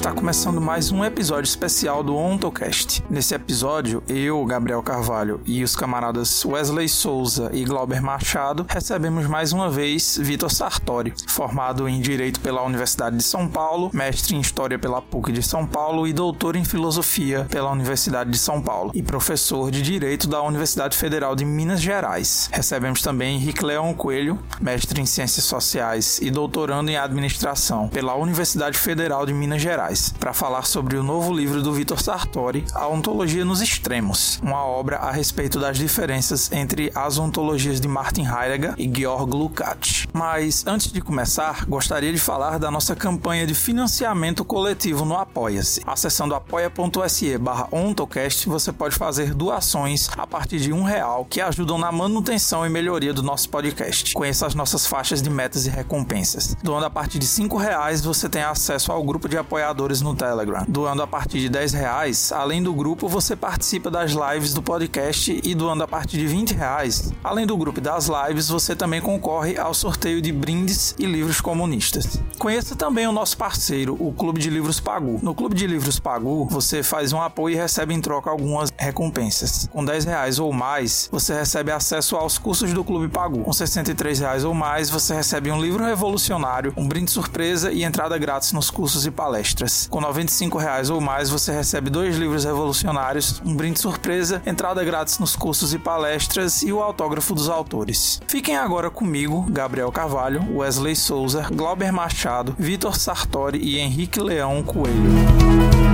Está 0.00 0.12
começando 0.12 0.62
mais 0.62 0.90
um 0.90 1.04
episódio 1.04 1.46
especial 1.46 2.02
do 2.02 2.16
OntoCast. 2.16 3.04
Nesse 3.10 3.34
episódio, 3.34 4.02
eu, 4.08 4.42
Gabriel 4.46 4.82
Carvalho 4.82 5.42
e 5.44 5.62
os 5.62 5.76
camaradas 5.76 6.42
Wesley 6.42 6.88
Souza 6.88 7.50
e 7.52 7.64
Glauber 7.64 8.02
Machado 8.02 8.64
recebemos 8.66 9.26
mais 9.26 9.52
uma 9.52 9.68
vez 9.68 10.16
Vitor 10.16 10.50
Sartori, 10.50 11.12
formado 11.28 11.86
em 11.86 12.00
Direito 12.00 12.40
pela 12.40 12.62
Universidade 12.62 13.18
de 13.18 13.22
São 13.22 13.46
Paulo, 13.46 13.90
mestre 13.92 14.34
em 14.34 14.40
História 14.40 14.78
pela 14.78 15.02
PUC 15.02 15.32
de 15.32 15.42
São 15.42 15.66
Paulo 15.66 16.08
e 16.08 16.14
doutor 16.14 16.56
em 16.56 16.64
Filosofia 16.64 17.46
pela 17.50 17.70
Universidade 17.70 18.30
de 18.30 18.38
São 18.38 18.62
Paulo 18.62 18.92
e 18.94 19.02
professor 19.02 19.70
de 19.70 19.82
Direito 19.82 20.26
da 20.26 20.40
Universidade 20.40 20.96
Federal 20.96 21.36
de 21.36 21.44
Minas 21.44 21.82
Gerais. 21.82 22.48
Recebemos 22.50 23.02
também 23.02 23.36
Henrique 23.36 23.62
Leão 23.62 23.92
Coelho, 23.92 24.38
mestre 24.62 24.98
em 24.98 25.04
Ciências 25.04 25.44
Sociais 25.44 26.18
e 26.22 26.30
doutorando 26.30 26.90
em 26.90 26.96
Administração 26.96 27.86
pela 27.90 28.16
Universidade 28.16 28.78
Federal 28.78 29.26
de 29.26 29.34
Minas 29.34 29.60
Gerais, 29.60 29.89
para 30.20 30.32
falar 30.32 30.62
sobre 30.66 30.96
o 30.96 31.02
novo 31.02 31.32
livro 31.32 31.62
do 31.62 31.72
Vitor 31.72 32.00
Sartori, 32.00 32.64
A 32.72 32.86
Ontologia 32.86 33.44
nos 33.44 33.60
Extremos, 33.60 34.38
uma 34.40 34.64
obra 34.64 34.98
a 34.98 35.10
respeito 35.10 35.58
das 35.58 35.76
diferenças 35.76 36.52
entre 36.52 36.92
as 36.94 37.18
ontologias 37.18 37.80
de 37.80 37.88
Martin 37.88 38.24
Heidegger 38.24 38.74
e 38.78 38.88
Georg 38.88 39.34
Lukács. 39.34 40.06
Mas 40.12 40.64
antes 40.64 40.92
de 40.92 41.00
começar, 41.00 41.64
gostaria 41.66 42.12
de 42.12 42.20
falar 42.20 42.58
da 42.58 42.70
nossa 42.70 42.94
campanha 42.94 43.44
de 43.46 43.54
financiamento 43.54 44.44
coletivo 44.44 45.04
no 45.04 45.16
Apoia-se. 45.16 45.82
Acessando 45.84 46.36
apoia.se 46.36 47.36
barra 47.38 47.66
ontocast, 47.72 48.48
você 48.48 48.72
pode 48.72 48.94
fazer 48.94 49.34
doações 49.34 50.08
a 50.16 50.26
partir 50.26 50.60
de 50.60 50.72
um 50.72 50.84
real 50.84 51.24
que 51.24 51.40
ajudam 51.40 51.78
na 51.78 51.90
manutenção 51.90 52.64
e 52.64 52.70
melhoria 52.70 53.12
do 53.12 53.24
nosso 53.24 53.48
podcast. 53.48 54.14
Conheça 54.14 54.46
as 54.46 54.54
nossas 54.54 54.86
faixas 54.86 55.20
de 55.20 55.28
metas 55.28 55.66
e 55.66 55.70
recompensas. 55.70 56.56
Doando 56.62 56.86
a 56.86 56.90
partir 56.90 57.18
de 57.18 57.26
cinco 57.26 57.56
reais, 57.56 58.02
você 58.02 58.28
tem 58.28 58.42
acesso 58.42 58.92
ao 58.92 59.02
grupo 59.02 59.28
de 59.28 59.36
apoiadores 59.36 59.79
no 59.80 60.14
Telegram. 60.14 60.64
Doando 60.68 61.02
a 61.02 61.06
partir 61.06 61.40
de 61.40 61.48
10 61.48 61.72
reais, 61.72 62.32
além 62.32 62.62
do 62.62 62.74
grupo, 62.74 63.08
você 63.08 63.34
participa 63.34 63.90
das 63.90 64.12
lives 64.12 64.52
do 64.52 64.60
podcast 64.60 65.40
e 65.42 65.54
doando 65.54 65.82
a 65.82 65.88
partir 65.88 66.18
de 66.18 66.26
20 66.26 66.52
reais, 66.52 67.12
além 67.24 67.46
do 67.46 67.56
grupo 67.56 67.80
das 67.80 68.08
lives, 68.08 68.48
você 68.48 68.76
também 68.76 69.00
concorre 69.00 69.56
ao 69.56 69.72
sorteio 69.72 70.20
de 70.20 70.30
brindes 70.32 70.94
e 70.98 71.06
livros 71.06 71.40
comunistas. 71.40 72.20
Conheça 72.38 72.76
também 72.76 73.06
o 73.06 73.12
nosso 73.12 73.38
parceiro, 73.38 73.96
o 73.98 74.12
Clube 74.12 74.38
de 74.38 74.50
Livros 74.50 74.80
Pagu. 74.80 75.18
No 75.22 75.34
Clube 75.34 75.54
de 75.54 75.66
Livros 75.66 75.98
Pagu, 75.98 76.46
você 76.50 76.82
faz 76.82 77.14
um 77.14 77.22
apoio 77.22 77.54
e 77.54 77.58
recebe 77.58 77.94
em 77.94 78.00
troca 78.02 78.28
algumas 78.28 78.70
recompensas. 78.76 79.66
Com 79.72 79.82
10 79.82 80.04
reais 80.04 80.38
ou 80.38 80.52
mais, 80.52 81.08
você 81.10 81.32
recebe 81.32 81.72
acesso 81.72 82.16
aos 82.16 82.36
cursos 82.36 82.72
do 82.74 82.84
Clube 82.84 83.08
Pagu. 83.08 83.42
Com 83.42 83.52
63 83.52 84.18
reais 84.18 84.44
ou 84.44 84.52
mais, 84.52 84.90
você 84.90 85.14
recebe 85.14 85.50
um 85.50 85.60
livro 85.60 85.82
revolucionário, 85.82 86.74
um 86.76 86.86
brinde 86.86 87.10
surpresa 87.10 87.72
e 87.72 87.82
entrada 87.82 88.18
grátis 88.18 88.52
nos 88.52 88.70
cursos 88.70 89.06
e 89.06 89.10
palestras. 89.10 89.69
Com 89.90 90.00
95 90.00 90.58
reais 90.58 90.90
ou 90.90 91.00
mais, 91.00 91.30
você 91.30 91.52
recebe 91.52 91.90
dois 91.90 92.16
livros 92.16 92.44
revolucionários, 92.44 93.40
um 93.44 93.54
brinde 93.54 93.80
surpresa, 93.80 94.42
entrada 94.46 94.84
grátis 94.84 95.18
nos 95.18 95.36
cursos 95.36 95.74
e 95.74 95.78
palestras 95.78 96.62
e 96.62 96.72
o 96.72 96.80
autógrafo 96.80 97.34
dos 97.34 97.48
autores. 97.48 98.20
Fiquem 98.26 98.56
agora 98.56 98.90
comigo, 98.90 99.46
Gabriel 99.50 99.90
Carvalho, 99.92 100.56
Wesley 100.56 100.96
Souza, 100.96 101.46
Glauber 101.52 101.92
Machado, 101.92 102.54
Vitor 102.58 102.96
Sartori 102.96 103.58
e 103.58 103.78
Henrique 103.78 104.20
Leão 104.20 104.62
Coelho. 104.62 105.89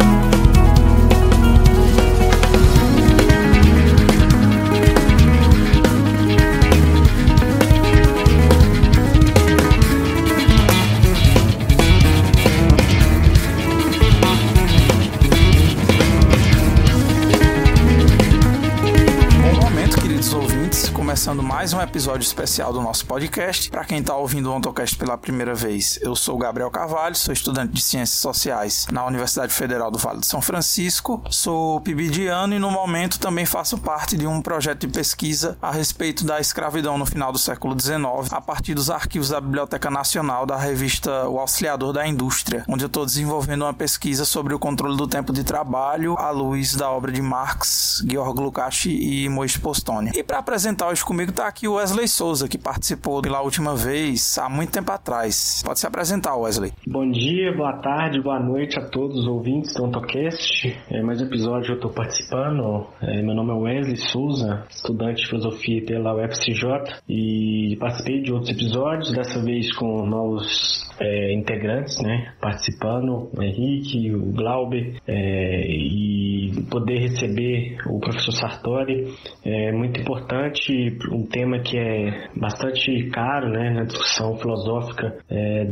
Mais 21.46 21.72
um 21.72 21.80
episódio 21.80 22.24
especial 22.24 22.72
do 22.72 22.82
nosso 22.82 23.06
podcast. 23.06 23.70
Para 23.70 23.84
quem 23.84 24.00
está 24.00 24.16
ouvindo 24.16 24.50
o 24.50 24.52
OntoCast 24.52 24.96
pela 24.96 25.16
primeira 25.16 25.54
vez, 25.54 25.96
eu 26.02 26.16
sou 26.16 26.36
Gabriel 26.36 26.70
Carvalho, 26.72 27.14
sou 27.14 27.32
estudante 27.32 27.72
de 27.72 27.80
Ciências 27.80 28.18
Sociais 28.18 28.84
na 28.90 29.06
Universidade 29.06 29.54
Federal 29.54 29.88
do 29.88 29.96
Vale 29.96 30.18
de 30.18 30.26
São 30.26 30.42
Francisco, 30.42 31.22
sou 31.30 31.80
pibidiano 31.80 32.52
e 32.52 32.58
no 32.58 32.68
momento 32.68 33.20
também 33.20 33.46
faço 33.46 33.78
parte 33.78 34.16
de 34.16 34.26
um 34.26 34.42
projeto 34.42 34.80
de 34.80 34.88
pesquisa 34.88 35.56
a 35.62 35.70
respeito 35.70 36.24
da 36.24 36.40
escravidão 36.40 36.98
no 36.98 37.06
final 37.06 37.30
do 37.30 37.38
século 37.38 37.80
XIX, 37.80 38.32
a 38.32 38.40
partir 38.40 38.74
dos 38.74 38.90
arquivos 38.90 39.28
da 39.28 39.40
Biblioteca 39.40 39.88
Nacional 39.88 40.46
da 40.46 40.56
revista 40.56 41.28
O 41.28 41.38
Auxiliador 41.38 41.92
da 41.92 42.04
Indústria, 42.08 42.64
onde 42.68 42.82
eu 42.82 42.88
estou 42.88 43.06
desenvolvendo 43.06 43.62
uma 43.62 43.74
pesquisa 43.74 44.24
sobre 44.24 44.52
o 44.52 44.58
controle 44.58 44.96
do 44.96 45.06
tempo 45.06 45.32
de 45.32 45.44
trabalho 45.44 46.18
à 46.18 46.30
luz 46.30 46.74
da 46.74 46.90
obra 46.90 47.12
de 47.12 47.22
Marx, 47.22 48.02
Georg 48.04 48.40
Lukács 48.40 48.86
e 48.86 49.28
Moisés 49.28 49.62
Postone. 49.62 50.10
E 50.12 50.24
para 50.24 50.38
apresentar 50.38 50.92
os 50.92 51.04
comigo 51.04 51.35
está 51.36 51.48
aqui 51.48 51.68
o 51.68 51.74
Wesley 51.74 52.08
Souza, 52.08 52.48
que 52.48 52.56
participou 52.56 53.20
pela 53.20 53.42
última 53.42 53.76
vez, 53.76 54.38
há 54.38 54.48
muito 54.48 54.72
tempo 54.72 54.90
atrás. 54.90 55.62
Pode 55.62 55.78
se 55.78 55.86
apresentar, 55.86 56.34
Wesley. 56.34 56.72
Bom 56.88 57.10
dia, 57.10 57.54
boa 57.54 57.74
tarde, 57.74 58.22
boa 58.22 58.40
noite 58.40 58.78
a 58.78 58.88
todos 58.88 59.18
os 59.18 59.26
ouvintes 59.26 59.74
do 59.74 59.84
AutoCast. 59.84 60.74
É 60.90 61.02
mais 61.02 61.20
um 61.20 61.26
episódio 61.26 61.72
eu 61.72 61.74
estou 61.74 61.92
participando. 61.92 62.86
É, 63.02 63.20
meu 63.20 63.34
nome 63.34 63.50
é 63.50 63.54
Wesley 63.54 63.98
Souza, 63.98 64.64
estudante 64.70 65.22
de 65.22 65.28
filosofia 65.28 65.84
pela 65.84 66.14
UFCJ 66.14 67.02
e 67.06 67.76
participei 67.78 68.22
de 68.22 68.32
outros 68.32 68.50
episódios, 68.50 69.12
dessa 69.12 69.38
vez 69.42 69.70
com 69.76 70.06
novos 70.06 70.86
é, 70.98 71.34
integrantes, 71.34 72.00
né, 72.00 72.32
participando, 72.40 73.28
o 73.36 73.42
Henrique, 73.42 74.14
o 74.14 74.32
Glauber, 74.32 74.96
é, 75.06 75.66
e 75.68 76.64
poder 76.70 76.98
receber 76.98 77.76
o 77.86 78.00
professor 78.00 78.32
Sartori 78.32 79.12
é 79.44 79.72
muito 79.72 80.00
importante 80.00 80.96
um 81.10 81.25
tema 81.26 81.58
que 81.60 81.76
é 81.76 82.28
bastante 82.36 83.10
caro 83.10 83.48
né, 83.48 83.70
na 83.70 83.84
discussão 83.84 84.36
filosófica 84.36 85.18
é, 85.28 85.66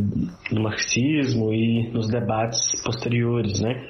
do 0.50 0.60
marxismo 0.60 1.52
e 1.52 1.90
nos 1.90 2.08
debates 2.08 2.82
posteriores, 2.82 3.60
né? 3.60 3.88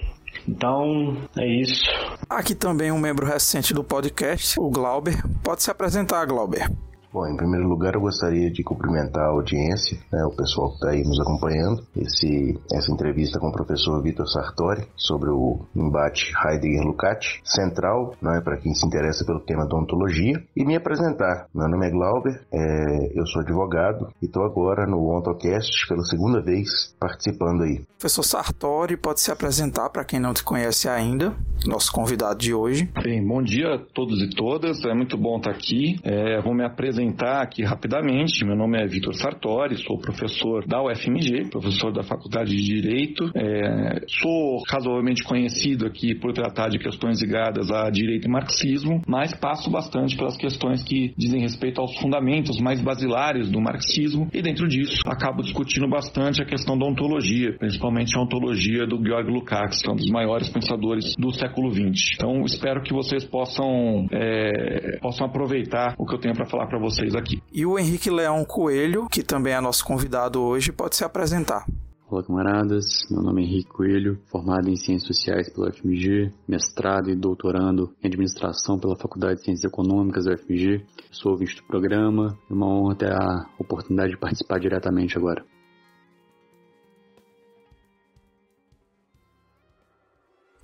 Então, 0.49 1.17
é 1.37 1.47
isso. 1.47 1.85
Aqui 2.29 2.55
também 2.55 2.93
um 2.93 2.99
membro 2.99 3.27
recente 3.27 3.73
do 3.73 3.83
podcast, 3.83 4.59
o 4.61 4.69
Glauber. 4.71 5.23
Pode 5.43 5.63
se 5.63 5.71
apresentar, 5.71 6.25
Glauber. 6.27 6.69
Bom, 7.15 7.29
em 7.29 7.37
primeiro 7.37 7.69
lugar, 7.69 7.95
eu 7.95 8.01
gostaria 8.01 8.51
de 8.51 8.65
cumprimentar 8.65 9.23
a 9.23 9.29
audiência, 9.29 9.97
né, 10.13 10.25
o 10.25 10.35
pessoal 10.35 10.71
que 10.71 10.75
está 10.75 10.91
aí 10.91 11.05
nos 11.05 11.21
acompanhando, 11.21 11.87
esse, 11.97 12.59
essa 12.73 12.91
entrevista 12.91 13.39
com 13.39 13.51
o 13.51 13.53
professor 13.53 14.03
Vitor 14.03 14.27
Sartori 14.27 14.85
sobre 14.97 15.31
o 15.31 15.61
embate 15.77 16.33
Heidegger-Lukács, 16.45 17.39
central 17.45 18.17
né, 18.21 18.41
para 18.43 18.57
quem 18.57 18.75
se 18.75 18.85
interessa 18.85 19.25
pelo 19.25 19.39
tema 19.39 19.65
da 19.65 19.77
ontologia, 19.77 20.43
e 20.57 20.65
me 20.65 20.75
apresentar. 20.75 21.47
Meu 21.55 21.69
nome 21.69 21.87
é 21.87 21.91
Glauber, 21.91 22.41
é, 22.53 23.13
eu 23.15 23.25
sou 23.29 23.43
advogado 23.43 24.09
e 24.21 24.27
estou 24.27 24.43
agora 24.43 24.85
no 24.85 25.17
OntoCast 25.17 25.87
pela 25.87 26.03
segunda 26.03 26.43
vez 26.43 26.97
participando 26.99 27.63
aí. 27.63 27.81
Professor 27.97 28.25
Sartori, 28.25 28.97
pode 28.97 29.21
se 29.21 29.31
apresentar 29.31 29.89
para 29.91 30.05
quem 30.05 30.19
não 30.19 30.35
te 30.35 30.43
conhece 30.43 30.89
ainda, 30.89 31.33
nosso 31.65 31.93
convidado 31.93 32.41
de 32.41 32.53
hoje. 32.53 32.91
Bem, 33.05 33.25
bom 33.25 33.41
dia 33.41 33.77
a 33.77 33.79
todos 33.79 34.21
e 34.21 34.31
todas, 34.31 34.85
é 34.85 34.93
muito 34.93 35.17
bom 35.17 35.37
estar 35.37 35.53
aqui. 35.53 36.01
É, 36.03 36.43
vou 36.43 36.53
me 36.53 36.65
apresentar 36.65 37.04
apresentar 37.05 37.43
aqui 37.43 37.63
rapidamente. 37.63 38.45
Meu 38.45 38.57
nome 38.57 38.83
é 38.83 38.87
Vitor 38.87 39.15
Sartori, 39.15 39.77
sou 39.77 39.99
professor 39.99 40.67
da 40.67 40.83
UFMG, 40.83 41.51
professor 41.51 41.93
da 41.93 42.03
Faculdade 42.03 42.57
de 42.57 42.63
Direito. 42.63 43.31
É, 43.35 44.05
sou 44.09 44.63
razoavelmente 44.69 45.23
conhecido 45.23 45.87
aqui 45.87 46.15
por 46.15 46.33
tratar 46.33 46.69
de 46.69 46.79
questões 46.79 47.21
ligadas 47.21 47.71
a 47.71 47.91
direito 47.91 48.27
e 48.27 48.31
marxismo, 48.31 49.03
mas 49.07 49.35
passo 49.35 49.71
bastante 49.71 50.17
pelas 50.17 50.37
questões 50.37 50.83
que 50.83 51.13
dizem 51.17 51.41
respeito 51.41 51.81
aos 51.81 51.95
fundamentos 51.99 52.59
mais 52.61 52.81
basilares 52.81 53.51
do 53.51 53.61
marxismo 53.61 54.29
e 54.33 54.41
dentro 54.41 54.67
disso 54.67 55.03
acabo 55.07 55.43
discutindo 55.43 55.89
bastante 55.89 56.43
a 56.43 56.47
questão 56.47 56.79
da 56.79 56.87
ontologia, 56.87 57.57
principalmente 57.59 58.17
a 58.17 58.23
ontologia 58.23 58.87
do 58.87 59.03
Georg 59.05 59.31
Lukács, 59.31 59.83
que 59.83 59.89
é 59.89 59.93
um 59.93 59.97
dos 59.97 60.11
maiores 60.11 60.49
pensadores 60.49 61.15
do 61.19 61.33
século 61.33 61.71
XX. 61.71 62.15
Então 62.15 62.43
espero 62.45 62.83
que 62.83 62.93
vocês 62.93 63.25
possam, 63.25 64.07
é, 64.11 64.99
possam 65.01 65.27
aproveitar 65.27 65.95
o 65.99 66.07
que 66.07 66.15
eu 66.15 66.19
tenho 66.19 66.35
para 66.35 66.47
falar 66.47 66.67
para 66.67 66.79
vocês 66.79 66.94
vocês 66.95 67.15
aqui. 67.15 67.43
E 67.53 67.67
o 67.67 67.79
Henrique 67.79 68.11
Leão 68.11 68.45
Coelho, 68.45 69.09
que 69.11 69.23
também 69.23 69.53
é 69.53 69.61
nosso 69.61 69.85
convidado 69.85 70.41
hoje, 70.41 70.71
pode 70.71 70.97
se 70.97 71.05
apresentar. 71.05 71.67
Olá, 72.09 72.23
camaradas. 72.23 72.85
Meu 73.11 73.23
nome 73.23 73.43
é 73.43 73.47
Henrique 73.47 73.71
Coelho, 73.71 74.21
formado 74.27 74.69
em 74.69 74.77
Ciências 74.77 75.17
Sociais 75.17 75.49
pela 75.49 75.69
UFMG, 75.69 76.31
mestrado 76.47 77.11
e 77.11 77.17
doutorando 77.17 77.93
em 78.03 78.07
Administração 78.07 78.79
pela 78.79 78.95
Faculdade 78.95 79.41
de 79.41 79.45
Ciências 79.45 79.65
Econômicas 79.65 80.27
da 80.27 80.35
UFMG. 80.35 80.85
Sou 81.11 81.33
ouvinte 81.33 81.57
do 81.57 81.65
programa. 81.65 82.39
É 82.49 82.53
uma 82.53 82.67
honra 82.67 82.95
ter 82.95 83.13
a 83.13 83.47
oportunidade 83.59 84.13
de 84.13 84.19
participar 84.19 84.61
diretamente 84.61 85.19
agora. 85.19 85.45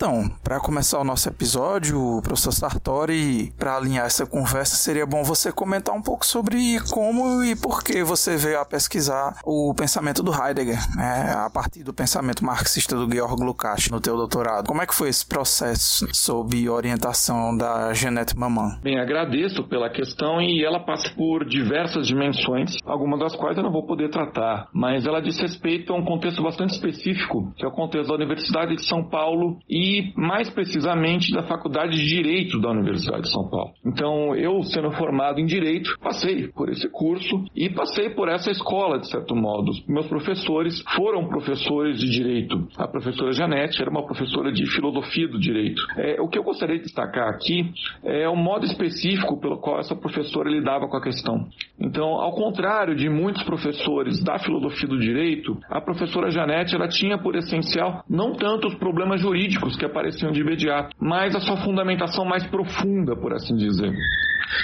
Então, 0.01 0.31
para 0.43 0.59
começar 0.59 0.99
o 0.99 1.05
nosso 1.05 1.29
episódio, 1.29 2.23
professor 2.23 2.53
Sartori, 2.53 3.53
para 3.59 3.77
alinhar 3.77 4.07
essa 4.07 4.25
conversa, 4.25 4.75
seria 4.75 5.05
bom 5.05 5.23
você 5.23 5.53
comentar 5.53 5.95
um 5.95 6.01
pouco 6.01 6.25
sobre 6.25 6.81
como 6.91 7.45
e 7.45 7.55
por 7.55 7.85
que 7.85 8.03
você 8.03 8.35
veio 8.35 8.59
a 8.59 8.65
pesquisar 8.65 9.37
o 9.45 9.75
pensamento 9.75 10.23
do 10.23 10.33
Heidegger, 10.33 10.79
né, 10.97 11.35
a 11.37 11.51
partir 11.51 11.83
do 11.83 11.93
pensamento 11.93 12.43
marxista 12.43 12.97
do 12.97 13.13
Georg 13.13 13.45
Lukács 13.45 13.91
no 13.91 14.01
teu 14.01 14.17
doutorado. 14.17 14.69
Como 14.69 14.81
é 14.81 14.87
que 14.87 14.95
foi 14.95 15.11
esse 15.11 15.27
processo 15.27 16.07
sob 16.15 16.67
orientação 16.71 17.55
da 17.55 17.93
Jeanette 17.93 18.35
Maman? 18.35 18.81
Bem, 18.83 18.99
agradeço 18.99 19.63
pela 19.65 19.91
questão 19.91 20.41
e 20.41 20.65
ela 20.65 20.81
passa 20.81 21.11
por 21.15 21.45
diversas 21.45 22.07
dimensões, 22.07 22.75
algumas 22.87 23.21
das 23.21 23.37
quais 23.37 23.59
eu 23.59 23.63
não 23.63 23.71
vou 23.71 23.87
poder 23.87 24.09
tratar, 24.09 24.67
mas 24.73 25.05
ela 25.05 25.21
diz 25.21 25.39
respeito 25.39 25.93
a 25.93 25.97
um 25.97 26.07
contexto 26.07 26.43
bastante 26.43 26.73
específico, 26.73 27.53
que 27.55 27.67
é 27.67 27.69
o 27.69 27.73
contexto 27.73 28.09
da 28.09 28.15
Universidade 28.15 28.75
de 28.75 28.87
São 28.87 29.07
Paulo 29.07 29.59
e, 29.69 29.90
mais 30.17 30.51
precisamente, 30.51 31.33
da 31.33 31.43
Faculdade 31.43 31.97
de 31.97 32.07
Direito 32.07 32.61
da 32.61 32.71
Universidade 32.71 33.23
de 33.23 33.31
São 33.31 33.49
Paulo. 33.49 33.73
Então, 33.85 34.35
eu, 34.35 34.63
sendo 34.65 34.91
formado 34.93 35.41
em 35.41 35.47
Direito, 35.47 35.97
passei 36.01 36.49
por 36.49 36.69
esse 36.69 36.89
curso 36.89 37.45
e 37.55 37.69
passei 37.71 38.11
por 38.11 38.29
essa 38.29 38.51
escola, 38.51 38.99
de 38.99 39.09
certo 39.09 39.35
modo. 39.35 39.73
Meus 39.89 40.07
professores 40.07 40.83
foram 40.95 41.29
professores 41.29 41.99
de 41.99 42.11
Direito. 42.11 42.69
A 42.77 42.87
professora 42.87 43.33
Janete 43.33 43.81
era 43.81 43.91
uma 43.91 44.05
professora 44.05 44.53
de 44.53 44.67
Filosofia 44.67 45.29
do 45.29 45.39
Direito. 45.39 45.83
É, 45.97 46.21
o 46.21 46.29
que 46.29 46.39
eu 46.39 46.43
gostaria 46.43 46.77
de 46.77 46.85
destacar 46.85 47.29
aqui 47.29 47.71
é 48.05 48.29
o 48.29 48.37
modo 48.37 48.65
específico 48.65 49.41
pelo 49.41 49.59
qual 49.59 49.81
essa 49.81 49.95
professora 49.95 50.51
lidava 50.51 50.89
com 50.89 50.97
a 50.97 51.03
questão. 51.03 51.47
Então, 51.79 52.09
ao 52.09 52.33
contrário 52.35 52.95
de 52.95 53.09
muitos 53.09 53.43
professores 53.43 54.23
da 54.23 54.39
Filosofia 54.39 54.89
do 54.89 54.99
Direito, 54.99 55.59
a 55.69 55.81
professora 55.81 56.31
Janete 56.31 56.75
ela 56.75 56.89
tinha 56.89 57.19
por 57.19 57.37
essencial 57.37 58.05
não 58.09 58.33
tanto 58.33 58.69
os 58.69 58.75
problemas 58.75 59.21
jurídicos 59.21 59.77
que 59.81 59.87
apareciam 59.87 60.31
de 60.31 60.43
imediato, 60.43 60.95
mas 61.01 61.35
a 61.35 61.41
sua 61.41 61.57
fundamentação 61.57 62.27
mais 62.27 62.47
profunda, 62.47 63.17
por 63.17 63.33
assim 63.33 63.57
dizer. 63.57 63.91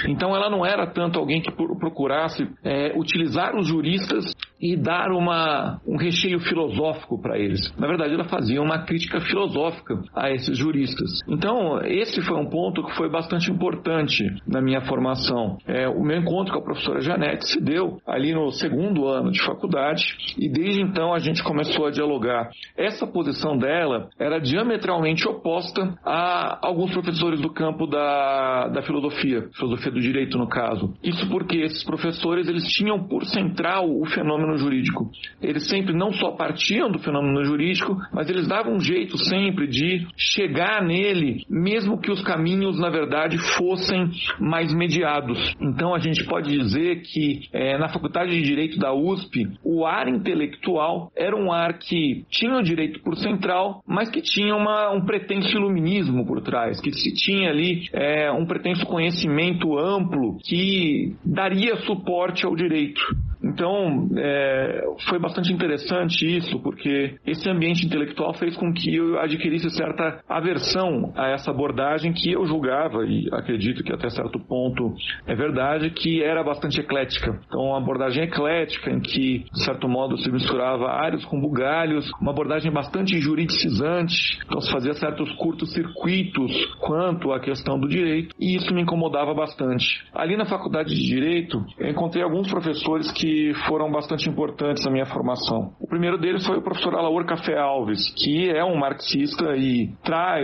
Então 0.07 0.35
ela 0.35 0.47
não 0.47 0.63
era 0.63 0.85
tanto 0.85 1.17
alguém 1.17 1.41
que 1.41 1.51
procurasse 1.51 2.47
é, 2.63 2.93
utilizar 2.95 3.55
os 3.55 3.67
juristas 3.67 4.25
e 4.59 4.75
dar 4.75 5.11
uma, 5.11 5.79
um 5.85 5.97
recheio 5.97 6.39
filosófico 6.39 7.21
para 7.21 7.37
eles. 7.37 7.73
Na 7.77 7.87
verdade, 7.87 8.13
ela 8.13 8.25
fazia 8.25 8.61
uma 8.61 8.79
crítica 8.79 9.19
filosófica 9.21 10.01
a 10.15 10.31
esses 10.31 10.57
juristas. 10.57 11.09
Então, 11.27 11.79
esse 11.83 12.21
foi 12.21 12.37
um 12.37 12.49
ponto 12.49 12.83
que 12.83 12.95
foi 12.95 13.09
bastante 13.09 13.51
importante 13.51 14.23
na 14.47 14.61
minha 14.61 14.81
formação. 14.81 15.57
É, 15.67 15.87
o 15.87 16.03
meu 16.03 16.17
encontro 16.17 16.53
com 16.53 16.59
a 16.59 16.63
professora 16.63 17.01
Janete 17.01 17.47
se 17.47 17.61
deu 17.61 17.99
ali 18.05 18.33
no 18.33 18.51
segundo 18.51 19.07
ano 19.07 19.31
de 19.31 19.43
faculdade 19.43 20.03
e 20.37 20.49
desde 20.49 20.81
então 20.81 21.13
a 21.13 21.19
gente 21.19 21.43
começou 21.43 21.87
a 21.87 21.91
dialogar. 21.91 22.49
Essa 22.75 23.05
posição 23.05 23.57
dela 23.57 24.09
era 24.19 24.39
diametralmente 24.39 25.27
oposta 25.27 25.97
a 26.05 26.59
alguns 26.61 26.91
professores 26.91 27.41
do 27.41 27.51
campo 27.51 27.85
da, 27.85 28.67
da 28.69 28.81
filosofia, 28.81 29.47
filosofia 29.53 29.91
do 29.91 29.99
direito 29.99 30.37
no 30.37 30.47
caso. 30.47 30.93
Isso 31.03 31.29
porque 31.29 31.57
esses 31.57 31.83
professores 31.83 32.47
eles 32.47 32.67
tinham 32.67 33.03
por 33.07 33.25
central 33.25 33.89
o 33.89 34.05
fenômeno 34.05 34.46
fenômeno 34.47 34.57
jurídico. 34.57 35.11
Eles 35.41 35.67
sempre 35.67 35.93
não 35.93 36.11
só 36.13 36.31
partiam 36.31 36.89
do 36.89 36.99
fenômeno 36.99 37.43
jurídico, 37.43 37.97
mas 38.13 38.29
eles 38.29 38.47
davam 38.47 38.75
um 38.75 38.79
jeito 38.79 39.17
sempre 39.17 39.67
de 39.67 40.07
chegar 40.15 40.81
nele, 40.81 41.43
mesmo 41.49 41.99
que 41.99 42.11
os 42.11 42.21
caminhos, 42.23 42.79
na 42.79 42.89
verdade, 42.89 43.37
fossem 43.57 44.09
mais 44.39 44.73
mediados. 44.73 45.53
Então 45.59 45.93
a 45.93 45.99
gente 45.99 46.23
pode 46.25 46.49
dizer 46.49 47.01
que 47.01 47.41
é, 47.51 47.77
na 47.77 47.89
Faculdade 47.89 48.31
de 48.31 48.41
Direito 48.41 48.79
da 48.79 48.93
USP, 48.93 49.47
o 49.63 49.85
ar 49.85 50.07
intelectual 50.07 51.11
era 51.15 51.35
um 51.35 51.51
ar 51.51 51.77
que 51.77 52.25
tinha 52.29 52.57
o 52.57 52.63
direito 52.63 53.01
por 53.01 53.17
central, 53.17 53.81
mas 53.85 54.09
que 54.09 54.21
tinha 54.21 54.55
uma, 54.55 54.91
um 54.91 55.05
pretenso 55.05 55.57
iluminismo 55.57 56.25
por 56.25 56.41
trás, 56.41 56.79
que 56.79 56.91
se 56.91 57.13
tinha 57.13 57.49
ali 57.49 57.87
é, 57.91 58.31
um 58.31 58.45
pretenso 58.45 58.85
conhecimento 58.85 59.77
amplo 59.77 60.37
que 60.43 61.15
daria 61.25 61.75
suporte 61.77 62.45
ao 62.45 62.55
direito. 62.55 63.01
Então, 63.43 64.09
é, 64.17 64.83
foi 65.09 65.19
bastante 65.19 65.51
interessante 65.51 66.25
isso, 66.25 66.59
porque 66.61 67.15
esse 67.25 67.49
ambiente 67.49 67.85
intelectual 67.85 68.33
fez 68.33 68.55
com 68.55 68.73
que 68.73 68.95
eu 68.95 69.19
adquirisse 69.19 69.69
certa 69.71 70.21
aversão 70.27 71.13
a 71.15 71.29
essa 71.29 71.51
abordagem 71.51 72.13
que 72.13 72.31
eu 72.31 72.45
julgava, 72.45 73.05
e 73.05 73.27
acredito 73.31 73.83
que 73.83 73.93
até 73.93 74.09
certo 74.09 74.39
ponto 74.39 74.93
é 75.25 75.35
verdade, 75.35 75.89
que 75.89 76.23
era 76.23 76.43
bastante 76.43 76.79
eclética. 76.79 77.39
Então, 77.47 77.61
uma 77.61 77.77
abordagem 77.77 78.23
eclética, 78.23 78.91
em 78.91 78.99
que, 78.99 79.45
de 79.53 79.63
certo 79.63 79.87
modo, 79.87 80.17
se 80.17 80.31
misturava 80.31 80.89
áreas 80.89 81.23
com 81.25 81.39
bugalhos, 81.39 82.09
uma 82.21 82.31
abordagem 82.31 82.71
bastante 82.71 83.19
juridicizante, 83.19 84.39
então 84.45 84.61
se 84.61 84.71
fazia 84.71 84.93
certos 84.93 85.31
curtos 85.33 85.73
circuitos 85.73 86.53
quanto 86.79 87.31
à 87.31 87.39
questão 87.39 87.79
do 87.79 87.87
direito, 87.87 88.35
e 88.39 88.55
isso 88.55 88.73
me 88.73 88.81
incomodava 88.81 89.33
bastante. 89.33 90.05
Ali 90.13 90.35
na 90.35 90.45
faculdade 90.45 90.93
de 90.93 91.07
Direito, 91.07 91.65
eu 91.79 91.89
encontrei 91.89 92.23
alguns 92.23 92.49
professores 92.49 93.11
que 93.11 93.26
que 93.27 93.53
foram 93.67 93.91
bastante 93.91 94.29
importantes 94.29 94.85
na 94.85 94.91
minha 94.91 95.05
formação. 95.05 95.73
O 95.81 95.87
primeiro 95.87 96.17
deles 96.17 96.47
foi 96.47 96.57
o 96.57 96.61
professor 96.61 96.95
Alaor 96.95 97.25
Café 97.25 97.57
Alves, 97.57 98.13
que 98.15 98.49
é 98.49 98.63
um 98.63 98.77
marxista 98.77 99.53
e 99.57 99.89
tra 100.01 100.37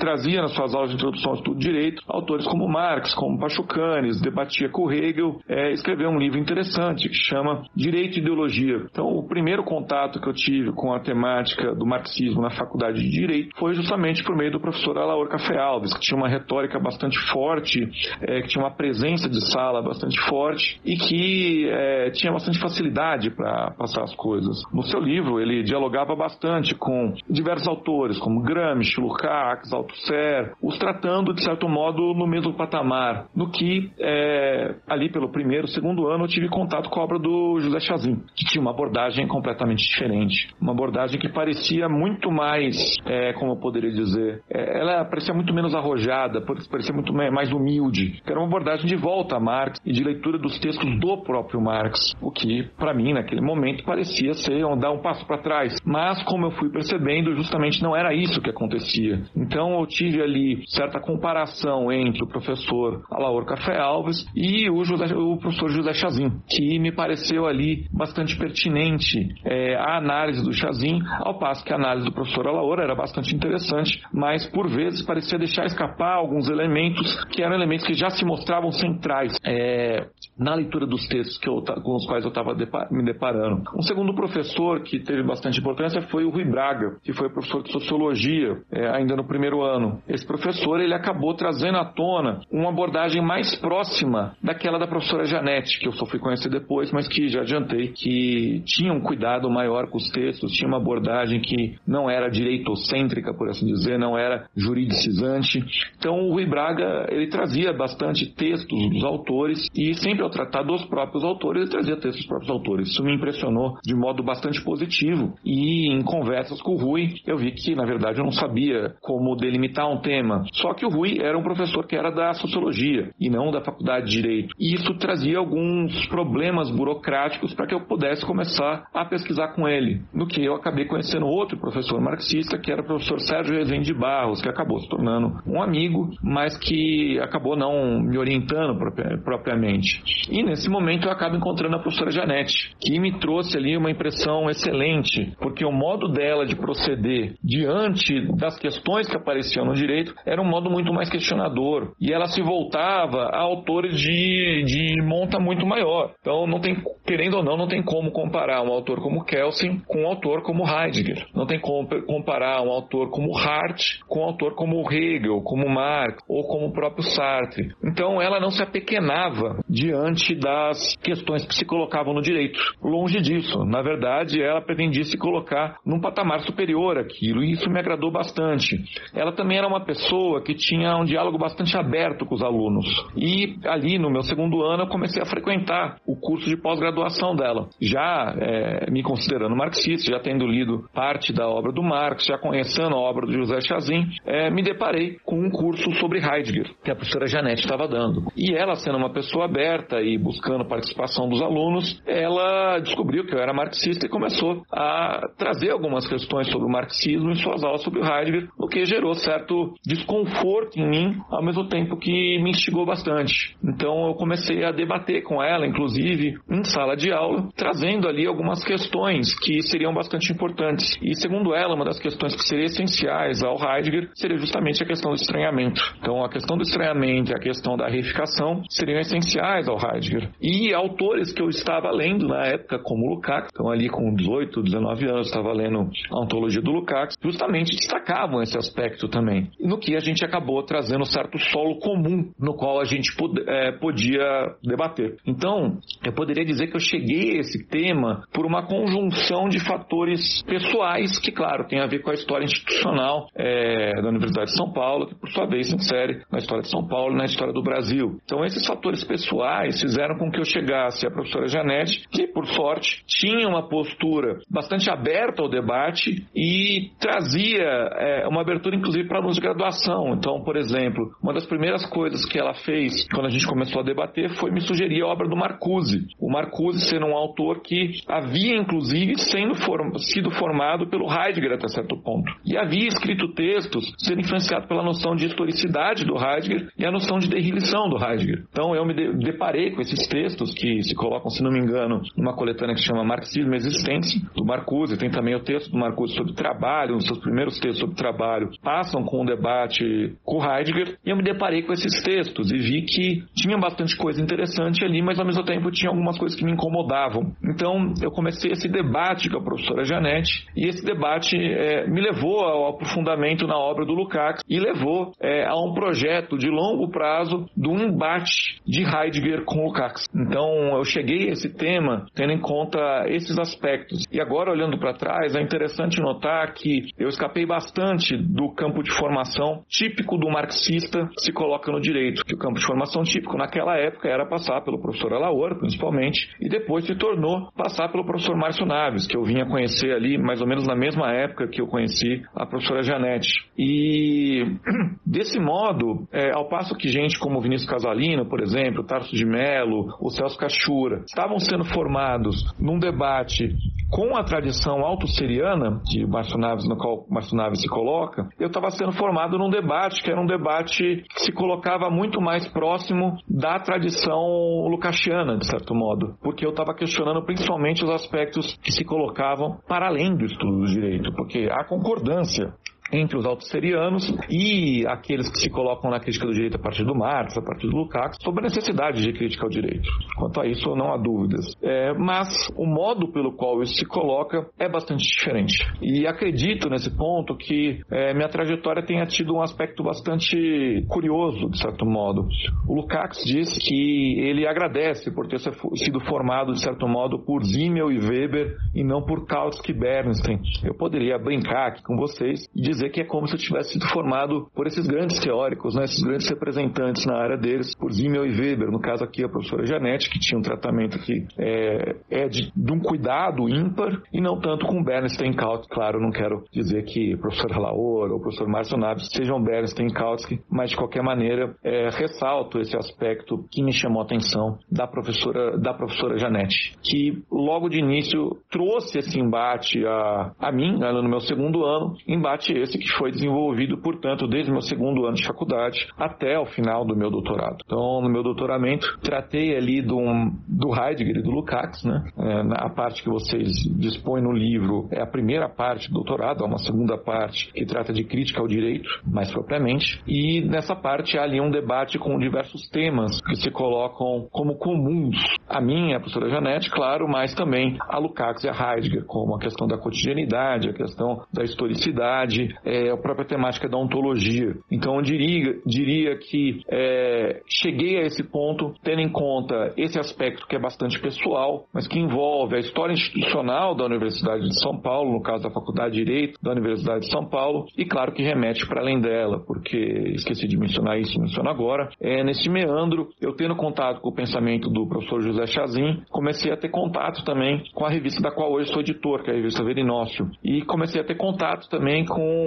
trazia 0.00 0.42
nas 0.42 0.52
suas 0.52 0.74
aulas 0.74 0.90
de 0.90 0.96
introdução 0.96 1.30
ao 1.30 1.38
estudo 1.38 1.58
de 1.58 1.66
direito 1.66 2.02
autores 2.08 2.44
como 2.46 2.68
Marx, 2.68 3.14
como 3.14 3.38
Pachucanes, 3.38 4.20
debatia 4.20 4.68
com 4.68 4.90
Hegel, 4.90 5.38
é, 5.48 5.70
escreveu 5.72 6.10
um 6.10 6.18
livro 6.18 6.38
interessante 6.38 7.08
que 7.08 7.14
chama 7.14 7.62
Direito 7.74 8.18
e 8.18 8.20
Ideologia. 8.20 8.86
Então, 8.90 9.06
o 9.06 9.28
primeiro 9.28 9.62
contato 9.62 10.20
que 10.20 10.28
eu 10.28 10.32
tive 10.32 10.72
com 10.72 10.92
a 10.92 11.00
temática 11.00 11.74
do 11.74 11.86
marxismo 11.86 12.42
na 12.42 12.50
faculdade 12.50 13.00
de 13.00 13.10
Direito 13.10 13.56
foi 13.56 13.74
justamente 13.74 14.24
por 14.24 14.36
meio 14.36 14.50
do 14.50 14.60
professor 14.60 14.98
Alaor 14.98 15.28
Café 15.28 15.56
Alves, 15.58 15.94
que 15.94 16.00
tinha 16.00 16.18
uma 16.18 16.28
retórica 16.28 16.80
bastante 16.80 17.18
forte, 17.30 17.88
é, 18.22 18.42
que 18.42 18.48
tinha 18.48 18.64
uma 18.64 18.72
presença 18.72 19.28
de 19.28 19.40
sala 19.52 19.80
bastante 19.82 20.18
forte 20.22 20.80
e 20.84 20.96
que 20.96 21.68
é, 21.68 22.10
tinha 22.10 22.23
bastante 22.32 22.58
facilidade 22.58 23.30
para 23.30 23.72
passar 23.72 24.02
as 24.02 24.14
coisas. 24.14 24.62
No 24.72 24.82
seu 24.82 25.00
livro, 25.00 25.40
ele 25.40 25.62
dialogava 25.62 26.14
bastante 26.14 26.74
com 26.74 27.14
diversos 27.28 27.66
autores, 27.68 28.18
como 28.18 28.42
Gramsci, 28.42 29.00
Lukács, 29.00 29.72
Althusser, 29.72 30.52
os 30.62 30.78
tratando, 30.78 31.32
de 31.34 31.42
certo 31.42 31.68
modo, 31.68 32.14
no 32.14 32.26
mesmo 32.26 32.54
patamar. 32.54 33.26
No 33.34 33.50
que, 33.50 33.90
é, 33.98 34.74
ali 34.88 35.10
pelo 35.10 35.30
primeiro, 35.30 35.68
segundo 35.68 36.08
ano, 36.08 36.24
eu 36.24 36.28
tive 36.28 36.48
contato 36.48 36.88
com 36.90 37.00
a 37.00 37.04
obra 37.04 37.18
do 37.18 37.58
José 37.60 37.80
Chazin, 37.80 38.22
que 38.36 38.44
tinha 38.44 38.60
uma 38.60 38.70
abordagem 38.70 39.26
completamente 39.26 39.84
diferente. 39.84 40.54
Uma 40.60 40.72
abordagem 40.72 41.18
que 41.18 41.28
parecia 41.28 41.88
muito 41.88 42.30
mais, 42.30 42.96
é, 43.06 43.32
como 43.34 43.52
eu 43.52 43.56
poderia 43.56 43.90
dizer, 43.90 44.42
é, 44.50 44.80
ela 44.80 45.04
parecia 45.04 45.34
muito 45.34 45.52
menos 45.52 45.74
arrojada, 45.74 46.40
parecia 46.70 46.94
muito 46.94 47.12
mais 47.12 47.52
humilde. 47.52 48.20
Era 48.26 48.38
uma 48.38 48.46
abordagem 48.46 48.86
de 48.86 48.96
volta 48.96 49.36
a 49.36 49.40
Marx 49.40 49.80
e 49.84 49.92
de 49.92 50.02
leitura 50.02 50.38
dos 50.38 50.58
textos 50.58 50.98
do 50.98 51.22
próprio 51.22 51.60
Marx 51.60 52.13
o 52.20 52.30
que 52.30 52.64
para 52.78 52.94
mim 52.94 53.12
naquele 53.12 53.40
momento 53.40 53.84
parecia 53.84 54.34
ser 54.34 54.64
dar 54.78 54.92
um 54.92 55.00
passo 55.00 55.26
para 55.26 55.38
trás. 55.38 55.74
Mas 55.84 56.22
como 56.24 56.46
eu 56.46 56.50
fui 56.52 56.70
percebendo, 56.70 57.34
justamente 57.34 57.82
não 57.82 57.96
era 57.96 58.14
isso 58.14 58.40
que 58.40 58.50
acontecia. 58.50 59.22
Então 59.36 59.78
eu 59.78 59.86
tive 59.86 60.22
ali 60.22 60.62
certa 60.68 61.00
comparação 61.00 61.92
entre 61.92 62.22
o 62.22 62.26
professor 62.26 63.02
Alaor 63.10 63.44
Café 63.44 63.78
Alves 63.78 64.26
e 64.34 64.68
o, 64.70 64.84
José, 64.84 65.14
o 65.14 65.36
professor 65.36 65.70
José 65.70 65.92
Chazin, 65.92 66.30
que 66.48 66.78
me 66.78 66.92
pareceu 66.92 67.46
ali 67.46 67.86
bastante 67.92 68.36
pertinente 68.36 69.28
é, 69.44 69.76
a 69.76 69.98
análise 69.98 70.42
do 70.42 70.52
Chazin, 70.52 71.00
ao 71.20 71.38
passo 71.38 71.64
que 71.64 71.72
a 71.72 71.76
análise 71.76 72.06
do 72.06 72.12
professor 72.12 72.46
Alaor 72.46 72.80
era 72.80 72.94
bastante 72.94 73.34
interessante, 73.34 74.02
mas 74.12 74.46
por 74.46 74.68
vezes 74.68 75.02
parecia 75.02 75.38
deixar 75.38 75.66
escapar 75.66 76.14
alguns 76.14 76.48
elementos 76.48 77.22
que 77.26 77.42
eram 77.42 77.54
elementos 77.54 77.86
que 77.86 77.94
já 77.94 78.10
se 78.10 78.24
mostravam 78.24 78.72
centrais 78.72 79.36
é, 79.44 80.06
na 80.38 80.54
leitura 80.54 80.86
dos 80.86 81.06
textos 81.06 81.38
eu, 81.48 81.62
com 81.82 81.94
os 81.94 82.06
quais 82.06 82.24
eu 82.24 82.28
estava 82.28 82.54
me 82.90 83.04
deparando. 83.04 83.62
Um 83.76 83.82
segundo 83.82 84.14
professor 84.14 84.82
que 84.82 84.98
teve 84.98 85.22
bastante 85.22 85.60
importância 85.60 86.02
foi 86.02 86.24
o 86.24 86.30
Rui 86.30 86.44
Braga, 86.44 86.96
que 87.02 87.12
foi 87.12 87.28
professor 87.28 87.62
de 87.62 87.72
sociologia 87.72 88.58
é, 88.70 88.88
ainda 88.88 89.16
no 89.16 89.24
primeiro 89.24 89.62
ano. 89.62 90.02
Esse 90.08 90.26
professor 90.26 90.80
ele 90.80 90.94
acabou 90.94 91.34
trazendo 91.34 91.78
à 91.78 91.84
tona 91.84 92.40
uma 92.50 92.70
abordagem 92.70 93.22
mais 93.22 93.54
próxima 93.56 94.36
daquela 94.42 94.78
da 94.78 94.86
professora 94.86 95.24
Janete, 95.24 95.78
que 95.78 95.88
eu 95.88 95.92
só 95.92 96.06
fui 96.06 96.18
conhecer 96.18 96.48
depois, 96.48 96.90
mas 96.92 97.06
que 97.06 97.28
já 97.28 97.40
adiantei, 97.40 97.88
que 97.88 98.62
tinha 98.66 98.92
um 98.92 99.00
cuidado 99.00 99.48
maior 99.50 99.88
com 99.88 99.98
os 99.98 100.10
textos, 100.10 100.52
tinha 100.52 100.68
uma 100.68 100.78
abordagem 100.78 101.40
que 101.40 101.76
não 101.86 102.10
era 102.10 102.28
direitocêntrica, 102.28 103.32
por 103.34 103.48
assim 103.48 103.66
dizer, 103.66 103.98
não 103.98 104.16
era 104.16 104.46
juridicizante. 104.56 105.64
Então 105.98 106.28
o 106.28 106.32
Rui 106.32 106.46
Braga 106.46 107.06
ele 107.10 107.28
trazia 107.28 107.72
bastante 107.72 108.26
textos 108.34 108.90
dos 108.90 109.04
autores 109.04 109.68
e 109.74 109.94
sempre 109.94 110.23
tratar 110.30 110.62
dos 110.62 110.84
próprios 110.84 111.24
autores 111.24 111.66
e 111.66 111.70
trazia 111.70 111.96
textos 111.96 112.16
dos 112.16 112.26
próprios 112.26 112.50
autores. 112.50 112.88
Isso 112.88 113.02
me 113.02 113.14
impressionou 113.14 113.76
de 113.84 113.94
modo 113.94 114.22
bastante 114.22 114.62
positivo 114.62 115.34
e 115.44 115.92
em 115.92 116.02
conversas 116.02 116.60
com 116.60 116.72
o 116.72 116.78
Rui 116.78 117.14
eu 117.26 117.36
vi 117.36 117.52
que, 117.52 117.74
na 117.74 117.84
verdade, 117.84 118.18
eu 118.18 118.24
não 118.24 118.32
sabia 118.32 118.94
como 119.00 119.36
delimitar 119.36 119.90
um 119.90 120.00
tema. 120.00 120.44
Só 120.52 120.74
que 120.74 120.86
o 120.86 120.88
Rui 120.88 121.18
era 121.20 121.36
um 121.36 121.42
professor 121.42 121.86
que 121.86 121.96
era 121.96 122.10
da 122.10 122.32
sociologia 122.34 123.10
e 123.20 123.28
não 123.28 123.50
da 123.50 123.60
faculdade 123.60 124.06
de 124.06 124.20
direito. 124.20 124.54
E 124.58 124.74
isso 124.74 124.94
trazia 124.94 125.38
alguns 125.38 126.06
problemas 126.06 126.70
burocráticos 126.70 127.54
para 127.54 127.66
que 127.66 127.74
eu 127.74 127.80
pudesse 127.80 128.24
começar 128.24 128.86
a 128.92 129.04
pesquisar 129.04 129.48
com 129.48 129.68
ele. 129.68 130.02
No 130.12 130.26
que 130.26 130.44
eu 130.44 130.54
acabei 130.54 130.84
conhecendo 130.86 131.26
outro 131.26 131.58
professor 131.58 132.00
marxista, 132.00 132.58
que 132.58 132.70
era 132.70 132.82
o 132.82 132.84
professor 132.84 133.20
Sérgio 133.20 133.56
Rezende 133.56 133.92
Barros, 133.92 134.40
que 134.40 134.48
acabou 134.48 134.78
se 134.80 134.88
tornando 134.88 135.40
um 135.46 135.62
amigo, 135.62 136.10
mas 136.22 136.56
que 136.56 137.18
acabou 137.20 137.56
não 137.56 138.00
me 138.00 138.18
orientando 138.18 138.78
propriamente. 139.24 140.02
E 140.28 140.42
nesse 140.42 140.68
momento 140.68 141.06
eu 141.06 141.12
acabo 141.12 141.36
encontrando 141.36 141.76
a 141.76 141.78
professora 141.78 142.10
Janete, 142.10 142.74
que 142.80 142.98
me 142.98 143.18
trouxe 143.18 143.56
ali 143.56 143.76
uma 143.76 143.90
impressão 143.90 144.48
excelente, 144.48 145.32
porque 145.38 145.64
o 145.64 145.72
modo 145.72 146.08
dela 146.08 146.46
de 146.46 146.56
proceder 146.56 147.34
diante 147.42 148.26
das 148.36 148.58
questões 148.58 149.08
que 149.08 149.16
apareciam 149.16 149.64
no 149.64 149.74
direito 149.74 150.14
era 150.26 150.40
um 150.40 150.48
modo 150.48 150.70
muito 150.70 150.92
mais 150.92 151.10
questionador. 151.10 151.92
E 152.00 152.12
ela 152.12 152.26
se 152.26 152.42
voltava 152.42 153.24
a 153.24 153.40
autores 153.40 153.98
de, 153.98 154.64
de 154.64 155.02
monta 155.02 155.38
muito 155.38 155.66
maior. 155.66 156.12
Então, 156.20 156.46
não 156.46 156.60
tem, 156.60 156.76
querendo 157.06 157.36
ou 157.38 157.42
não, 157.42 157.56
não 157.56 157.68
tem 157.68 157.82
como 157.82 158.10
comparar 158.10 158.62
um 158.62 158.72
autor 158.72 159.00
como 159.00 159.24
Kelsen 159.24 159.82
com 159.86 160.02
um 160.02 160.06
autor 160.06 160.42
como 160.42 160.64
Heidegger. 160.66 161.26
Não 161.34 161.46
tem 161.46 161.60
como 161.60 161.86
comparar 162.06 162.62
um 162.62 162.70
autor 162.70 163.10
como 163.10 163.36
Hart 163.36 163.80
com 164.08 164.20
um 164.20 164.24
autor 164.24 164.54
como 164.54 164.84
Hegel, 164.90 165.40
como 165.42 165.68
Marx 165.68 166.22
ou 166.28 166.46
como 166.46 166.66
o 166.66 166.72
próprio 166.72 167.04
Sartre. 167.04 167.72
Então, 167.84 168.20
ela 168.20 168.40
não 168.40 168.50
se 168.50 168.62
apequenava 168.62 169.58
diante 169.68 170.03
das 170.34 170.96
questões 171.02 171.46
que 171.46 171.54
se 171.54 171.64
colocavam 171.64 172.12
no 172.12 172.20
direito. 172.20 172.58
Longe 172.82 173.20
disso. 173.20 173.64
Na 173.64 173.82
verdade, 173.82 174.42
ela 174.42 174.60
pretendia 174.60 175.04
se 175.04 175.16
colocar 175.16 175.78
num 175.84 176.00
patamar 176.00 176.40
superior 176.40 176.98
àquilo, 176.98 177.42
e 177.42 177.52
isso 177.52 177.70
me 177.70 177.78
agradou 177.78 178.10
bastante. 178.10 178.76
Ela 179.14 179.32
também 179.32 179.58
era 179.58 179.66
uma 179.66 179.84
pessoa 179.84 180.42
que 180.42 180.54
tinha 180.54 180.96
um 180.96 181.04
diálogo 181.04 181.38
bastante 181.38 181.76
aberto 181.76 182.26
com 182.26 182.34
os 182.34 182.42
alunos. 182.42 182.86
E 183.16 183.56
ali, 183.64 183.98
no 183.98 184.10
meu 184.10 184.22
segundo 184.22 184.62
ano, 184.62 184.84
eu 184.84 184.88
comecei 184.88 185.22
a 185.22 185.26
frequentar 185.26 185.96
o 186.06 186.16
curso 186.16 186.48
de 186.48 186.56
pós-graduação 186.56 187.34
dela. 187.34 187.68
Já 187.80 188.34
é, 188.38 188.90
me 188.90 189.02
considerando 189.02 189.56
marxista, 189.56 190.10
já 190.10 190.20
tendo 190.20 190.46
lido 190.46 190.84
parte 190.94 191.32
da 191.32 191.48
obra 191.48 191.72
do 191.72 191.82
Marx, 191.82 192.24
já 192.26 192.38
conhecendo 192.38 192.94
a 192.94 192.98
obra 192.98 193.26
do 193.26 193.32
José 193.32 193.60
Chazin, 193.60 194.06
é, 194.26 194.50
me 194.50 194.62
deparei 194.62 195.18
com 195.24 195.38
um 195.38 195.50
curso 195.50 195.90
sobre 195.94 196.18
Heidegger, 196.18 196.70
que 196.82 196.90
a 196.90 196.96
professora 196.96 197.26
Janete 197.26 197.62
estava 197.62 197.86
dando. 197.86 198.24
E 198.36 198.54
ela, 198.54 198.74
sendo 198.74 198.98
uma 198.98 199.10
pessoa 199.10 199.44
aberta 199.44 199.93
e 200.02 200.18
buscando 200.18 200.64
participação 200.64 201.28
dos 201.28 201.42
alunos, 201.42 202.00
ela 202.06 202.78
descobriu 202.78 203.24
que 203.24 203.34
eu 203.34 203.38
era 203.38 203.52
marxista 203.52 204.06
e 204.06 204.08
começou 204.08 204.62
a 204.72 205.28
trazer 205.36 205.70
algumas 205.70 206.06
questões 206.06 206.48
sobre 206.50 206.66
o 206.66 206.70
marxismo 206.70 207.30
em 207.30 207.36
suas 207.36 207.62
aulas 207.62 207.82
sobre 207.82 208.00
o 208.00 208.04
Heidegger, 208.04 208.48
o 208.58 208.68
que 208.68 208.84
gerou 208.84 209.14
certo 209.14 209.74
desconforto 209.84 210.78
em 210.78 210.88
mim, 210.88 211.16
ao 211.30 211.42
mesmo 211.42 211.68
tempo 211.68 211.96
que 211.96 212.38
me 212.42 212.50
instigou 212.50 212.86
bastante. 212.86 213.56
Então 213.62 214.08
eu 214.08 214.14
comecei 214.14 214.64
a 214.64 214.72
debater 214.72 215.22
com 215.22 215.42
ela, 215.42 215.66
inclusive 215.66 216.34
em 216.50 216.64
sala 216.64 216.96
de 216.96 217.12
aula, 217.12 217.48
trazendo 217.56 218.08
ali 218.08 218.26
algumas 218.26 218.64
questões 218.64 219.38
que 219.38 219.62
seriam 219.62 219.92
bastante 219.92 220.32
importantes. 220.32 220.96
E 221.02 221.14
segundo 221.20 221.54
ela, 221.54 221.74
uma 221.74 221.84
das 221.84 221.98
questões 221.98 222.34
que 222.34 222.46
seriam 222.46 222.66
essenciais 222.66 223.42
ao 223.42 223.56
Heidegger 223.56 224.10
seria 224.14 224.38
justamente 224.38 224.82
a 224.82 224.86
questão 224.86 225.10
do 225.10 225.16
estranhamento. 225.16 225.80
Então 226.00 226.24
a 226.24 226.28
questão 226.28 226.56
do 226.56 226.62
estranhamento 226.62 227.30
e 227.30 227.34
a 227.34 227.38
questão 227.38 227.76
da 227.76 227.88
reificação 227.88 228.62
seriam 228.68 229.00
essenciais 229.00 229.68
ao 229.68 229.76
Heidegger. 229.84 230.30
E 230.40 230.72
autores 230.72 231.32
que 231.32 231.42
eu 231.42 231.48
estava 231.48 231.90
lendo 231.90 232.28
na 232.28 232.44
época, 232.46 232.78
como 232.78 233.08
Lukács, 233.08 233.50
então 233.52 233.70
ali 233.70 233.88
com 233.88 234.14
18, 234.14 234.62
19 234.62 235.06
anos, 235.06 235.26
estava 235.26 235.52
lendo 235.52 235.88
a 236.10 236.20
ontologia 236.20 236.62
do 236.62 236.70
Lukács, 236.70 237.16
justamente 237.22 237.76
destacavam 237.76 238.42
esse 238.42 238.56
aspecto 238.56 239.08
também. 239.08 239.50
No 239.60 239.78
que 239.78 239.96
a 239.96 240.00
gente 240.00 240.24
acabou 240.24 240.62
trazendo 240.62 241.04
certo 241.04 241.38
solo 241.38 241.78
comum 241.78 242.30
no 242.38 242.54
qual 242.54 242.80
a 242.80 242.84
gente 242.84 243.10
é, 243.46 243.72
podia 243.72 244.54
debater. 244.62 245.16
Então, 245.26 245.78
eu 246.04 246.12
poderia 246.12 246.44
dizer 246.44 246.68
que 246.68 246.76
eu 246.76 246.80
cheguei 246.80 247.36
a 247.36 247.40
esse 247.40 247.66
tema 247.68 248.24
por 248.32 248.46
uma 248.46 248.66
conjunção 248.66 249.48
de 249.48 249.58
fatores 249.64 250.42
pessoais 250.42 251.18
que, 251.18 251.32
claro, 251.32 251.66
tem 251.66 251.80
a 251.80 251.86
ver 251.86 252.00
com 252.00 252.10
a 252.10 252.14
história 252.14 252.44
institucional 252.44 253.28
é, 253.36 254.00
da 254.00 254.08
Universidade 254.08 254.50
de 254.50 254.56
São 254.56 254.72
Paulo, 254.72 255.06
que 255.06 255.14
por 255.14 255.28
sua 255.30 255.46
vez 255.46 255.68
se 255.68 255.76
insere 255.76 256.22
na 256.30 256.38
história 256.38 256.62
de 256.62 256.70
São 256.70 256.86
Paulo 256.86 257.14
e 257.14 257.18
na 257.18 257.24
história 257.24 257.52
do 257.52 257.62
Brasil. 257.62 258.18
Então, 258.24 258.44
esses 258.44 258.66
fatores 258.66 259.04
pessoais 259.04 259.73
fizeram 259.80 260.16
com 260.16 260.30
que 260.30 260.40
eu 260.40 260.44
chegasse 260.44 261.06
à 261.06 261.10
professora 261.10 261.46
Janete, 261.46 262.04
que, 262.10 262.26
por 262.26 262.46
sorte, 262.46 263.04
tinha 263.06 263.48
uma 263.48 263.68
postura 263.68 264.38
bastante 264.50 264.90
aberta 264.90 265.42
ao 265.42 265.48
debate 265.48 266.26
e 266.34 266.90
trazia 266.98 267.62
é, 267.62 268.26
uma 268.26 268.40
abertura, 268.40 268.74
inclusive, 268.74 269.06
para 269.06 269.18
alunos 269.18 269.36
de 269.36 269.42
graduação. 269.42 270.14
Então, 270.14 270.42
por 270.42 270.56
exemplo, 270.56 271.12
uma 271.22 271.32
das 271.32 271.46
primeiras 271.46 271.84
coisas 271.86 272.24
que 272.24 272.38
ela 272.38 272.54
fez 272.54 273.06
quando 273.08 273.26
a 273.26 273.30
gente 273.30 273.46
começou 273.46 273.80
a 273.80 273.84
debater 273.84 274.30
foi 274.36 274.50
me 274.50 274.60
sugerir 274.60 275.02
a 275.02 275.06
obra 275.06 275.28
do 275.28 275.36
Marcuse. 275.36 276.06
O 276.18 276.30
Marcuse 276.30 276.88
sendo 276.88 277.06
um 277.06 277.16
autor 277.16 277.60
que 277.60 277.92
havia, 278.08 278.56
inclusive, 278.56 279.18
sendo 279.18 279.54
form 279.54 279.94
sido 279.98 280.30
formado 280.30 280.88
pelo 280.88 281.06
Heidegger 281.10 281.52
até 281.52 281.68
certo 281.68 281.96
ponto. 281.96 282.32
E 282.44 282.56
havia 282.56 282.88
escrito 282.88 283.32
textos 283.34 283.92
sendo 283.98 284.20
influenciado 284.20 284.66
pela 284.66 284.82
noção 284.82 285.14
de 285.14 285.26
historicidade 285.26 286.04
do 286.04 286.16
Heidegger 286.16 286.68
e 286.78 286.84
a 286.84 286.90
noção 286.90 287.18
de 287.18 287.28
derrilição 287.28 287.88
do 287.88 287.96
Heidegger. 287.96 288.44
Então, 288.50 288.74
eu 288.74 288.84
me 288.84 288.94
de 288.94 289.34
deparei 289.34 289.63
com 289.72 289.80
esses 289.80 290.06
textos 290.08 290.52
que 290.54 290.82
se 290.82 290.94
colocam, 290.94 291.30
se 291.30 291.42
não 291.42 291.50
me 291.50 291.58
engano, 291.58 292.02
numa 292.16 292.34
coletânea 292.34 292.74
que 292.74 292.80
se 292.80 292.86
chama 292.86 293.04
Marxismo 293.04 293.52
e 293.54 293.56
Existência, 293.56 294.20
do 294.34 294.44
Marcuse. 294.44 294.98
Tem 294.98 295.10
também 295.10 295.34
o 295.34 295.40
texto 295.40 295.70
do 295.70 295.78
Marcuse 295.78 296.14
sobre 296.14 296.32
trabalho, 296.34 296.96
dos 296.96 297.06
seus 297.06 297.18
primeiros 297.18 297.58
textos 297.58 297.80
sobre 297.80 297.96
trabalho 297.96 298.50
passam 298.62 299.04
com 299.04 299.22
um 299.22 299.24
debate 299.24 300.14
com 300.24 300.42
Heidegger, 300.42 300.96
e 301.04 301.10
eu 301.10 301.16
me 301.16 301.22
deparei 301.22 301.62
com 301.62 301.72
esses 301.72 302.02
textos 302.02 302.50
e 302.50 302.56
vi 302.56 302.82
que 302.82 303.24
tinha 303.34 303.58
bastante 303.58 303.96
coisa 303.96 304.20
interessante 304.20 304.84
ali, 304.84 305.02
mas 305.02 305.18
ao 305.18 305.26
mesmo 305.26 305.44
tempo 305.44 305.70
tinha 305.70 305.90
algumas 305.90 306.18
coisas 306.18 306.38
que 306.38 306.44
me 306.44 306.52
incomodavam. 306.52 307.32
Então 307.42 307.92
eu 308.02 308.10
comecei 308.10 308.52
esse 308.52 308.68
debate 308.68 309.28
com 309.28 309.38
a 309.38 309.42
professora 309.42 309.84
Janete, 309.84 310.46
e 310.56 310.66
esse 310.66 310.84
debate 310.84 311.36
é, 311.36 311.86
me 311.86 312.00
levou 312.00 312.40
ao 312.40 312.68
aprofundamento 312.68 313.46
na 313.46 313.56
obra 313.56 313.84
do 313.84 313.92
Lukács 313.92 314.42
e 314.48 314.58
levou 314.58 315.12
é, 315.20 315.46
a 315.46 315.54
um 315.56 315.74
projeto 315.74 316.38
de 316.38 316.48
longo 316.48 316.90
prazo 316.90 317.46
do 317.56 317.72
embate 317.72 318.60
de 318.66 318.82
Heidegger 318.82 319.43
com 319.44 319.64
Lukács. 319.64 320.06
Então 320.14 320.76
eu 320.76 320.84
cheguei 320.84 321.28
a 321.28 321.32
esse 321.32 321.48
tema 321.48 322.06
tendo 322.14 322.32
em 322.32 322.40
conta 322.40 323.04
esses 323.08 323.38
aspectos. 323.38 324.04
E 324.10 324.20
agora 324.20 324.50
olhando 324.50 324.78
para 324.78 324.94
trás, 324.94 325.34
é 325.34 325.42
interessante 325.42 326.00
notar 326.00 326.52
que 326.54 326.88
eu 326.98 327.08
escapei 327.08 327.46
bastante 327.46 328.16
do 328.16 328.52
campo 328.54 328.82
de 328.82 328.90
formação 328.92 329.62
típico 329.68 330.16
do 330.16 330.30
marxista 330.30 331.08
que 331.16 331.22
se 331.22 331.32
coloca 331.32 331.70
no 331.70 331.80
direito, 331.80 332.24
que 332.24 332.34
o 332.34 332.38
campo 332.38 332.58
de 332.58 332.66
formação 332.66 333.02
típico 333.02 333.36
naquela 333.36 333.76
época 333.76 334.08
era 334.08 334.26
passar 334.26 334.60
pelo 334.62 334.80
professor 334.80 335.12
Alaor, 335.12 335.58
principalmente, 335.58 336.28
e 336.40 336.48
depois 336.48 336.86
se 336.86 336.94
tornou 336.94 337.50
passar 337.56 337.88
pelo 337.90 338.04
professor 338.04 338.36
Márcio 338.36 338.66
Naves, 338.66 339.06
que 339.06 339.16
eu 339.16 339.24
vinha 339.24 339.46
conhecer 339.46 339.92
ali 339.92 340.18
mais 340.18 340.40
ou 340.40 340.46
menos 340.46 340.66
na 340.66 340.74
mesma 340.74 341.12
época 341.12 341.48
que 341.48 341.60
eu 341.60 341.66
conheci 341.66 342.22
a 342.34 342.46
professora 342.46 342.82
Janete. 342.82 343.32
E 343.58 344.44
desse 345.04 345.38
modo, 345.38 346.06
é, 346.12 346.32
ao 346.32 346.48
passo 346.48 346.76
que 346.76 346.88
gente 346.88 347.18
como 347.18 347.40
Vinícius 347.40 347.70
Casalino, 347.70 348.26
por 348.26 348.40
exemplo, 348.40 348.84
Tarso 348.84 349.14
de 349.14 349.24
Melo, 349.34 349.96
o 350.00 350.10
Celso 350.10 350.38
Cachura, 350.38 351.02
estavam 351.06 351.38
sendo 351.40 351.64
formados 351.64 352.44
num 352.58 352.78
debate 352.78 353.56
com 353.90 354.16
a 354.16 354.24
tradição 354.24 354.84
autosseriana, 354.84 355.80
o 356.04 356.08
Márcio 356.08 356.38
Naves, 356.38 356.68
no 356.68 356.76
qual 356.76 357.06
Márcio 357.08 357.36
Naves 357.36 357.60
se 357.60 357.68
coloca, 357.68 358.28
eu 358.40 358.48
estava 358.48 358.70
sendo 358.70 358.92
formado 358.92 359.38
num 359.38 359.48
debate 359.48 360.02
que 360.02 360.10
era 360.10 360.20
um 360.20 360.26
debate 360.26 361.04
que 361.14 361.20
se 361.20 361.30
colocava 361.32 361.88
muito 361.90 362.20
mais 362.20 362.46
próximo 362.48 363.16
da 363.28 363.58
tradição 363.60 364.66
lucachiana, 364.68 365.36
de 365.36 365.46
certo 365.46 365.74
modo, 365.74 366.16
porque 366.22 366.44
eu 366.44 366.50
estava 366.50 366.74
questionando 366.74 367.24
principalmente 367.24 367.84
os 367.84 367.90
aspectos 367.90 368.56
que 368.62 368.72
se 368.72 368.84
colocavam 368.84 369.58
para 369.68 369.86
além 369.86 370.16
do 370.16 370.24
estudo 370.24 370.58
do 370.58 370.66
direito, 370.66 371.12
porque 371.14 371.48
há 371.50 371.64
concordância 371.64 372.52
entre 372.92 373.16
os 373.16 373.24
autosserianos 373.24 374.14
e 374.30 374.86
aqueles 374.86 375.30
que 375.30 375.40
se 375.40 375.50
colocam 375.50 375.90
na 375.90 375.98
crítica 375.98 376.26
do 376.26 376.32
direito 376.32 376.56
a 376.56 376.60
partir 376.60 376.84
do 376.84 376.94
Marx, 376.94 377.36
a 377.36 377.42
partir 377.42 377.68
do 377.68 377.76
Lukács, 377.76 378.18
sobre 378.22 378.40
a 378.40 378.44
necessidade 378.44 379.02
de 379.02 379.12
crítica 379.12 379.44
ao 379.44 379.50
direito. 379.50 379.88
Quanto 380.16 380.40
a 380.40 380.46
isso, 380.46 380.74
não 380.76 380.92
há 380.92 380.96
dúvidas. 380.96 381.44
É, 381.62 381.92
mas 381.94 382.28
o 382.56 382.66
modo 382.66 383.10
pelo 383.10 383.32
qual 383.32 383.62
isso 383.62 383.74
se 383.74 383.86
coloca 383.86 384.46
é 384.58 384.68
bastante 384.68 385.04
diferente. 385.04 385.64
E 385.82 386.06
acredito 386.06 386.68
nesse 386.68 386.94
ponto 386.94 387.36
que 387.36 387.80
é, 387.90 388.14
minha 388.14 388.28
trajetória 388.28 388.84
tenha 388.84 389.06
tido 389.06 389.34
um 389.34 389.42
aspecto 389.42 389.82
bastante 389.82 390.84
curioso, 390.88 391.48
de 391.50 391.58
certo 391.58 391.84
modo. 391.84 392.28
O 392.68 392.74
Lukács 392.74 393.24
diz 393.24 393.58
que 393.58 394.20
ele 394.20 394.46
agradece 394.46 395.10
por 395.10 395.26
ter 395.26 395.40
sido 395.40 396.00
formado, 396.00 396.52
de 396.52 396.60
certo 396.60 396.86
modo, 396.86 397.18
por 397.18 397.42
Zimmel 397.44 397.90
e 397.90 397.98
Weber 397.98 398.56
e 398.74 398.84
não 398.84 399.02
por 399.02 399.26
Kautsky 399.26 399.72
e 399.72 399.74
Bernstein. 399.74 400.40
Eu 400.62 400.74
poderia 400.74 401.18
brincar 401.18 401.68
aqui 401.68 401.82
com 401.82 401.96
vocês 401.96 402.46
e 402.54 402.60
dizer 402.60 402.73
dizer 402.74 402.90
que 402.90 403.00
é 403.00 403.04
como 403.04 403.26
se 403.26 403.34
eu 403.34 403.38
tivesse 403.38 403.72
sido 403.72 403.86
formado 403.88 404.48
por 404.54 404.66
esses 404.66 404.86
grandes 404.86 405.18
teóricos, 405.20 405.74
né, 405.74 405.84
esses 405.84 406.02
grandes 406.02 406.28
representantes 406.28 407.06
na 407.06 407.16
área 407.16 407.36
deles, 407.36 407.74
por 407.74 407.92
Zimmel 407.92 408.26
e 408.26 408.38
Weber, 408.38 408.70
no 408.70 408.80
caso 408.80 409.04
aqui 409.04 409.24
a 409.24 409.28
professora 409.28 409.64
Janete, 409.66 410.10
que 410.10 410.18
tinha 410.18 410.38
um 410.38 410.42
tratamento 410.42 410.98
que 410.98 411.26
é, 411.38 411.96
é 412.10 412.28
de, 412.28 412.52
de, 412.54 412.72
um 412.72 412.80
cuidado 412.80 413.48
ímpar, 413.48 414.02
e 414.12 414.20
não 414.20 414.38
tanto 414.38 414.66
com 414.66 414.82
Bernstein 414.82 415.32
Kautsky. 415.32 415.74
Claro, 415.74 416.00
não 416.00 416.10
quero 416.10 416.44
dizer 416.52 416.84
que 416.84 417.14
o 417.14 417.18
professor 417.18 417.50
Laor 417.56 418.10
ou 418.10 418.18
o 418.18 418.20
professor 418.20 418.48
Márcio 418.48 418.76
Naves 418.76 419.08
sejam 419.10 419.42
Bernstein 419.42 419.88
Kautsky, 419.88 420.40
mas 420.50 420.70
de 420.70 420.76
qualquer 420.76 421.02
maneira 421.02 421.54
é, 421.62 421.88
ressalto 421.90 422.58
esse 422.58 422.76
aspecto 422.76 423.44
que 423.50 423.62
me 423.62 423.72
chamou 423.72 424.02
a 424.02 424.04
atenção 424.04 424.58
da 424.70 424.86
professora, 424.86 425.58
da 425.58 425.72
professora 425.72 426.18
Janete, 426.18 426.74
que 426.82 427.22
logo 427.30 427.68
de 427.68 427.78
início 427.78 428.36
trouxe 428.50 428.98
esse 428.98 429.18
embate 429.18 429.84
a, 429.86 430.32
a 430.38 430.52
mim, 430.52 430.82
ela 430.82 431.02
no 431.02 431.08
meu 431.08 431.20
segundo 431.20 431.64
ano, 431.64 431.94
embate 432.06 432.52
esse 432.64 432.78
que 432.78 432.88
foi 432.98 433.10
desenvolvido, 433.10 433.78
portanto, 433.78 434.26
desde 434.26 434.50
o 434.50 434.54
meu 434.54 434.62
segundo 434.62 435.06
ano 435.06 435.16
de 435.16 435.26
faculdade 435.26 435.86
até 435.96 436.38
o 436.38 436.46
final 436.46 436.84
do 436.84 436.96
meu 436.96 437.10
doutorado. 437.10 437.58
Então, 437.64 438.00
no 438.02 438.08
meu 438.08 438.22
doutoramento, 438.22 438.98
tratei 439.02 439.56
ali 439.56 439.80
do, 439.80 440.00
do 440.48 440.74
Heidegger 440.74 441.18
e 441.18 441.22
do 441.22 441.30
Lukács, 441.30 441.84
né? 441.84 442.04
É, 442.18 442.40
a 442.54 442.68
parte 442.68 443.02
que 443.02 443.08
vocês 443.08 443.52
dispõem 443.76 444.22
no 444.22 444.32
livro 444.32 444.88
é 444.90 445.00
a 445.00 445.06
primeira 445.06 445.48
parte 445.48 445.88
do 445.88 445.94
doutorado, 445.94 446.42
há 446.42 446.46
uma 446.46 446.58
segunda 446.58 446.96
parte 446.98 447.52
que 447.52 447.64
trata 447.64 447.92
de 447.92 448.04
crítica 448.04 448.40
ao 448.40 448.48
direito, 448.48 448.88
mais 449.06 449.30
propriamente, 449.30 450.02
e 450.06 450.40
nessa 450.42 450.74
parte 450.74 451.18
há 451.18 451.22
ali 451.22 451.40
um 451.40 451.50
debate 451.50 451.98
com 451.98 452.18
diversos 452.18 452.68
temas 452.68 453.20
que 453.22 453.36
se 453.36 453.50
colocam 453.50 454.26
como 454.30 454.56
comuns 454.56 455.16
a 455.48 455.60
mim, 455.60 455.92
a 455.92 456.00
professora 456.00 456.30
Janete, 456.30 456.70
claro, 456.70 457.08
mas 457.08 457.34
também 457.34 457.76
a 457.88 457.98
Lukács 457.98 458.44
e 458.44 458.48
a 458.48 458.52
Heidegger, 458.52 459.04
como 459.04 459.34
a 459.34 459.38
questão 459.38 459.66
da 459.66 459.78
cotidianidade, 459.78 460.68
a 460.68 460.72
questão 460.72 461.22
da 461.32 461.44
historicidade, 461.44 462.53
é, 462.64 462.90
a 462.90 462.96
própria 462.96 463.26
temática 463.26 463.68
da 463.68 463.76
ontologia. 463.76 464.54
Então, 464.70 464.96
eu 464.96 465.02
diria, 465.02 465.58
diria 465.66 466.16
que 466.16 466.60
é, 466.68 467.40
cheguei 467.46 467.98
a 467.98 468.02
esse 468.02 468.22
ponto 468.22 468.74
tendo 468.82 469.00
em 469.00 469.08
conta 469.08 469.72
esse 469.76 469.98
aspecto 469.98 470.46
que 470.46 470.56
é 470.56 470.58
bastante 470.58 471.00
pessoal, 471.00 471.66
mas 471.72 471.86
que 471.86 471.98
envolve 471.98 472.56
a 472.56 472.60
história 472.60 472.92
institucional 472.92 473.74
da 473.74 473.84
Universidade 473.84 474.48
de 474.48 474.60
São 474.60 474.78
Paulo, 474.78 475.12
no 475.12 475.22
caso 475.22 475.42
da 475.42 475.50
Faculdade 475.50 475.94
de 475.94 476.04
Direito 476.04 476.38
da 476.42 476.52
Universidade 476.52 477.06
de 477.06 477.10
São 477.10 477.24
Paulo, 477.26 477.66
e 477.76 477.84
claro 477.84 478.12
que 478.12 478.22
remete 478.22 478.66
para 478.66 478.80
além 478.80 479.00
dela, 479.00 479.40
porque 479.46 479.76
esqueci 480.14 480.46
de 480.46 480.56
mencionar 480.56 480.98
isso, 480.98 481.20
menciono 481.20 481.48
agora. 481.48 481.88
É, 482.00 482.22
nesse 482.22 482.48
meandro, 482.48 483.08
eu 483.20 483.34
tendo 483.34 483.56
contato 483.56 484.00
com 484.00 484.08
o 484.08 484.14
pensamento 484.14 484.68
do 484.68 484.86
professor 484.86 485.20
José 485.22 485.46
Chazin, 485.46 486.02
comecei 486.10 486.52
a 486.52 486.56
ter 486.56 486.68
contato 486.68 487.24
também 487.24 487.62
com 487.74 487.84
a 487.84 487.90
revista 487.90 488.20
da 488.20 488.30
qual 488.30 488.52
hoje 488.52 488.70
sou 488.70 488.80
editor, 488.80 489.22
que 489.22 489.30
é 489.30 489.32
a 489.32 489.36
revista 489.36 489.64
Verinócio, 489.64 490.30
e 490.42 490.62
comecei 490.62 491.00
a 491.00 491.04
ter 491.04 491.16
contato 491.16 491.68
também 491.68 492.04
com 492.04 492.43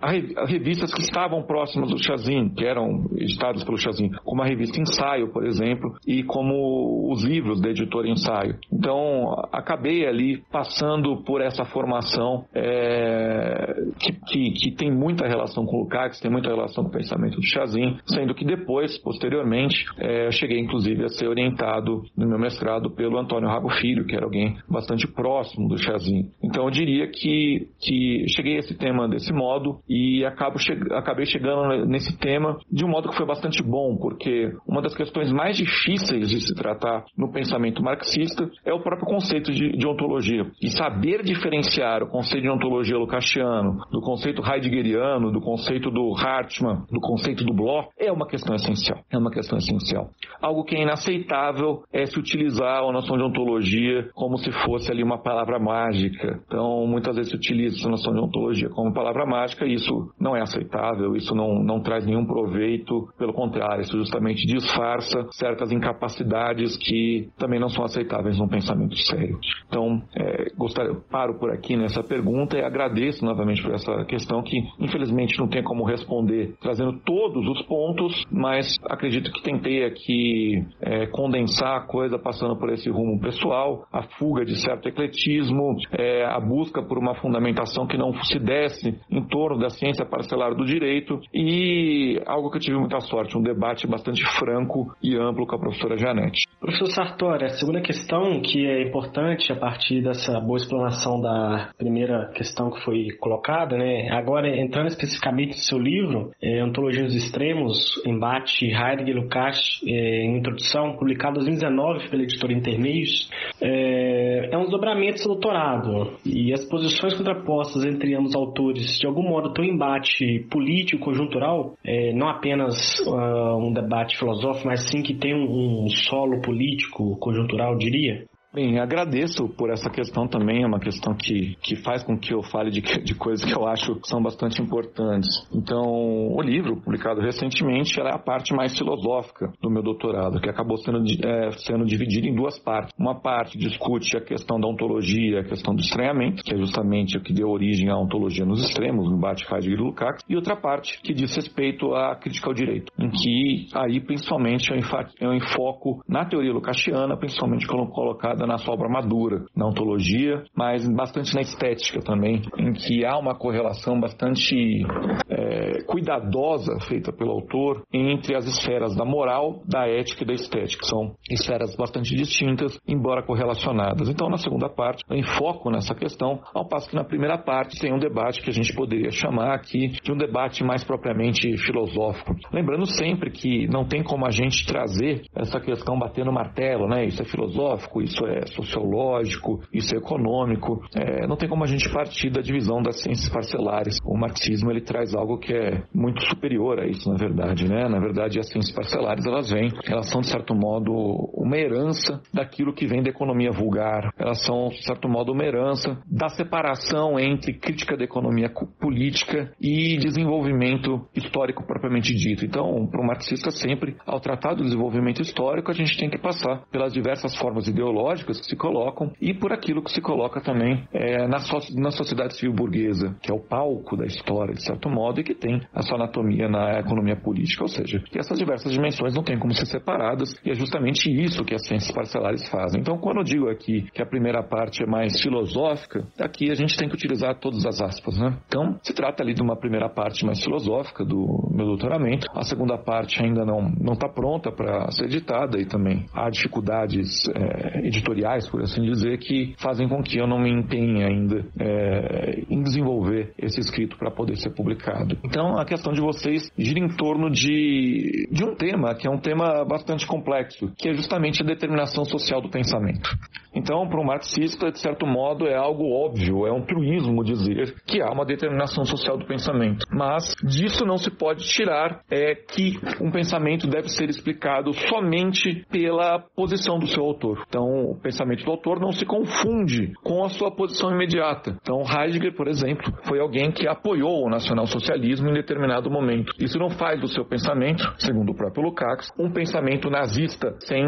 as 0.00 0.50
revistas 0.50 0.92
que 0.92 1.02
estavam 1.02 1.42
próximas 1.42 1.90
do 1.90 2.02
Chazin, 2.02 2.48
que 2.50 2.64
eram 2.64 3.06
editadas 3.16 3.62
pelo 3.64 3.76
Chazin, 3.76 4.10
como 4.24 4.42
a 4.42 4.46
revista 4.46 4.80
Ensaio, 4.80 5.32
por 5.32 5.46
exemplo, 5.46 5.94
e 6.06 6.22
como 6.24 7.10
os 7.12 7.24
livros 7.24 7.60
da 7.60 7.70
editora 7.70 8.08
Ensaio. 8.08 8.56
Então, 8.72 9.34
acabei 9.52 10.06
ali 10.06 10.42
passando 10.50 11.22
por 11.24 11.40
essa 11.40 11.64
formação 11.64 12.44
é, 12.54 13.74
que, 13.98 14.12
que, 14.26 14.50
que, 14.50 14.72
tem 14.72 14.90
muita 14.90 15.26
relação 15.26 15.64
com 15.64 15.76
o 15.76 15.80
Lukács, 15.80 16.20
tem 16.20 16.30
muita 16.30 16.48
relação 16.48 16.84
com 16.84 16.90
o 16.90 16.92
pensamento 16.92 17.36
do 17.36 17.46
Chazin, 17.46 17.98
sendo 18.06 18.34
que 18.34 18.44
depois, 18.44 18.98
posteriormente, 18.98 19.84
é, 19.98 20.30
cheguei 20.30 20.58
inclusive 20.58 21.04
a 21.04 21.08
ser 21.08 21.28
orientado 21.28 22.02
no 22.16 22.28
meu 22.28 22.38
mestrado 22.38 22.90
pelo 22.90 23.18
Antônio 23.18 23.48
Rago 23.48 23.70
Filho, 23.70 24.04
que 24.04 24.16
era 24.16 24.24
alguém 24.24 24.56
bastante 24.68 25.06
próximo 25.06 25.68
do 25.68 25.78
Chazin. 25.78 26.30
Então, 26.42 26.64
eu 26.64 26.70
diria 26.70 27.08
que, 27.08 27.68
que 27.80 28.24
cheguei 28.28 28.56
a 28.56 28.58
esse 28.58 28.76
tema 28.76 29.08
desse 29.08 29.31
modo 29.32 29.80
e 29.88 30.24
acabo 30.24 30.58
che 30.58 30.72
acabei 30.92 31.26
chegando 31.26 31.86
nesse 31.86 32.16
tema 32.18 32.58
de 32.70 32.84
um 32.84 32.88
modo 32.88 33.08
que 33.08 33.16
foi 33.16 33.26
bastante 33.26 33.62
bom, 33.62 33.96
porque 33.96 34.52
uma 34.66 34.82
das 34.82 34.94
questões 34.94 35.32
mais 35.32 35.56
difíceis 35.56 36.28
de 36.28 36.40
se 36.40 36.54
tratar 36.54 37.04
no 37.16 37.32
pensamento 37.32 37.82
marxista 37.82 38.50
é 38.64 38.72
o 38.72 38.80
próprio 38.80 39.06
conceito 39.06 39.52
de, 39.52 39.76
de 39.76 39.86
ontologia. 39.86 40.46
E 40.62 40.70
saber 40.70 41.22
diferenciar 41.22 42.02
o 42.02 42.08
conceito 42.08 42.42
de 42.42 42.50
ontologia 42.50 42.96
lucasiano 42.96 43.78
do 43.90 44.00
conceito 44.00 44.42
heideggeriano, 44.42 45.32
do 45.32 45.40
conceito 45.40 45.90
do 45.90 46.14
Hartmann, 46.16 46.84
do 46.90 47.00
conceito 47.00 47.44
do 47.44 47.52
Bloch, 47.52 47.88
é 47.98 48.10
uma 48.10 48.26
questão 48.26 48.54
essencial. 48.54 48.98
É 49.10 49.18
uma 49.18 49.30
questão 49.30 49.58
essencial. 49.58 50.10
Algo 50.40 50.64
que 50.64 50.76
é 50.76 50.82
inaceitável 50.82 51.82
é 51.92 52.06
se 52.06 52.18
utilizar 52.18 52.82
a 52.82 52.92
noção 52.92 53.16
de 53.16 53.22
ontologia 53.22 54.10
como 54.14 54.36
se 54.38 54.50
fosse 54.50 54.90
ali 54.90 55.02
uma 55.02 55.18
palavra 55.18 55.58
mágica. 55.58 56.40
Então, 56.46 56.86
muitas 56.86 57.16
vezes 57.16 57.30
se 57.30 57.36
utiliza 57.36 57.78
essa 57.78 57.88
noção 57.88 58.12
de 58.12 58.20
ontologia 58.20 58.68
como 58.70 58.92
palavra 58.92 59.21
mágica 59.26 59.66
e 59.66 59.74
isso 59.74 60.12
não 60.18 60.36
é 60.36 60.40
aceitável, 60.40 61.16
isso 61.16 61.34
não, 61.34 61.62
não 61.62 61.80
traz 61.80 62.04
nenhum 62.04 62.24
proveito, 62.24 63.08
pelo 63.18 63.32
contrário, 63.32 63.82
isso 63.82 63.96
justamente 63.96 64.46
disfarça 64.46 65.26
certas 65.32 65.72
incapacidades 65.72 66.76
que 66.76 67.28
também 67.38 67.60
não 67.60 67.68
são 67.68 67.84
aceitáveis 67.84 68.38
num 68.38 68.48
pensamento 68.48 68.96
sério. 68.96 69.38
Então, 69.68 70.02
é, 70.16 70.50
gostaria, 70.56 70.94
paro 71.10 71.38
por 71.38 71.50
aqui 71.50 71.76
nessa 71.76 72.02
pergunta 72.02 72.56
e 72.56 72.62
agradeço 72.62 73.24
novamente 73.24 73.62
por 73.62 73.72
essa 73.72 74.04
questão 74.04 74.42
que, 74.42 74.56
infelizmente, 74.78 75.38
não 75.38 75.48
tem 75.48 75.62
como 75.62 75.84
responder 75.84 76.54
trazendo 76.60 76.98
todos 77.04 77.46
os 77.48 77.62
pontos, 77.62 78.24
mas 78.30 78.76
acredito 78.88 79.32
que 79.32 79.42
tentei 79.42 79.84
aqui 79.84 80.64
é, 80.80 81.06
condensar 81.06 81.76
a 81.76 81.80
coisa 81.80 82.18
passando 82.18 82.56
por 82.56 82.70
esse 82.72 82.88
rumo 82.90 83.20
pessoal, 83.20 83.86
a 83.92 84.02
fuga 84.02 84.44
de 84.44 84.60
certo 84.60 84.88
ecletismo, 84.88 85.76
é, 85.92 86.24
a 86.24 86.38
busca 86.40 86.82
por 86.82 86.98
uma 86.98 87.14
fundamentação 87.14 87.86
que 87.86 87.96
não 87.96 88.12
se 88.24 88.38
desse 88.38 88.98
em 89.12 89.22
torno 89.24 89.58
da 89.58 89.68
ciência 89.68 90.04
parcelar 90.04 90.54
do 90.54 90.64
direito 90.64 91.20
e 91.32 92.20
algo 92.26 92.50
que 92.50 92.56
eu 92.56 92.60
tive 92.60 92.78
muita 92.78 93.00
sorte, 93.00 93.36
um 93.36 93.42
debate 93.42 93.86
bastante 93.86 94.24
franco 94.38 94.94
e 95.02 95.14
amplo 95.16 95.46
com 95.46 95.56
a 95.56 95.58
professora 95.58 95.98
Janete. 95.98 96.46
Professor 96.58 96.86
Sartori, 96.86 97.44
a 97.44 97.50
segunda 97.50 97.80
questão 97.80 98.40
que 98.40 98.66
é 98.66 98.82
importante 98.82 99.52
a 99.52 99.56
partir 99.56 100.02
dessa 100.02 100.40
boa 100.40 100.56
explanação 100.56 101.20
da 101.20 101.70
primeira 101.76 102.30
questão 102.34 102.70
que 102.70 102.80
foi 102.84 103.08
colocada, 103.20 103.76
né? 103.76 104.08
Agora, 104.10 104.48
entrando 104.48 104.86
especificamente 104.86 105.56
no 105.56 105.62
seu 105.62 105.78
livro, 105.78 106.30
é, 106.40 106.60
Antologia 106.60 107.02
dos 107.02 107.14
Extremos, 107.14 108.00
Embate 108.06 108.66
Heidegger 108.66 109.16
Lukács, 109.16 109.80
é, 109.86 110.24
em 110.24 110.38
introdução, 110.38 110.96
publicado 110.96 111.40
em 111.40 111.44
2019 111.44 112.08
pela 112.08 112.22
editora 112.22 112.52
Intermeios, 112.52 113.28
é, 113.60 114.48
é 114.52 114.56
um 114.56 114.62
desdobramento 114.62 115.22
do 115.22 115.28
doutorado. 115.30 116.12
E 116.24 116.52
as 116.52 116.64
posições 116.64 117.14
contrapostas 117.14 117.84
entre 117.84 118.14
ambos 118.14 118.34
autores, 118.34 119.01
de 119.02 119.06
algum 119.08 119.24
modo, 119.24 119.52
têm 119.52 119.64
um 119.64 119.74
embate 119.74 120.46
político, 120.48 121.06
conjuntural, 121.06 121.74
é, 121.84 122.12
não 122.12 122.28
apenas 122.28 123.00
uh, 123.00 123.56
um 123.56 123.72
debate 123.72 124.16
filosófico, 124.16 124.68
mas 124.68 124.88
sim 124.88 125.02
que 125.02 125.12
tem 125.12 125.34
um, 125.34 125.84
um 125.84 125.88
solo 125.88 126.40
político, 126.40 127.16
conjuntural, 127.16 127.76
diria? 127.76 128.26
Bem, 128.54 128.78
agradeço 128.78 129.48
por 129.48 129.70
essa 129.70 129.88
questão 129.88 130.28
também, 130.28 130.62
é 130.62 130.66
uma 130.66 130.78
questão 130.78 131.14
que, 131.14 131.56
que 131.62 131.74
faz 131.74 132.02
com 132.02 132.18
que 132.18 132.34
eu 132.34 132.42
fale 132.42 132.70
de, 132.70 132.82
de 133.02 133.14
coisas 133.14 133.42
que 133.42 133.58
eu 133.58 133.66
acho 133.66 133.94
que 133.94 134.06
são 134.06 134.22
bastante 134.22 134.60
importantes. 134.60 135.48
Então, 135.50 135.82
o 135.82 136.42
livro, 136.42 136.76
publicado 136.76 137.22
recentemente, 137.22 137.98
é 137.98 138.14
a 138.14 138.18
parte 138.18 138.54
mais 138.54 138.76
filosófica 138.76 139.50
do 139.58 139.70
meu 139.70 139.82
doutorado, 139.82 140.38
que 140.38 140.50
acabou 140.50 140.76
sendo, 140.76 141.02
é, 141.24 141.50
sendo 141.52 141.86
dividido 141.86 142.26
em 142.26 142.34
duas 142.34 142.58
partes. 142.58 142.92
Uma 142.98 143.14
parte 143.14 143.56
discute 143.56 144.18
a 144.18 144.20
questão 144.20 144.60
da 144.60 144.68
ontologia, 144.68 145.40
a 145.40 145.44
questão 145.44 145.74
do 145.74 145.80
estranhamento, 145.80 146.42
que 146.44 146.54
é 146.54 146.58
justamente 146.58 147.16
o 147.16 147.22
que 147.22 147.32
deu 147.32 147.48
origem 147.48 147.88
à 147.88 147.96
ontologia 147.96 148.44
nos 148.44 148.62
extremos, 148.62 149.08
no 149.08 149.16
embate 149.16 149.46
Heidegger 149.50 149.78
e 149.78 149.82
Lukács, 149.82 150.24
e 150.28 150.36
outra 150.36 150.56
parte 150.56 151.00
que 151.00 151.14
diz 151.14 151.34
respeito 151.34 151.94
à 151.94 152.14
crítica 152.16 152.50
ao 152.50 152.54
direito, 152.54 152.92
em 152.98 153.08
que 153.08 153.68
aí, 153.74 153.98
principalmente, 153.98 154.70
eu 155.18 155.32
enfoco 155.32 156.02
na 156.06 156.26
teoria 156.26 156.52
lucasiana, 156.52 157.16
principalmente 157.16 157.66
colocada 157.66 158.41
na 158.46 158.58
sua 158.58 158.74
obra 158.74 158.88
madura, 158.88 159.44
na 159.54 159.66
ontologia, 159.66 160.44
mas 160.56 160.88
bastante 160.88 161.34
na 161.34 161.40
estética 161.40 162.00
também, 162.00 162.42
em 162.58 162.72
que 162.72 163.04
há 163.04 163.16
uma 163.18 163.34
correlação 163.34 163.98
bastante 164.00 164.84
é, 165.28 165.82
cuidadosa 165.86 166.78
feita 166.88 167.12
pelo 167.12 167.32
autor 167.32 167.82
entre 167.92 168.36
as 168.36 168.46
esferas 168.46 168.94
da 168.96 169.04
moral, 169.04 169.62
da 169.66 169.86
ética 169.86 170.22
e 170.22 170.26
da 170.26 170.34
estética. 170.34 170.84
São 170.86 171.14
esferas 171.30 171.74
bastante 171.76 172.14
distintas, 172.14 172.78
embora 172.86 173.22
correlacionadas. 173.22 174.08
Então, 174.08 174.28
na 174.28 174.38
segunda 174.38 174.68
parte, 174.68 175.04
eu 175.08 175.16
enfoco 175.16 175.70
nessa 175.70 175.94
questão, 175.94 176.40
ao 176.54 176.66
passo 176.66 176.88
que 176.88 176.96
na 176.96 177.04
primeira 177.04 177.38
parte 177.38 177.80
tem 177.80 177.92
um 177.92 177.98
debate 177.98 178.42
que 178.42 178.50
a 178.50 178.52
gente 178.52 178.74
poderia 178.74 179.10
chamar 179.10 179.54
aqui 179.54 179.88
de 180.02 180.12
um 180.12 180.16
debate 180.16 180.64
mais 180.64 180.84
propriamente 180.84 181.56
filosófico. 181.58 182.34
Lembrando 182.52 182.86
sempre 182.86 183.30
que 183.30 183.66
não 183.68 183.84
tem 183.84 184.02
como 184.02 184.26
a 184.26 184.30
gente 184.30 184.66
trazer 184.66 185.22
essa 185.34 185.60
questão 185.60 185.98
batendo 185.98 186.32
martelo, 186.32 186.88
né? 186.88 187.04
Isso 187.04 187.22
é 187.22 187.24
filosófico, 187.24 188.02
isso 188.02 188.24
é 188.26 188.31
é 188.32 188.46
sociológico, 188.46 189.60
isso 189.72 189.94
é 189.94 189.98
econômico. 189.98 190.82
É, 190.94 191.26
não 191.26 191.36
tem 191.36 191.48
como 191.48 191.64
a 191.64 191.66
gente 191.66 191.88
partir 191.92 192.30
da 192.30 192.40
divisão 192.40 192.82
das 192.82 193.00
ciências 193.00 193.28
parcelares. 193.28 193.96
O 194.04 194.16
marxismo 194.16 194.70
ele 194.70 194.80
traz 194.80 195.14
algo 195.14 195.38
que 195.38 195.52
é 195.52 195.82
muito 195.94 196.22
superior 196.26 196.80
a 196.80 196.86
isso, 196.86 197.08
na 197.10 197.16
verdade, 197.16 197.68
né? 197.68 197.88
Na 197.88 197.98
verdade, 197.98 198.38
as 198.38 198.48
ciências 198.48 198.74
parcelares 198.74 199.24
elas 199.26 199.50
vêm, 199.50 199.68
elas 199.86 200.08
são 200.10 200.20
de 200.20 200.28
certo 200.28 200.54
modo 200.54 200.92
uma 201.34 201.56
herança 201.56 202.20
daquilo 202.32 202.72
que 202.72 202.86
vem 202.86 203.02
da 203.02 203.10
economia 203.10 203.50
vulgar. 203.50 204.12
Elas 204.18 204.44
são 204.44 204.68
de 204.68 204.82
certo 204.84 205.08
modo 205.08 205.32
uma 205.32 205.44
herança 205.44 205.98
da 206.06 206.28
separação 206.28 207.18
entre 207.18 207.54
crítica 207.54 207.96
da 207.96 208.04
economia 208.04 208.50
política 208.80 209.52
e 209.60 209.96
desenvolvimento 209.98 211.06
histórico 211.14 211.64
propriamente 211.66 212.14
dito. 212.14 212.44
Então, 212.44 212.86
para 212.86 213.00
o 213.00 213.06
marxista 213.06 213.50
sempre, 213.50 213.96
ao 214.06 214.20
tratar 214.20 214.54
do 214.54 214.64
desenvolvimento 214.64 215.20
histórico, 215.20 215.70
a 215.70 215.74
gente 215.74 215.96
tem 215.98 216.10
que 216.10 216.18
passar 216.18 216.62
pelas 216.70 216.92
diversas 216.92 217.36
formas 217.36 217.66
ideológicas 217.66 218.21
que 218.24 218.34
se 218.34 218.56
colocam 218.56 219.12
e 219.20 219.34
por 219.34 219.52
aquilo 219.52 219.82
que 219.82 219.90
se 219.90 220.00
coloca 220.00 220.40
também 220.40 220.84
é, 220.92 221.26
na, 221.26 221.38
so 221.38 221.58
na 221.76 221.90
sociedade 221.90 222.34
civil 222.36 222.54
burguesa, 222.54 223.16
que 223.22 223.30
é 223.30 223.34
o 223.34 223.40
palco 223.40 223.96
da 223.96 224.04
história, 224.04 224.54
de 224.54 224.62
certo 224.62 224.88
modo, 224.88 225.20
e 225.20 225.24
que 225.24 225.34
tem 225.34 225.60
a 225.74 225.82
sua 225.82 225.96
anatomia 225.96 226.48
na 226.48 226.78
economia 226.80 227.16
política, 227.16 227.62
ou 227.62 227.68
seja, 227.68 228.02
que 228.10 228.18
essas 228.18 228.38
diversas 228.38 228.72
dimensões 228.72 229.14
não 229.14 229.22
têm 229.22 229.38
como 229.38 229.52
ser 229.54 229.66
separadas, 229.66 230.34
e 230.44 230.50
é 230.50 230.54
justamente 230.54 231.10
isso 231.10 231.44
que 231.44 231.54
as 231.54 231.66
ciências 231.66 231.92
parcelares 231.92 232.48
fazem. 232.48 232.80
Então, 232.80 232.98
quando 232.98 233.18
eu 233.18 233.24
digo 233.24 233.48
aqui 233.48 233.82
que 233.92 234.02
a 234.02 234.06
primeira 234.06 234.42
parte 234.42 234.82
é 234.82 234.86
mais 234.86 235.20
filosófica, 235.20 236.06
aqui 236.18 236.50
a 236.50 236.54
gente 236.54 236.76
tem 236.76 236.88
que 236.88 236.94
utilizar 236.94 237.38
todas 237.38 237.64
as 237.64 237.80
aspas, 237.80 238.18
né? 238.18 238.36
Então, 238.46 238.78
se 238.82 238.94
trata 238.94 239.22
ali 239.22 239.34
de 239.34 239.42
uma 239.42 239.56
primeira 239.56 239.88
parte 239.88 240.24
mais 240.24 240.42
filosófica 240.42 241.04
do 241.04 241.48
meu 241.50 241.66
doutoramento, 241.66 242.26
a 242.34 242.42
segunda 242.42 242.78
parte 242.78 243.22
ainda 243.22 243.44
não 243.44 243.92
está 243.92 244.08
pronta 244.08 244.50
para 244.50 244.90
ser 244.90 245.04
editada 245.04 245.60
e 245.60 245.66
também 245.66 246.06
há 246.14 246.28
dificuldades 246.30 247.28
é, 247.34 247.86
editoriais, 248.12 248.48
por 248.48 248.62
assim 248.62 248.82
dizer, 248.82 249.18
que 249.18 249.54
fazem 249.58 249.88
com 249.88 250.02
que 250.02 250.18
eu 250.18 250.26
não 250.26 250.38
me 250.38 250.50
empenhe 250.50 251.02
ainda 251.02 251.44
é, 251.58 252.42
em 252.48 252.62
desenvolver 252.62 253.32
esse 253.38 253.60
escrito 253.60 253.96
para 253.96 254.10
poder 254.10 254.36
ser 254.36 254.50
publicado. 254.50 255.16
Então, 255.24 255.58
a 255.58 255.64
questão 255.64 255.92
de 255.92 256.00
vocês 256.00 256.50
gira 256.56 256.78
em 256.78 256.88
torno 256.88 257.30
de, 257.30 258.28
de 258.30 258.44
um 258.44 258.54
tema 258.54 258.94
que 258.94 259.06
é 259.06 259.10
um 259.10 259.18
tema 259.18 259.64
bastante 259.64 260.06
complexo, 260.06 260.70
que 260.76 260.88
é 260.88 260.94
justamente 260.94 261.42
a 261.42 261.46
determinação 261.46 262.04
social 262.04 262.40
do 262.40 262.48
pensamento. 262.48 263.10
Então, 263.54 263.86
para 263.86 264.00
um 264.00 264.04
marxista, 264.04 264.70
de 264.70 264.78
certo 264.78 265.06
modo, 265.06 265.46
é 265.46 265.54
algo 265.54 265.84
óbvio, 265.84 266.46
é 266.46 266.52
um 266.52 266.62
truísmo 266.62 267.22
dizer 267.22 267.74
que 267.86 268.00
há 268.00 268.10
uma 268.10 268.24
determinação 268.24 268.84
social 268.84 269.18
do 269.18 269.26
pensamento. 269.26 269.84
Mas 269.90 270.34
disso 270.42 270.86
não 270.86 270.96
se 270.96 271.10
pode 271.10 271.44
tirar 271.46 272.00
é 272.10 272.34
que 272.34 272.78
um 273.00 273.10
pensamento 273.10 273.66
deve 273.66 273.88
ser 273.88 274.08
explicado 274.08 274.72
somente 274.72 275.66
pela 275.70 276.18
posição 276.34 276.78
do 276.78 276.86
seu 276.86 277.04
autor. 277.04 277.44
Então, 277.46 277.90
o 277.90 278.00
pensamento 278.02 278.44
do 278.44 278.50
autor 278.50 278.80
não 278.80 278.92
se 278.92 279.06
confunde 279.06 279.92
com 280.02 280.24
a 280.24 280.28
sua 280.28 280.50
posição 280.50 280.90
imediata. 280.90 281.56
Então, 281.62 281.80
Heidegger, 281.80 282.34
por 282.34 282.48
exemplo, 282.48 282.92
foi 283.04 283.20
alguém 283.20 283.50
que 283.50 283.68
apoiou 283.68 284.26
o 284.26 284.30
nacionalsocialismo 284.30 285.28
em 285.28 285.34
determinado 285.34 285.90
momento. 285.90 286.32
Isso 286.38 286.58
não 286.58 286.70
faz 286.70 287.00
do 287.00 287.08
seu 287.08 287.24
pensamento, 287.24 287.82
segundo 287.98 288.32
o 288.32 288.34
próprio 288.34 288.64
Lukács, 288.64 289.10
um 289.18 289.30
pensamento 289.30 289.88
nazista 289.88 290.54
sem, 290.60 290.84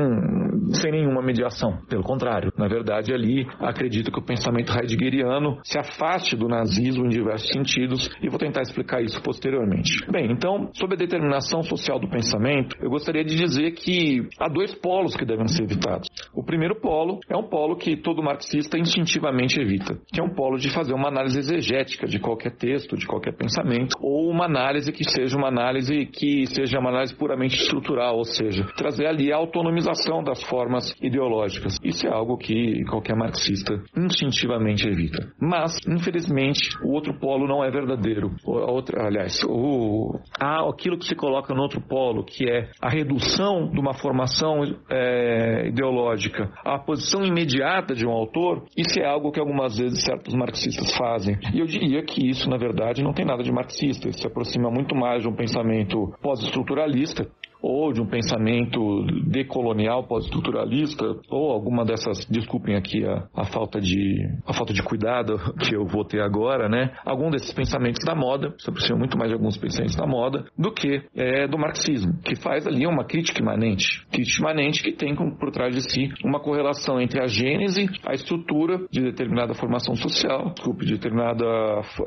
sem 0.70 0.92
nenhuma 0.92 1.22
mediação. 1.22 1.79
Pelo 1.88 2.03
contrário, 2.03 2.53
na 2.57 2.68
verdade, 2.68 3.12
ali 3.12 3.46
acredito 3.61 4.11
que 4.11 4.18
o 4.18 4.24
pensamento 4.24 4.72
heideggeriano 4.72 5.59
se 5.62 5.79
afaste 5.79 6.37
do 6.37 6.48
nazismo 6.48 7.07
em 7.07 7.09
diversos 7.09 7.48
sentidos 7.48 8.11
e 8.22 8.29
vou 8.29 8.38
tentar 8.38 8.62
explicar 8.62 9.03
isso 9.03 9.22
posteriormente. 9.22 10.05
Bem, 10.11 10.31
então, 10.31 10.70
sobre 10.74 10.94
a 10.94 10.98
determinação 10.98 11.62
social 11.62 11.98
do 11.98 12.09
pensamento, 12.09 12.77
eu 12.81 12.90
gostaria 12.90 13.24
de 13.24 13.37
dizer 13.37 13.72
que 13.72 14.27
há 14.40 14.48
dois 14.48 14.74
polos 14.74 15.16
que 15.16 15.24
devem 15.24 15.46
ser 15.48 15.64
evitados. 15.64 16.09
O 16.35 16.42
primeiro 16.42 16.81
polo 16.81 17.04
é 17.29 17.37
um 17.37 17.43
polo 17.43 17.77
que 17.77 17.97
todo 17.97 18.23
marxista 18.23 18.79
instintivamente 18.79 19.61
evita, 19.61 19.99
que 20.12 20.21
é 20.21 20.23
um 20.23 20.35
polo 20.35 20.57
de 20.57 20.71
fazer 20.71 20.95
uma 20.95 21.09
análise 21.09 21.38
exegética 21.38 22.07
de 22.07 22.19
qualquer 22.19 22.57
texto, 22.57 22.97
de 22.97 23.07
qualquer 23.07 23.33
pensamento, 23.33 23.97
ou 24.01 24.31
uma 24.31 24.47
análise 24.47 24.93
que 24.93 25.05
seja 25.05 25.37
uma 25.37 25.49
análise 25.49 26.07
que 26.07 26.47
seja 26.47 26.79
uma 26.79 26.90
análise 26.90 27.14
puramente 27.14 27.57
estrutural, 27.57 28.17
ou 28.17 28.25
seja, 28.25 28.64
trazer 28.77 29.07
ali 29.07 29.33
a 29.33 29.37
autonomização 29.37 30.23
das 30.23 30.43
formas 30.45 30.95
ideológicas. 31.03 31.77
Isso 31.83 32.07
é 32.07 32.11
algo 32.11 32.37
que 32.37 32.85
qualquer 32.85 33.17
marxista 33.17 33.83
instintivamente 33.97 34.87
evita. 34.87 35.33
Mas, 35.40 35.77
infelizmente, 35.87 36.71
o 36.85 36.93
outro 36.93 37.19
polo 37.19 37.47
não 37.47 37.64
é 37.64 37.71
verdadeiro. 37.71 38.31
A 38.47 38.71
outra, 38.71 39.07
aliás, 39.07 39.43
o, 39.45 40.19
há 40.40 40.69
aquilo 40.69 40.99
que 40.99 41.07
se 41.07 41.14
coloca 41.14 41.55
no 41.55 41.62
outro 41.62 41.81
polo, 41.81 42.25
que 42.25 42.49
é 42.49 42.71
a 42.81 42.88
redução 42.88 43.71
de 43.71 43.81
uma 43.81 43.95
formação 43.95 44.62
é, 44.90 45.69
ideológica 45.69 46.51
à 46.64 46.79
posição 46.85 47.25
imediata 47.25 47.94
de 47.94 48.07
um 48.07 48.11
autor, 48.11 48.64
isso 48.77 49.01
é 49.01 49.07
algo 49.07 49.33
que 49.33 49.40
algumas 49.40 49.77
vezes 49.79 50.05
certos 50.05 50.35
marxistas 50.35 50.94
fazem. 50.97 51.37
E 51.53 51.59
eu 51.59 51.66
diria 51.66 52.03
que 52.03 52.29
isso, 52.29 52.49
na 52.49 52.57
verdade, 52.57 53.03
não 53.03 53.12
tem 53.12 53.25
nada 53.25 53.42
de 53.42 53.53
marxista. 53.53 54.09
Isso 54.09 54.20
se 54.20 54.27
aproxima 54.27 54.70
muito 54.70 54.94
mais 54.94 55.23
de 55.23 55.29
um 55.29 55.35
pensamento 55.35 56.12
pós-estruturalista, 56.23 57.27
ou 57.64 57.94
de 57.94 58.03
um 58.03 58.07
pensamento 58.07 59.07
decolonial 59.27 60.07
pós-estruturalista, 60.07 61.03
ou 61.31 61.50
alguma 61.50 61.83
dessas, 61.83 62.27
desculpem 62.27 62.77
aqui 62.77 63.03
a, 63.07 63.27
a, 63.35 63.44
falta 63.46 63.81
de 63.81 64.29
a 64.46 64.53
falta 64.53 64.74
de 64.74 64.83
cuidado 64.83 65.38
que 65.59 65.74
eu 65.74 65.87
vou 65.87 66.05
ter 66.05 66.20
agora, 66.20 66.68
né? 66.68 66.94
Algum 67.07 67.31
desses 67.31 67.53
pensamentos 67.55 68.05
da 68.05 68.14
moda, 68.14 68.55
se 68.59 68.68
aproxima 68.68 68.98
muito 68.98 69.16
mais 69.16 69.31
de 69.31 69.35
alguns 69.35 69.57
pensamentos 69.57 69.96
da 69.96 70.07
moda, 70.07 70.44
do 70.59 70.72
que 70.72 71.03
é, 71.16 71.48
do 71.48 71.59
marxismo, 71.59 72.12
que 72.22 72.37
faz 72.37 72.66
ali 72.66 72.87
uma 72.87 73.05
crítica 73.05 73.40
imanente. 73.40 74.05
Crítica 74.12 74.42
imanente 74.42 74.83
que 74.83 74.92
tem 74.92 75.14
por 75.14 75.50
trás 75.50 75.74
de 75.74 75.81
si 75.90 76.12
uma 76.22 76.40
correlação 76.40 77.00
entre 77.00 77.22
a 77.22 77.27
gênese, 77.27 77.88
a 78.05 78.12
estrutura 78.12 78.79
de 78.90 79.00
determinada 79.00 79.55
formação 79.55 79.96
social, 79.96 80.53
desculpe, 80.55 80.85
de 80.85 80.94
determinada 80.94 81.44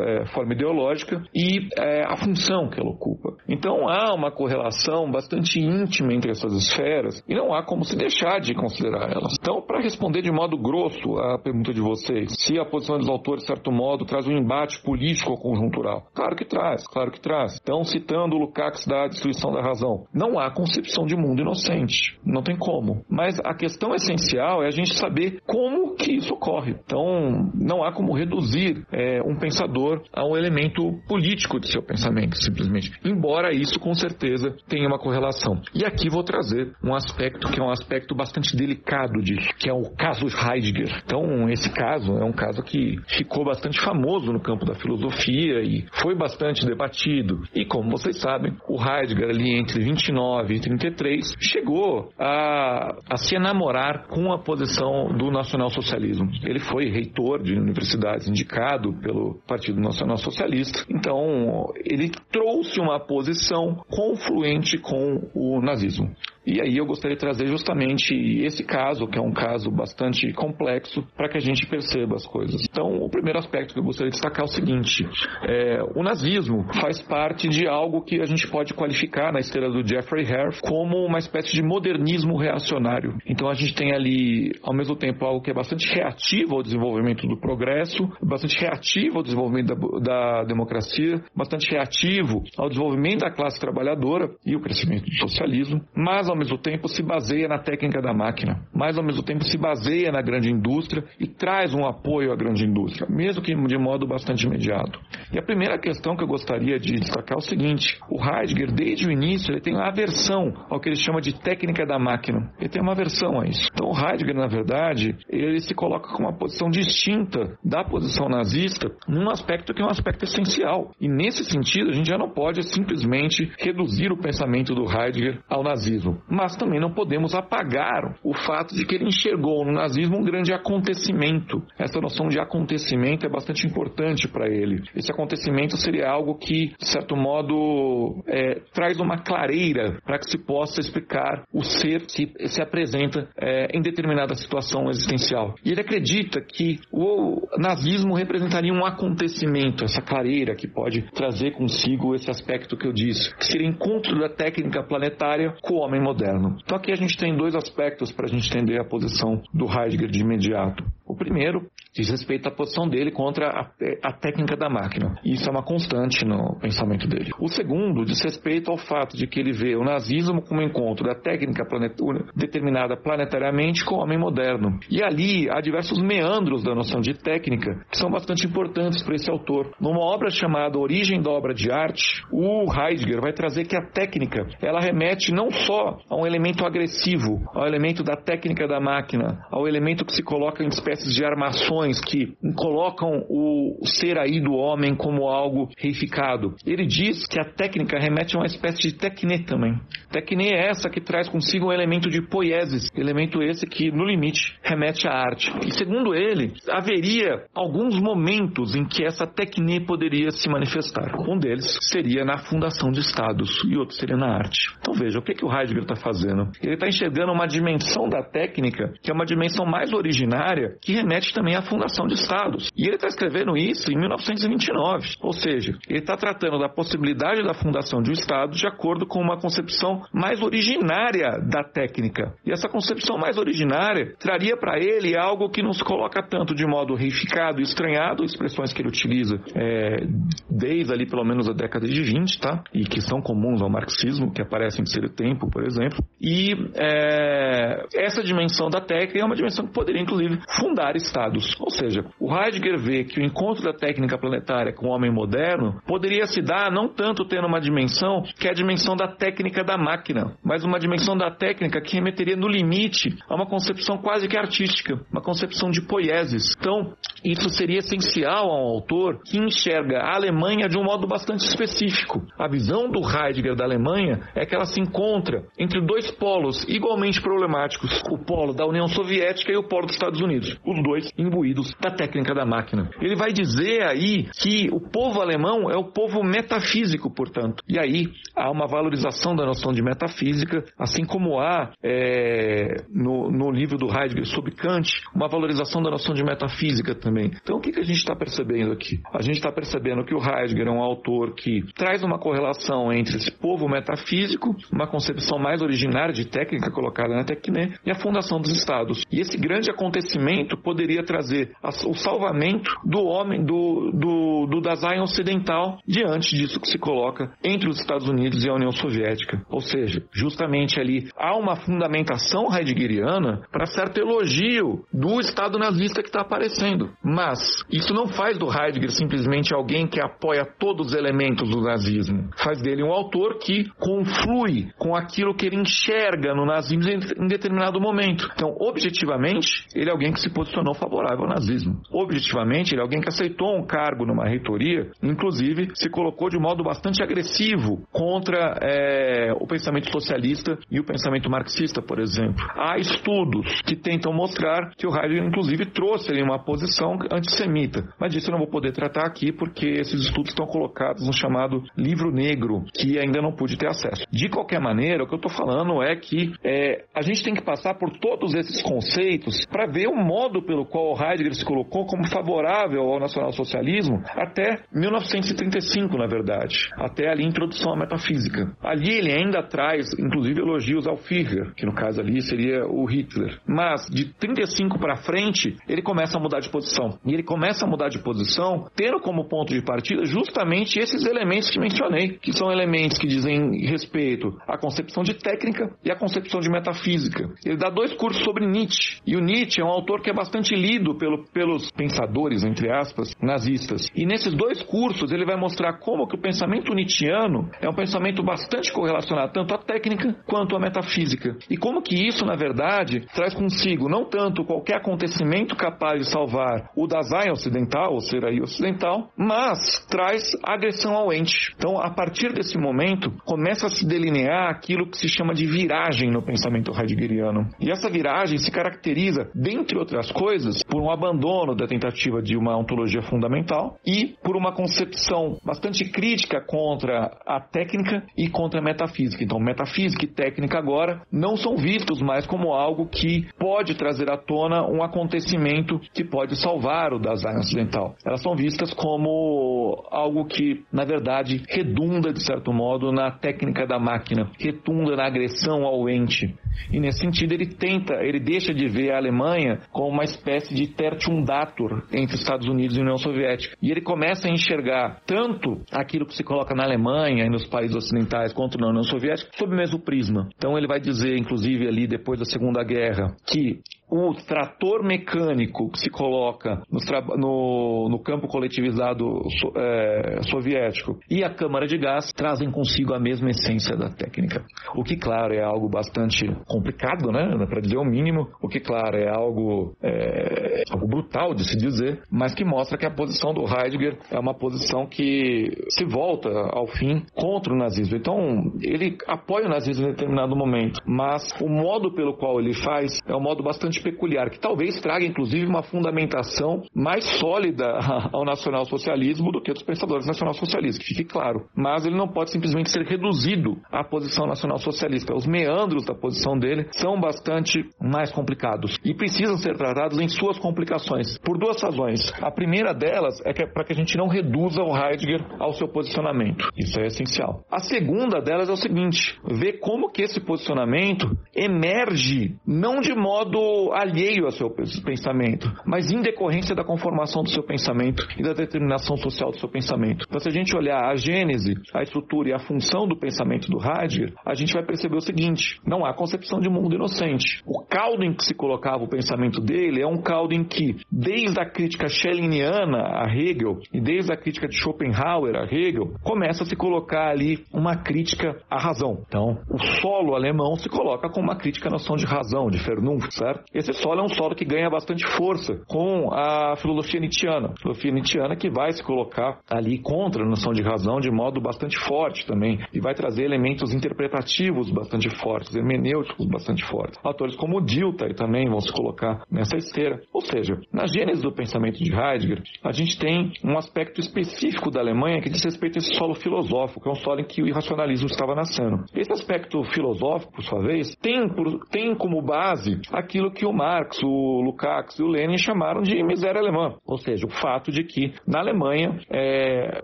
é, 0.01 0.25
forma 0.27 0.53
ideológica 0.53 1.23
e 1.33 1.67
é, 1.79 2.03
a 2.03 2.15
função 2.17 2.69
que 2.69 2.79
ela 2.79 2.91
ocupa. 2.91 3.35
Então 3.47 3.89
há 3.89 4.13
uma 4.13 4.31
correlação 4.31 5.09
bastante 5.09 5.46
bastante 5.47 5.59
íntima 5.59 6.13
entre 6.13 6.31
essas 6.31 6.53
esferas 6.53 7.23
e 7.27 7.33
não 7.33 7.53
há 7.53 7.63
como 7.63 7.83
se 7.83 7.95
deixar 7.95 8.39
de 8.39 8.53
considerar 8.53 9.11
elas. 9.11 9.35
Então, 9.39 9.61
para 9.61 9.81
responder 9.81 10.21
de 10.21 10.31
modo 10.31 10.57
grosso 10.57 11.17
à 11.17 11.39
pergunta 11.39 11.73
de 11.73 11.81
vocês, 11.81 12.33
se 12.45 12.59
a 12.59 12.65
posição 12.65 12.97
dos 12.97 13.09
autores, 13.09 13.43
de 13.43 13.47
certo 13.47 13.71
modo, 13.71 14.05
traz 14.05 14.27
um 14.27 14.31
embate 14.31 14.81
político 14.81 15.31
ou 15.31 15.37
conjuntural? 15.37 16.07
Claro 16.13 16.35
que 16.35 16.45
traz, 16.45 16.85
claro 16.87 17.11
que 17.11 17.21
traz. 17.21 17.59
Então, 17.61 17.83
citando 17.83 18.37
Lukács 18.37 18.85
da 18.85 19.07
destruição 19.07 19.51
da 19.51 19.61
razão, 19.61 20.05
não 20.13 20.39
há 20.39 20.51
concepção 20.51 21.05
de 21.05 21.15
mundo 21.15 21.41
inocente, 21.41 22.19
não 22.25 22.43
tem 22.43 22.57
como. 22.57 23.05
Mas 23.09 23.39
a 23.43 23.53
questão 23.53 23.95
essencial 23.95 24.63
é 24.63 24.67
a 24.67 24.71
gente 24.71 24.97
saber 24.97 25.41
como 25.45 25.95
que 25.95 26.13
isso 26.13 26.33
ocorre. 26.33 26.75
Então, 26.85 27.51
não 27.55 27.83
há 27.83 27.91
como 27.91 28.15
reduzir 28.15 28.85
é, 28.91 29.21
um 29.23 29.37
pensador 29.37 30.01
a 30.13 30.25
um 30.25 30.35
elemento 30.35 30.99
político 31.07 31.59
de 31.59 31.71
seu 31.71 31.81
pensamento, 31.81 32.35
simplesmente. 32.37 32.91
Embora 33.03 33.53
isso, 33.53 33.79
com 33.79 33.93
certeza, 33.93 34.55
tenha 34.67 34.87
uma 34.87 34.99
correlação 34.99 35.36
e 35.73 35.85
aqui 35.85 36.09
vou 36.09 36.23
trazer 36.23 36.73
um 36.83 36.93
aspecto 36.93 37.49
que 37.49 37.59
é 37.59 37.63
um 37.63 37.69
aspecto 37.69 38.15
bastante 38.15 38.55
delicado 38.55 39.21
disso, 39.21 39.47
que 39.57 39.69
é 39.69 39.73
o 39.73 39.83
caso 39.95 40.25
Heidegger. 40.27 41.01
Então, 41.05 41.49
esse 41.49 41.71
caso 41.71 42.17
é 42.17 42.23
um 42.23 42.31
caso 42.31 42.63
que 42.63 42.97
ficou 43.07 43.45
bastante 43.45 43.79
famoso 43.79 44.31
no 44.31 44.39
campo 44.39 44.65
da 44.65 44.75
filosofia 44.75 45.61
e 45.61 45.85
foi 45.93 46.15
bastante 46.15 46.65
debatido. 46.65 47.41
E 47.53 47.65
como 47.65 47.91
vocês 47.91 48.19
sabem, 48.19 48.55
o 48.67 48.81
Heidegger 48.81 49.29
ali 49.29 49.57
entre 49.57 49.83
29 49.83 50.55
e 50.55 50.59
33 50.59 51.35
chegou 51.39 52.09
a, 52.17 52.95
a 53.09 53.17
se 53.17 53.35
enamorar 53.35 54.07
com 54.07 54.31
a 54.31 54.39
posição 54.39 55.09
do 55.17 55.31
nacionalsocialismo. 55.31 56.29
Ele 56.43 56.59
foi 56.59 56.89
reitor 56.89 57.41
de 57.41 57.53
universidades 57.53 58.27
indicado 58.27 58.93
pelo 59.01 59.39
Partido 59.47 59.79
Nacional 59.79 60.17
Socialista. 60.17 60.85
Então, 60.89 61.71
ele 61.85 62.11
trouxe 62.31 62.79
uma 62.79 62.99
posição 62.99 63.83
confluente 63.89 64.77
com 64.77 65.26
o 65.33 65.61
nazismo. 65.61 66.15
E 66.47 66.61
aí 66.61 66.77
eu 66.77 66.85
gostaria 66.85 67.17
de 67.17 67.19
trazer 67.19 67.45
justamente 67.47 68.15
esse 68.15 68.63
caso, 68.63 69.05
que 69.05 69.19
é 69.19 69.21
um 69.21 69.33
caso 69.33 69.69
bastante 69.69 70.31
complexo, 70.31 71.03
para 71.17 71.27
que 71.27 71.35
a 71.35 71.41
gente 71.41 71.67
perceba 71.67 72.15
as 72.15 72.25
coisas. 72.25 72.63
Então, 72.71 73.03
o 73.03 73.09
primeiro 73.09 73.37
aspecto 73.37 73.73
que 73.73 73.79
eu 73.81 73.83
gostaria 73.83 74.09
de 74.09 74.15
destacar 74.15 74.45
é 74.45 74.49
o 74.49 74.51
seguinte: 74.51 75.05
é, 75.43 75.79
o 75.93 76.01
nazismo 76.01 76.65
faz 76.79 77.01
parte 77.01 77.49
de 77.49 77.67
algo 77.67 78.01
que 78.01 78.21
a 78.21 78.25
gente 78.25 78.47
pode 78.47 78.73
qualificar 78.73 79.33
na 79.33 79.39
esteira 79.39 79.69
do 79.69 79.85
Jeffrey 79.85 80.23
Herf 80.23 80.61
como 80.61 81.05
uma 81.05 81.19
espécie 81.19 81.51
de 81.51 81.61
modernismo 81.61 82.37
reacionário. 82.37 83.17
Então, 83.27 83.49
a 83.49 83.53
gente 83.53 83.75
tem 83.75 83.93
ali, 83.93 84.53
ao 84.63 84.73
mesmo 84.73 84.95
tempo, 84.95 85.25
algo 85.25 85.41
que 85.41 85.51
é 85.51 85.53
bastante 85.53 85.85
reativo 85.93 86.55
ao 86.55 86.63
desenvolvimento 86.63 87.27
do 87.27 87.37
progresso, 87.37 88.09
bastante 88.23 88.57
reativo 88.57 89.17
ao 89.17 89.23
desenvolvimento 89.23 89.75
da, 89.75 89.99
da 89.99 90.43
democracia, 90.45 91.21
bastante 91.35 91.69
reativo 91.69 92.41
ao 92.57 92.69
desenvolvimento 92.69 93.19
da 93.19 93.31
classe 93.31 93.59
trabalhadora 93.59 94.29
e 94.45 94.55
o 94.55 94.61
crescimento 94.61 95.03
do 95.03 95.17
socialismo, 95.17 95.81
mas 95.93 96.29
ao 96.29 96.36
mesmo 96.37 96.57
tempo 96.57 96.87
se 96.87 97.01
baseia 97.03 97.47
na 97.47 97.59
técnica 97.59 98.01
da 98.01 98.13
máquina, 98.13 98.61
mais 98.73 98.97
ao 98.97 99.03
mesmo 99.03 99.23
tempo 99.23 99.43
se 99.43 99.57
baseia 99.57 100.11
na 100.11 100.21
grande 100.21 100.51
indústria 100.51 101.03
e 101.19 101.27
traz 101.27 101.73
um 101.73 101.85
apoio 101.85 102.31
à 102.31 102.35
grande 102.35 102.65
indústria, 102.65 103.07
mesmo 103.09 103.41
que 103.41 103.55
de 103.55 103.77
modo 103.77 104.07
bastante 104.07 104.45
imediato. 104.45 104.99
E 105.33 105.39
a 105.39 105.41
primeira 105.41 105.77
questão 105.77 106.15
que 106.15 106.23
eu 106.23 106.27
gostaria 106.27 106.79
de 106.79 106.93
destacar 106.93 107.37
é 107.37 107.39
o 107.39 107.41
seguinte: 107.41 107.97
o 108.09 108.21
Heidegger, 108.21 108.71
desde 108.71 109.07
o 109.07 109.11
início, 109.11 109.51
ele 109.51 109.61
tem 109.61 109.73
uma 109.73 109.87
aversão 109.87 110.53
ao 110.69 110.79
que 110.79 110.89
ele 110.89 110.95
chama 110.95 111.21
de 111.21 111.33
técnica 111.33 111.85
da 111.85 111.99
máquina. 111.99 112.51
Ele 112.59 112.69
tem 112.69 112.81
uma 112.81 112.93
aversão 112.93 113.39
a 113.39 113.45
isso. 113.45 113.67
Então, 113.73 113.89
o 113.89 113.97
Heidegger, 113.97 114.35
na 114.35 114.47
verdade, 114.47 115.15
ele 115.29 115.59
se 115.59 115.73
coloca 115.73 116.13
com 116.13 116.23
uma 116.23 116.33
posição 116.33 116.69
distinta 116.69 117.57
da 117.63 117.83
posição 117.83 118.29
nazista 118.29 118.89
num 119.07 119.29
aspecto 119.29 119.73
que 119.73 119.81
é 119.81 119.85
um 119.85 119.89
aspecto 119.89 120.23
essencial. 120.23 120.91
E 120.99 121.07
nesse 121.07 121.43
sentido, 121.45 121.89
a 121.89 121.93
gente 121.93 122.09
já 122.09 122.17
não 122.17 122.29
pode 122.29 122.63
simplesmente 122.63 123.51
reduzir 123.59 124.11
o 124.11 124.17
pensamento 124.17 124.73
do 124.73 124.85
Heidegger 124.85 125.41
ao 125.49 125.63
nazismo. 125.63 126.21
Mas 126.29 126.55
também 126.55 126.79
não 126.79 126.93
podemos 126.93 127.33
apagar 127.33 128.17
o 128.23 128.33
fato 128.33 128.75
de 128.75 128.85
que 128.85 128.95
ele 128.95 129.05
enxergou 129.05 129.65
no 129.65 129.71
nazismo 129.71 130.17
um 130.17 130.23
grande 130.23 130.53
acontecimento. 130.53 131.61
Essa 131.77 131.99
noção 131.99 132.27
de 132.27 132.39
acontecimento 132.39 133.25
é 133.25 133.29
bastante 133.29 133.65
importante 133.65 134.27
para 134.27 134.47
ele. 134.47 134.83
Esse 134.95 135.11
acontecimento 135.11 135.77
seria 135.77 136.09
algo 136.09 136.35
que, 136.35 136.75
de 136.77 136.87
certo 136.87 137.15
modo, 137.15 138.23
é, 138.27 138.61
traz 138.73 138.99
uma 138.99 139.17
clareira 139.17 139.99
para 140.05 140.19
que 140.19 140.29
se 140.29 140.37
possa 140.37 140.79
explicar 140.79 141.43
o 141.53 141.63
ser 141.63 142.05
que 142.05 142.31
se 142.47 142.61
apresenta 142.61 143.27
é, 143.39 143.77
em 143.77 143.81
determinada 143.81 144.35
situação 144.35 144.89
existencial. 144.89 145.55
E 145.63 145.71
ele 145.71 145.81
acredita 145.81 146.41
que 146.41 146.79
o 146.91 147.47
nazismo 147.57 148.15
representaria 148.15 148.73
um 148.73 148.85
acontecimento, 148.85 149.83
essa 149.83 150.01
clareira 150.01 150.55
que 150.55 150.67
pode 150.67 151.01
trazer 151.11 151.51
consigo 151.51 152.15
esse 152.15 152.29
aspecto 152.29 152.77
que 152.77 152.87
eu 152.87 152.93
disse, 152.93 153.35
que 153.35 153.45
seria 153.45 153.67
encontro 153.67 154.19
da 154.19 154.29
técnica 154.29 154.83
planetária 154.83 155.53
com 155.61 155.75
o 155.75 155.79
homem 155.79 156.01
moderno. 156.07 156.57
Então 156.63 156.77
aqui 156.77 156.91
a 156.91 156.95
gente 156.95 157.17
tem 157.17 157.35
dois 157.35 157.55
aspectos 157.55 158.11
para 158.11 158.25
a 158.25 158.29
gente 158.29 158.49
entender 158.49 158.79
a 158.79 158.85
posição 158.85 159.41
do 159.53 159.65
Heidegger 159.65 160.09
de 160.09 160.21
imediato. 160.21 160.83
O 161.05 161.15
primeiro 161.15 161.67
diz 161.93 162.09
respeito 162.09 162.47
à 162.47 162.51
posição 162.51 162.87
dele 162.87 163.11
contra 163.11 163.47
a, 163.47 163.71
a, 164.03 164.13
técnica 164.13 164.55
da 164.55 164.69
máquina. 164.69 165.15
Isso 165.23 165.47
é 165.47 165.51
uma 165.51 165.63
constante 165.63 166.25
no 166.25 166.57
pensamento 166.59 167.07
dele. 167.07 167.31
O 167.39 167.47
segundo 167.47 168.05
diz 168.05 168.21
respeito 168.21 168.69
ao 168.69 168.77
fato 168.77 169.17
de 169.17 169.25
que 169.25 169.39
ele 169.39 169.51
vê 169.51 169.75
o 169.75 169.83
nazismo 169.83 170.41
como 170.41 170.61
encontro 170.61 171.07
da 171.07 171.15
técnica 171.15 171.65
planetária, 171.65 172.25
determinada 172.35 172.95
planetariamente 172.95 173.83
com 173.83 173.95
o 173.95 173.99
homem 173.99 174.17
moderno. 174.17 174.77
E 174.89 175.01
ali 175.03 175.49
há 175.49 175.59
diversos 175.61 175.99
meandros 176.01 176.63
da 176.63 176.75
noção 176.75 176.99
de 176.99 177.13
técnica 177.13 177.83
que 177.89 177.97
são 177.97 178.11
bastante 178.11 178.45
importantes 178.45 179.01
para 179.01 179.15
esse 179.15 179.31
autor. 179.31 179.71
Numa 179.79 180.01
obra 180.01 180.29
chamada 180.29 180.77
Origem 180.77 181.21
da 181.21 181.31
Obra 181.31 181.53
de 181.53 181.71
Arte, 181.71 182.23
o 182.31 182.65
Heidegger 182.71 183.21
vai 183.21 183.33
trazer 183.33 183.65
que 183.65 183.75
a 183.75 183.85
técnica 183.85 184.45
ela 184.61 184.79
remete 184.79 185.33
não 185.33 185.49
só 185.49 185.96
a 186.09 186.15
um 186.15 186.25
elemento 186.25 186.65
agressivo, 186.65 187.41
ao 187.53 187.65
elemento 187.65 188.03
da 188.03 188.15
técnica 188.15 188.67
da 188.67 188.79
máquina, 188.79 189.45
ao 189.51 189.67
elemento 189.67 190.05
que 190.05 190.13
se 190.13 190.23
coloca 190.23 190.63
em 190.63 190.67
espécies 190.67 191.13
de 191.13 191.23
armações 191.23 191.99
que 192.01 192.35
colocam 192.55 193.25
o 193.29 193.85
ser 193.85 194.17
aí 194.17 194.39
do 194.39 194.53
homem 194.53 194.95
como 194.95 195.27
algo 195.27 195.69
reificado. 195.77 196.55
Ele 196.65 196.85
diz 196.85 197.25
que 197.25 197.39
a 197.39 197.45
técnica 197.45 197.99
remete 197.99 198.35
a 198.35 198.39
uma 198.39 198.45
espécie 198.45 198.79
de 198.79 198.93
tecne 198.93 199.43
também. 199.43 199.79
Tecne 200.11 200.49
é 200.49 200.69
essa 200.69 200.89
que 200.89 201.01
traz 201.01 201.27
consigo 201.29 201.67
um 201.67 201.71
elemento 201.71 202.09
de 202.09 202.21
poiesis, 202.21 202.89
elemento 202.95 203.41
esse 203.41 203.65
que, 203.65 203.91
no 203.91 204.05
limite, 204.05 204.57
remete 204.61 205.07
à 205.07 205.11
arte. 205.11 205.51
E 205.65 205.71
segundo 205.71 206.13
ele, 206.13 206.53
haveria 206.69 207.45
alguns 207.53 207.99
momentos 207.99 208.75
em 208.75 208.85
que 208.85 209.03
essa 209.03 209.25
tecne 209.25 209.79
poderia 209.85 210.31
se 210.31 210.49
manifestar. 210.49 211.13
Um 211.27 211.37
deles 211.37 211.77
seria 211.81 212.23
na 212.23 212.37
fundação 212.37 212.91
de 212.91 212.99
estados 212.99 213.61
e 213.67 213.77
outro 213.77 213.95
seria 213.95 214.17
na 214.17 214.35
arte. 214.35 214.75
Então 214.79 214.93
veja, 214.93 215.19
o 215.19 215.21
que, 215.21 215.33
que 215.33 215.45
o 215.45 215.51
Heidegger 215.51 215.85
está 215.91 215.95
fazendo? 215.95 216.49
Ele 216.61 216.73
está 216.73 216.87
enxergando 216.87 217.31
uma 217.31 217.47
dimensão 217.47 218.07
da 218.09 218.23
técnica 218.23 218.93
que 219.01 219.11
é 219.11 219.13
uma 219.13 219.25
dimensão 219.25 219.65
mais 219.65 219.93
originária 219.93 220.77
que 220.81 220.93
remete 220.93 221.33
também 221.33 221.55
à 221.55 221.61
fundação 221.61 222.07
de 222.07 222.13
estados. 222.13 222.69
E 222.75 222.85
ele 222.85 222.95
está 222.95 223.07
escrevendo 223.07 223.55
isso 223.57 223.91
em 223.91 223.97
1929. 223.97 225.15
Ou 225.21 225.33
seja, 225.33 225.77
ele 225.87 225.99
está 225.99 226.15
tratando 226.15 226.59
da 226.59 226.69
possibilidade 226.69 227.43
da 227.43 227.53
fundação 227.53 228.01
de 228.01 228.09
um 228.09 228.13
estado 228.13 228.51
de 228.51 228.67
acordo 228.67 229.05
com 229.05 229.19
uma 229.19 229.39
concepção 229.39 230.01
mais 230.13 230.41
originária 230.41 231.39
da 231.49 231.63
técnica. 231.63 232.33
E 232.45 232.51
essa 232.51 232.67
concepção 232.67 233.17
mais 233.17 233.37
originária 233.37 234.13
traria 234.19 234.57
para 234.57 234.79
ele 234.79 235.17
algo 235.17 235.49
que 235.49 235.61
nos 235.61 235.81
coloca 235.81 236.21
tanto 236.21 236.53
de 236.53 236.65
modo 236.65 236.95
reificado 236.95 237.61
estranhado, 237.61 238.23
expressões 238.23 238.73
que 238.73 238.81
ele 238.81 238.89
utiliza 238.89 239.39
é, 239.55 240.05
desde 240.49 240.91
ali 240.91 241.05
pelo 241.05 241.23
menos 241.23 241.49
a 241.49 241.53
década 241.53 241.87
de 241.87 242.01
20, 242.01 242.39
tá? 242.39 242.63
E 242.73 242.83
que 242.83 243.01
são 243.01 243.21
comuns 243.21 243.61
ao 243.61 243.69
marxismo, 243.69 244.31
que 244.31 244.41
aparecem 244.41 244.83
em 244.83 244.85
Ser 244.85 245.09
Tempo, 245.09 245.49
por 245.49 245.63
exemplo. 245.63 245.76
E 246.19 246.53
é, 246.75 247.85
essa 247.95 248.23
dimensão 248.23 248.69
da 248.69 248.81
técnica 248.81 249.19
é 249.19 249.25
uma 249.25 249.35
dimensão 249.35 249.65
que 249.67 249.73
poderia, 249.73 250.01
inclusive, 250.01 250.39
fundar 250.49 250.95
estados. 250.95 251.55
Ou 251.59 251.69
seja, 251.69 252.03
o 252.19 252.33
Heidegger 252.35 252.79
vê 252.79 253.03
que 253.03 253.19
o 253.19 253.23
encontro 253.23 253.63
da 253.63 253.73
técnica 253.73 254.17
planetária 254.17 254.73
com 254.73 254.87
o 254.87 254.89
homem 254.89 255.11
moderno 255.11 255.79
poderia 255.85 256.25
se 256.25 256.41
dar 256.41 256.71
não 256.71 256.87
tanto 256.87 257.25
tendo 257.25 257.47
uma 257.47 257.59
dimensão 257.59 258.23
que 258.39 258.47
é 258.47 258.51
a 258.51 258.55
dimensão 258.55 258.95
da 258.95 259.07
técnica 259.07 259.63
da 259.63 259.77
máquina, 259.77 260.35
mas 260.43 260.63
uma 260.63 260.79
dimensão 260.79 261.15
da 261.15 261.29
técnica 261.31 261.81
que 261.81 261.95
remeteria 261.95 262.35
no 262.35 262.47
limite 262.47 263.15
a 263.29 263.35
uma 263.35 263.45
concepção 263.45 263.97
quase 263.97 264.27
que 264.27 264.37
artística, 264.37 264.99
uma 265.11 265.21
concepção 265.21 265.69
de 265.69 265.81
poieses. 265.81 266.55
Então, 266.57 266.93
isso 267.23 267.49
seria 267.49 267.79
essencial 267.79 268.49
ao 268.49 268.67
autor 268.75 269.21
que 269.23 269.37
enxerga 269.37 269.99
a 269.99 270.15
Alemanha 270.15 270.67
de 270.67 270.77
um 270.77 270.83
modo 270.83 271.07
bastante 271.07 271.45
específico. 271.45 272.25
A 272.37 272.47
visão 272.47 272.89
do 272.89 272.99
Heidegger 272.99 273.55
da 273.55 273.63
Alemanha 273.63 274.21
é 274.35 274.45
que 274.45 274.55
ela 274.55 274.65
se 274.65 274.79
encontra 274.79 275.43
entre 275.67 275.81
dois 275.81 276.09
polos 276.11 276.63
igualmente 276.67 277.21
problemáticos, 277.21 278.01
o 278.09 278.17
polo 278.17 278.53
da 278.53 278.65
União 278.65 278.87
Soviética 278.87 279.51
e 279.51 279.57
o 279.57 279.67
polo 279.67 279.85
dos 279.85 279.95
Estados 279.95 280.21
Unidos, 280.21 280.57
os 280.65 280.81
dois 280.81 281.11
imbuídos 281.17 281.75
da 281.81 281.91
técnica 281.91 282.33
da 282.33 282.45
máquina. 282.45 282.89
Ele 283.01 283.15
vai 283.15 283.33
dizer 283.33 283.83
aí 283.83 284.29
que 284.41 284.69
o 284.71 284.79
povo 284.79 285.21
alemão 285.21 285.69
é 285.69 285.75
o 285.75 285.83
povo 285.83 286.23
metafísico, 286.23 287.13
portanto. 287.13 287.61
E 287.67 287.77
aí 287.77 288.07
há 288.33 288.49
uma 288.49 288.65
valorização 288.65 289.35
da 289.35 289.45
noção 289.45 289.73
de 289.73 289.81
metafísica, 289.81 290.63
assim 290.79 291.03
como 291.03 291.39
há 291.39 291.73
é, 291.83 292.77
no, 292.89 293.29
no 293.29 293.51
livro 293.51 293.77
do 293.77 293.87
Heidegger 293.87 294.25
sobre 294.25 294.51
Kant, 294.51 294.89
uma 295.13 295.27
valorização 295.27 295.81
da 295.81 295.91
noção 295.91 296.13
de 296.13 296.23
metafísica 296.23 296.95
também. 296.95 297.31
Então 297.43 297.57
o 297.57 297.59
que, 297.59 297.71
que 297.71 297.79
a 297.79 297.83
gente 297.83 297.97
está 297.97 298.15
percebendo 298.15 298.71
aqui? 298.71 299.01
A 299.13 299.21
gente 299.21 299.35
está 299.35 299.51
percebendo 299.51 300.05
que 300.05 300.15
o 300.15 300.19
Heidegger 300.19 300.67
é 300.67 300.71
um 300.71 300.81
autor 300.81 301.35
que 301.35 301.61
traz 301.75 302.03
uma 302.03 302.17
correlação 302.17 302.93
entre 302.93 303.17
esse 303.17 303.31
povo 303.31 303.67
metafísico, 303.67 304.55
uma 304.71 304.87
concepção 304.87 305.37
mais 305.37 305.56
originária 305.63 306.13
de 306.13 306.25
técnica 306.25 306.71
colocada 306.71 307.15
na 307.15 307.23
Tecne, 307.23 307.73
e 307.85 307.91
a 307.91 307.95
fundação 307.95 308.39
dos 308.39 308.51
estados. 308.51 309.01
E 309.11 309.19
esse 309.19 309.37
grande 309.37 309.69
acontecimento 309.69 310.57
poderia 310.57 311.03
trazer 311.03 311.51
o 311.85 311.93
salvamento 311.93 312.71
do 312.83 313.03
homem, 313.03 313.43
do, 313.43 313.91
do, 313.91 314.47
do 314.47 314.61
Dasein 314.61 314.99
ocidental, 314.99 315.77
diante 315.87 316.35
disso 316.35 316.59
que 316.59 316.67
se 316.67 316.77
coloca 316.77 317.31
entre 317.43 317.69
os 317.69 317.79
Estados 317.79 318.07
Unidos 318.07 318.43
e 318.43 318.49
a 318.49 318.53
União 318.53 318.71
Soviética. 318.71 319.41
Ou 319.49 319.61
seja, 319.61 320.03
justamente 320.11 320.79
ali 320.79 321.09
há 321.17 321.35
uma 321.35 321.55
fundamentação 321.55 322.47
heideggeriana 322.53 323.41
para 323.51 323.65
certo 323.65 323.99
elogio 323.99 324.85
do 324.93 325.19
Estado 325.19 325.57
nazista 325.57 326.01
que 326.01 326.09
está 326.09 326.21
aparecendo. 326.21 326.91
Mas 327.03 327.39
isso 327.71 327.93
não 327.93 328.07
faz 328.07 328.37
do 328.37 328.47
Heidegger 328.51 328.91
simplesmente 328.91 329.53
alguém 329.53 329.87
que 329.87 329.99
apoia 329.99 330.45
todos 330.59 330.87
os 330.87 330.93
elementos 330.93 331.49
do 331.49 331.61
nazismo. 331.61 332.29
Faz 332.37 332.61
dele 332.61 332.83
um 332.83 332.91
autor 332.91 333.37
que 333.39 333.69
conflui 333.79 334.69
com 334.77 334.95
aquilo 334.95 335.35
que 335.35 335.45
ele 335.47 335.57
enxerga 335.57 336.33
no 336.33 336.45
nazismo 336.45 336.89
em 336.89 337.27
determinado 337.27 337.79
momento. 337.79 338.29
Então, 338.33 338.55
objetivamente, 338.59 339.65
ele 339.75 339.89
é 339.89 339.91
alguém 339.91 340.11
que 340.11 340.21
se 340.21 340.29
posicionou 340.29 340.73
favorável 340.73 341.23
ao 341.23 341.29
nazismo. 341.29 341.81
Objetivamente, 341.91 342.73
ele 342.73 342.81
é 342.81 342.83
alguém 342.83 343.01
que 343.01 343.09
aceitou 343.09 343.57
um 343.57 343.65
cargo 343.65 344.05
numa 344.05 344.27
reitoria, 344.27 344.91
inclusive 345.01 345.69
se 345.73 345.89
colocou 345.89 346.29
de 346.29 346.39
modo 346.39 346.63
bastante 346.63 347.01
agressivo 347.01 347.87
contra 347.91 348.57
é, 348.61 349.33
o 349.39 349.47
pensamento 349.47 349.91
socialista 349.91 350.57
e 350.71 350.79
o 350.79 350.83
pensamento 350.83 351.29
marxista, 351.29 351.81
por 351.81 351.99
exemplo. 351.99 352.45
Há 352.55 352.77
estudos 352.77 353.61
que 353.61 353.75
tentam 353.75 354.13
mostrar 354.13 354.71
que 354.77 354.87
o 354.87 354.95
Heidegger, 354.95 355.25
inclusive, 355.25 355.65
trouxe 355.67 356.11
ali 356.11 356.21
uma 356.21 356.39
posição 356.43 356.97
antissemita. 357.11 357.87
Mas 357.99 358.13
disso 358.13 358.29
eu 358.29 358.33
não 358.33 358.39
vou 358.39 358.49
poder 358.49 358.71
tratar 358.71 359.05
aqui 359.05 359.31
porque 359.31 359.65
esses 359.67 360.01
estudos 360.01 360.29
estão 360.29 360.45
colocados 360.45 361.05
no 361.05 361.13
chamado 361.13 361.63
livro 361.77 362.11
negro, 362.11 362.63
que 362.73 362.99
ainda 362.99 363.21
não 363.21 363.31
pude 363.31 363.57
ter 363.57 363.67
acesso. 363.67 364.03
De 364.11 364.29
qualquer 364.29 364.59
maneira, 364.59 365.03
o 365.03 365.07
que 365.07 365.13
eu 365.13 365.17
estou 365.17 365.31
falando 365.37 365.81
é 365.83 365.95
que 365.95 366.33
é, 366.43 366.83
a 366.93 367.01
gente 367.01 367.23
tem 367.23 367.33
que 367.33 367.43
passar 367.43 367.75
por 367.75 367.91
todos 367.99 368.33
esses 368.33 368.61
conceitos 368.61 369.45
para 369.49 369.67
ver 369.67 369.87
o 369.87 369.95
modo 369.95 370.41
pelo 370.41 370.65
qual 370.65 370.97
Heidegger 370.99 371.35
se 371.35 371.45
colocou 371.45 371.85
como 371.85 372.07
favorável 372.07 372.81
ao 372.81 372.99
nacionalsocialismo 372.99 374.01
até 374.15 374.63
1935, 374.73 375.97
na 375.97 376.07
verdade, 376.07 376.69
até 376.75 377.09
ali 377.09 377.23
a 377.23 377.27
introdução 377.27 377.73
à 377.73 377.77
metafísica. 377.77 378.51
Ali 378.61 378.89
ele 378.89 379.11
ainda 379.11 379.43
traz, 379.43 379.87
inclusive, 379.99 380.41
elogios 380.41 380.87
ao 380.87 380.97
Führer, 380.97 381.53
que 381.55 381.65
no 381.65 381.73
caso 381.73 382.01
ali 382.01 382.21
seria 382.21 382.65
o 382.65 382.85
Hitler. 382.85 383.39
Mas 383.47 383.85
de 383.91 384.05
35 384.13 384.79
para 384.79 384.95
frente, 384.95 385.55
ele 385.67 385.81
começa 385.81 386.17
a 386.17 386.21
mudar 386.21 386.39
de 386.39 386.49
posição. 386.49 386.97
E 387.05 387.13
ele 387.13 387.23
começa 387.23 387.65
a 387.65 387.69
mudar 387.69 387.89
de 387.89 387.99
posição 387.99 388.65
tendo 388.75 388.99
como 388.99 389.27
ponto 389.27 389.53
de 389.53 389.61
partida 389.61 390.05
justamente 390.05 390.79
esses 390.79 391.05
elementos 391.05 391.49
que 391.49 391.59
mencionei, 391.59 392.17
que 392.17 392.33
são 392.33 392.51
elementos 392.51 392.97
que 392.97 393.07
dizem 393.07 393.65
respeito 393.65 394.37
à 394.47 394.57
concepção 394.57 395.03
de 395.03 395.13
técnica 395.17 395.69
e 395.83 395.91
à 395.91 395.95
concepção 395.95 396.39
de 396.39 396.49
metafísica. 396.49 397.29
Ele 397.45 397.57
dá 397.57 397.69
dois 397.69 397.93
cursos 397.93 398.23
sobre 398.23 398.45
Nietzsche. 398.45 398.99
E 399.05 399.15
o 399.15 399.21
Nietzsche 399.21 399.61
é 399.61 399.65
um 399.65 399.69
autor 399.69 400.01
que 400.01 400.09
é 400.09 400.13
bastante 400.13 400.55
lido 400.55 400.95
pelo, 400.97 401.25
pelos 401.33 401.71
pensadores, 401.71 402.43
entre 402.43 402.71
aspas, 402.71 403.11
nazistas. 403.21 403.87
E 403.95 404.05
nesses 404.05 404.33
dois 404.33 404.61
cursos 404.63 405.11
ele 405.11 405.25
vai 405.25 405.35
mostrar 405.35 405.79
como 405.79 406.07
que 406.07 406.15
o 406.15 406.21
pensamento 406.21 406.73
nietzschiano 406.73 407.49
é 407.61 407.69
um 407.69 407.73
pensamento 407.73 408.23
bastante 408.23 408.71
correlacionado 408.71 409.33
tanto 409.33 409.53
à 409.53 409.57
técnica 409.57 410.15
quanto 410.25 410.55
à 410.55 410.59
metafísica. 410.59 411.37
E 411.49 411.57
como 411.57 411.81
que 411.81 411.95
isso, 411.95 412.25
na 412.25 412.35
verdade, 412.35 413.05
traz 413.13 413.33
consigo 413.33 413.89
não 413.89 414.05
tanto 414.05 414.43
qualquer 414.43 414.77
acontecimento 414.77 415.55
capaz 415.55 415.99
de 415.99 416.11
salvar 416.11 416.71
o 416.75 416.87
Dasein 416.87 417.31
ocidental, 417.31 417.93
ou 417.93 418.01
ser 418.01 418.23
aí 418.25 418.41
ocidental, 418.41 419.09
mas 419.17 419.85
traz 419.89 420.31
agressão 420.43 420.95
ao 420.95 421.11
ente. 421.13 421.53
Então, 421.55 421.79
a 421.79 421.89
partir 421.89 422.33
desse 422.33 422.57
momento, 422.57 423.11
começa 423.25 423.67
a 423.67 423.69
se 423.69 423.85
delinear 423.85 424.49
aquilo 424.49 424.89
que 424.89 424.97
se 424.97 425.06
chama 425.07 425.33
de 425.33 425.45
viragem 425.45 426.11
no 426.11 426.21
pensamento 426.21 426.71
heideggeriano. 426.71 427.49
E 427.59 427.71
essa 427.71 427.89
viragem 427.89 428.37
se 428.37 428.51
caracteriza, 428.51 429.29
dentre 429.33 429.77
outras 429.77 430.11
coisas, 430.11 430.61
por 430.63 430.81
um 430.81 430.89
abandono 430.89 431.55
da 431.55 431.67
tentativa 431.67 432.21
de 432.21 432.35
uma 432.35 432.57
ontologia 432.57 433.01
fundamental 433.01 433.77
e 433.85 434.15
por 434.23 434.35
uma 434.35 434.51
concepção 434.51 435.37
bastante 435.45 435.85
crítica 435.85 436.41
contra 436.41 437.11
a 437.25 437.39
técnica 437.39 438.03
e 438.17 438.29
contra 438.29 438.59
a 438.59 438.63
metafísica. 438.63 439.23
Então, 439.23 439.39
metafísica 439.39 440.05
e 440.05 440.07
técnica 440.07 440.57
agora 440.57 441.01
não 441.11 441.35
são 441.35 441.57
vistos 441.57 442.01
mais 442.01 442.25
como 442.25 442.53
algo 442.53 442.87
que 442.87 443.27
pode 443.39 443.75
trazer 443.75 444.09
à 444.09 444.17
tona 444.17 444.65
um 444.67 444.83
acontecimento 444.83 445.79
que 445.93 446.03
pode 446.03 446.35
salvar 446.35 446.93
o 446.93 446.99
Dasein 446.99 447.37
ocidental. 447.37 447.95
Elas 448.05 448.21
são 448.21 448.35
vistas 448.35 448.73
como 448.73 449.87
algo 449.91 450.25
que, 450.25 450.63
na 450.71 450.85
verdade, 450.85 451.43
redunda, 451.49 452.11
de 452.11 452.23
certo 452.23 452.51
modo, 452.51 452.91
na 452.91 453.11
técnica 453.11 453.65
da 453.65 453.79
máquina, 453.79 454.29
redunda 454.39 454.95
na 454.97 455.05
agressão 455.05 455.63
ao 455.63 455.89
ente. 455.89 456.35
E 456.71 456.79
nesse 456.79 456.99
sentido 456.99 457.33
ele 457.33 457.45
tenta, 457.45 457.93
ele 458.03 458.19
deixa 458.19 458.53
de 458.53 458.67
ver 458.67 458.91
a 458.91 458.97
Alemanha 458.97 459.59
como 459.71 459.89
uma 459.89 460.03
espécie 460.03 460.53
de 460.53 460.67
tertium 460.67 461.23
datur 461.23 461.83
entre 461.93 462.17
Estados 462.17 462.47
Unidos 462.47 462.75
e 462.77 462.81
União 462.81 462.97
Soviética. 462.97 463.55
E 463.61 463.71
ele 463.71 463.81
começa 463.81 464.27
a 464.27 464.31
enxergar 464.31 465.01
tanto 465.05 465.61
aquilo 465.71 466.05
que 466.05 466.15
se 466.15 466.23
coloca 466.23 466.55
na 466.55 466.63
Alemanha 466.63 467.25
e 467.25 467.29
nos 467.29 467.45
países 467.45 467.75
ocidentais 467.75 468.33
quanto 468.33 468.57
na 468.57 468.67
União 468.67 468.83
Soviética 468.83 469.29
sob 469.35 469.53
o 469.53 469.57
mesmo 469.57 469.79
prisma. 469.79 470.27
Então 470.35 470.57
ele 470.57 470.67
vai 470.67 470.79
dizer, 470.79 471.17
inclusive 471.17 471.67
ali 471.67 471.87
depois 471.87 472.19
da 472.19 472.25
Segunda 472.25 472.63
Guerra, 472.63 473.15
que 473.25 473.61
o 473.89 474.13
trator 474.13 474.83
mecânico 474.83 475.69
que 475.71 475.79
se 475.79 475.89
coloca 475.89 476.61
no, 476.69 476.79
no, 477.17 477.89
no 477.89 477.99
campo 477.99 478.27
coletivizado 478.27 479.23
so, 479.39 479.51
é, 479.55 480.21
soviético 480.23 480.99
e 481.09 481.23
a 481.23 481.29
câmara 481.29 481.65
de 481.67 481.77
gás 481.77 482.11
trazem 482.13 482.51
consigo 482.51 482.93
a 482.93 482.99
mesma 482.99 483.29
essência 483.29 483.75
da 483.75 483.89
técnica. 483.89 484.43
O 484.75 484.83
que, 484.83 484.97
claro, 484.97 485.33
é 485.33 485.41
algo 485.41 485.69
bastante 485.69 486.25
complicado, 486.47 487.11
né? 487.11 487.45
Para 487.47 487.61
dizer 487.61 487.77
o 487.77 487.85
mínimo. 487.85 488.27
O 488.41 488.47
que, 488.47 488.59
claro, 488.59 488.97
é 488.97 489.09
algo, 489.09 489.73
é, 489.81 490.63
algo 490.69 490.87
brutal 490.87 491.33
de 491.33 491.47
se 491.47 491.57
dizer, 491.57 492.01
mas 492.11 492.33
que 492.33 492.43
mostra 492.43 492.77
que 492.77 492.85
a 492.85 492.91
posição 492.91 493.33
do 493.33 493.43
Heidegger 493.43 493.97
é 494.11 494.19
uma 494.19 494.33
posição 494.33 494.85
que 494.85 495.49
se 495.69 495.85
volta, 495.85 496.29
ao 496.29 496.67
fim, 496.67 497.03
contra 497.15 497.53
o 497.53 497.57
nazismo. 497.57 497.97
Então, 497.97 498.51
ele 498.61 498.97
apoia 499.07 499.45
o 499.45 499.49
nazismo 499.49 499.87
em 499.87 499.91
determinado 499.91 500.35
momento, 500.35 500.81
mas 500.85 501.23
o 501.41 501.47
modo 501.47 501.93
pelo 501.93 502.15
qual 502.15 502.39
ele 502.39 502.53
faz 502.53 502.99
é 503.07 503.15
um 503.15 503.21
modo 503.21 503.43
bastante 503.43 503.76
bastante 503.77 503.81
peculiar, 503.81 504.29
que 504.29 504.39
talvez 504.39 504.79
traga 504.81 505.05
inclusive 505.05 505.45
uma 505.45 505.63
fundamentação 505.63 506.63
mais 506.73 507.03
sólida 507.19 507.65
ao 508.11 508.25
nacionalsocialismo 508.25 509.31
do 509.31 509.41
que 509.41 509.53
dos 509.53 509.63
pensadores 509.63 510.05
nacionalsocialistas, 510.05 510.85
que 510.85 510.95
fique 510.95 511.11
claro. 511.11 511.45
Mas 511.55 511.85
ele 511.85 511.95
não 511.95 512.07
pode 512.07 512.31
simplesmente 512.31 512.71
ser 512.71 512.83
reduzido 512.83 513.57
à 513.71 513.83
posição 513.83 514.25
nacionalsocialista. 514.25 515.13
Os 515.15 515.25
meandros 515.25 515.85
da 515.85 515.93
posição 515.93 516.37
dele 516.37 516.67
são 516.71 516.99
bastante 516.99 517.63
mais 517.79 518.11
complicados 518.11 518.77
e 518.83 518.93
precisam 518.93 519.37
ser 519.37 519.55
tratados 519.57 519.99
em 519.99 520.07
suas 520.07 520.37
complicações, 520.39 521.17
por 521.19 521.37
duas 521.37 521.61
razões. 521.61 522.11
A 522.21 522.31
primeira 522.31 522.73
delas 522.73 523.19
é, 523.25 523.29
é 523.29 523.45
para 523.45 523.63
que 523.63 523.73
a 523.73 523.75
gente 523.75 523.97
não 523.97 524.07
reduza 524.07 524.61
o 524.61 524.75
Heidegger 524.75 525.23
ao 525.39 525.53
seu 525.53 525.67
posicionamento. 525.67 526.47
Isso 526.57 526.79
é 526.79 526.87
essencial. 526.87 527.43
A 527.51 527.59
segunda 527.59 528.19
delas 528.21 528.49
é 528.49 528.51
o 528.51 528.57
seguinte: 528.57 529.17
ver 529.25 529.59
como 529.59 529.91
que 529.91 530.01
esse 530.01 530.19
posicionamento 530.19 531.07
emerge 531.35 532.35
não 532.45 532.79
de 532.79 532.93
modo 532.95 533.66
alheio 533.73 534.25
ao 534.25 534.31
seu 534.31 534.49
pensamento, 534.49 535.51
mas 535.65 535.91
em 535.91 536.01
decorrência 536.01 536.55
da 536.55 536.63
conformação 536.63 537.23
do 537.23 537.29
seu 537.29 537.43
pensamento 537.43 538.07
e 538.17 538.23
da 538.23 538.33
determinação 538.33 538.97
social 538.97 539.31
do 539.31 539.39
seu 539.39 539.49
pensamento. 539.49 540.05
Então, 540.07 540.19
se 540.19 540.29
a 540.29 540.31
gente 540.31 540.55
olhar 540.55 540.85
a 540.85 540.95
gênese, 540.95 541.55
a 541.73 541.81
estrutura 541.81 542.29
e 542.29 542.33
a 542.33 542.39
função 542.39 542.87
do 542.87 542.97
pensamento 542.97 543.49
do 543.49 543.59
Heidegger, 543.59 544.13
a 544.25 544.33
gente 544.33 544.53
vai 544.53 544.63
perceber 544.63 544.97
o 544.97 545.01
seguinte: 545.01 545.59
não 545.65 545.85
há 545.85 545.93
concepção 545.93 546.39
de 546.39 546.49
mundo 546.49 546.75
inocente. 546.75 547.41
O 547.45 547.63
caldo 547.65 548.03
em 548.03 548.13
que 548.13 548.23
se 548.23 548.33
colocava 548.33 548.83
o 548.83 548.89
pensamento 548.89 549.39
dele 549.41 549.81
é 549.81 549.87
um 549.87 550.01
caldo 550.01 550.33
em 550.33 550.43
que, 550.43 550.75
desde 550.91 551.39
a 551.39 551.45
crítica 551.45 551.87
schellingiana 551.87 552.77
a 552.77 553.07
Hegel 553.13 553.59
e 553.73 553.79
desde 553.79 554.11
a 554.11 554.17
crítica 554.17 554.47
de 554.47 554.55
Schopenhauer 554.55 555.35
a 555.35 555.45
Hegel, 555.45 555.93
começa 556.03 556.43
a 556.43 556.45
se 556.45 556.55
colocar 556.55 557.09
ali 557.09 557.43
uma 557.53 557.75
crítica 557.75 558.37
à 558.49 558.59
razão. 558.59 559.03
Então, 559.07 559.39
o 559.49 559.59
solo 559.81 560.15
alemão 560.15 560.55
se 560.55 560.69
coloca 560.69 561.09
com 561.09 561.21
uma 561.21 561.35
crítica 561.35 561.69
à 561.69 561.71
noção 561.71 561.95
de 561.95 562.05
razão, 562.05 562.49
de 562.49 562.57
Vernunft, 562.57 563.13
certo? 563.13 563.43
Esse 563.57 563.73
solo 563.73 564.01
é 564.01 564.03
um 564.03 564.09
solo 564.09 564.35
que 564.35 564.45
ganha 564.45 564.69
bastante 564.69 565.03
força 565.17 565.59
com 565.67 566.13
a 566.13 566.55
filosofia 566.57 566.99
nietzschiana. 566.99 567.55
Filosofia 567.59 567.91
nietzschiana 567.91 568.35
que 568.35 568.51
vai 568.51 568.71
se 568.71 568.83
colocar 568.83 569.39
ali 569.49 569.79
contra 569.79 570.23
a 570.23 570.29
noção 570.29 570.53
de 570.53 570.61
razão 570.61 570.99
de 570.99 571.09
modo 571.09 571.41
bastante 571.41 571.75
forte 571.87 572.23
também 572.27 572.59
e 572.71 572.79
vai 572.79 572.93
trazer 572.93 573.23
elementos 573.23 573.73
interpretativos 573.73 574.69
bastante 574.69 575.09
fortes, 575.17 575.55
hermenêuticos 575.55 576.27
bastante 576.27 576.63
fortes. 576.65 576.99
Autores 577.03 577.35
como 577.35 577.59
Dilthey 577.59 578.13
também 578.13 578.47
vão 578.47 578.59
se 578.59 578.71
colocar 578.71 579.23
nessa 579.31 579.57
esteira. 579.57 580.03
Ou 580.13 580.21
seja, 580.21 580.59
na 580.71 580.85
gênese 580.85 581.23
do 581.23 581.33
pensamento 581.33 581.83
de 581.83 581.91
Heidegger, 581.91 582.43
a 582.63 582.71
gente 582.71 582.99
tem 582.99 583.31
um 583.43 583.57
aspecto 583.57 583.99
específico 583.99 584.69
da 584.69 584.81
Alemanha 584.81 585.19
que 585.19 585.31
diz 585.31 585.43
respeito 585.43 585.77
a 585.77 585.79
esse 585.79 585.95
solo 585.95 586.13
filosófico, 586.13 586.81
que 586.81 586.89
é 586.89 586.91
um 586.91 586.95
solo 586.95 587.21
em 587.21 587.25
que 587.25 587.41
o 587.41 587.47
irracionalismo 587.47 588.05
estava 588.05 588.35
nascendo. 588.35 588.85
Esse 588.93 589.11
aspecto 589.11 589.63
filosófico, 589.73 590.33
por 590.33 590.43
sua 590.43 590.61
vez, 590.61 590.95
tem, 590.97 591.27
por, 591.27 591.65
tem 591.71 591.95
como 591.95 592.21
base 592.21 592.79
aquilo 592.93 593.31
que 593.31 593.46
o 593.49 593.53
Marx, 593.53 594.01
o 594.03 594.41
Lukács 594.41 594.99
e 594.99 595.03
o 595.03 595.07
Lenin 595.07 595.37
chamaram 595.37 595.81
de 595.81 596.01
miséria 596.03 596.39
alemã, 596.39 596.75
ou 596.85 596.97
seja, 596.97 597.25
o 597.25 597.29
fato 597.29 597.71
de 597.71 597.83
que 597.83 598.13
na 598.27 598.39
Alemanha 598.39 598.99
é, 599.11 599.81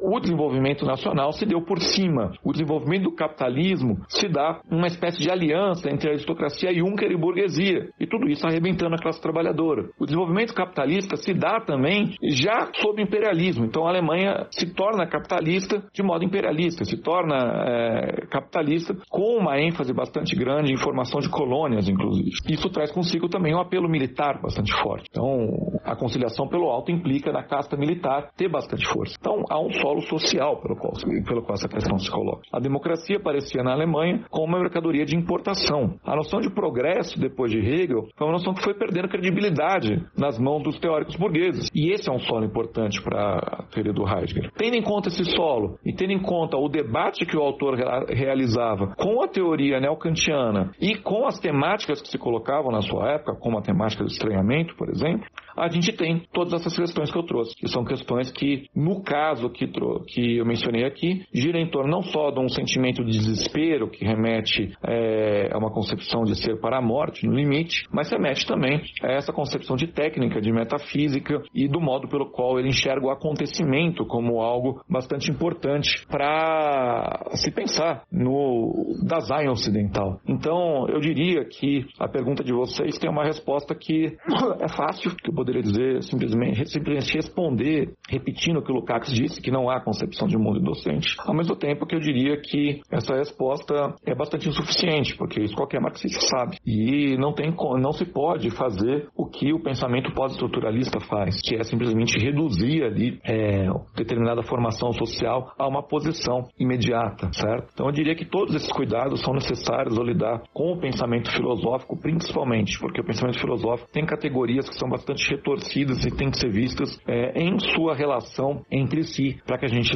o 0.02 0.20
desenvolvimento 0.20 0.86
nacional 0.86 1.32
se 1.32 1.46
deu 1.46 1.62
por 1.62 1.80
cima, 1.80 2.32
o 2.44 2.52
desenvolvimento 2.52 3.04
do 3.04 3.16
capitalismo 3.16 3.98
se 4.08 4.28
dá 4.28 4.62
uma 4.70 4.88
espécie 4.88 5.20
de 5.20 5.30
aliança 5.30 5.90
entre 5.90 6.10
a 6.10 6.12
aristocracia 6.14 6.74
Juncker 6.74 7.12
e 7.12 7.18
burguesia, 7.18 7.90
e 8.00 8.08
tudo 8.08 8.30
isso 8.30 8.46
arrebentando 8.46 8.96
a 8.96 8.98
classe 8.98 9.22
trabalhadora. 9.22 9.90
O 10.00 10.06
desenvolvimento 10.06 10.54
capitalista 10.54 11.16
se 11.16 11.34
dá 11.34 11.60
também 11.62 12.16
já 12.24 12.70
sob 12.76 13.02
imperialismo, 13.02 13.66
então 13.66 13.86
a 13.86 13.90
Alemanha 13.90 14.48
se 14.52 14.74
torna 14.74 15.08
capitalista 15.08 15.84
de 15.94 16.04
modo 16.04 16.24
imperialista, 16.24 16.86
se 16.86 16.98
torna 16.98 17.38
é, 17.38 18.26
capitalista 18.30 18.96
com 19.10 19.38
uma 19.38 19.60
ênfase 19.60 19.94
bastante 19.94 20.36
grande 20.36 20.74
em 20.74 20.78
formação 20.78 21.20
de 21.20 21.30
colônias, 21.30 21.88
inclusive. 21.88 22.32
Isso 22.50 22.70
traz 22.70 22.92
consigo 22.92 23.28
também 23.30 23.53
um 23.56 23.62
apelo 23.62 23.90
militar 23.90 24.42
bastante 24.42 24.74
forte. 24.82 25.08
Então, 25.10 25.48
a 25.84 25.96
conciliação 25.96 26.48
pelo 26.48 26.70
alto 26.70 26.92
implica 26.92 27.32
na 27.32 27.44
casta 27.44 27.78
militar 27.78 28.32
ter 28.36 28.50
bastante 28.50 28.88
força. 28.88 29.16
Então, 29.20 29.44
há 29.50 29.60
um 29.60 29.72
solo 29.74 30.02
social 30.02 30.62
pelo 30.62 30.76
qual, 30.76 30.94
pelo 31.26 31.44
qual 31.44 31.56
essa 31.56 31.68
questão 31.68 31.98
se 31.98 32.10
coloca. 32.10 32.42
A 32.52 32.60
democracia 32.60 33.18
aparecia 33.18 33.64
na 33.64 33.74
Alemanha 33.74 34.26
como 34.30 34.48
uma 34.48 34.60
mercadoria 34.60 35.06
de 35.06 35.16
importação. 35.16 35.96
A 36.04 36.16
noção 36.16 36.40
de 36.40 36.50
progresso, 36.50 37.20
depois 37.20 37.52
de 37.52 37.60
Hegel, 37.60 38.08
foi 38.16 38.28
uma 38.28 38.34
noção 38.34 38.54
que 38.54 38.64
foi 38.64 38.74
perdendo 38.74 39.08
credibilidade 39.08 40.04
nas 40.18 40.38
mãos 40.40 40.64
dos 40.64 40.80
teóricos 40.80 41.16
burgueses. 41.16 41.70
E 41.74 41.92
esse 41.92 42.10
é 42.10 42.12
um 42.12 42.20
solo 42.20 42.46
importante 42.46 43.02
para 43.02 43.38
a 43.38 43.64
teoria 43.64 43.94
do 43.94 44.08
Heidegger. 44.08 44.52
Tendo 44.58 44.76
em 44.76 44.82
conta 44.82 45.10
esse 45.10 45.26
solo 45.26 45.78
e 45.86 45.94
tendo 45.94 46.12
em 46.12 46.22
conta 46.22 46.58
o 46.58 46.70
debate 46.70 47.26
que 47.26 47.38
o 47.38 47.42
autor 47.42 47.76
realizava 48.10 48.94
com 48.96 49.22
a 49.22 49.28
teoria 49.28 49.80
neocantiana 49.80 50.72
e 50.80 50.96
com 50.96 51.26
as 51.26 51.40
temáticas 51.40 52.02
que 52.02 52.10
se 52.10 52.18
colocavam 52.18 52.72
na 52.72 52.82
sua 52.82 53.12
época, 53.12 53.36
como 53.44 53.58
a 53.58 53.62
temática 53.62 54.04
do 54.04 54.10
estranhamento, 54.10 54.74
por 54.76 54.90
exemplo, 54.90 55.28
a 55.56 55.68
gente 55.70 55.92
tem 55.94 56.24
todas 56.32 56.54
essas 56.54 56.76
questões 56.76 57.12
que 57.12 57.18
eu 57.18 57.24
trouxe, 57.24 57.56
que 57.56 57.68
são 57.68 57.84
questões 57.84 58.32
que, 58.32 58.68
no 58.76 59.02
caso 59.04 59.50
que, 59.50 59.68
que 60.08 60.38
eu 60.38 60.46
mencionei 60.46 60.86
aqui, 60.86 61.26
gira 61.34 61.60
em 61.60 61.70
torno 61.70 61.92
não 61.92 62.04
só 62.04 62.32
de 62.32 62.40
um 62.40 62.50
sentimento 62.50 63.04
de 63.04 63.12
desespero 63.12 63.90
que 63.90 64.06
remete 64.06 64.76
é, 64.84 65.50
a 65.52 65.58
uma 65.58 65.72
concepção 65.72 66.24
de 66.24 66.36
ser 66.36 66.60
para 66.60 66.78
a 66.78 66.82
morte, 66.82 67.26
no 67.26 67.34
limite, 67.34 67.84
mas 67.92 68.10
remete 68.10 68.46
também 68.46 68.82
a 69.02 69.12
essa 69.12 69.32
concepção 69.32 69.76
de 69.76 69.88
técnica, 69.88 70.42
de 70.42 70.52
metafísica 70.52 71.42
e 71.54 71.68
do 71.68 71.80
modo 71.80 72.08
pelo 72.08 72.32
qual 72.32 72.60
ele 72.60 72.70
enxerga 72.70 73.06
o 73.06 73.12
acontecimento 73.12 74.06
como 74.06 74.42
algo 74.42 74.82
bastante 74.90 75.30
importante 75.30 76.06
para 76.08 77.30
se 77.34 77.52
pensar 77.52 78.04
no 78.12 78.96
design 79.04 79.50
ocidental. 79.50 80.20
Então, 80.28 80.88
eu 80.90 81.00
diria 81.00 81.46
que 81.46 81.86
a 82.00 82.08
pergunta 82.08 82.44
de 82.44 82.54
vocês 82.54 82.98
tem 82.98 83.10
uma 83.10 83.24
resposta 83.24 83.76
que 83.76 84.06
é 84.60 84.68
fácil, 84.68 85.16
que 85.16 85.30
eu 85.30 85.34
poderia 85.44 85.62
dizer 85.62 86.02
simplesmente, 86.04 86.70
simplesmente 86.70 87.16
responder 87.16 87.94
repetindo 88.10 88.58
o 88.58 88.62
que 88.62 88.72
o 88.72 88.76
Lukács 88.76 89.12
disse, 89.12 89.42
que 89.42 89.52
não 89.52 89.70
há 89.70 89.82
concepção 89.82 90.28
de 90.28 90.38
mundo 90.38 90.60
docente. 90.62 91.16
Ao 91.20 91.36
mesmo 91.36 91.56
tempo 91.56 91.86
que 91.86 91.96
eu 91.96 92.00
diria 92.00 92.40
que 92.40 92.82
essa 92.90 93.16
resposta 93.16 93.94
é 94.06 94.16
bastante 94.16 94.48
insuficiente, 94.48 95.16
porque 95.18 95.42
isso 95.42 95.56
qualquer 95.56 95.82
marxista 95.82 96.22
sabe. 96.22 96.58
E 96.66 97.18
não, 97.18 97.34
tem, 97.34 97.54
não 97.80 97.92
se 97.92 98.06
pode 98.06 98.50
fazer 98.52 99.08
o 99.16 99.26
que 99.26 99.54
o 99.54 99.62
pensamento 99.62 100.14
pós-estruturalista 100.14 101.00
faz, 101.02 101.42
que 101.42 101.56
é 101.56 101.64
simplesmente 101.64 102.18
reduzir 102.18 102.84
ali 102.84 103.20
é, 103.26 103.68
determinada 103.96 104.44
formação 104.44 104.94
social 104.94 105.54
a 105.58 105.68
uma 105.68 105.84
posição 105.84 106.48
imediata, 106.58 107.30
certo? 107.34 107.70
Então 107.74 107.88
eu 107.88 107.92
diria 107.92 108.16
que 108.16 108.26
todos 108.26 108.56
esses 108.56 108.72
cuidados 108.72 109.22
são 109.22 109.34
necessários 109.34 109.98
ao 109.98 110.06
lidar 110.06 110.44
com 110.54 110.74
o 110.74 110.80
pensamento 110.80 111.32
filosófico, 111.32 112.00
principalmente, 112.00 112.80
porque 112.80 113.02
o 113.02 113.06
pensamento 113.06 113.40
filosófico 113.40 113.92
tem 113.92 114.06
categorias 114.06 114.70
que 114.70 114.76
são 114.76 114.90
bastante 114.90 115.33
retorcidas 115.36 116.06
e 116.06 116.12
têm 116.12 116.30
que 116.30 116.40
ser 116.40 116.52
vistas 116.52 117.00
é, 117.08 117.42
em 117.42 117.58
sua 117.60 117.96
relação 117.96 118.64
entre 118.72 119.04
si, 119.04 119.40
para 119.46 119.58
que 119.58 119.66
a 119.66 119.70
gente 119.70 119.96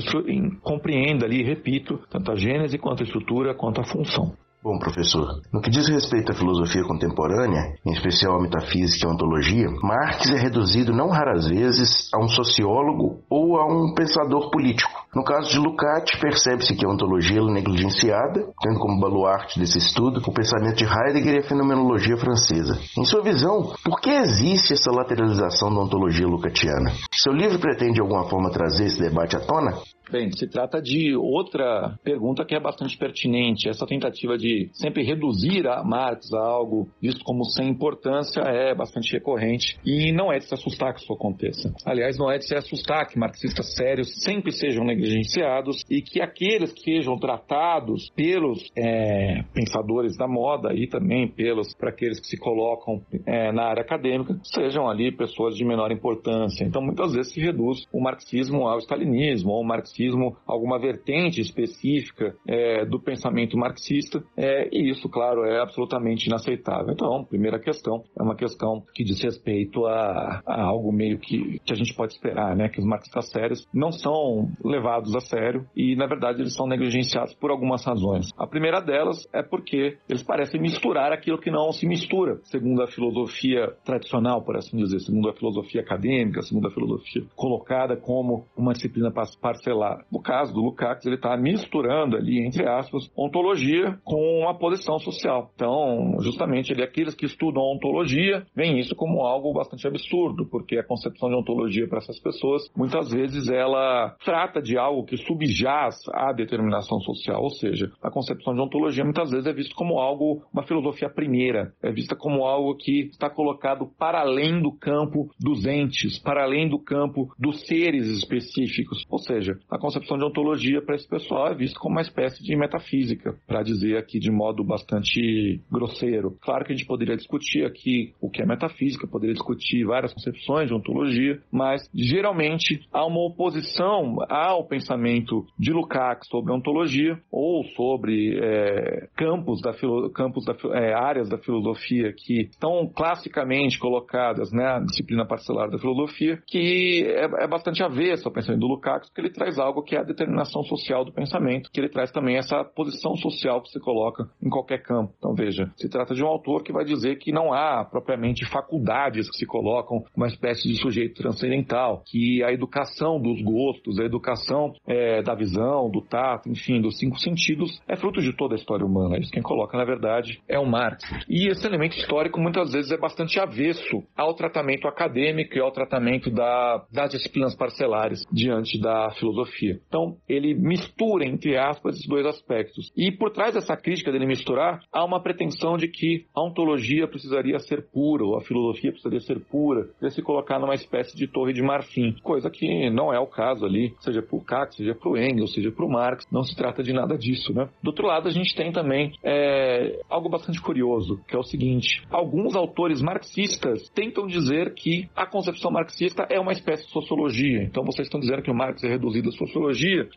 compreenda 0.62 1.26
ali, 1.26 1.44
repito, 1.44 2.00
tanto 2.10 2.32
a 2.32 2.36
gênese 2.36 2.78
quanto 2.78 3.04
a 3.04 3.06
estrutura 3.06 3.54
quanto 3.54 3.82
a 3.82 3.84
função. 3.84 4.36
Bom, 4.64 4.80
professor, 4.80 5.40
no 5.54 5.62
que 5.62 5.70
diz 5.70 5.88
respeito 5.88 6.32
à 6.32 6.36
filosofia 6.36 6.84
contemporânea, 6.84 7.76
em 7.86 7.92
especial 7.92 8.38
à 8.38 8.42
metafísica 8.42 9.06
e 9.06 9.10
à 9.10 9.14
ontologia, 9.14 9.70
Marx 9.84 10.30
é 10.32 10.36
reduzido 10.36 10.92
não 10.92 11.10
raras 11.10 11.48
vezes 11.48 12.10
a 12.12 12.18
um 12.18 12.28
sociólogo 12.28 13.22
ou 13.30 13.58
a 13.58 13.66
um 13.66 13.94
pensador 13.94 14.50
político. 14.50 14.92
No 15.16 15.24
caso 15.24 15.50
de 15.52 15.60
Lukács, 15.60 16.20
percebe-se 16.20 16.76
que 16.76 16.86
a 16.86 16.90
ontologia 16.90 17.40
é 17.40 17.44
negligenciada, 17.44 18.48
tendo 18.62 18.80
como 18.80 19.00
baluarte 19.00 19.60
desse 19.60 19.78
estudo 19.78 20.22
o 20.26 20.34
pensamento 20.34 20.76
de 20.76 20.86
Heidegger 20.86 21.36
e 21.36 21.40
a 21.40 21.48
fenomenologia 21.48 22.18
francesa. 22.18 22.80
Em 22.98 23.06
sua 23.06 23.22
visão, 23.22 23.74
por 23.84 24.02
que 24.02 24.10
existe 24.10 24.74
essa 24.74 24.92
lateralização 24.92 25.74
da 25.74 25.82
ontologia 25.82 26.28
lucatiana? 26.28 26.92
Seu 27.14 27.32
livro 27.32 27.60
pretende 27.60 27.94
de 27.94 28.02
alguma 28.02 28.28
forma 28.28 28.52
trazer 28.52 28.86
esse 28.86 29.00
debate 29.00 29.36
à 29.36 29.40
tona? 29.40 29.74
Bem, 30.10 30.32
se 30.32 30.48
trata 30.48 30.82
de 30.82 31.16
outra 31.18 31.98
pergunta 32.02 32.46
que 32.46 32.56
é 32.56 32.60
bastante 32.60 32.98
pertinente. 32.98 33.68
Essa 33.68 33.86
tentativa 33.86 34.38
de 34.38 34.70
sempre 34.72 35.04
reduzir 35.04 35.68
a 35.68 35.84
Marx 35.84 36.32
a 36.34 36.40
algo 36.40 36.88
visto 37.02 37.24
como 37.26 37.44
sem 37.44 37.68
importância 37.68 38.42
é 38.42 38.74
bastante 38.74 39.12
recorrente 39.12 39.78
e 39.86 40.14
não 40.14 40.32
é 40.32 40.38
de 40.38 40.46
se 40.46 40.54
assustar 40.54 40.94
que 40.94 41.02
isso 41.02 41.12
aconteça. 41.12 41.74
Aliás, 41.86 42.18
não 42.18 42.32
é 42.32 42.38
de 42.38 42.48
se 42.48 42.56
assustar 42.56 43.08
que 43.08 43.20
marxistas 43.20 43.74
sérios 43.76 44.08
sempre 44.24 44.52
sejam 44.54 44.86
negligenciados 44.86 45.84
e 45.90 46.02
que 46.02 46.22
aqueles 46.22 46.72
que 46.72 46.84
sejam 46.84 47.18
tratados 47.18 48.10
pelos 48.16 48.66
é, 48.78 49.44
pensadores 49.54 50.16
da 50.16 50.28
moda 50.28 50.74
e 50.74 50.88
também 50.88 51.28
pelos 51.28 51.76
para 51.76 51.90
aqueles 51.90 52.20
que 52.20 52.28
se 52.28 52.38
colocam 52.38 53.02
é, 53.26 53.52
na 53.52 53.66
área 53.66 53.82
acadêmica 53.82 54.40
sejam 54.44 54.90
ali 54.90 55.12
pessoas 55.12 55.56
de 55.56 55.66
menor 55.66 55.92
importância. 55.92 56.64
Então, 56.64 56.82
muitas 56.82 57.14
vezes 57.14 57.34
se 57.34 57.42
reduz 57.42 57.86
o 57.92 58.02
marxismo 58.02 58.68
ao 58.68 58.80
stalinismo 58.80 59.52
ou 59.52 59.62
o 59.62 59.66
marxismo 59.66 59.97
marxismo 59.98 60.38
alguma 60.46 60.80
vertente 60.80 61.42
específica 61.42 62.36
é, 62.48 62.86
do 62.86 63.00
pensamento 63.00 63.58
marxista, 63.58 64.24
é, 64.36 64.70
e 64.72 64.90
isso, 64.90 65.10
claro, 65.10 65.44
é 65.44 65.60
absolutamente 65.60 66.28
inaceitável. 66.28 66.94
Então, 66.94 67.24
primeira 67.26 67.60
questão 67.60 68.04
é 68.18 68.22
uma 68.22 68.36
questão 68.36 68.84
que 68.94 69.04
diz 69.04 69.22
respeito 69.22 69.86
a, 69.86 70.42
a 70.46 70.64
algo 70.64 70.92
meio 70.92 71.18
que, 71.18 71.60
que 71.66 71.74
a 71.74 71.76
gente 71.76 71.94
pode 71.96 72.14
esperar, 72.14 72.56
né? 72.56 72.70
Que 72.70 72.80
os 72.80 72.86
marxistas 72.86 73.30
sérios 73.30 73.68
não 73.74 73.92
são 73.92 74.50
levados 74.64 75.16
a 75.16 75.20
sério 75.20 75.66
e, 75.76 75.96
na 75.96 76.06
verdade, 76.06 76.42
eles 76.42 76.54
são 76.54 76.68
negligenciados 76.68 77.34
por 77.34 77.50
algumas 77.50 77.84
razões. 77.84 78.30
A 78.38 78.46
primeira 78.46 78.80
delas 78.80 79.28
é 79.34 79.42
porque 79.42 79.98
eles 80.08 80.24
parecem 80.24 80.62
misturar 80.62 81.12
aquilo 81.12 81.40
que 81.40 81.50
não 81.50 81.72
se 81.72 81.88
mistura, 81.88 82.40
segundo 82.44 82.84
a 82.84 82.88
filosofia 82.88 83.74
tradicional, 83.84 84.44
por 84.44 84.56
assim 84.56 84.78
dizer, 84.78 85.00
segundo 85.00 85.30
a 85.30 85.34
filosofia 85.34 85.82
acadêmica, 85.82 86.42
segundo 86.42 86.68
a 86.68 86.72
filosofia 86.72 87.24
colocada 87.36 87.96
como 87.98 88.46
uma 88.56 88.74
disciplina 88.74 89.12
parcelada 89.42 89.87
no 90.12 90.22
caso 90.22 90.54
do 90.54 90.62
Lukács, 90.62 91.06
ele 91.06 91.16
está 91.16 91.36
misturando 91.38 92.16
ali, 92.16 92.46
entre 92.46 92.68
aspas, 92.68 93.10
ontologia 93.16 93.98
com 94.04 94.42
uma 94.42 94.58
posição 94.58 95.00
social. 95.00 95.52
Então, 95.56 96.18
justamente, 96.20 96.72
ele, 96.72 96.84
aqueles 96.84 97.16
que 97.16 97.26
estudam 97.26 97.64
ontologia 97.64 98.46
veem 98.56 98.80
isso 98.80 98.96
como 98.96 99.22
algo 99.22 99.54
bastante 99.54 99.88
absurdo, 99.88 100.46
porque 100.46 100.78
a 100.78 100.84
concepção 100.84 101.30
de 101.30 101.36
ontologia 101.36 101.88
para 101.88 102.00
essas 102.00 102.20
pessoas, 102.20 102.70
muitas 102.76 103.12
vezes, 103.12 103.50
ela 103.50 104.16
trata 104.24 104.62
de 104.62 104.78
algo 104.78 105.06
que 105.06 105.18
subjaz 105.18 105.98
à 106.14 106.32
determinação 106.34 107.00
social, 107.00 107.42
ou 107.42 107.50
seja, 107.50 107.92
a 108.02 108.10
concepção 108.10 108.54
de 108.54 108.62
ontologia 108.62 109.04
muitas 109.04 109.32
vezes 109.32 109.48
é 109.48 109.54
vista 109.54 109.76
como 109.76 110.00
algo, 110.00 110.44
uma 110.54 110.64
filosofia 110.64 111.10
primeira, 111.10 111.74
é 111.82 111.92
vista 111.92 112.16
como 112.16 112.46
algo 112.46 112.76
que 112.76 113.08
está 113.12 113.30
colocado 113.30 113.88
para 113.98 114.22
além 114.22 114.62
do 114.62 114.72
campo 114.72 115.30
dos 115.40 115.66
entes, 115.66 116.20
para 116.20 116.44
além 116.44 116.68
do 116.68 116.80
campo 116.80 117.34
dos 117.38 117.62
seres 117.68 118.08
específicos. 118.08 119.04
Ou 119.10 119.20
seja, 119.20 119.60
a 119.70 119.77
concepção 119.78 120.18
de 120.18 120.26
ontologia 120.26 120.82
para 120.82 120.96
esse 120.96 121.08
pessoal 121.08 121.48
é 121.48 121.56
vista 121.56 121.80
como 121.80 121.96
uma 121.96 122.02
espécie 122.02 122.44
de 122.44 122.56
metafísica, 122.56 123.36
para 123.46 123.64
dizer 123.64 123.98
aqui 123.98 124.20
de 124.20 124.32
modo 124.32 124.64
bastante 124.64 125.62
grosseiro. 125.72 126.38
Claro 126.42 126.66
que 126.66 126.74
a 126.74 126.76
gente 126.76 126.88
poderia 126.88 127.16
discutir 127.16 127.66
aqui 127.66 128.14
o 128.22 128.30
que 128.30 128.42
é 128.42 128.46
metafísica, 128.46 129.08
poderia 129.08 129.34
discutir 129.34 129.86
várias 129.86 130.14
concepções 130.14 130.68
de 130.68 130.74
ontologia, 130.74 131.40
mas 131.52 131.90
geralmente 131.94 132.82
há 132.92 133.06
uma 133.06 133.26
oposição 133.26 134.18
ao 134.30 134.66
pensamento 134.66 135.46
de 135.58 135.72
Lukács 135.72 136.28
sobre 136.30 136.54
ontologia 136.54 137.20
ou 137.32 137.64
sobre 137.76 138.40
é, 138.42 139.08
campos 139.16 139.62
da, 139.62 139.74
campos 140.14 140.46
da 140.46 140.56
é, 140.74 140.94
áreas 140.94 141.30
da 141.30 141.38
filosofia 141.38 142.14
que 142.14 142.42
estão 142.42 142.88
classicamente 142.88 143.80
colocadas 143.80 144.52
na 144.52 144.80
né, 144.80 144.86
disciplina 144.86 145.26
parcelar 145.26 145.70
da 145.70 145.78
filosofia, 145.78 146.42
que 146.46 147.04
é, 147.06 147.44
é 147.44 147.48
bastante 147.48 147.84
avesso 147.84 148.28
ao 148.28 148.34
pensamento 148.34 148.62
do 148.62 148.68
Lukács, 148.68 149.10
porque 149.10 149.22
ele 149.22 149.30
traz 149.30 149.58
algo 149.58 149.67
que 149.84 149.96
é 149.96 150.00
a 150.00 150.04
determinação 150.04 150.64
social 150.64 151.06
do 151.06 151.12
pensamento, 151.12 151.70
que 151.72 151.80
ele 151.80 151.90
traz 151.90 152.12
também 152.12 152.38
essa 152.38 152.64
posição 152.64 153.16
social 153.16 153.62
que 153.62 153.70
se 153.70 153.80
coloca 153.80 154.30
em 154.44 154.50
qualquer 154.50 154.82
campo. 154.82 155.14
Então 155.18 155.34
veja, 155.34 155.72
se 155.76 155.90
trata 155.90 156.14
de 156.14 156.24
um 156.24 156.28
autor 156.28 156.64
que 156.64 156.74
vai 156.74 156.86
dizer 156.86 157.18
que 157.18 157.32
não 157.32 157.54
há 157.54 157.86
propriamente 157.86 158.46
faculdades 158.46 159.30
que 159.30 159.38
se 159.38 159.46
colocam 159.46 160.04
uma 160.16 160.28
espécie 160.28 160.68
de 160.68 160.80
sujeito 160.82 161.22
transcendental, 161.22 162.04
que 162.06 162.44
a 162.44 162.52
educação 162.52 163.20
dos 163.20 163.42
gostos, 163.42 164.00
a 164.00 164.04
educação 164.04 164.74
é, 164.86 165.22
da 165.22 165.36
visão, 165.36 165.90
do 165.90 166.02
tato, 166.02 166.50
enfim, 166.50 166.82
dos 166.82 166.98
cinco 166.98 167.18
sentidos, 167.20 167.82
é 167.88 167.96
fruto 167.96 168.22
de 168.22 168.36
toda 168.36 168.56
a 168.56 168.58
história 168.58 168.86
humana. 168.86 169.18
Isso 169.18 169.32
quem 169.32 169.42
coloca, 169.42 169.78
na 169.78 169.86
verdade, 169.86 170.42
é 170.48 170.60
o 170.60 170.66
Marx. 170.66 171.04
E 171.30 171.48
esse 171.48 171.66
elemento 171.66 171.98
histórico 171.98 172.40
muitas 172.40 172.72
vezes 172.72 172.92
é 172.92 172.98
bastante 172.98 173.40
avesso 173.40 174.04
ao 174.16 174.34
tratamento 174.34 174.88
acadêmico 174.88 175.56
e 175.56 175.60
ao 175.60 175.72
tratamento 175.72 176.30
da, 176.30 176.86
das 176.92 177.12
disciplinas 177.12 177.56
parcelares 177.56 178.24
diante 178.32 178.80
da 178.80 179.10
filosofia 179.12 179.57
filosofia. 179.58 179.80
Então, 179.88 180.18
ele 180.30 180.54
mistura, 180.54 181.26
entre 181.26 181.58
aspas, 181.58 181.96
esses 181.96 182.08
dois 182.08 182.26
aspectos. 182.26 182.92
E 182.96 183.12
por 183.12 183.32
trás 183.32 183.56
dessa 183.56 183.76
crítica 183.76 184.12
dele 184.12 184.26
misturar, 184.26 184.80
há 184.92 185.04
uma 185.04 185.22
pretensão 185.22 185.78
de 185.78 185.88
que 185.88 186.26
a 186.36 186.44
ontologia 186.44 187.08
precisaria 187.08 187.60
ser 187.60 187.88
pura, 187.92 188.24
ou 188.24 188.38
a 188.38 188.42
filosofia 188.42 188.92
precisaria 188.92 189.20
ser 189.20 189.40
pura, 189.40 189.82
precisaria 189.82 190.12
se 190.12 190.22
colocar 190.22 190.60
numa 190.60 190.76
espécie 190.76 191.16
de 191.18 191.28
torre 191.28 191.54
de 191.54 191.62
marfim, 191.62 192.16
coisa 192.24 192.50
que 192.50 192.90
não 192.90 193.14
é 193.14 193.20
o 193.20 193.28
caso 193.28 193.66
ali, 193.66 193.94
seja 194.00 194.22
para 194.22 194.38
o 194.38 194.44
Kant, 194.44 194.76
seja 194.76 194.94
para 194.94 195.10
o 195.10 195.18
Engels, 195.18 195.54
seja 195.54 195.72
para 195.72 195.86
o 195.86 195.90
Marx, 195.90 196.26
não 196.32 196.44
se 196.44 196.56
trata 196.56 196.84
de 196.84 196.94
nada 196.94 197.18
disso, 197.18 197.54
né? 197.54 197.70
Do 197.82 197.88
outro 197.88 198.08
lado, 198.08 198.28
a 198.28 198.32
gente 198.32 198.56
tem 198.56 198.72
também 198.72 199.12
é, 199.24 200.00
algo 200.10 200.30
bastante 200.30 200.62
curioso, 200.62 201.20
que 201.28 201.36
é 201.36 201.40
o 201.40 201.44
seguinte, 201.44 202.04
alguns 202.10 202.56
autores 202.56 203.02
marxistas 203.02 203.90
tentam 203.90 204.28
dizer 204.28 204.74
que 204.74 205.10
a 205.16 205.26
concepção 205.26 205.72
marxista 205.72 206.28
é 206.30 206.40
uma 206.40 206.52
espécie 206.52 206.86
de 206.86 206.92
sociologia, 206.92 207.64
então 207.64 207.84
vocês 207.84 208.08
estão 208.08 208.20
dizendo 208.20 208.42
que 208.42 208.52
o 208.52 208.56
Marx 208.56 208.84
é 208.84 208.90
reduzido 208.90 209.32
sociologia, 209.32 209.47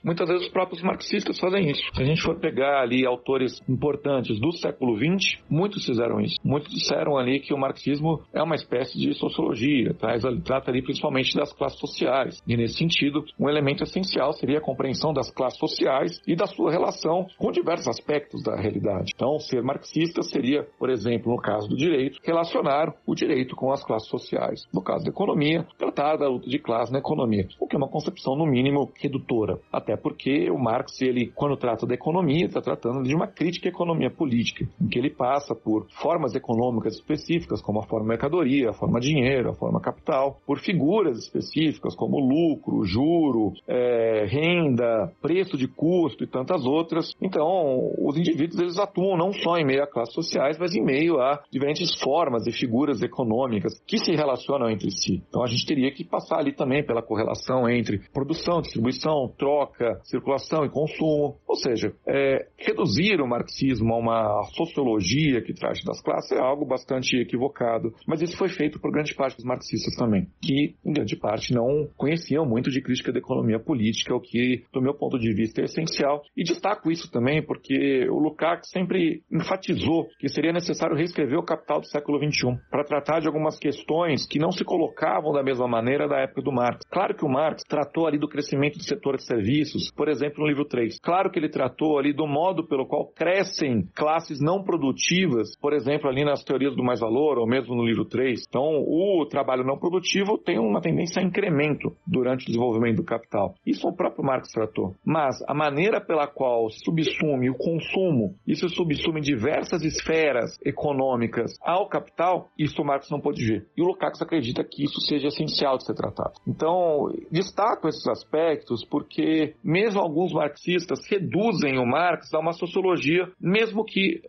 muitas 0.03 0.29
vezes 0.29 0.47
os 0.47 0.53
próprios 0.53 0.83
marxistas 0.83 1.39
fazem 1.39 1.71
isso. 1.71 1.83
Se 1.95 2.03
a 2.03 2.05
gente 2.05 2.23
for 2.23 2.39
pegar 2.39 2.81
ali 2.83 3.07
autores 3.07 3.61
importantes 3.69 4.39
do 4.41 4.53
século 4.53 4.97
XX, 4.97 5.41
muitos 5.49 5.85
fizeram 5.85 6.21
isso. 6.21 6.37
Muitos 6.45 6.73
disseram 6.73 7.17
ali 7.17 7.41
que 7.41 7.55
o 7.55 7.59
marxismo 7.59 8.23
é 8.33 8.43
uma 8.43 8.55
espécie 8.55 8.99
de 8.99 9.15
sociologia, 9.15 9.95
traz, 9.95 10.23
trata 10.45 10.71
ali 10.71 10.83
principalmente 10.83 11.35
das 11.35 11.53
classes 11.53 11.79
sociais. 11.79 12.43
E 12.47 12.57
nesse 12.57 12.79
sentido, 12.79 13.25
um 13.39 13.49
elemento 13.49 13.83
essencial 13.83 14.33
seria 14.33 14.59
a 14.59 14.63
compreensão 14.63 15.13
das 15.13 15.31
classes 15.31 15.59
sociais 15.59 16.21
e 16.27 16.35
da 16.35 16.47
sua 16.47 16.71
relação 16.71 17.27
com 17.39 17.51
diversos 17.51 17.89
aspectos 17.89 18.43
da 18.43 18.57
realidade. 18.57 19.13
Então, 19.15 19.39
ser 19.39 19.63
marxista 19.63 20.23
seria, 20.23 20.67
por 20.79 20.91
exemplo, 20.91 21.33
no 21.33 21.41
caso 21.41 21.69
do 21.69 21.77
direito, 21.77 22.19
relacionar 22.23 22.95
o 23.07 23.15
direito 23.15 23.57
com 23.57 23.73
as 23.73 23.85
classes 23.85 24.09
sociais. 24.09 24.67
No 24.73 24.83
caso 24.83 25.05
da 25.05 25.11
economia, 25.11 25.67
tratar 25.79 26.17
da 26.17 26.29
luta 26.29 26.49
de 26.49 26.59
classe 26.59 26.93
na 26.93 26.99
economia, 26.99 27.47
o 27.61 27.67
que 27.67 27.77
é 27.77 27.79
uma 27.79 27.89
concepção, 27.89 28.37
no 28.37 28.47
mínimo, 28.47 28.91
redutora. 29.11 29.59
Até 29.73 29.97
porque 29.97 30.51
o 30.51 30.59
Marx, 30.59 31.01
ele, 31.03 31.27
quando 31.35 31.57
trata 31.57 31.87
da 31.87 31.95
economia, 31.95 32.47
está 32.47 32.61
tratando 32.61 33.03
de 33.03 33.15
uma 33.15 33.27
crítica 33.27 33.69
à 33.69 33.71
economia 33.71 34.11
política, 34.11 34.67
em 34.81 34.89
que 34.89 34.99
ele 34.99 35.11
passa 35.11 35.55
por 35.55 35.87
formas 36.01 36.35
econômicas 36.35 36.95
específicas, 36.95 37.61
como 37.61 37.81
a 37.81 37.87
forma 37.87 38.09
mercadoria, 38.09 38.71
a 38.71 38.73
forma 38.73 39.01
dinheiro, 39.01 39.51
a 39.51 39.55
forma 39.55 39.81
capital, 39.81 40.39
por 40.47 40.61
figuras 40.61 41.19
específicas, 41.19 41.95
como 41.95 42.21
lucro, 42.21 42.85
juro, 42.85 43.53
é, 43.67 44.27
renda, 44.29 45.13
preço 45.21 45.57
de 45.57 45.67
custo 45.67 46.25
e 46.25 46.27
tantas 46.27 46.65
outras. 46.65 47.13
Então, 47.21 47.93
os 47.99 48.17
indivíduos 48.17 48.61
eles 48.61 48.79
atuam 48.79 49.17
não 49.17 49.33
só 49.33 49.57
em 49.57 49.65
meio 49.65 49.83
a 49.83 49.87
classes 49.87 50.15
sociais, 50.15 50.59
mas 50.59 50.75
em 50.75 50.83
meio 50.83 51.21
a 51.21 51.43
diferentes 51.51 51.99
formas 52.01 52.47
e 52.47 52.53
figuras 52.53 53.03
econômicas 53.03 53.81
que 53.87 53.99
se 53.99 54.13
relacionam 54.13 54.71
entre 54.71 54.91
si. 54.91 55.23
Então, 55.29 55.43
a 55.43 55.47
gente 55.47 55.67
teria 55.67 55.91
que 55.91 56.05
passar 56.05 56.39
ali 56.39 56.53
também 56.53 56.85
pela 56.85 57.03
correlação 57.03 57.69
entre 57.69 58.01
produção, 58.13 58.61
distribuição, 58.61 59.00
troca, 59.37 60.01
circulação 60.05 60.65
e 60.65 60.71
consumo. 60.71 61.37
Ou 61.47 61.57
seja, 61.57 61.93
é, 62.07 62.47
reduzir 62.57 63.21
o 63.21 63.27
marxismo 63.27 63.95
a 63.95 63.99
uma 63.99 64.43
sociologia 64.55 65.43
que 65.43 65.55
trate 65.55 65.85
das 65.85 66.01
classes 66.03 66.33
é 66.33 66.39
algo 66.39 66.65
bastante 66.65 67.17
equivocado. 67.17 67.93
Mas 68.07 68.23
isso 68.23 68.37
foi 68.37 68.49
feito 68.49 68.81
por 68.81 68.91
grande 68.91 69.15
parte 69.15 69.37
dos 69.37 69.45
marxistas 69.45 69.95
também, 69.97 70.27
que 70.43 70.75
em 70.85 70.93
grande 70.93 71.17
parte 71.17 71.55
não 71.55 71.89
conheciam 71.97 72.45
muito 72.47 72.71
de 72.71 72.81
crítica 72.81 73.13
da 73.13 73.19
economia 73.19 73.59
política, 73.59 74.15
o 74.15 74.21
que, 74.21 74.65
do 74.73 74.83
meu 74.83 74.95
ponto 74.95 75.19
de 75.19 75.33
vista, 75.33 75.61
é 75.61 75.65
essencial. 75.65 76.23
E 76.37 76.43
destaco 76.43 76.91
isso 76.91 77.11
também 77.11 77.43
porque 77.43 78.09
o 78.09 78.19
Lukács 78.19 78.71
sempre 78.71 79.23
enfatizou 79.31 80.09
que 80.19 80.29
seria 80.29 80.53
necessário 80.53 80.97
reescrever 80.97 81.39
o 81.39 81.45
Capital 81.45 81.81
do 81.81 81.87
século 81.87 82.19
XXI 82.19 82.59
para 82.71 82.85
tratar 82.85 83.21
de 83.21 83.27
algumas 83.27 83.59
questões 83.59 84.27
que 84.27 84.39
não 84.39 84.51
se 84.51 84.65
colocavam 84.65 85.33
da 85.33 85.43
mesma 85.43 85.69
maneira 85.69 86.09
da 86.09 86.19
época 86.19 86.43
do 86.43 86.53
Marx. 86.53 86.81
Claro 86.91 87.15
que 87.15 87.25
o 87.25 87.29
Marx 87.29 87.63
tratou 87.69 88.07
ali 88.07 88.19
do 88.19 88.29
crescimento 88.29 88.79
setor 88.91 89.17
de 89.17 89.25
serviços, 89.25 89.91
por 89.91 90.09
exemplo, 90.09 90.43
no 90.43 90.49
livro 90.49 90.65
3. 90.65 90.99
Claro 91.01 91.31
que 91.31 91.39
ele 91.39 91.49
tratou 91.49 91.99
ali 91.99 92.13
do 92.13 92.27
modo 92.27 92.67
pelo 92.67 92.87
qual 92.87 93.07
crescem 93.07 93.89
classes 93.95 94.41
não 94.41 94.63
produtivas, 94.63 95.57
por 95.61 95.73
exemplo, 95.73 96.09
ali 96.09 96.25
nas 96.25 96.45
teorias 96.45 96.75
do 96.77 96.85
mais-valor, 96.85 97.39
ou 97.39 97.47
mesmo 97.47 97.75
no 97.75 97.85
livro 97.85 98.05
3. 98.05 98.45
Então, 98.49 98.85
o 98.87 99.27
trabalho 99.27 99.65
não 99.65 99.79
produtivo 99.79 100.39
tem 100.39 100.59
uma 100.59 100.81
tendência 100.81 101.21
a 101.21 101.25
incremento 101.25 101.93
durante 102.07 102.43
o 102.43 102.47
desenvolvimento 102.47 102.97
do 102.97 103.05
capital. 103.05 103.55
Isso 103.67 103.89
o 103.89 103.95
próprio 103.95 104.25
Marx 104.25 104.51
tratou. 104.53 104.95
Mas 105.05 105.43
a 105.47 105.55
maneira 105.55 106.01
pela 106.01 106.27
qual 106.27 106.69
subsume 106.71 107.51
o 107.51 107.55
consumo, 107.55 108.35
isso 108.47 108.69
subsume 108.69 109.21
diversas 109.21 109.83
esferas 109.83 110.59
econômicas 110.65 111.53
ao 111.63 111.89
capital, 111.89 112.49
isso 112.59 112.83
o 112.83 112.85
Marx 112.85 113.11
não 113.11 113.21
pode 113.21 113.45
ver. 113.45 113.67
E 113.77 113.83
o 113.83 113.87
Lukács 113.87 114.23
acredita 114.23 114.65
que 114.65 114.85
isso 114.85 115.01
seja 115.01 115.29
essencial 115.29 115.77
de 115.77 115.87
ser 115.87 115.95
tratado. 115.95 116.33
Então, 116.47 117.13
destaco 117.31 117.89
esses 117.89 118.07
aspectos 118.07 118.80
porque 118.85 119.55
mesmo 119.63 120.01
alguns 120.01 120.33
marxistas 120.33 121.01
reduzem 121.09 121.79
o 121.79 121.87
Marx 121.87 122.33
a 122.35 122.39
uma 122.39 122.53
sociologia, 122.53 123.29
mesmo 123.41 123.85
que 123.85 124.23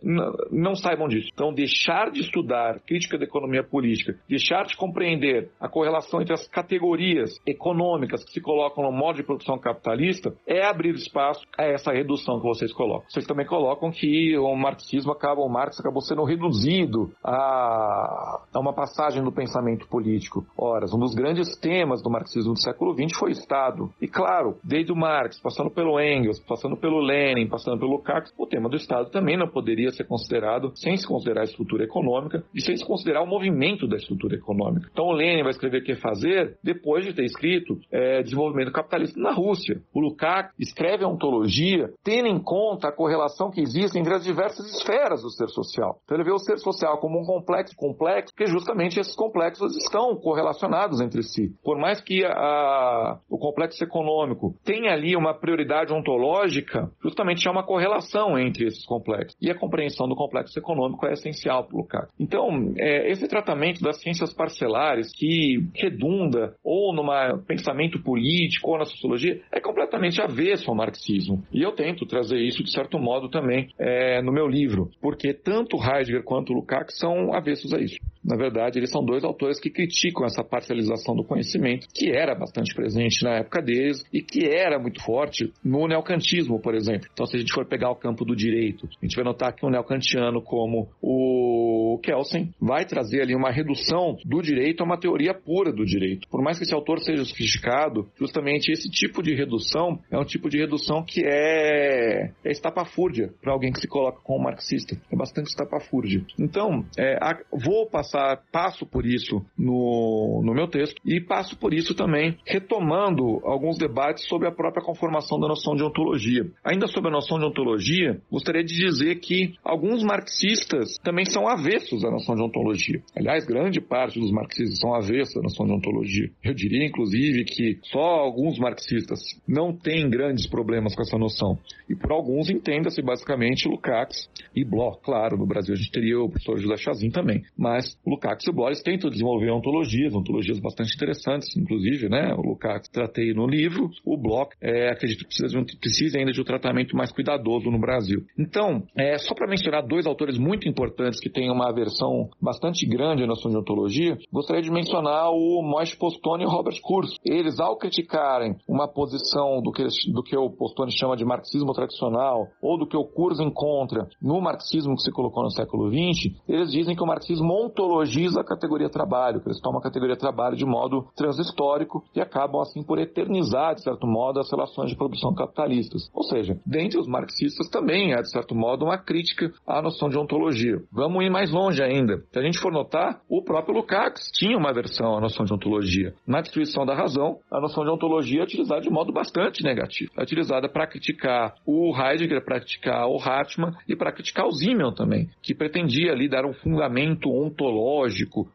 não 0.50 0.74
saibam 0.74 1.08
disso. 1.08 1.28
Então, 1.32 1.52
deixar 1.52 2.10
de 2.10 2.20
estudar 2.20 2.80
crítica 2.80 3.18
da 3.18 3.24
economia 3.24 3.62
política, 3.62 4.16
deixar 4.28 4.64
de 4.64 4.76
compreender 4.76 5.50
a 5.60 5.68
correlação 5.68 6.20
entre 6.20 6.34
as 6.34 6.46
categorias 6.48 7.38
econômicas 7.46 8.24
que 8.24 8.32
se 8.32 8.40
colocam 8.40 8.84
no 8.84 8.92
modo 8.92 9.16
de 9.16 9.22
produção 9.22 9.58
capitalista, 9.58 10.34
é 10.46 10.64
abrir 10.64 10.94
espaço 10.94 11.46
a 11.56 11.64
essa 11.64 11.92
redução 11.92 12.40
que 12.40 12.46
vocês 12.46 12.72
colocam. 12.72 13.08
Vocês 13.08 13.26
também 13.26 13.46
colocam 13.46 13.90
que 13.90 14.36
o 14.36 14.54
marxismo 14.56 15.12
acaba, 15.12 15.40
o 15.40 15.48
Marx 15.48 15.78
acabou 15.78 16.02
sendo 16.02 16.24
reduzido 16.24 17.12
a, 17.24 18.42
a 18.52 18.60
uma 18.60 18.72
passagem 18.72 19.22
do 19.22 19.32
pensamento 19.32 19.86
político. 19.88 20.46
Ora, 20.56 20.86
um 20.92 20.98
dos 20.98 21.14
grandes 21.14 21.56
temas 21.56 22.02
do 22.02 22.10
marxismo 22.10 22.52
do 22.54 22.60
século 22.60 22.94
XX 22.94 23.18
foi 23.18 23.30
o 23.30 23.32
Estado. 23.32 23.90
E 24.00 24.08
claro, 24.08 24.41
desde 24.62 24.92
o 24.92 24.96
Marx, 24.96 25.40
passando 25.40 25.70
pelo 25.70 26.00
Engels, 26.00 26.40
passando 26.40 26.76
pelo 26.76 27.00
Lenin, 27.00 27.48
passando 27.48 27.78
pelo 27.78 27.92
Lukács, 27.92 28.32
o 28.38 28.46
tema 28.46 28.68
do 28.68 28.76
Estado 28.76 29.10
também 29.10 29.36
não 29.36 29.48
poderia 29.48 29.90
ser 29.90 30.04
considerado 30.04 30.72
sem 30.74 30.96
se 30.96 31.06
considerar 31.06 31.42
a 31.42 31.44
estrutura 31.44 31.84
econômica 31.84 32.44
e 32.54 32.60
sem 32.60 32.76
se 32.76 32.84
considerar 32.84 33.22
o 33.22 33.26
movimento 33.26 33.86
da 33.86 33.96
estrutura 33.96 34.36
econômica. 34.36 34.88
Então 34.92 35.06
o 35.06 35.12
Lenin 35.12 35.42
vai 35.42 35.50
escrever 35.50 35.82
o 35.82 35.84
que 35.84 35.94
fazer 35.96 36.56
depois 36.62 37.04
de 37.04 37.12
ter 37.12 37.24
escrito 37.24 37.78
é, 37.90 38.22
desenvolvimento 38.22 38.72
capitalista 38.72 39.20
na 39.20 39.32
Rússia. 39.32 39.80
O 39.94 40.00
Lukács 40.00 40.54
escreve 40.58 41.04
a 41.04 41.08
ontologia 41.08 41.90
tendo 42.02 42.28
em 42.28 42.38
conta 42.38 42.88
a 42.88 42.92
correlação 42.92 43.50
que 43.50 43.60
existe 43.60 43.98
entre 43.98 44.14
as 44.14 44.24
diversas 44.24 44.66
esferas 44.74 45.22
do 45.22 45.30
ser 45.30 45.48
social. 45.48 46.00
Então 46.04 46.16
ele 46.16 46.24
vê 46.24 46.32
o 46.32 46.38
ser 46.38 46.58
social 46.58 46.98
como 46.98 47.20
um 47.20 47.24
complexo 47.24 47.76
complexo, 47.76 48.32
porque 48.34 48.50
justamente 48.50 48.98
esses 48.98 49.14
complexos 49.14 49.76
estão 49.76 50.16
correlacionados 50.16 51.00
entre 51.00 51.22
si. 51.22 51.54
Por 51.62 51.78
mais 51.78 52.00
que 52.00 52.24
a, 52.24 53.18
o 53.28 53.38
complexo 53.38 53.82
econômico 53.82 54.31
tenha 54.64 54.92
ali 54.92 55.16
uma 55.16 55.34
prioridade 55.34 55.92
ontológica, 55.92 56.90
justamente 57.02 57.46
há 57.48 57.50
uma 57.50 57.64
correlação 57.64 58.38
entre 58.38 58.66
esses 58.66 58.84
complexos. 58.84 59.36
E 59.40 59.50
a 59.50 59.58
compreensão 59.58 60.08
do 60.08 60.16
complexo 60.16 60.58
econômico 60.58 61.06
é 61.06 61.12
essencial 61.12 61.64
para 61.64 61.74
o 61.74 61.78
Lukács. 61.78 62.12
Então, 62.18 62.72
é, 62.76 63.10
esse 63.10 63.26
tratamento 63.28 63.82
das 63.82 64.00
ciências 64.00 64.32
parcelares 64.32 65.12
que 65.12 65.64
redunda 65.74 66.54
ou 66.62 66.94
no 66.94 67.02
pensamento 67.46 68.02
político 68.02 68.70
ou 68.70 68.78
na 68.78 68.84
sociologia 68.84 69.40
é 69.50 69.60
completamente 69.60 70.20
avesso 70.20 70.70
ao 70.70 70.76
marxismo. 70.76 71.42
E 71.52 71.62
eu 71.62 71.72
tento 71.72 72.06
trazer 72.06 72.38
isso, 72.38 72.62
de 72.62 72.70
certo 72.70 72.98
modo, 72.98 73.28
também 73.28 73.68
é, 73.78 74.22
no 74.22 74.32
meu 74.32 74.46
livro, 74.46 74.90
porque 75.00 75.32
tanto 75.32 75.76
Heidegger 75.76 76.22
quanto 76.22 76.52
Lukács 76.52 76.98
são 76.98 77.34
avessos 77.34 77.72
a 77.72 77.80
isso. 77.80 77.96
Na 78.24 78.36
verdade, 78.36 78.78
eles 78.78 78.90
são 78.90 79.04
dois 79.04 79.24
autores 79.24 79.60
que 79.60 79.70
criticam 79.70 80.24
essa 80.24 80.44
parcialização 80.44 81.14
do 81.14 81.24
conhecimento, 81.24 81.86
que 81.94 82.10
era 82.10 82.34
bastante 82.34 82.74
presente 82.74 83.24
na 83.24 83.36
época 83.36 83.60
deles 83.60 84.04
e 84.12 84.22
que 84.22 84.46
era 84.46 84.78
muito 84.78 85.02
forte 85.02 85.52
no 85.64 85.86
neocantismo, 85.86 86.60
por 86.60 86.74
exemplo. 86.74 87.08
Então, 87.12 87.26
se 87.26 87.36
a 87.36 87.38
gente 87.40 87.52
for 87.52 87.66
pegar 87.66 87.90
o 87.90 87.96
campo 87.96 88.24
do 88.24 88.36
direito, 88.36 88.86
a 89.00 89.04
gente 89.04 89.16
vai 89.16 89.24
notar 89.24 89.54
que 89.54 89.66
um 89.66 89.70
neocantiano 89.70 90.40
como 90.42 90.88
o 91.00 91.98
Kelsen 92.02 92.52
vai 92.60 92.84
trazer 92.84 93.22
ali 93.22 93.34
uma 93.34 93.50
redução 93.50 94.16
do 94.24 94.40
direito 94.40 94.82
a 94.82 94.84
uma 94.86 94.98
teoria 94.98 95.34
pura 95.34 95.72
do 95.72 95.84
direito. 95.84 96.28
Por 96.28 96.42
mais 96.42 96.58
que 96.58 96.64
esse 96.64 96.74
autor 96.74 97.00
seja 97.00 97.24
sofisticado, 97.24 98.08
justamente 98.18 98.70
esse 98.70 98.90
tipo 98.90 99.22
de 99.22 99.34
redução 99.34 99.98
é 100.10 100.18
um 100.18 100.24
tipo 100.24 100.48
de 100.48 100.58
redução 100.58 101.04
que 101.04 101.22
é, 101.24 102.30
é 102.44 102.50
estapafúrdia 102.50 103.32
para 103.40 103.52
alguém 103.52 103.72
que 103.72 103.80
se 103.80 103.88
coloca 103.88 104.20
como 104.22 104.44
marxista. 104.44 104.96
É 105.10 105.16
bastante 105.16 105.48
estapafúrdia. 105.48 106.24
Então, 106.38 106.84
é, 106.98 107.16
a, 107.20 107.38
vou 107.52 107.88
passar, 107.88 108.11
passo 108.50 108.86
por 108.86 109.06
isso 109.06 109.44
no, 109.56 110.42
no 110.44 110.54
meu 110.54 110.68
texto 110.68 111.00
e 111.04 111.20
passo 111.20 111.56
por 111.58 111.72
isso 111.72 111.94
também 111.94 112.36
retomando 112.46 113.40
alguns 113.44 113.78
debates 113.78 114.26
sobre 114.26 114.48
a 114.48 114.52
própria 114.52 114.84
conformação 114.84 115.38
da 115.38 115.48
noção 115.48 115.74
de 115.74 115.82
ontologia. 115.82 116.44
Ainda 116.64 116.86
sobre 116.86 117.08
a 117.08 117.12
noção 117.12 117.38
de 117.38 117.44
ontologia, 117.44 118.20
gostaria 118.30 118.64
de 118.64 118.74
dizer 118.74 119.16
que 119.16 119.54
alguns 119.64 120.02
marxistas 120.02 120.98
também 121.02 121.24
são 121.24 121.48
avessos 121.48 122.04
à 122.04 122.10
noção 122.10 122.34
de 122.34 122.42
ontologia. 122.42 123.02
Aliás, 123.16 123.44
grande 123.44 123.80
parte 123.80 124.18
dos 124.18 124.30
marxistas 124.30 124.78
são 124.78 124.94
avessos 124.94 125.36
à 125.36 125.42
noção 125.42 125.66
de 125.66 125.72
ontologia. 125.72 126.30
Eu 126.42 126.54
diria, 126.54 126.86
inclusive, 126.86 127.44
que 127.44 127.78
só 127.82 127.98
alguns 127.98 128.58
marxistas 128.58 129.20
não 129.46 129.72
têm 129.72 130.08
grandes 130.08 130.46
problemas 130.46 130.94
com 130.94 131.02
essa 131.02 131.18
noção. 131.18 131.58
E 131.88 131.94
por 131.94 132.12
alguns 132.12 132.50
entenda-se 132.50 133.02
basicamente 133.02 133.68
Lukács 133.68 134.28
e 134.54 134.64
Bloch. 134.64 135.00
Claro, 135.02 135.36
no 135.36 135.46
Brasil 135.46 135.74
a 135.74 135.76
gente 135.76 135.90
teria 135.90 136.18
o 136.18 136.28
professor 136.28 136.58
José 136.58 136.76
Chazin 136.76 137.10
também. 137.10 137.42
Mas 137.56 137.96
Lukács 138.06 138.46
e 138.46 138.52
Bloch 138.52 138.82
tentam 138.82 139.10
desenvolver 139.10 139.50
ontologias, 139.50 140.14
ontologias 140.14 140.58
bastante 140.58 140.94
interessantes, 140.94 141.56
inclusive, 141.56 142.08
né? 142.08 142.34
O 142.34 142.42
Lukács 142.42 142.88
tratei 142.88 143.32
no 143.32 143.46
livro, 143.46 143.90
o 144.04 144.16
Bloch 144.16 144.50
é, 144.60 144.90
acredito 144.90 145.20
que 145.20 145.26
precisa, 145.26 145.64
precisa 145.80 146.18
ainda 146.18 146.32
de 146.32 146.40
um 146.40 146.44
tratamento 146.44 146.96
mais 146.96 147.12
cuidadoso 147.12 147.70
no 147.70 147.78
Brasil. 147.78 148.24
Então, 148.38 148.82
é, 148.96 149.16
só 149.18 149.34
para 149.34 149.46
mencionar 149.46 149.86
dois 149.86 150.06
autores 150.06 150.36
muito 150.36 150.68
importantes 150.68 151.20
que 151.20 151.30
têm 151.30 151.50
uma 151.50 151.72
versão 151.72 152.28
bastante 152.40 152.84
grande 152.86 153.22
à 153.22 153.26
noção 153.26 153.50
de 153.50 153.56
ontologia, 153.56 154.18
gostaria 154.32 154.62
de 154.62 154.70
mencionar 154.70 155.30
o 155.30 155.62
Moishe 155.62 155.96
Postone 155.96 156.42
e 156.42 156.46
o 156.46 156.50
Robert 156.50 156.80
Kurz. 156.82 157.10
Eles, 157.24 157.60
ao 157.60 157.76
criticarem 157.76 158.56
uma 158.68 158.88
posição 158.88 159.62
do 159.62 159.70
que, 159.70 159.86
do 160.12 160.22
que 160.22 160.36
o 160.36 160.50
Postone 160.50 160.90
chama 160.90 161.16
de 161.16 161.24
marxismo 161.24 161.72
tradicional, 161.72 162.48
ou 162.60 162.78
do 162.78 162.86
que 162.86 162.96
o 162.96 163.04
Kurz 163.04 163.38
encontra 163.38 164.08
no 164.20 164.40
marxismo 164.40 164.96
que 164.96 165.02
se 165.02 165.12
colocou 165.12 165.44
no 165.44 165.50
século 165.50 165.88
XX, 165.88 166.34
eles 166.48 166.72
dizem 166.72 166.96
que 166.96 167.02
o 167.02 167.06
marxismo 167.06 167.52
ontologicamente 167.52 167.91
ontologiza 167.92 168.40
a 168.40 168.44
categoria 168.44 168.88
trabalho, 168.88 169.40
que 169.40 169.48
eles 169.48 169.60
tomam 169.60 169.78
a 169.78 169.82
categoria 169.82 170.16
trabalho 170.16 170.56
de 170.56 170.64
modo 170.64 171.06
transhistórico 171.14 172.02
e 172.14 172.20
acabam 172.20 172.60
assim 172.60 172.82
por 172.82 172.98
eternizar, 172.98 173.74
de 173.74 173.82
certo 173.82 174.06
modo, 174.06 174.40
as 174.40 174.50
relações 174.50 174.90
de 174.90 174.96
produção 174.96 175.34
capitalistas. 175.34 176.10
Ou 176.14 176.22
seja, 176.22 176.58
dentre 176.66 176.98
os 176.98 177.06
marxistas 177.06 177.68
também 177.68 178.14
há, 178.14 178.22
de 178.22 178.30
certo 178.30 178.54
modo, 178.54 178.84
uma 178.84 178.98
crítica 178.98 179.52
à 179.66 179.82
noção 179.82 180.08
de 180.08 180.18
ontologia. 180.18 180.82
Vamos 180.90 181.24
ir 181.24 181.30
mais 181.30 181.52
longe 181.52 181.82
ainda. 181.82 182.22
Se 182.32 182.38
a 182.38 182.42
gente 182.42 182.58
for 182.58 182.72
notar, 182.72 183.20
o 183.28 183.42
próprio 183.42 183.74
Lukács 183.74 184.30
tinha 184.32 184.56
uma 184.56 184.72
versão 184.72 185.16
à 185.16 185.20
noção 185.20 185.44
de 185.44 185.52
ontologia. 185.52 186.14
Na 186.26 186.40
destruição 186.40 186.86
da 186.86 186.94
razão, 186.94 187.38
a 187.50 187.60
noção 187.60 187.84
de 187.84 187.90
ontologia 187.90 188.40
é 188.40 188.44
utilizada 188.44 188.80
de 188.80 188.90
modo 188.90 189.12
bastante 189.12 189.62
negativo. 189.62 190.10
É 190.16 190.22
utilizada 190.22 190.68
para 190.68 190.86
criticar 190.86 191.54
o 191.66 191.94
Heidegger, 191.94 192.44
para 192.44 192.60
criticar 192.60 193.06
o 193.06 193.16
Hartmann 193.16 193.72
e 193.88 193.94
para 193.94 194.12
criticar 194.12 194.46
o 194.46 194.52
Simmel 194.52 194.92
também, 194.92 195.28
que 195.42 195.54
pretendia 195.54 196.12
ali 196.12 196.28
dar 196.28 196.46
um 196.46 196.52
fundamento 196.54 197.30
ontológico, 197.30 197.81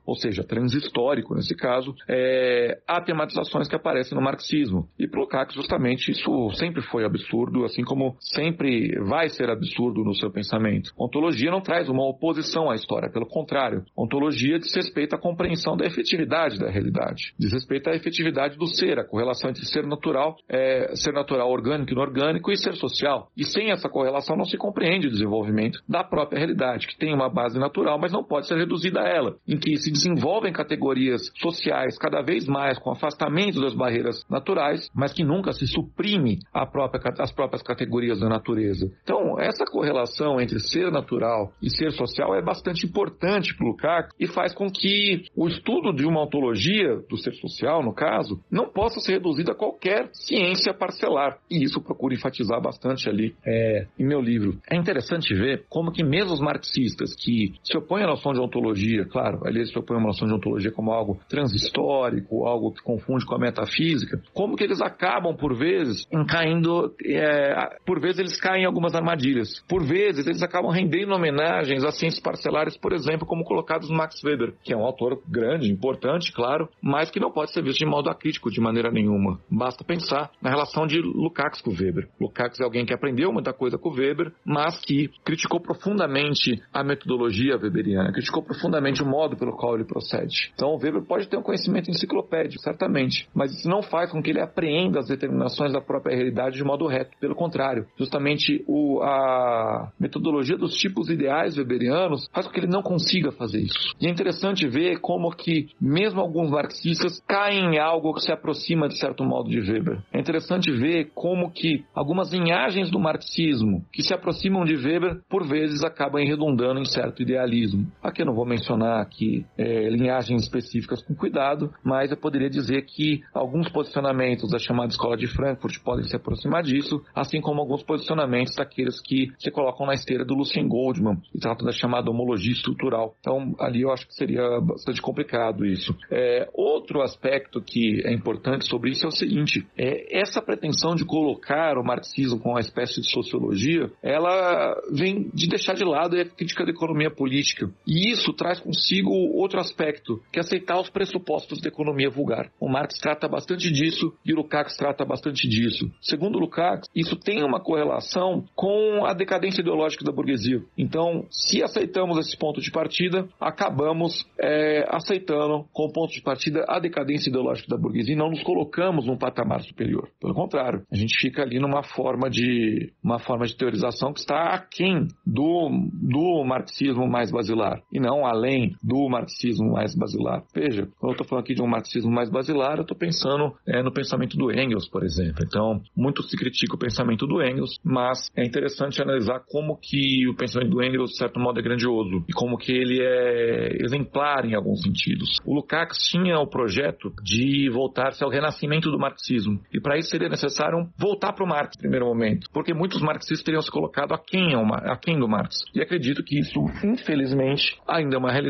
ou 0.06 0.16
seja, 0.16 0.44
transhistórico 0.44 1.36
nesse 1.36 1.56
caso, 1.56 1.94
é, 2.08 2.80
a 2.88 3.02
tematizações 3.02 3.68
que 3.68 3.76
aparecem 3.76 4.18
no 4.18 4.24
marxismo. 4.24 4.88
E 4.98 5.08
para 5.08 5.22
Lukács, 5.22 5.56
justamente, 5.56 6.12
isso 6.12 6.50
sempre 6.52 6.82
foi 6.82 7.06
absurdo, 7.06 7.66
assim 7.66 7.84
como 7.84 8.16
sempre 8.20 8.98
vai 9.08 9.30
ser 9.30 9.50
absurdo 9.50 10.04
no 10.04 10.16
seu 10.16 10.32
pensamento. 10.32 10.92
Ontologia 10.98 11.52
não 11.52 11.62
traz 11.62 11.90
uma 11.90 12.08
oposição 12.08 12.70
à 12.70 12.76
história, 12.76 13.10
pelo 13.10 13.26
contrário. 13.26 13.84
Ontologia 13.96 14.60
diz 14.60 14.74
respeito 14.74 15.16
à 15.16 15.20
compreensão 15.20 15.76
da 15.76 15.86
efetividade 15.86 16.60
da 16.60 16.70
realidade, 16.70 17.34
diz 17.38 17.52
respeito 17.52 17.90
à 17.90 17.96
efetividade 17.96 18.58
do 18.58 18.68
ser, 18.68 19.00
a 19.00 19.06
correlação 19.06 19.50
entre 19.50 19.66
ser 19.66 19.86
natural, 19.86 20.36
é, 20.50 20.96
ser 20.96 21.12
natural 21.14 21.50
orgânico 21.50 21.92
e 21.92 21.94
inorgânico 21.94 22.52
e 22.52 22.58
ser 22.58 22.74
social. 22.76 23.30
E 23.36 23.44
sem 23.44 23.72
essa 23.72 23.90
correlação 23.90 24.36
não 24.36 24.46
se 24.46 24.58
compreende 24.58 25.08
o 25.08 25.12
desenvolvimento 25.12 25.80
da 25.88 26.04
própria 26.04 26.40
realidade, 26.40 26.88
que 26.88 26.98
tem 26.98 27.14
uma 27.14 27.30
base 27.30 27.60
natural, 27.60 28.00
mas 28.00 28.12
não 28.12 28.24
pode 28.24 28.48
ser 28.48 28.58
reduzida 28.58 29.02
a 29.02 29.08
ela, 29.18 29.38
em 29.48 29.58
que 29.58 29.78
se 29.78 29.92
desenvolvem 29.92 30.54
categorias 30.54 31.22
sociais 31.42 31.98
cada 31.98 32.22
vez 32.22 32.48
mais 32.48 32.78
com 32.80 32.92
afastamento 32.92 33.60
das 33.60 33.74
barreiras 33.74 34.24
naturais, 34.30 34.90
mas 34.96 35.14
que 35.14 35.24
nunca 35.24 35.52
se 35.52 35.68
suprime 35.68 36.40
própria, 36.72 37.02
as 37.20 37.32
próprias 37.32 37.62
categorias 37.62 38.20
da 38.20 38.30
natureza. 38.30 38.92
Então, 39.04 39.40
essa 39.40 39.66
correlação 39.66 40.40
entre 40.40 40.60
ser 40.60 40.92
natural 40.92 41.52
e 41.62 41.70
ser 41.70 41.92
social 41.92 42.36
é 42.36 42.42
bastante 42.42 42.86
importante 42.86 43.56
para 43.56 43.66
o 43.66 43.70
Lukács 43.70 44.16
e 44.20 44.28
faz 44.28 44.54
com 44.54 44.70
que 44.70 45.26
o 45.36 45.48
estudo 45.48 45.94
de 45.94 46.06
uma 46.06 46.24
ontologia, 46.24 46.98
do 47.10 47.18
ser 47.18 47.34
social 47.36 47.84
no 47.84 47.94
caso, 47.94 48.40
não 48.52 48.70
possa 48.70 49.00
ser 49.00 49.14
reduzido 49.14 49.52
a 49.52 49.56
qualquer 49.56 50.10
ciência 50.14 50.74
parcelar. 50.74 51.38
E 51.50 51.64
isso 51.64 51.82
procuro 51.82 52.14
enfatizar 52.14 52.62
bastante 52.62 53.10
ali 53.10 53.36
é, 53.46 53.88
em 53.98 54.06
meu 54.06 54.22
livro. 54.22 54.60
É 54.70 54.76
interessante 54.76 55.34
ver 55.34 55.66
como 55.70 55.92
que 55.92 56.04
mesmo 56.04 56.34
os 56.34 56.40
marxistas 56.40 57.16
que 57.16 57.54
se 57.64 57.78
opõem 57.78 58.04
à 58.04 58.08
noção 58.08 58.34
de 58.34 58.40
ontologia, 58.40 59.06
claro, 59.08 59.42
ali 59.46 59.60
eles 59.60 59.72
se 59.72 59.80
opõem 59.80 60.00
à 60.00 60.04
noção 60.04 60.28
de 60.28 60.34
ontologia 60.34 60.72
como 60.72 60.92
algo 60.92 61.20
transhistórico, 61.30 62.46
algo 62.46 62.72
que 62.72 62.82
confunde 62.82 63.26
com 63.26 63.36
a 63.36 63.40
metafísica, 63.40 64.22
como 64.34 64.56
que 64.56 64.64
eles 64.64 64.82
acabam, 64.82 65.36
por 65.36 65.56
vezes, 65.56 66.06
caindo, 66.28 66.94
é, 67.04 67.78
por 67.86 68.00
vezes 68.00 68.20
eles 68.20 68.40
caem 68.40 68.64
em 68.64 68.66
algumas 68.66 68.94
armadilhas. 68.96 69.64
Por 69.68 69.84
vezes 69.84 70.28
eles 70.28 70.42
acabam 70.42 70.72
rendendo 70.72 71.14
homenagens 71.14 71.84
a 71.84 71.92
ciências 71.92 72.22
parcelares, 72.22 72.78
por 72.78 72.94
exemplo, 72.94 73.28
como 73.28 73.44
colocados 73.44 73.90
no 73.90 73.96
Max 73.96 74.24
Weber, 74.24 74.54
que 74.64 74.74
é 74.74 74.78
um 74.78 74.86
autor 74.86 75.22
grande, 75.28 75.72
importante, 75.72 76.32
claro, 76.32 76.70
mas 76.82 77.10
que 77.10 77.20
não 77.20 77.32
pode 77.32 77.52
ser 77.52 77.64
visto 77.64 77.80
de 77.80 77.86
modo 77.86 78.10
acrítico 78.10 78.52
de 78.52 78.60
maneira 78.60 78.92
nenhuma. 78.92 79.40
Basta 79.50 79.84
pensar 79.84 80.32
na 80.42 80.50
relação 80.50 80.86
de 80.86 81.00
Lukács 81.00 81.62
com 81.62 81.72
Weber. 81.72 82.08
Lukács 82.20 82.60
é 82.60 82.64
alguém 82.64 82.86
que 82.86 82.94
aprendeu 82.94 83.32
muita 83.32 83.54
coisa 83.54 83.78
com 83.78 83.90
Weber, 83.90 84.32
mas 84.46 84.80
que 84.80 85.10
criticou 85.24 85.60
profundamente 85.60 86.62
a 86.74 86.84
metodologia 86.84 87.58
weberiana, 87.58 88.12
criticou 88.12 88.44
profundamente 88.44 88.97
o 89.04 89.08
modo 89.08 89.36
pelo 89.36 89.56
qual 89.56 89.76
ele 89.76 89.86
procede. 89.86 90.52
Então, 90.54 90.70
o 90.70 90.78
Weber 90.78 91.04
pode 91.04 91.28
ter 91.28 91.38
um 91.38 91.42
conhecimento 91.42 91.90
enciclopédico, 91.90 92.62
certamente, 92.62 93.28
mas 93.34 93.52
isso 93.52 93.70
não 93.70 93.82
faz 93.82 94.12
com 94.12 94.22
que 94.22 94.30
ele 94.30 94.42
apreenda 94.42 95.00
as 95.00 95.08
determinações 95.08 95.74
da 95.74 95.82
própria 95.82 96.16
realidade 96.16 96.58
de 96.58 96.64
modo 96.64 96.88
reto. 96.88 97.12
Pelo 97.20 97.36
contrário, 97.36 97.86
justamente 97.98 98.64
o, 98.68 99.02
a 99.02 99.92
metodologia 100.00 100.58
dos 100.58 100.76
tipos 100.76 101.10
ideais 101.10 101.58
weberianos 101.58 102.28
faz 102.34 102.48
com 102.48 102.54
que 102.54 102.60
ele 102.60 102.68
não 102.68 102.82
consiga 102.82 103.32
fazer 103.32 103.60
isso. 103.60 103.96
E 104.00 104.08
é 104.08 104.10
interessante 104.10 104.68
ver 104.68 105.00
como 105.00 105.32
que 105.32 105.70
mesmo 105.80 106.22
alguns 106.22 106.50
marxistas 106.50 107.22
caem 107.28 107.76
em 107.76 107.80
algo 107.80 108.14
que 108.14 108.22
se 108.22 108.32
aproxima 108.32 108.88
de 108.88 108.98
certo 108.98 109.24
modo 109.24 109.50
de 109.50 109.60
Weber. 109.60 110.00
É 110.12 110.20
interessante 110.20 110.72
ver 110.72 111.12
como 111.14 111.52
que 111.52 111.84
algumas 111.94 112.32
linhagens 112.32 112.90
do 112.90 113.00
marxismo 113.00 113.84
que 113.92 114.04
se 114.04 114.14
aproximam 114.14 114.64
de 114.64 114.76
Weber, 114.76 115.22
por 115.30 115.48
vezes 115.48 115.84
acabam 115.84 116.24
redundando 116.24 116.80
em 116.80 116.86
certo 116.86 117.22
idealismo. 117.22 117.88
Aqui 118.02 118.22
eu 118.22 118.26
não 118.26 118.36
vou 118.36 118.46
mencionar 118.46 118.87
aqui 118.96 119.46
é, 119.58 119.90
linhagens 119.90 120.44
específicas 120.44 121.02
com 121.02 121.16
cuidado, 121.16 121.74
mas 121.84 122.12
eu 122.12 122.18
poderia 122.18 122.50
dizer 122.50 122.84
que 122.84 123.22
alguns 123.34 123.70
posicionamentos 123.70 124.50
da 124.50 124.60
chamada 124.60 124.90
Escola 124.90 125.18
de 125.18 125.28
Frankfurt 125.28 125.82
podem 125.84 126.06
se 126.06 126.16
aproximar 126.16 126.64
disso, 126.64 127.02
assim 127.16 127.42
como 127.42 127.62
alguns 127.62 127.84
posicionamentos 127.84 128.56
daqueles 128.56 129.00
que 129.02 129.32
se 129.38 129.52
colocam 129.52 129.86
na 129.86 129.94
esteira 129.94 130.26
do 130.26 130.36
Lucien 130.36 130.68
Goldman 130.68 131.18
e 131.34 131.40
tratam 131.40 131.66
da 131.66 131.72
chamada 131.72 132.10
homologia 132.10 132.52
estrutural. 132.52 133.16
Então, 133.20 133.56
ali 133.60 133.82
eu 133.82 133.92
acho 133.92 134.08
que 134.08 134.16
seria 134.16 134.60
bastante 134.62 135.02
complicado 135.02 135.66
isso. 135.66 135.96
É, 136.12 136.48
outro 136.54 137.02
aspecto 137.02 137.62
que 137.62 138.02
é 138.06 138.14
importante 138.14 138.68
sobre 138.68 138.92
isso 138.92 139.06
é 139.06 139.08
o 139.08 139.12
seguinte: 139.12 139.66
é, 139.78 140.20
essa 140.20 140.42
pretensão 140.42 140.96
de 140.96 141.06
colocar 141.06 141.78
o 141.78 141.84
marxismo 141.84 142.40
com 142.40 142.52
uma 142.52 142.60
espécie 142.60 143.02
de 143.02 143.12
sociologia, 143.12 143.90
ela 144.02 144.76
vem 144.92 145.30
de 145.34 145.48
deixar 145.48 145.74
de 145.74 145.84
lado 145.84 146.20
a 146.20 146.26
crítica 146.26 146.66
da 146.66 146.72
economia 146.72 147.10
política. 147.10 147.70
E 147.86 148.12
isso 148.12 148.34
traz 148.34 148.60
consigo 148.68 149.12
outro 149.12 149.62
aspecto, 149.62 150.22
que 150.32 150.40
é 150.40 150.42
aceitar 150.42 150.78
os 150.78 150.90
pressupostos 150.90 151.62
da 151.62 151.70
economia 151.70 152.10
vulgar. 152.10 152.52
O 152.60 152.68
Marx 152.68 153.00
trata 153.00 153.26
bastante 153.28 153.72
disso 153.72 154.14
e 154.26 154.34
o 154.34 154.36
Lukács 154.36 154.76
trata 154.76 155.06
bastante 155.06 155.48
disso. 155.48 155.90
Segundo 156.02 156.38
Lukács, 156.38 156.90
isso 156.94 157.16
tem 157.16 157.44
uma 157.44 157.62
correlação 157.62 158.44
com 158.56 159.06
a 159.06 159.14
decadência 159.14 159.62
ideológica 159.62 160.04
da 160.04 160.12
burguesia. 160.12 160.62
Então, 160.78 161.26
se 161.30 161.64
aceitamos 161.64 162.18
esse 162.18 162.36
ponto 162.38 162.60
de 162.60 162.70
partida, 162.70 163.28
acabamos 163.40 164.26
é, 164.38 164.86
aceitando, 164.90 165.66
com 165.72 165.90
ponto 165.90 166.12
de 166.12 166.22
partida, 166.22 166.66
a 166.68 166.78
decadência 166.78 167.30
ideológica 167.30 167.70
da 167.70 167.82
burguesia 167.82 168.14
e 168.14 168.18
não 168.18 168.30
nos 168.30 168.44
colocamos 168.44 169.06
num 169.06 169.18
patamar 169.18 169.62
superior. 169.62 170.10
Pelo 170.20 170.34
contrário, 170.34 170.84
a 170.92 170.96
gente 170.96 171.18
fica 171.18 171.42
ali 171.42 171.58
numa 171.58 171.84
forma 171.84 172.30
de 172.30 172.92
uma 173.02 173.20
forma 173.20 173.46
de 173.46 173.56
teorização 173.56 174.12
que 174.12 174.20
está 174.20 174.54
aquém 174.54 175.08
do, 175.26 175.70
do 175.94 176.44
marxismo 176.44 177.08
mais 177.08 177.32
basilar 177.32 177.82
e 177.94 178.00
não 178.00 178.26
além 178.26 178.57
do 178.82 179.08
marxismo 179.10 179.74
mais 179.74 179.96
basilar. 179.96 180.44
Veja, 180.54 180.88
quando 181.00 181.12
eu 181.12 181.12
estou 181.12 181.28
falando 181.28 181.44
aqui 181.44 181.54
de 181.54 181.62
um 181.62 181.68
marxismo 181.68 182.12
mais 182.12 182.30
basilar, 182.30 182.78
eu 182.78 182.82
estou 182.82 182.98
pensando 182.98 183.54
é, 183.66 183.82
no 183.82 183.92
pensamento 183.92 184.38
do 184.38 184.52
Engels, 184.52 184.88
por 184.90 185.04
exemplo. 185.04 185.44
Então, 185.46 185.82
muito 185.96 186.24
se 186.24 186.38
critica 186.38 186.76
o 186.76 186.80
pensamento 186.80 187.26
do 187.28 187.42
Engels, 187.42 187.80
mas 187.84 188.30
é 188.36 188.46
interessante 188.46 189.02
analisar 189.02 189.42
como 189.48 189.78
que 189.78 190.28
o 190.28 190.36
pensamento 190.36 190.72
do 190.72 190.84
Engels, 190.84 191.12
de 191.12 191.18
certo 191.18 191.40
modo, 191.40 191.60
é 191.60 191.64
grandioso 191.64 192.24
e 192.28 192.34
como 192.34 192.58
que 192.58 192.72
ele 192.72 193.02
é 193.02 193.84
exemplar 193.84 194.46
em 194.46 194.56
alguns 194.56 194.82
sentidos. 194.82 195.38
O 195.46 195.54
Lukács 195.54 195.98
tinha 196.10 196.40
o 196.40 196.48
projeto 196.48 197.12
de 197.24 197.70
voltar-se 197.70 198.24
ao 198.24 198.30
renascimento 198.30 198.92
do 198.92 199.00
marxismo 199.00 199.60
e 199.74 199.80
para 199.80 199.98
isso 199.98 200.10
seria 200.10 200.30
necessário 200.30 200.88
voltar 200.98 201.34
para 201.34 201.44
o 201.44 201.48
Marx 201.48 201.76
no 201.76 201.82
primeiro 201.82 202.06
momento, 202.06 202.50
porque 202.54 202.74
muitos 202.74 203.02
marxistas 203.02 203.44
teriam 203.44 203.62
se 203.62 203.72
colocado 203.72 204.14
aquém, 204.14 204.54
aquém 204.86 205.20
do 205.20 205.28
Marx. 205.28 205.58
E 205.74 205.82
acredito 205.82 206.24
que 206.24 206.40
isso, 206.40 206.60
infelizmente, 206.84 207.78
ainda 207.88 208.16
é 208.16 208.20
uma 208.20 208.32
realidade. 208.32 208.47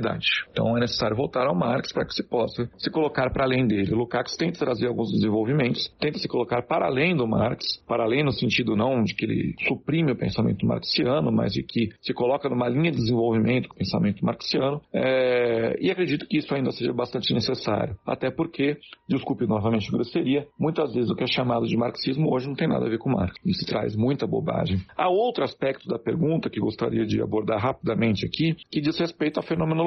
Então 0.52 0.78
é 0.78 0.80
necessário 0.80 1.16
voltar 1.16 1.48
ao 1.48 1.56
Marx 1.56 1.92
para 1.92 2.06
que 2.06 2.14
se 2.14 2.24
possa 2.24 2.70
se 2.78 2.90
colocar 2.90 3.32
para 3.32 3.44
além 3.44 3.68
dele. 3.68 3.94
O 3.94 3.98
Lukács 3.98 4.36
tenta 4.36 4.60
trazer 4.60 4.88
alguns 4.88 5.12
desenvolvimentos, 5.12 5.88
tenta 6.00 6.18
se 6.18 6.28
colocar 6.28 6.62
para 6.64 6.86
além 6.86 7.16
do 7.16 7.28
Marx, 7.28 7.78
para 7.88 8.04
além 8.04 8.24
no 8.24 8.32
sentido 8.32 8.76
não 8.76 9.04
de 9.04 9.14
que 9.14 9.26
ele 9.26 9.56
suprime 9.68 10.12
o 10.12 10.16
pensamento 10.16 10.66
marxiano, 10.66 11.32
mas 11.32 11.54
de 11.54 11.64
que 11.64 11.90
se 12.02 12.14
coloca 12.14 12.50
numa 12.50 12.68
linha 12.68 12.92
de 12.92 12.98
desenvolvimento 12.98 13.70
com 13.70 13.76
o 13.76 13.78
pensamento 13.78 14.26
marxiano, 14.26 14.82
é... 14.94 15.78
e 15.80 15.90
acredito 15.92 16.28
que 16.28 16.38
isso 16.38 16.54
ainda 16.54 16.72
seja 16.72 16.94
bastante 16.94 17.34
necessário. 17.34 17.96
Até 18.06 18.30
porque, 18.30 18.78
desculpe 19.08 19.46
novamente 19.46 19.88
a 19.88 19.92
grosseria, 19.92 20.48
muitas 20.60 20.94
vezes 20.94 21.10
o 21.10 21.16
que 21.16 21.24
é 21.24 21.28
chamado 21.28 21.66
de 21.66 21.76
marxismo 21.78 22.34
hoje 22.34 22.48
não 22.48 22.56
tem 22.56 22.68
nada 22.68 22.86
a 22.86 22.90
ver 22.90 22.98
com 23.00 23.10
Marx. 23.10 23.36
Isso 23.46 23.66
traz 23.66 23.96
muita 23.96 24.28
bobagem. 24.28 24.82
Há 24.96 25.10
outro 25.10 25.44
aspecto 25.44 25.88
da 25.88 25.98
pergunta 25.98 26.50
que 26.50 26.60
gostaria 26.60 27.06
de 27.06 27.22
abordar 27.22 27.60
rapidamente 27.60 28.26
aqui, 28.26 28.56
que 28.72 28.82
diz 28.82 28.98
respeito 28.98 29.40
à 29.40 29.44
fenomenologia. 29.44 29.87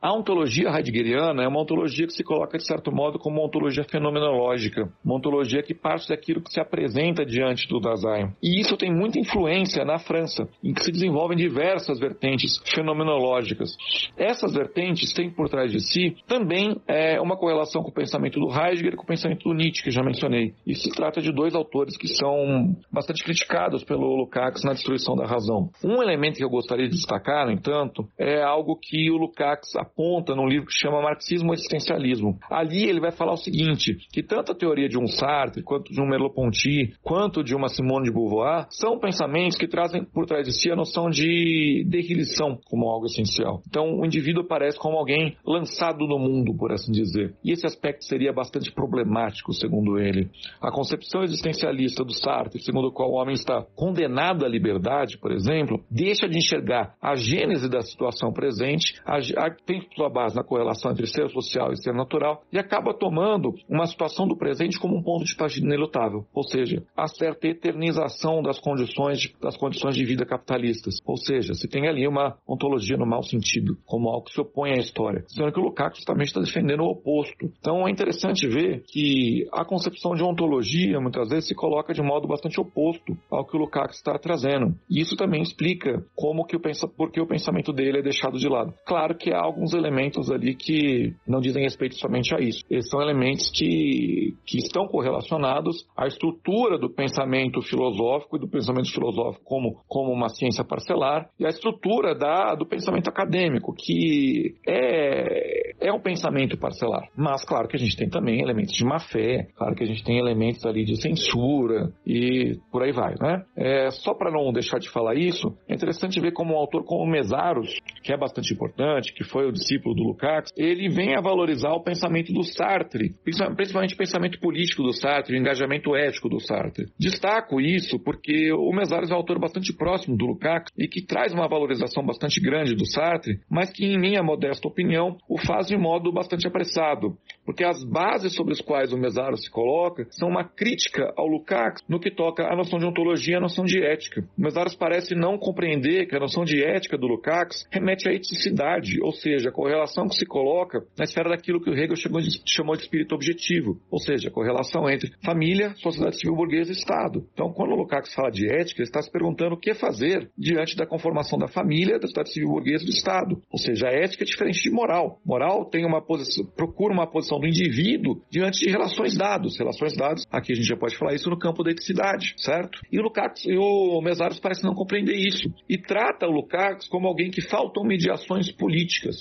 A 0.00 0.12
ontologia 0.12 0.68
heideggeriana 0.68 1.42
é 1.42 1.48
uma 1.48 1.60
ontologia 1.60 2.06
que 2.06 2.12
se 2.12 2.22
coloca, 2.22 2.58
de 2.58 2.66
certo 2.66 2.92
modo, 2.92 3.18
como 3.18 3.38
uma 3.38 3.46
ontologia 3.46 3.84
fenomenológica, 3.84 4.88
uma 5.04 5.16
ontologia 5.16 5.62
que 5.62 5.74
parte 5.74 6.08
daquilo 6.08 6.40
que 6.40 6.52
se 6.52 6.60
apresenta 6.60 7.24
diante 7.24 7.66
do 7.68 7.80
Dasein. 7.80 8.32
E 8.42 8.60
isso 8.60 8.76
tem 8.76 8.92
muita 8.92 9.18
influência 9.18 9.84
na 9.84 9.98
França, 9.98 10.48
em 10.62 10.72
que 10.72 10.84
se 10.84 10.92
desenvolvem 10.92 11.36
diversas 11.36 11.98
vertentes 11.98 12.58
fenomenológicas. 12.74 13.76
Essas 14.16 14.52
vertentes 14.52 15.12
têm 15.12 15.30
por 15.30 15.48
trás 15.48 15.72
de 15.72 15.80
si 15.80 16.16
também 16.26 16.80
é, 16.86 17.20
uma 17.20 17.36
correlação 17.36 17.82
com 17.82 17.90
o 17.90 17.94
pensamento 17.94 18.38
do 18.38 18.48
Heidegger 18.48 18.92
e 18.92 18.96
com 18.96 19.02
o 19.02 19.06
pensamento 19.06 19.48
do 19.48 19.54
Nietzsche, 19.54 19.82
que 19.82 19.90
já 19.90 20.02
mencionei. 20.02 20.54
E 20.66 20.74
se 20.74 20.90
trata 20.90 21.20
de 21.20 21.32
dois 21.32 21.54
autores 21.54 21.96
que 21.96 22.08
são 22.08 22.76
bastante 22.92 23.24
criticados 23.24 23.82
pelo 23.84 24.16
Lukács 24.16 24.62
na 24.62 24.72
destruição 24.72 25.16
da 25.16 25.26
razão. 25.26 25.70
Um 25.84 26.02
elemento 26.02 26.36
que 26.36 26.44
eu 26.44 26.50
gostaria 26.50 26.86
de 26.86 26.94
destacar, 26.94 27.46
no 27.46 27.52
entanto, 27.52 28.08
é 28.18 28.42
algo 28.42 28.78
que 28.80 29.10
o, 29.10 29.16
Lukács 29.16 29.31
aponta 29.76 30.34
num 30.34 30.46
livro 30.46 30.66
que 30.66 30.72
chama 30.72 31.02
Marxismo 31.02 31.52
Existencialismo. 31.52 32.38
Ali 32.50 32.88
ele 32.88 33.00
vai 33.00 33.10
falar 33.10 33.32
o 33.32 33.36
seguinte, 33.36 33.96
que 34.12 34.22
tanto 34.22 34.52
a 34.52 34.54
teoria 34.54 34.88
de 34.88 34.98
um 34.98 35.06
Sartre, 35.06 35.62
quanto 35.62 35.92
de 35.92 36.00
um 36.00 36.06
Merleau-Ponty, 36.06 36.94
quanto 37.02 37.42
de 37.42 37.54
uma 37.54 37.68
Simone 37.68 38.04
de 38.04 38.12
Beauvoir, 38.12 38.66
são 38.70 38.98
pensamentos 38.98 39.56
que 39.56 39.68
trazem 39.68 40.04
por 40.04 40.26
trás 40.26 40.46
de 40.46 40.52
si 40.52 40.70
a 40.70 40.76
noção 40.76 41.08
de 41.08 41.84
derrilição 41.88 42.58
como 42.66 42.88
algo 42.88 43.06
essencial. 43.06 43.62
Então, 43.68 44.00
o 44.00 44.06
indivíduo 44.06 44.44
aparece 44.44 44.78
como 44.78 44.98
alguém 44.98 45.36
lançado 45.46 46.06
no 46.06 46.18
mundo, 46.18 46.54
por 46.56 46.72
assim 46.72 46.92
dizer. 46.92 47.34
E 47.44 47.52
esse 47.52 47.66
aspecto 47.66 48.04
seria 48.04 48.32
bastante 48.32 48.72
problemático, 48.72 49.52
segundo 49.52 49.98
ele. 49.98 50.30
A 50.60 50.70
concepção 50.70 51.22
existencialista 51.22 52.04
do 52.04 52.12
Sartre, 52.12 52.62
segundo 52.62 52.88
a 52.88 52.92
qual 52.92 53.10
o 53.10 53.14
homem 53.14 53.34
está 53.34 53.64
condenado 53.74 54.44
à 54.44 54.48
liberdade, 54.48 55.18
por 55.18 55.32
exemplo, 55.32 55.82
deixa 55.90 56.28
de 56.28 56.38
enxergar 56.38 56.94
a 57.00 57.14
gênese 57.14 57.68
da 57.68 57.80
situação 57.82 58.32
presente, 58.32 59.00
a, 59.04 59.20
tem 59.64 59.86
sua 59.94 60.08
base 60.08 60.36
na 60.36 60.44
correlação 60.44 60.92
entre 60.92 61.06
ser 61.06 61.28
social 61.30 61.72
e 61.72 61.76
ser 61.76 61.92
natural, 61.92 62.42
e 62.52 62.58
acaba 62.58 62.94
tomando 62.94 63.54
uma 63.68 63.86
situação 63.86 64.26
do 64.26 64.36
presente 64.36 64.78
como 64.78 64.96
um 64.96 65.02
ponto 65.02 65.24
de 65.24 65.36
partida 65.36 65.66
inelutável. 65.66 66.24
Ou 66.34 66.42
seja, 66.42 66.82
a 66.96 67.06
certa 67.06 67.48
eternização 67.48 68.42
das 68.42 68.58
condições 68.58 69.20
de, 69.20 69.34
das 69.40 69.56
condições 69.56 69.94
de 69.94 70.04
vida 70.04 70.24
capitalistas. 70.24 70.96
Ou 71.04 71.16
seja, 71.16 71.54
se 71.54 71.68
tem 71.68 71.88
ali 71.88 72.06
uma 72.06 72.36
ontologia 72.46 72.96
no 72.96 73.06
mau 73.06 73.22
sentido, 73.22 73.76
como 73.86 74.08
algo 74.08 74.26
que 74.26 74.32
se 74.32 74.40
opõe 74.40 74.72
à 74.72 74.76
história. 74.76 75.24
Sendo 75.28 75.52
que 75.52 75.60
o 75.60 75.62
Lukács 75.62 75.98
justamente 75.98 76.28
está 76.28 76.40
defendendo 76.40 76.82
o 76.82 76.90
oposto. 76.90 77.50
Então 77.58 77.86
é 77.86 77.90
interessante 77.90 78.46
ver 78.46 78.82
que 78.86 79.46
a 79.52 79.64
concepção 79.64 80.14
de 80.14 80.22
ontologia 80.22 81.00
muitas 81.00 81.28
vezes 81.28 81.48
se 81.48 81.54
coloca 81.54 81.92
de 81.92 82.02
modo 82.02 82.26
bastante 82.26 82.60
oposto 82.60 83.16
ao 83.30 83.44
que 83.44 83.56
o 83.56 83.60
Lukács 83.60 83.96
está 83.96 84.18
trazendo. 84.18 84.74
E 84.88 85.00
isso 85.00 85.16
também 85.16 85.42
explica 85.42 86.04
como 86.14 86.44
que 86.44 86.56
o 86.56 86.60
pensa, 86.60 86.86
por 86.88 87.10
que 87.10 87.20
o 87.20 87.26
pensamento 87.26 87.72
dele 87.72 87.98
é 87.98 88.02
deixado 88.02 88.38
de 88.38 88.48
lado. 88.48 88.74
Claro 88.86 89.11
que 89.14 89.32
há 89.32 89.40
alguns 89.40 89.72
elementos 89.74 90.30
ali 90.30 90.54
que 90.54 91.14
não 91.26 91.40
dizem 91.40 91.62
respeito 91.62 91.96
somente 91.96 92.34
a 92.34 92.40
isso. 92.40 92.62
Esses 92.70 92.90
são 92.90 93.00
elementos 93.00 93.50
que, 93.50 94.34
que 94.46 94.58
estão 94.58 94.86
correlacionados 94.86 95.86
à 95.96 96.06
estrutura 96.06 96.78
do 96.78 96.90
pensamento 96.90 97.60
filosófico 97.62 98.36
e 98.36 98.40
do 98.40 98.48
pensamento 98.48 98.92
filosófico 98.92 99.44
como, 99.44 99.80
como 99.88 100.12
uma 100.12 100.28
ciência 100.28 100.64
parcelar 100.64 101.28
e 101.38 101.46
à 101.46 101.48
estrutura 101.48 102.14
da, 102.14 102.54
do 102.54 102.66
pensamento 102.66 103.08
acadêmico, 103.08 103.74
que 103.76 104.54
é, 104.66 105.88
é 105.88 105.92
um 105.92 106.00
pensamento 106.00 106.56
parcelar. 106.58 107.08
Mas 107.16 107.44
claro 107.44 107.68
que 107.68 107.76
a 107.76 107.78
gente 107.78 107.96
tem 107.96 108.08
também 108.08 108.40
elementos 108.40 108.74
de 108.74 108.84
má 108.84 108.98
fé, 108.98 109.48
claro 109.56 109.74
que 109.74 109.82
a 109.82 109.86
gente 109.86 110.04
tem 110.04 110.18
elementos 110.18 110.64
ali 110.64 110.84
de 110.84 111.00
censura 111.00 111.92
e 112.06 112.58
por 112.70 112.82
aí 112.82 112.92
vai, 112.92 113.14
né? 113.20 113.44
É, 113.56 113.90
só 113.90 114.14
para 114.14 114.30
não 114.30 114.52
deixar 114.52 114.78
de 114.78 114.88
falar 114.88 115.14
isso, 115.14 115.56
é 115.68 115.74
interessante 115.74 116.20
ver 116.20 116.32
como 116.32 116.54
um 116.54 116.58
autor 116.58 116.84
como 116.84 117.10
Mesaros, 117.10 117.78
que 118.02 118.12
é 118.12 118.16
bastante 118.16 118.52
importante, 118.52 119.01
que 119.10 119.24
foi 119.24 119.46
o 119.48 119.52
discípulo 119.52 119.94
do 119.94 120.02
Lukács, 120.02 120.52
ele 120.56 120.88
vem 120.88 121.16
a 121.16 121.20
valorizar 121.20 121.72
o 121.72 121.82
pensamento 121.82 122.32
do 122.32 122.42
Sartre, 122.42 123.14
principalmente 123.24 123.94
o 123.94 123.98
pensamento 123.98 124.38
político 124.38 124.82
do 124.82 124.92
Sartre, 124.92 125.34
o 125.34 125.38
engajamento 125.38 125.96
ético 125.96 126.28
do 126.28 126.40
Sartre. 126.40 126.86
Destaco 126.98 127.60
isso 127.60 127.98
porque 127.98 128.52
o 128.52 128.72
Mesaros 128.72 129.10
é 129.10 129.14
um 129.14 129.16
autor 129.16 129.38
bastante 129.38 129.72
próximo 129.72 130.16
do 130.16 130.26
Lukács 130.26 130.72
e 130.76 130.86
que 130.86 131.04
traz 131.04 131.32
uma 131.32 131.48
valorização 131.48 132.04
bastante 132.04 132.40
grande 132.40 132.74
do 132.74 132.86
Sartre, 132.86 133.40
mas 133.50 133.70
que, 133.70 133.84
em 133.84 133.98
minha 133.98 134.22
modesta 134.22 134.68
opinião, 134.68 135.16
o 135.28 135.38
faz 135.38 135.66
de 135.66 135.76
modo 135.76 136.12
bastante 136.12 136.46
apressado, 136.46 137.16
porque 137.44 137.64
as 137.64 137.82
bases 137.84 138.34
sobre 138.34 138.52
as 138.52 138.60
quais 138.60 138.92
o 138.92 138.98
Mesaros 138.98 139.44
se 139.44 139.50
coloca 139.50 140.06
são 140.10 140.28
uma 140.28 140.44
crítica 140.44 141.12
ao 141.16 141.26
Lukács 141.26 141.82
no 141.88 142.00
que 142.00 142.10
toca 142.10 142.44
à 142.44 142.56
noção 142.56 142.78
de 142.78 142.86
ontologia 142.86 143.34
e 143.34 143.36
à 143.36 143.40
noção 143.40 143.64
de 143.64 143.82
ética. 143.82 144.22
O 144.36 144.42
Mesaros 144.42 144.74
parece 144.74 145.14
não 145.14 145.38
compreender 145.38 146.06
que 146.06 146.16
a 146.16 146.20
noção 146.20 146.44
de 146.44 146.62
ética 146.62 146.98
do 146.98 147.06
Lukács 147.06 147.66
remete 147.70 148.08
à 148.08 148.12
eticidade, 148.12 148.91
ou 149.00 149.12
seja, 149.12 149.48
a 149.48 149.52
correlação 149.52 150.08
que 150.08 150.16
se 150.16 150.26
coloca 150.26 150.84
na 150.98 151.04
esfera 151.04 151.30
daquilo 151.30 151.60
que 151.60 151.70
o 151.70 151.74
Hegel 151.74 151.96
chamou 151.96 152.20
de, 152.20 152.28
chamou 152.46 152.76
de 152.76 152.82
espírito 152.82 153.14
objetivo, 153.14 153.80
ou 153.90 153.98
seja, 153.98 154.28
a 154.28 154.32
correlação 154.32 154.88
entre 154.88 155.12
família, 155.24 155.74
sociedade 155.76 156.18
civil 156.18 156.36
burguesa 156.36 156.70
e 156.70 156.74
Estado. 156.74 157.26
Então, 157.32 157.52
quando 157.52 157.72
o 157.72 157.76
Lukács 157.76 158.14
fala 158.14 158.30
de 158.30 158.46
ética, 158.46 158.80
ele 158.80 158.88
está 158.88 159.00
se 159.00 159.10
perguntando 159.10 159.54
o 159.54 159.58
que 159.58 159.74
fazer 159.74 160.30
diante 160.36 160.76
da 160.76 160.86
conformação 160.86 161.38
da 161.38 161.48
família, 161.48 161.98
da 161.98 162.06
sociedade 162.06 162.32
civil 162.32 162.48
burguesa 162.50 162.82
e 162.82 162.86
do 162.86 162.92
Estado. 162.92 163.42
Ou 163.50 163.58
seja, 163.58 163.88
a 163.88 163.92
ética 163.92 164.24
é 164.24 164.26
diferente 164.26 164.62
de 164.62 164.70
moral. 164.70 165.20
Moral 165.24 165.66
tem 165.66 165.84
uma 165.84 166.02
posição, 166.04 166.44
procura 166.56 166.92
uma 166.92 167.06
posição 167.06 167.38
do 167.38 167.46
indivíduo 167.46 168.20
diante 168.30 168.60
de 168.60 168.70
relações 168.70 169.16
dados. 169.16 169.58
Relações 169.58 169.96
dados, 169.96 170.26
aqui 170.30 170.52
a 170.52 170.56
gente 170.56 170.66
já 170.66 170.76
pode 170.76 170.96
falar 170.96 171.14
isso 171.14 171.30
no 171.30 171.38
campo 171.38 171.62
da 171.62 171.70
eticidade, 171.70 172.34
certo? 172.38 172.80
E 172.90 172.98
o 172.98 173.02
Lukács 173.02 173.44
e 173.46 173.56
o 173.56 174.00
Mesaros 174.02 174.40
parece 174.40 174.64
não 174.64 174.74
compreender 174.74 175.14
isso 175.14 175.52
e 175.68 175.78
trata 175.78 176.26
o 176.26 176.30
Lukács 176.30 176.88
como 176.88 177.06
alguém 177.06 177.30
que 177.30 177.40
faltam 177.40 177.84
mediações 177.84 178.50
políticas, 178.50 178.71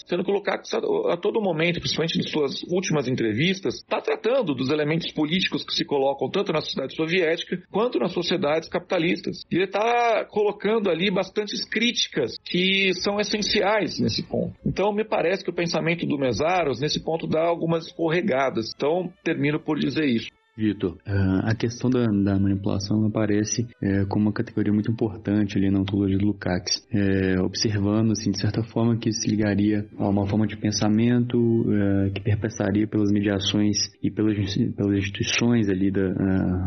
sendo 0.08 0.24
que 0.24 0.32
o 0.32 0.34
Lukács 0.34 0.74
a, 0.74 0.78
a 1.14 1.18
todo 1.18 1.42
momento, 1.42 1.80
principalmente 1.80 2.20
em 2.20 2.24
suas 2.24 2.64
últimas 2.64 3.08
entrevistas, 3.08 3.76
está 3.76 4.02
tratando 4.02 4.54
dos 4.54 4.70
elementos 4.70 5.12
políticos 5.12 5.64
que 5.64 5.74
se 5.74 5.86
colocam 5.86 6.30
tanto 6.30 6.52
na 6.52 6.62
sociedade 6.62 6.96
soviética 6.96 7.62
quanto 7.70 8.00
nas 8.00 8.12
sociedades 8.12 8.70
capitalistas. 8.70 9.44
E 9.52 9.56
ele 9.56 9.66
está 9.66 10.26
colocando 10.26 10.90
ali 10.90 11.12
bastantes 11.12 11.66
críticas 11.66 12.38
que 12.44 12.94
são 12.96 13.20
essenciais 13.20 14.00
nesse 14.00 14.24
ponto. 14.24 14.56
Então, 14.66 14.94
me 14.94 15.04
parece 15.04 15.44
que 15.44 15.50
o 15.50 15.54
pensamento 15.56 16.06
do 16.06 16.18
Mesaros, 16.18 16.80
nesse 16.80 17.04
ponto, 17.04 17.28
dá 17.28 17.42
algumas 17.42 17.88
escorregadas. 17.88 18.72
Então, 18.76 19.12
termino 19.24 19.60
por 19.60 19.78
dizer 19.80 20.06
isso. 20.06 20.30
Vitor, 20.58 20.98
ah, 21.06 21.52
a 21.52 21.56
questão 21.56 21.90
da, 21.90 22.06
da 22.06 22.38
manipulação 22.38 23.06
aparece 23.06 23.68
é, 23.82 24.06
como 24.06 24.26
uma 24.26 24.34
categoria 24.34 24.74
muito 24.74 24.92
importante 24.92 25.58
ali 25.58 25.72
na 25.72 25.80
ontologia 25.80 26.18
do 26.18 26.26
Lukács, 26.26 26.86
é, 26.92 27.40
observando, 27.40 28.12
assim, 28.12 28.32
de 28.32 28.40
certa 28.40 28.62
forma, 28.64 28.98
que 28.98 29.12
se 29.14 29.30
ligaria 29.30 29.86
a 29.98 30.10
uma 30.10 30.28
forma 30.28 30.46
de 30.46 30.58
pensamento 30.58 31.38
é, 31.72 32.10
que 32.10 32.22
perpassaria 32.22 32.86
pelas 32.86 33.12
mediações 33.12 33.78
e 34.04 34.12
pelas, 34.12 34.36
pelas 34.76 34.98
instituições 34.98 35.70
ali 35.70 35.90
da, 35.90 36.10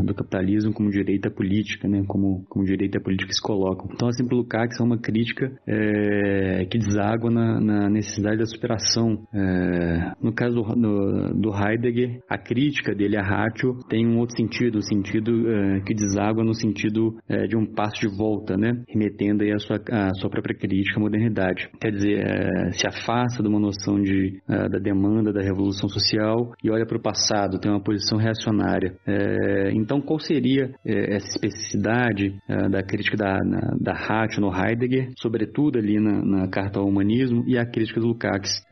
do 0.02 0.14
capitalismo 0.14 0.72
como 0.72 0.90
direita 0.90 1.30
política, 1.30 1.86
né, 1.86 2.02
como, 2.06 2.44
como 2.48 2.64
direita 2.64 3.00
política 3.00 3.32
se 3.32 3.42
colocam. 3.42 3.88
Então, 3.92 4.08
assim, 4.08 4.24
para 4.24 4.34
o 4.34 4.38
Lukács 4.38 4.80
é 4.80 4.82
uma 4.82 4.98
crítica 4.98 5.52
é, 5.66 6.66
que 6.70 6.78
deságua 6.78 7.30
na, 7.30 7.60
na, 7.60 7.90
necessidade 7.90 8.38
da 8.38 8.46
superação. 8.46 9.26
É, 9.32 10.12
no 10.22 10.32
caso 10.32 10.54
do, 10.54 10.74
do, 10.74 11.34
do 11.34 11.50
Heidegger, 11.54 12.20
a 12.28 12.38
crítica 12.38 12.94
dele 12.94 13.16
a 13.16 13.22
Ratio 13.22 13.74
tem 13.88 14.06
um 14.06 14.18
outro 14.18 14.36
sentido, 14.36 14.76
o 14.76 14.78
um 14.78 14.82
sentido 14.82 15.30
uh, 15.32 15.84
que 15.84 15.94
deságua 15.94 16.44
no 16.44 16.54
sentido 16.54 17.16
uh, 17.28 17.48
de 17.48 17.56
um 17.56 17.66
passo 17.66 18.00
de 18.00 18.16
volta, 18.16 18.56
né? 18.56 18.82
Remetendo 18.88 19.42
aí 19.42 19.52
a 19.52 19.58
sua, 19.58 19.76
a 19.90 20.14
sua 20.14 20.30
própria 20.30 20.56
crítica 20.56 20.98
à 20.98 21.02
modernidade. 21.02 21.68
Quer 21.80 21.90
dizer, 21.90 22.24
uh, 22.24 22.72
se 22.72 22.86
afasta 22.86 23.42
de 23.42 23.48
uma 23.48 23.60
noção 23.60 24.00
de, 24.00 24.40
da 24.48 24.78
demanda 24.78 25.32
da 25.32 25.40
revolução 25.40 25.88
social 25.88 26.52
e 26.62 26.70
olha 26.70 26.86
para 26.86 26.96
o 26.96 27.02
passado, 27.02 27.58
tem 27.58 27.70
uma 27.70 27.82
posição 27.82 28.18
reacionária. 28.18 28.94
então, 29.72 30.00
qual 30.00 30.18
seria 30.18 30.70
essa 30.84 31.26
especificidade 31.26 32.34
da 32.70 32.82
crítica 32.82 33.16
da, 33.16 33.38
na, 33.44 33.76
da 33.80 33.92
Hatch 33.92 34.38
no 34.38 34.50
Heidegger, 34.50 35.10
sobretudo 35.18 35.78
ali 35.78 35.98
na, 35.98 36.24
na, 36.24 36.48
Carta 36.48 36.78
ao 36.78 36.86
Humanismo 36.86 37.44
e 37.46 37.58
a 37.58 37.66
crítica 37.66 38.00
do 38.00 38.08
Lukács, 38.08 38.62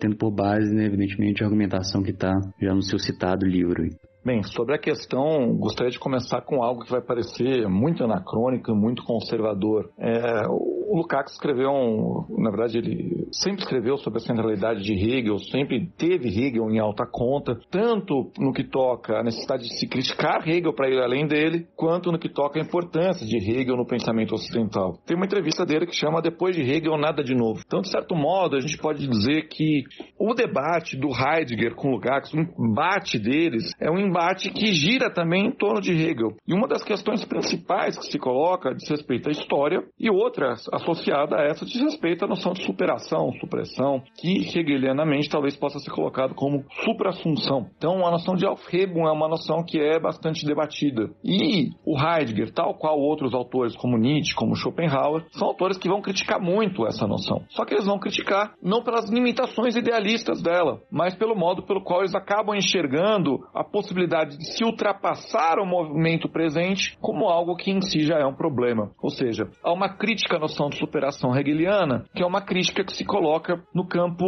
tendo 0.00 0.16
por 0.16 0.30
base, 0.30 0.74
né, 0.74 0.86
evidentemente, 0.86 1.42
a 1.42 1.46
argumentação 1.46 2.02
que 2.02 2.10
está 2.10 2.32
já 2.60 2.74
no 2.74 2.82
seu 2.82 2.98
citado 2.98 3.46
livro. 3.46 3.88
Bem, 4.28 4.42
sobre 4.42 4.74
a 4.74 4.78
questão, 4.78 5.56
gostaria 5.56 5.90
de 5.90 5.98
começar 5.98 6.42
com 6.42 6.62
algo 6.62 6.84
que 6.84 6.90
vai 6.90 7.00
parecer 7.00 7.66
muito 7.66 8.04
anacrônico 8.04 8.74
muito 8.74 9.02
conservador. 9.02 9.88
É, 9.96 10.46
o 10.88 10.96
Lukács 10.96 11.34
escreveu, 11.34 11.70
um, 11.70 12.24
na 12.38 12.50
verdade, 12.50 12.78
ele 12.78 13.28
sempre 13.30 13.62
escreveu 13.62 13.98
sobre 13.98 14.18
a 14.18 14.22
centralidade 14.22 14.82
de 14.82 14.92
Hegel, 14.92 15.38
sempre 15.38 15.86
teve 15.98 16.28
Hegel 16.28 16.70
em 16.70 16.78
alta 16.78 17.06
conta, 17.06 17.58
tanto 17.70 18.30
no 18.38 18.52
que 18.52 18.64
toca 18.64 19.18
a 19.18 19.22
necessidade 19.22 19.64
de 19.64 19.78
se 19.78 19.86
criticar 19.86 20.48
Hegel 20.48 20.72
para 20.72 20.88
ir 20.88 20.98
além 20.98 21.26
dele, 21.26 21.66
quanto 21.76 22.10
no 22.10 22.18
que 22.18 22.28
toca 22.28 22.58
a 22.58 22.62
importância 22.62 23.26
de 23.26 23.36
Hegel 23.36 23.76
no 23.76 23.86
pensamento 23.86 24.34
ocidental. 24.34 24.98
Tem 25.06 25.16
uma 25.16 25.26
entrevista 25.26 25.66
dele 25.66 25.86
que 25.86 25.94
chama 25.94 26.22
Depois 26.22 26.56
de 26.56 26.62
Hegel, 26.62 26.96
Nada 26.96 27.22
de 27.22 27.34
Novo. 27.34 27.60
Então, 27.66 27.82
de 27.82 27.90
certo 27.90 28.14
modo, 28.14 28.56
a 28.56 28.60
gente 28.60 28.78
pode 28.78 29.06
dizer 29.06 29.48
que 29.48 29.84
o 30.18 30.32
debate 30.32 30.96
do 30.96 31.08
Heidegger 31.08 31.74
com 31.74 31.90
Lukács, 31.90 32.32
o 32.32 32.38
embate 32.38 33.18
deles, 33.18 33.72
é 33.80 33.90
um 33.90 33.98
embate 33.98 34.50
que 34.50 34.72
gira 34.72 35.12
também 35.12 35.48
em 35.48 35.52
torno 35.52 35.80
de 35.80 35.92
Hegel. 35.92 36.36
E 36.46 36.54
uma 36.54 36.66
das 36.66 36.82
questões 36.82 37.24
principais 37.24 37.98
que 37.98 38.06
se 38.06 38.18
coloca 38.18 38.74
diz 38.74 38.88
respeito 38.88 39.28
à 39.28 39.32
história, 39.32 39.82
e 39.98 40.10
outra, 40.10 40.54
associada 40.78 41.36
a 41.36 41.44
essa 41.44 41.64
diz 41.64 41.80
respeito 41.80 42.24
à 42.24 42.28
noção 42.28 42.52
de 42.52 42.64
superação, 42.64 43.32
supressão, 43.40 44.02
que 44.16 44.58
hegelianamente 44.58 45.28
talvez 45.28 45.56
possa 45.56 45.78
ser 45.78 45.90
colocado 45.90 46.34
como 46.34 46.64
suprassunção. 46.84 47.66
Então, 47.76 48.06
a 48.06 48.10
noção 48.10 48.34
de 48.34 48.46
Aufhebung 48.46 49.06
é 49.06 49.12
uma 49.12 49.28
noção 49.28 49.62
que 49.64 49.78
é 49.78 49.98
bastante 49.98 50.46
debatida. 50.46 51.10
E 51.24 51.70
o 51.84 51.98
Heidegger, 51.98 52.52
tal 52.52 52.74
qual 52.74 52.98
outros 52.98 53.34
autores 53.34 53.76
como 53.76 53.98
Nietzsche, 53.98 54.34
como 54.34 54.56
Schopenhauer, 54.56 55.24
são 55.32 55.48
autores 55.48 55.76
que 55.76 55.88
vão 55.88 56.00
criticar 56.00 56.40
muito 56.40 56.86
essa 56.86 57.06
noção. 57.06 57.42
Só 57.50 57.64
que 57.64 57.74
eles 57.74 57.86
vão 57.86 57.98
criticar 57.98 58.54
não 58.62 58.82
pelas 58.82 59.10
limitações 59.10 59.76
idealistas 59.76 60.42
dela, 60.42 60.80
mas 60.90 61.14
pelo 61.14 61.36
modo 61.36 61.62
pelo 61.62 61.82
qual 61.82 62.00
eles 62.00 62.14
acabam 62.14 62.56
enxergando 62.56 63.40
a 63.54 63.64
possibilidade 63.64 64.36
de 64.36 64.56
se 64.56 64.64
ultrapassar 64.64 65.58
o 65.58 65.66
movimento 65.66 66.28
presente 66.28 66.96
como 67.00 67.28
algo 67.28 67.56
que 67.56 67.70
em 67.70 67.80
si 67.80 68.04
já 68.04 68.18
é 68.18 68.26
um 68.26 68.34
problema. 68.34 68.90
Ou 69.02 69.10
seja, 69.10 69.48
há 69.62 69.72
uma 69.72 69.88
crítica 69.88 70.36
à 70.36 70.40
noção 70.40 70.67
noção 70.68 70.70
de 70.70 70.78
superação 70.78 71.36
hegeliana, 71.36 72.04
que 72.14 72.22
é 72.22 72.26
uma 72.26 72.40
crítica 72.40 72.84
que 72.84 72.94
se 72.94 73.04
coloca 73.04 73.62
no 73.74 73.86
campo 73.86 74.26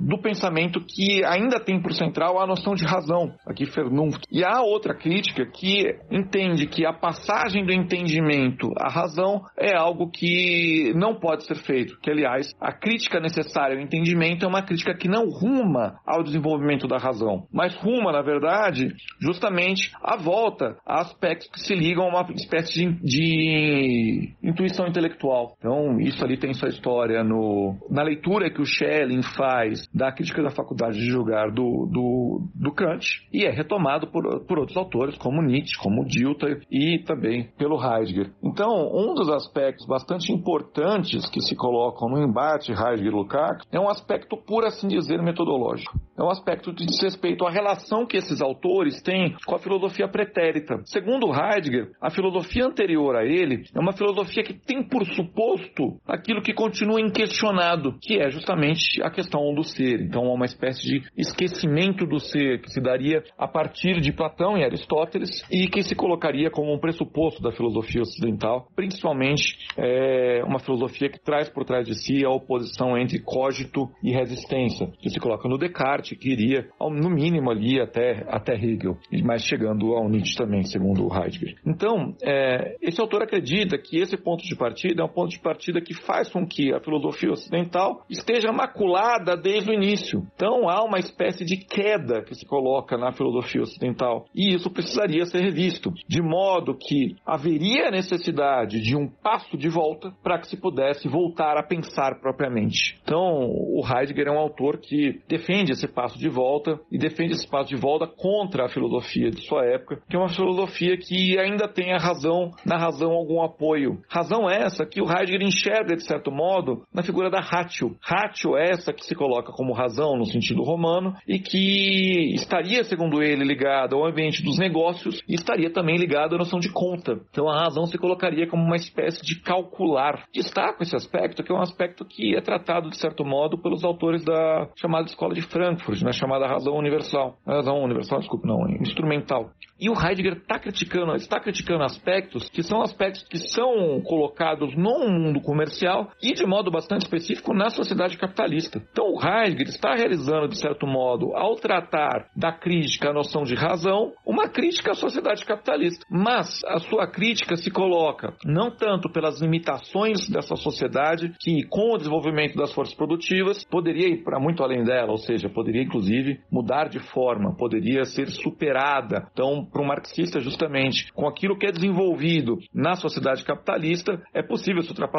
do 0.00 0.18
pensamento 0.20 0.80
que 0.80 1.24
ainda 1.24 1.60
tem 1.60 1.80
por 1.80 1.92
central 1.92 2.40
a 2.40 2.46
noção 2.46 2.74
de 2.74 2.84
razão, 2.84 3.32
aqui 3.46 3.64
Vernunft. 3.64 4.22
E 4.30 4.44
há 4.44 4.62
outra 4.62 4.94
crítica 4.94 5.46
que 5.46 5.84
entende 6.10 6.66
que 6.66 6.86
a 6.86 6.92
passagem 6.92 7.64
do 7.64 7.72
entendimento 7.72 8.70
à 8.78 8.88
razão 8.88 9.42
é 9.58 9.76
algo 9.76 10.10
que 10.10 10.92
não 10.94 11.14
pode 11.14 11.44
ser 11.44 11.56
feito, 11.56 11.98
que 12.00 12.10
aliás, 12.10 12.50
a 12.60 12.72
crítica 12.72 13.20
necessária 13.20 13.76
ao 13.76 13.82
entendimento 13.82 14.44
é 14.44 14.48
uma 14.48 14.62
crítica 14.62 14.94
que 14.94 15.08
não 15.08 15.28
ruma 15.28 15.98
ao 16.06 16.22
desenvolvimento 16.22 16.86
da 16.88 16.98
razão, 16.98 17.46
mas 17.52 17.74
ruma, 17.76 18.12
na 18.12 18.22
verdade, 18.22 18.94
justamente 19.20 19.92
à 20.02 20.16
volta 20.16 20.76
a 20.86 21.00
aspectos 21.00 21.48
que 21.48 21.60
se 21.60 21.74
ligam 21.74 22.04
a 22.04 22.08
uma 22.08 22.32
espécie 22.34 22.72
de, 22.72 22.94
de 23.02 24.34
intuição 24.42 24.86
intelectual. 24.86 25.54
Então, 25.58 25.73
isso 26.00 26.24
ali 26.24 26.36
tem 26.36 26.52
sua 26.54 26.68
história 26.68 27.22
no, 27.22 27.76
na 27.90 28.02
leitura 28.02 28.50
que 28.50 28.60
o 28.60 28.66
Schelling 28.66 29.22
faz 29.22 29.88
da 29.92 30.12
crítica 30.12 30.42
da 30.42 30.50
faculdade 30.50 30.98
de 30.98 31.06
julgar 31.06 31.50
do, 31.50 31.88
do, 31.90 32.42
do 32.54 32.72
Kant 32.72 33.04
e 33.32 33.44
é 33.44 33.50
retomado 33.50 34.06
por, 34.08 34.44
por 34.46 34.58
outros 34.58 34.76
autores, 34.76 35.16
como 35.18 35.42
Nietzsche, 35.42 35.76
como 35.78 36.04
Dilthey 36.04 36.60
e 36.70 36.98
também 37.04 37.48
pelo 37.58 37.76
Heidegger. 37.76 38.30
Então, 38.42 38.70
um 38.92 39.14
dos 39.14 39.28
aspectos 39.30 39.86
bastante 39.86 40.32
importantes 40.32 41.28
que 41.30 41.40
se 41.40 41.54
colocam 41.54 42.08
no 42.08 42.22
embate 42.22 42.72
Heidegger-Lukács 42.72 43.66
é 43.70 43.80
um 43.80 43.88
aspecto, 43.88 44.36
por 44.36 44.64
assim 44.64 44.88
dizer, 44.88 45.22
metodológico. 45.22 45.98
É 46.16 46.22
um 46.22 46.30
aspecto 46.30 46.72
de 46.72 46.84
respeito 47.02 47.44
à 47.44 47.50
relação 47.50 48.06
que 48.06 48.16
esses 48.16 48.40
autores 48.40 49.02
têm 49.02 49.34
com 49.46 49.54
a 49.54 49.58
filosofia 49.58 50.08
pretérita. 50.08 50.80
Segundo 50.84 51.32
Heidegger, 51.32 51.90
a 52.00 52.10
filosofia 52.10 52.66
anterior 52.66 53.16
a 53.16 53.24
ele 53.24 53.64
é 53.74 53.80
uma 53.80 53.92
filosofia 53.92 54.44
que 54.44 54.54
tem 54.54 54.82
por 54.82 55.04
suposto 55.06 55.63
aquilo 56.06 56.42
que 56.42 56.52
continua 56.52 57.00
inquestionado, 57.00 57.96
que 58.00 58.18
é 58.18 58.30
justamente 58.30 59.02
a 59.02 59.10
questão 59.10 59.54
do 59.54 59.64
ser. 59.64 60.00
Então, 60.00 60.24
é 60.26 60.32
uma 60.32 60.44
espécie 60.44 60.82
de 60.82 61.02
esquecimento 61.16 62.06
do 62.06 62.18
ser 62.18 62.60
que 62.60 62.70
se 62.70 62.80
daria 62.80 63.22
a 63.38 63.46
partir 63.46 64.00
de 64.00 64.12
Platão 64.12 64.56
e 64.56 64.64
Aristóteles 64.64 65.44
e 65.50 65.66
que 65.68 65.82
se 65.82 65.94
colocaria 65.94 66.50
como 66.50 66.72
um 66.72 66.78
pressuposto 66.78 67.42
da 67.42 67.52
filosofia 67.52 68.02
ocidental, 68.02 68.68
principalmente 68.74 69.58
é, 69.76 70.42
uma 70.44 70.58
filosofia 70.58 71.08
que 71.08 71.20
traz 71.20 71.48
por 71.48 71.64
trás 71.64 71.86
de 71.86 71.94
si 71.94 72.24
a 72.24 72.30
oposição 72.30 72.96
entre 72.98 73.20
cogito 73.20 73.88
e 74.02 74.12
resistência, 74.12 74.90
que 75.00 75.10
se 75.10 75.18
coloca 75.18 75.48
no 75.48 75.58
Descartes, 75.58 76.18
que 76.18 76.30
iria, 76.30 76.68
no 76.80 77.10
mínimo, 77.10 77.50
ali 77.50 77.80
até, 77.80 78.24
até 78.28 78.54
Hegel, 78.54 78.96
mas 79.24 79.42
chegando 79.42 79.94
ao 79.94 80.08
Nietzsche 80.08 80.36
também, 80.36 80.62
segundo 80.64 81.08
Heidegger. 81.12 81.56
Então, 81.66 82.14
é, 82.22 82.76
esse 82.82 83.00
autor 83.00 83.22
acredita 83.22 83.78
que 83.78 83.98
esse 83.98 84.16
ponto 84.16 84.44
de 84.44 84.56
partida 84.56 85.02
é 85.02 85.04
um 85.04 85.08
ponto 85.08 85.30
de 85.30 85.38
partida 85.38 85.53
que 85.80 85.94
faz 85.94 86.28
com 86.30 86.46
que 86.46 86.72
a 86.72 86.80
filosofia 86.80 87.32
ocidental 87.32 88.04
esteja 88.08 88.52
maculada 88.52 89.36
desde 89.36 89.70
o 89.70 89.74
início. 89.74 90.26
Então, 90.34 90.68
há 90.68 90.82
uma 90.84 90.98
espécie 90.98 91.44
de 91.44 91.56
queda 91.56 92.22
que 92.22 92.34
se 92.34 92.46
coloca 92.46 92.96
na 92.96 93.12
filosofia 93.12 93.62
ocidental. 93.62 94.26
E 94.34 94.54
isso 94.54 94.70
precisaria 94.70 95.24
ser 95.26 95.40
revisto, 95.40 95.92
de 96.08 96.22
modo 96.22 96.76
que 96.76 97.16
haveria 97.26 97.90
necessidade 97.90 98.80
de 98.80 98.96
um 98.96 99.08
passo 99.08 99.56
de 99.56 99.68
volta 99.68 100.12
para 100.22 100.38
que 100.38 100.48
se 100.48 100.56
pudesse 100.56 101.08
voltar 101.08 101.56
a 101.56 101.62
pensar 101.62 102.20
propriamente. 102.20 102.98
Então, 103.02 103.46
o 103.48 103.82
Heidegger 103.84 104.28
é 104.28 104.30
um 104.30 104.38
autor 104.38 104.78
que 104.78 105.20
defende 105.28 105.72
esse 105.72 105.86
passo 105.86 106.18
de 106.18 106.28
volta 106.28 106.78
e 106.90 106.98
defende 106.98 107.34
esse 107.34 107.46
passo 107.46 107.70
de 107.70 107.76
volta 107.76 108.06
contra 108.06 108.66
a 108.66 108.68
filosofia 108.68 109.30
de 109.30 109.42
sua 109.42 109.64
época, 109.64 110.00
que 110.08 110.16
é 110.16 110.18
uma 110.18 110.28
filosofia 110.28 110.96
que 110.96 111.38
ainda 111.38 111.68
tem 111.68 111.92
a 111.92 111.98
razão, 111.98 112.50
na 112.64 112.76
razão 112.76 113.12
algum 113.12 113.42
apoio. 113.42 114.00
Razão 114.08 114.48
essa 114.48 114.86
que 114.86 115.00
o 115.00 115.06
Heidegger 115.06 115.42
enxerga, 115.44 115.96
de 115.96 116.04
certo 116.04 116.30
modo, 116.30 116.82
na 116.92 117.02
figura 117.02 117.30
da 117.30 117.40
ratio. 117.40 117.96
Ratio 118.00 118.56
é 118.56 118.70
essa 118.70 118.92
que 118.92 119.04
se 119.04 119.14
coloca 119.14 119.52
como 119.52 119.72
razão 119.72 120.16
no 120.16 120.26
sentido 120.26 120.62
romano 120.62 121.14
e 121.26 121.38
que 121.38 122.34
estaria, 122.34 122.84
segundo 122.84 123.22
ele, 123.22 123.44
ligada 123.44 123.94
ao 123.94 124.06
ambiente 124.06 124.42
dos 124.42 124.58
negócios 124.58 125.22
e 125.28 125.34
estaria 125.34 125.70
também 125.70 125.96
ligada 125.96 126.34
à 126.34 126.38
noção 126.38 126.58
de 126.58 126.70
conta. 126.70 127.20
Então 127.30 127.48
a 127.48 127.60
razão 127.60 127.86
se 127.86 127.98
colocaria 127.98 128.46
como 128.46 128.62
uma 128.62 128.76
espécie 128.76 129.22
de 129.22 129.40
calcular. 129.40 130.24
Destaco 130.32 130.82
esse 130.82 130.96
aspecto, 130.96 131.42
que 131.42 131.52
é 131.52 131.54
um 131.54 131.60
aspecto 131.60 132.04
que 132.04 132.36
é 132.36 132.40
tratado, 132.40 132.90
de 132.90 132.98
certo 132.98 133.24
modo, 133.24 133.58
pelos 133.58 133.84
autores 133.84 134.24
da 134.24 134.68
chamada 134.76 135.06
Escola 135.06 135.34
de 135.34 135.42
Frankfurt, 135.42 136.00
na 136.00 136.06
né, 136.06 136.12
chamada 136.12 136.46
razão 136.46 136.74
universal. 136.74 137.36
Razão 137.46 137.82
universal, 137.82 138.20
desculpe, 138.20 138.46
não, 138.46 138.68
instrumental. 138.80 139.50
E 139.78 139.90
o 139.90 139.94
Heidegger 139.94 140.34
está 140.34 140.58
criticando, 140.58 141.14
está 141.16 141.40
criticando 141.40 141.82
aspectos 141.82 142.48
que 142.48 142.62
são 142.62 142.80
aspectos 142.80 143.24
que 143.24 143.38
são 143.38 144.00
colocados 144.02 144.74
no 144.76 145.08
mundo 145.24 145.40
comercial 145.40 146.10
e, 146.22 146.32
de 146.32 146.46
modo 146.46 146.70
bastante 146.70 147.02
específico, 147.02 147.54
na 147.54 147.70
sociedade 147.70 148.16
capitalista. 148.16 148.82
Então, 148.90 149.06
o 149.06 149.20
Heidegger 149.20 149.68
está 149.68 149.94
realizando, 149.94 150.48
de 150.48 150.58
certo 150.58 150.86
modo, 150.86 151.34
ao 151.34 151.54
tratar 151.56 152.28
da 152.36 152.52
crítica 152.52 153.10
à 153.10 153.12
noção 153.12 153.42
de 153.42 153.54
razão, 153.54 154.12
uma 154.26 154.48
crítica 154.48 154.92
à 154.92 154.94
sociedade 154.94 155.44
capitalista. 155.44 156.04
Mas 156.10 156.60
a 156.66 156.78
sua 156.78 157.06
crítica 157.06 157.56
se 157.56 157.70
coloca 157.70 158.34
não 158.44 158.70
tanto 158.70 159.10
pelas 159.10 159.40
limitações 159.40 160.28
dessa 160.28 160.56
sociedade, 160.56 161.32
que 161.40 161.64
com 161.68 161.94
o 161.94 161.98
desenvolvimento 161.98 162.56
das 162.56 162.72
forças 162.72 162.94
produtivas 162.94 163.64
poderia 163.64 164.08
ir 164.08 164.22
para 164.22 164.38
muito 164.38 164.62
além 164.62 164.84
dela, 164.84 165.10
ou 165.10 165.18
seja, 165.18 165.48
poderia 165.48 165.82
inclusive 165.82 166.40
mudar 166.50 166.88
de 166.88 166.98
forma, 166.98 167.56
poderia 167.56 168.04
ser 168.04 168.28
superada. 168.28 169.28
Então, 169.32 169.66
para 169.70 169.82
um 169.82 169.86
marxista, 169.86 170.40
justamente, 170.40 171.12
com 171.12 171.26
aquilo 171.26 171.56
que 171.58 171.66
é 171.66 171.72
desenvolvido 171.72 172.58
na 172.72 172.94
sociedade 172.94 173.44
capitalista, 173.44 174.20
é 174.32 174.42
possível 174.42 174.82
se 174.82 174.90
ultrapassar 174.90 175.13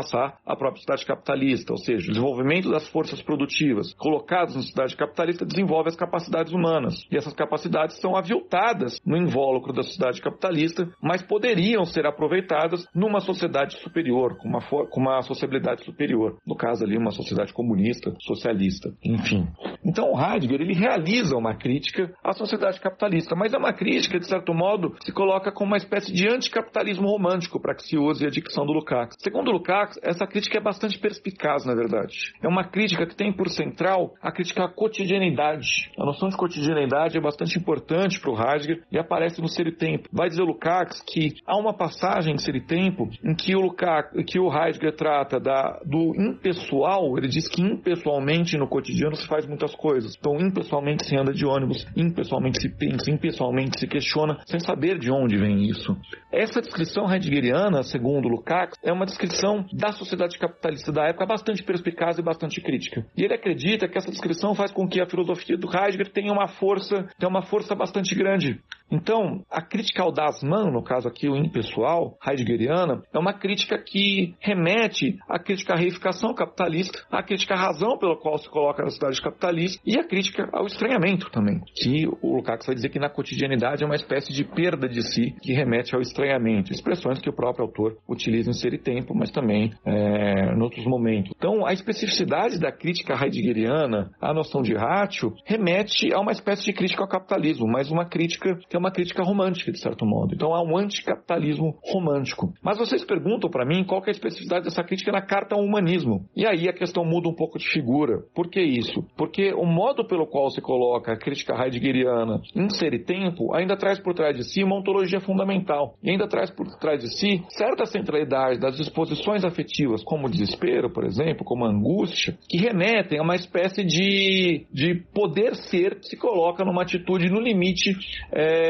a 0.45 0.55
própria 0.55 0.77
sociedade 0.77 1.05
capitalista, 1.05 1.73
ou 1.73 1.77
seja, 1.77 2.07
o 2.07 2.13
desenvolvimento 2.13 2.69
das 2.69 2.87
forças 2.87 3.21
produtivas 3.21 3.93
colocadas 3.93 4.55
na 4.55 4.61
sociedade 4.61 4.95
capitalista 4.95 5.45
desenvolve 5.45 5.89
as 5.89 5.95
capacidades 5.95 6.53
humanas. 6.53 7.05
E 7.11 7.17
essas 7.17 7.33
capacidades 7.33 7.99
são 7.99 8.15
aviltadas 8.15 8.99
no 9.05 9.17
invólucro 9.17 9.73
da 9.73 9.83
sociedade 9.83 10.21
capitalista, 10.21 10.89
mas 11.01 11.21
poderiam 11.21 11.85
ser 11.85 12.05
aproveitadas 12.05 12.85
numa 12.93 13.19
sociedade 13.19 13.79
superior, 13.81 14.37
com 14.37 14.47
uma, 14.47 14.61
com 14.61 14.99
uma 14.99 15.21
sociabilidade 15.21 15.83
superior. 15.83 16.37
No 16.45 16.55
caso 16.55 16.83
ali, 16.83 16.97
uma 16.97 17.11
sociedade 17.11 17.53
comunista, 17.53 18.13
socialista, 18.19 18.93
enfim. 19.03 19.47
Então 19.83 20.11
o 20.11 20.19
Heidegger 20.19 20.61
ele 20.61 20.73
realiza 20.73 21.35
uma 21.35 21.55
crítica 21.55 22.13
à 22.23 22.33
sociedade 22.33 22.79
capitalista, 22.79 23.35
mas 23.35 23.53
é 23.53 23.57
uma 23.57 23.73
crítica, 23.73 24.19
de 24.19 24.27
certo 24.27 24.53
modo, 24.53 24.95
se 25.03 25.11
coloca 25.11 25.51
como 25.51 25.71
uma 25.71 25.77
espécie 25.77 26.11
de 26.11 26.27
anticapitalismo 26.27 27.07
romântico, 27.07 27.59
para 27.59 27.75
que 27.75 27.83
se 27.83 27.97
use 27.97 28.25
a 28.25 28.29
dicção 28.29 28.65
do 28.65 28.73
Lukács. 28.73 29.17
Segundo 29.19 29.51
Lukács, 29.51 29.84
essa 30.01 30.25
crítica 30.25 30.57
é 30.57 30.61
bastante 30.61 30.97
perspicaz, 30.99 31.65
na 31.65 31.73
verdade. 31.73 32.33
É 32.41 32.47
uma 32.47 32.63
crítica 32.63 33.05
que 33.05 33.15
tem 33.15 33.31
por 33.31 33.49
central 33.49 34.13
a 34.21 34.31
crítica 34.31 34.65
à 34.65 34.69
cotidianidade. 34.69 35.67
A 35.97 36.05
noção 36.05 36.29
de 36.29 36.37
cotidianidade 36.37 37.17
é 37.17 37.21
bastante 37.21 37.57
importante 37.57 38.19
para 38.19 38.31
o 38.31 38.37
Heidegger 38.37 38.83
e 38.91 38.97
aparece 38.97 39.41
no 39.41 39.47
Ser 39.47 39.67
e 39.67 39.71
Tempo. 39.71 40.09
Vai 40.11 40.29
dizer 40.29 40.41
o 40.41 40.45
Lukács 40.45 41.01
que 41.01 41.35
há 41.45 41.57
uma 41.57 41.73
passagem 41.73 42.33
em 42.33 42.37
Ser 42.37 42.55
e 42.55 42.61
Tempo 42.61 43.09
em 43.23 43.35
que 43.35 43.55
o, 43.55 43.61
Lukács, 43.61 44.11
que 44.25 44.39
o 44.39 44.51
Heidegger 44.51 44.95
trata 44.95 45.39
da, 45.39 45.79
do 45.85 46.13
impessoal, 46.15 47.17
ele 47.17 47.27
diz 47.27 47.47
que 47.47 47.61
impessoalmente 47.61 48.57
no 48.57 48.67
cotidiano 48.67 49.15
se 49.15 49.27
faz 49.27 49.45
muitas 49.45 49.73
coisas. 49.75 50.15
Então, 50.17 50.39
impessoalmente 50.39 51.05
se 51.05 51.15
anda 51.15 51.33
de 51.33 51.45
ônibus, 51.45 51.85
impessoalmente 51.95 52.61
se 52.61 52.69
pensa, 52.69 53.11
impessoalmente 53.11 53.79
se 53.79 53.87
questiona, 53.87 54.39
sem 54.45 54.59
saber 54.59 54.97
de 54.99 55.11
onde 55.11 55.37
vem 55.37 55.63
isso. 55.63 55.95
Essa 56.35 56.61
descrição 56.61 57.09
heideggeriana, 57.09 57.81
segundo 57.81 58.27
Lukács, 58.27 58.77
é 58.83 58.91
uma 58.91 59.05
descrição 59.05 59.65
da 59.71 59.93
sociedade 59.93 60.37
capitalista 60.37 60.91
da 60.91 61.05
época 61.05 61.25
bastante 61.25 61.63
perspicaz 61.63 62.17
e 62.17 62.21
bastante 62.21 62.59
crítica. 62.59 63.05
E 63.15 63.23
ele 63.23 63.33
acredita 63.33 63.87
que 63.87 63.97
essa 63.97 64.11
descrição 64.11 64.53
faz 64.53 64.69
com 64.73 64.85
que 64.85 64.99
a 64.99 65.05
filosofia 65.05 65.57
do 65.57 65.69
Heidegger 65.73 66.11
tenha 66.11 66.33
uma 66.33 66.49
força, 66.49 67.07
tenha 67.17 67.29
uma 67.29 67.43
força 67.43 67.73
bastante 67.73 68.13
grande. 68.13 68.59
Então, 68.91 69.43
a 69.49 69.61
crítica 69.61 70.03
ao 70.03 70.11
Dasman, 70.11 70.71
no 70.71 70.83
caso 70.83 71.07
aqui 71.07 71.27
o 71.27 71.35
impessoal, 71.35 72.17
heideggeriana, 72.25 73.01
é 73.13 73.19
uma 73.19 73.33
crítica 73.33 73.77
que 73.77 74.35
remete 74.39 75.17
à 75.27 75.39
crítica 75.39 75.73
à 75.73 75.77
reificação 75.77 76.33
capitalista, 76.33 76.99
à 77.11 77.23
crítica 77.23 77.55
à 77.55 77.57
razão 77.57 77.97
pela 77.97 78.15
qual 78.17 78.37
se 78.37 78.49
coloca 78.49 78.83
a 78.83 78.89
sociedade 78.89 79.21
capitalista 79.21 79.81
e 79.85 79.99
à 79.99 80.03
crítica 80.03 80.47
ao 80.53 80.65
estranhamento 80.65 81.29
também, 81.31 81.61
que 81.75 82.07
o 82.21 82.35
Lukács 82.35 82.67
vai 82.67 82.75
dizer 82.75 82.89
que 82.89 82.99
na 82.99 83.09
cotidianidade 83.09 83.83
é 83.83 83.85
uma 83.85 83.95
espécie 83.95 84.31
de 84.31 84.43
perda 84.43 84.87
de 84.87 85.01
si 85.01 85.35
que 85.41 85.53
remete 85.53 85.95
ao 85.95 86.01
estranhamento, 86.01 86.71
expressões 86.71 87.19
que 87.19 87.29
o 87.29 87.33
próprio 87.33 87.65
autor 87.65 87.97
utiliza 88.07 88.49
em 88.49 88.53
Ser 88.53 88.73
e 88.73 88.77
Tempo, 88.77 89.13
mas 89.15 89.31
também 89.31 89.71
é, 89.85 90.53
em 90.53 90.61
outros 90.61 90.85
momentos. 90.85 91.31
Então, 91.35 91.65
a 91.65 91.73
especificidade 91.73 92.59
da 92.59 92.71
crítica 92.71 93.13
heideggeriana, 93.13 94.11
a 94.21 94.33
noção 94.33 94.61
de 94.61 94.73
ratio, 94.73 95.33
remete 95.45 96.13
a 96.13 96.19
uma 96.19 96.31
espécie 96.31 96.65
de 96.65 96.73
crítica 96.73 97.01
ao 97.01 97.09
capitalismo, 97.09 97.67
mas 97.67 97.89
uma 97.89 98.05
crítica 98.05 98.55
que 98.69 98.74
é 98.75 98.79
uma 98.79 98.91
crítica 98.91 99.23
romântica, 99.23 99.71
de 99.71 99.79
certo 99.79 100.05
modo. 100.05 100.33
Então 100.33 100.53
há 100.53 100.61
um 100.61 100.77
anticapitalismo 100.77 101.77
romântico. 101.83 102.53
Mas 102.61 102.77
vocês 102.77 103.03
perguntam 103.03 103.49
para 103.49 103.65
mim 103.65 103.83
qual 103.83 104.01
é 104.05 104.09
a 104.09 104.11
especificidade 104.11 104.65
dessa 104.65 104.83
crítica 104.83 105.11
na 105.11 105.21
carta 105.21 105.55
ao 105.55 105.61
humanismo. 105.61 106.25
E 106.35 106.45
aí 106.45 106.67
a 106.67 106.73
questão 106.73 107.03
muda 107.05 107.29
um 107.29 107.35
pouco 107.35 107.57
de 107.57 107.67
figura. 107.67 108.23
Por 108.33 108.49
que 108.49 108.61
isso? 108.61 109.05
Porque 109.17 109.53
o 109.53 109.65
modo 109.65 110.05
pelo 110.05 110.27
qual 110.27 110.49
se 110.49 110.61
coloca 110.61 111.13
a 111.13 111.17
crítica 111.17 111.53
heideggeriana 111.53 112.41
em 112.55 112.69
ser 112.69 112.93
e 112.93 112.99
tempo 112.99 113.53
ainda 113.53 113.77
traz 113.77 113.99
por 113.99 114.13
trás 114.13 114.35
de 114.35 114.43
si 114.43 114.63
uma 114.63 114.77
ontologia 114.77 115.19
fundamental. 115.19 115.95
E 116.03 116.11
ainda 116.11 116.27
traz 116.27 116.49
por 116.49 116.67
trás 116.77 117.01
de 117.01 117.09
si 117.15 117.43
certa 117.49 117.85
centralidade 117.85 118.59
das 118.59 118.77
disposições 118.77 119.43
afetivas, 119.43 120.03
como 120.03 120.27
o 120.27 120.29
desespero, 120.29 120.89
por 120.89 121.03
exemplo, 121.03 121.45
como 121.45 121.65
a 121.65 121.69
angústia, 121.69 122.37
que 122.49 122.57
remetem 122.57 123.19
a 123.19 123.23
uma 123.23 123.35
espécie 123.35 123.83
de, 123.83 124.65
de 124.71 124.95
poder 125.13 125.55
ser 125.55 125.99
que 125.99 126.07
se 126.07 126.17
coloca 126.17 126.63
numa 126.63 126.81
atitude 126.81 127.29
no 127.29 127.39
limite 127.39 127.95
é, 128.31 128.64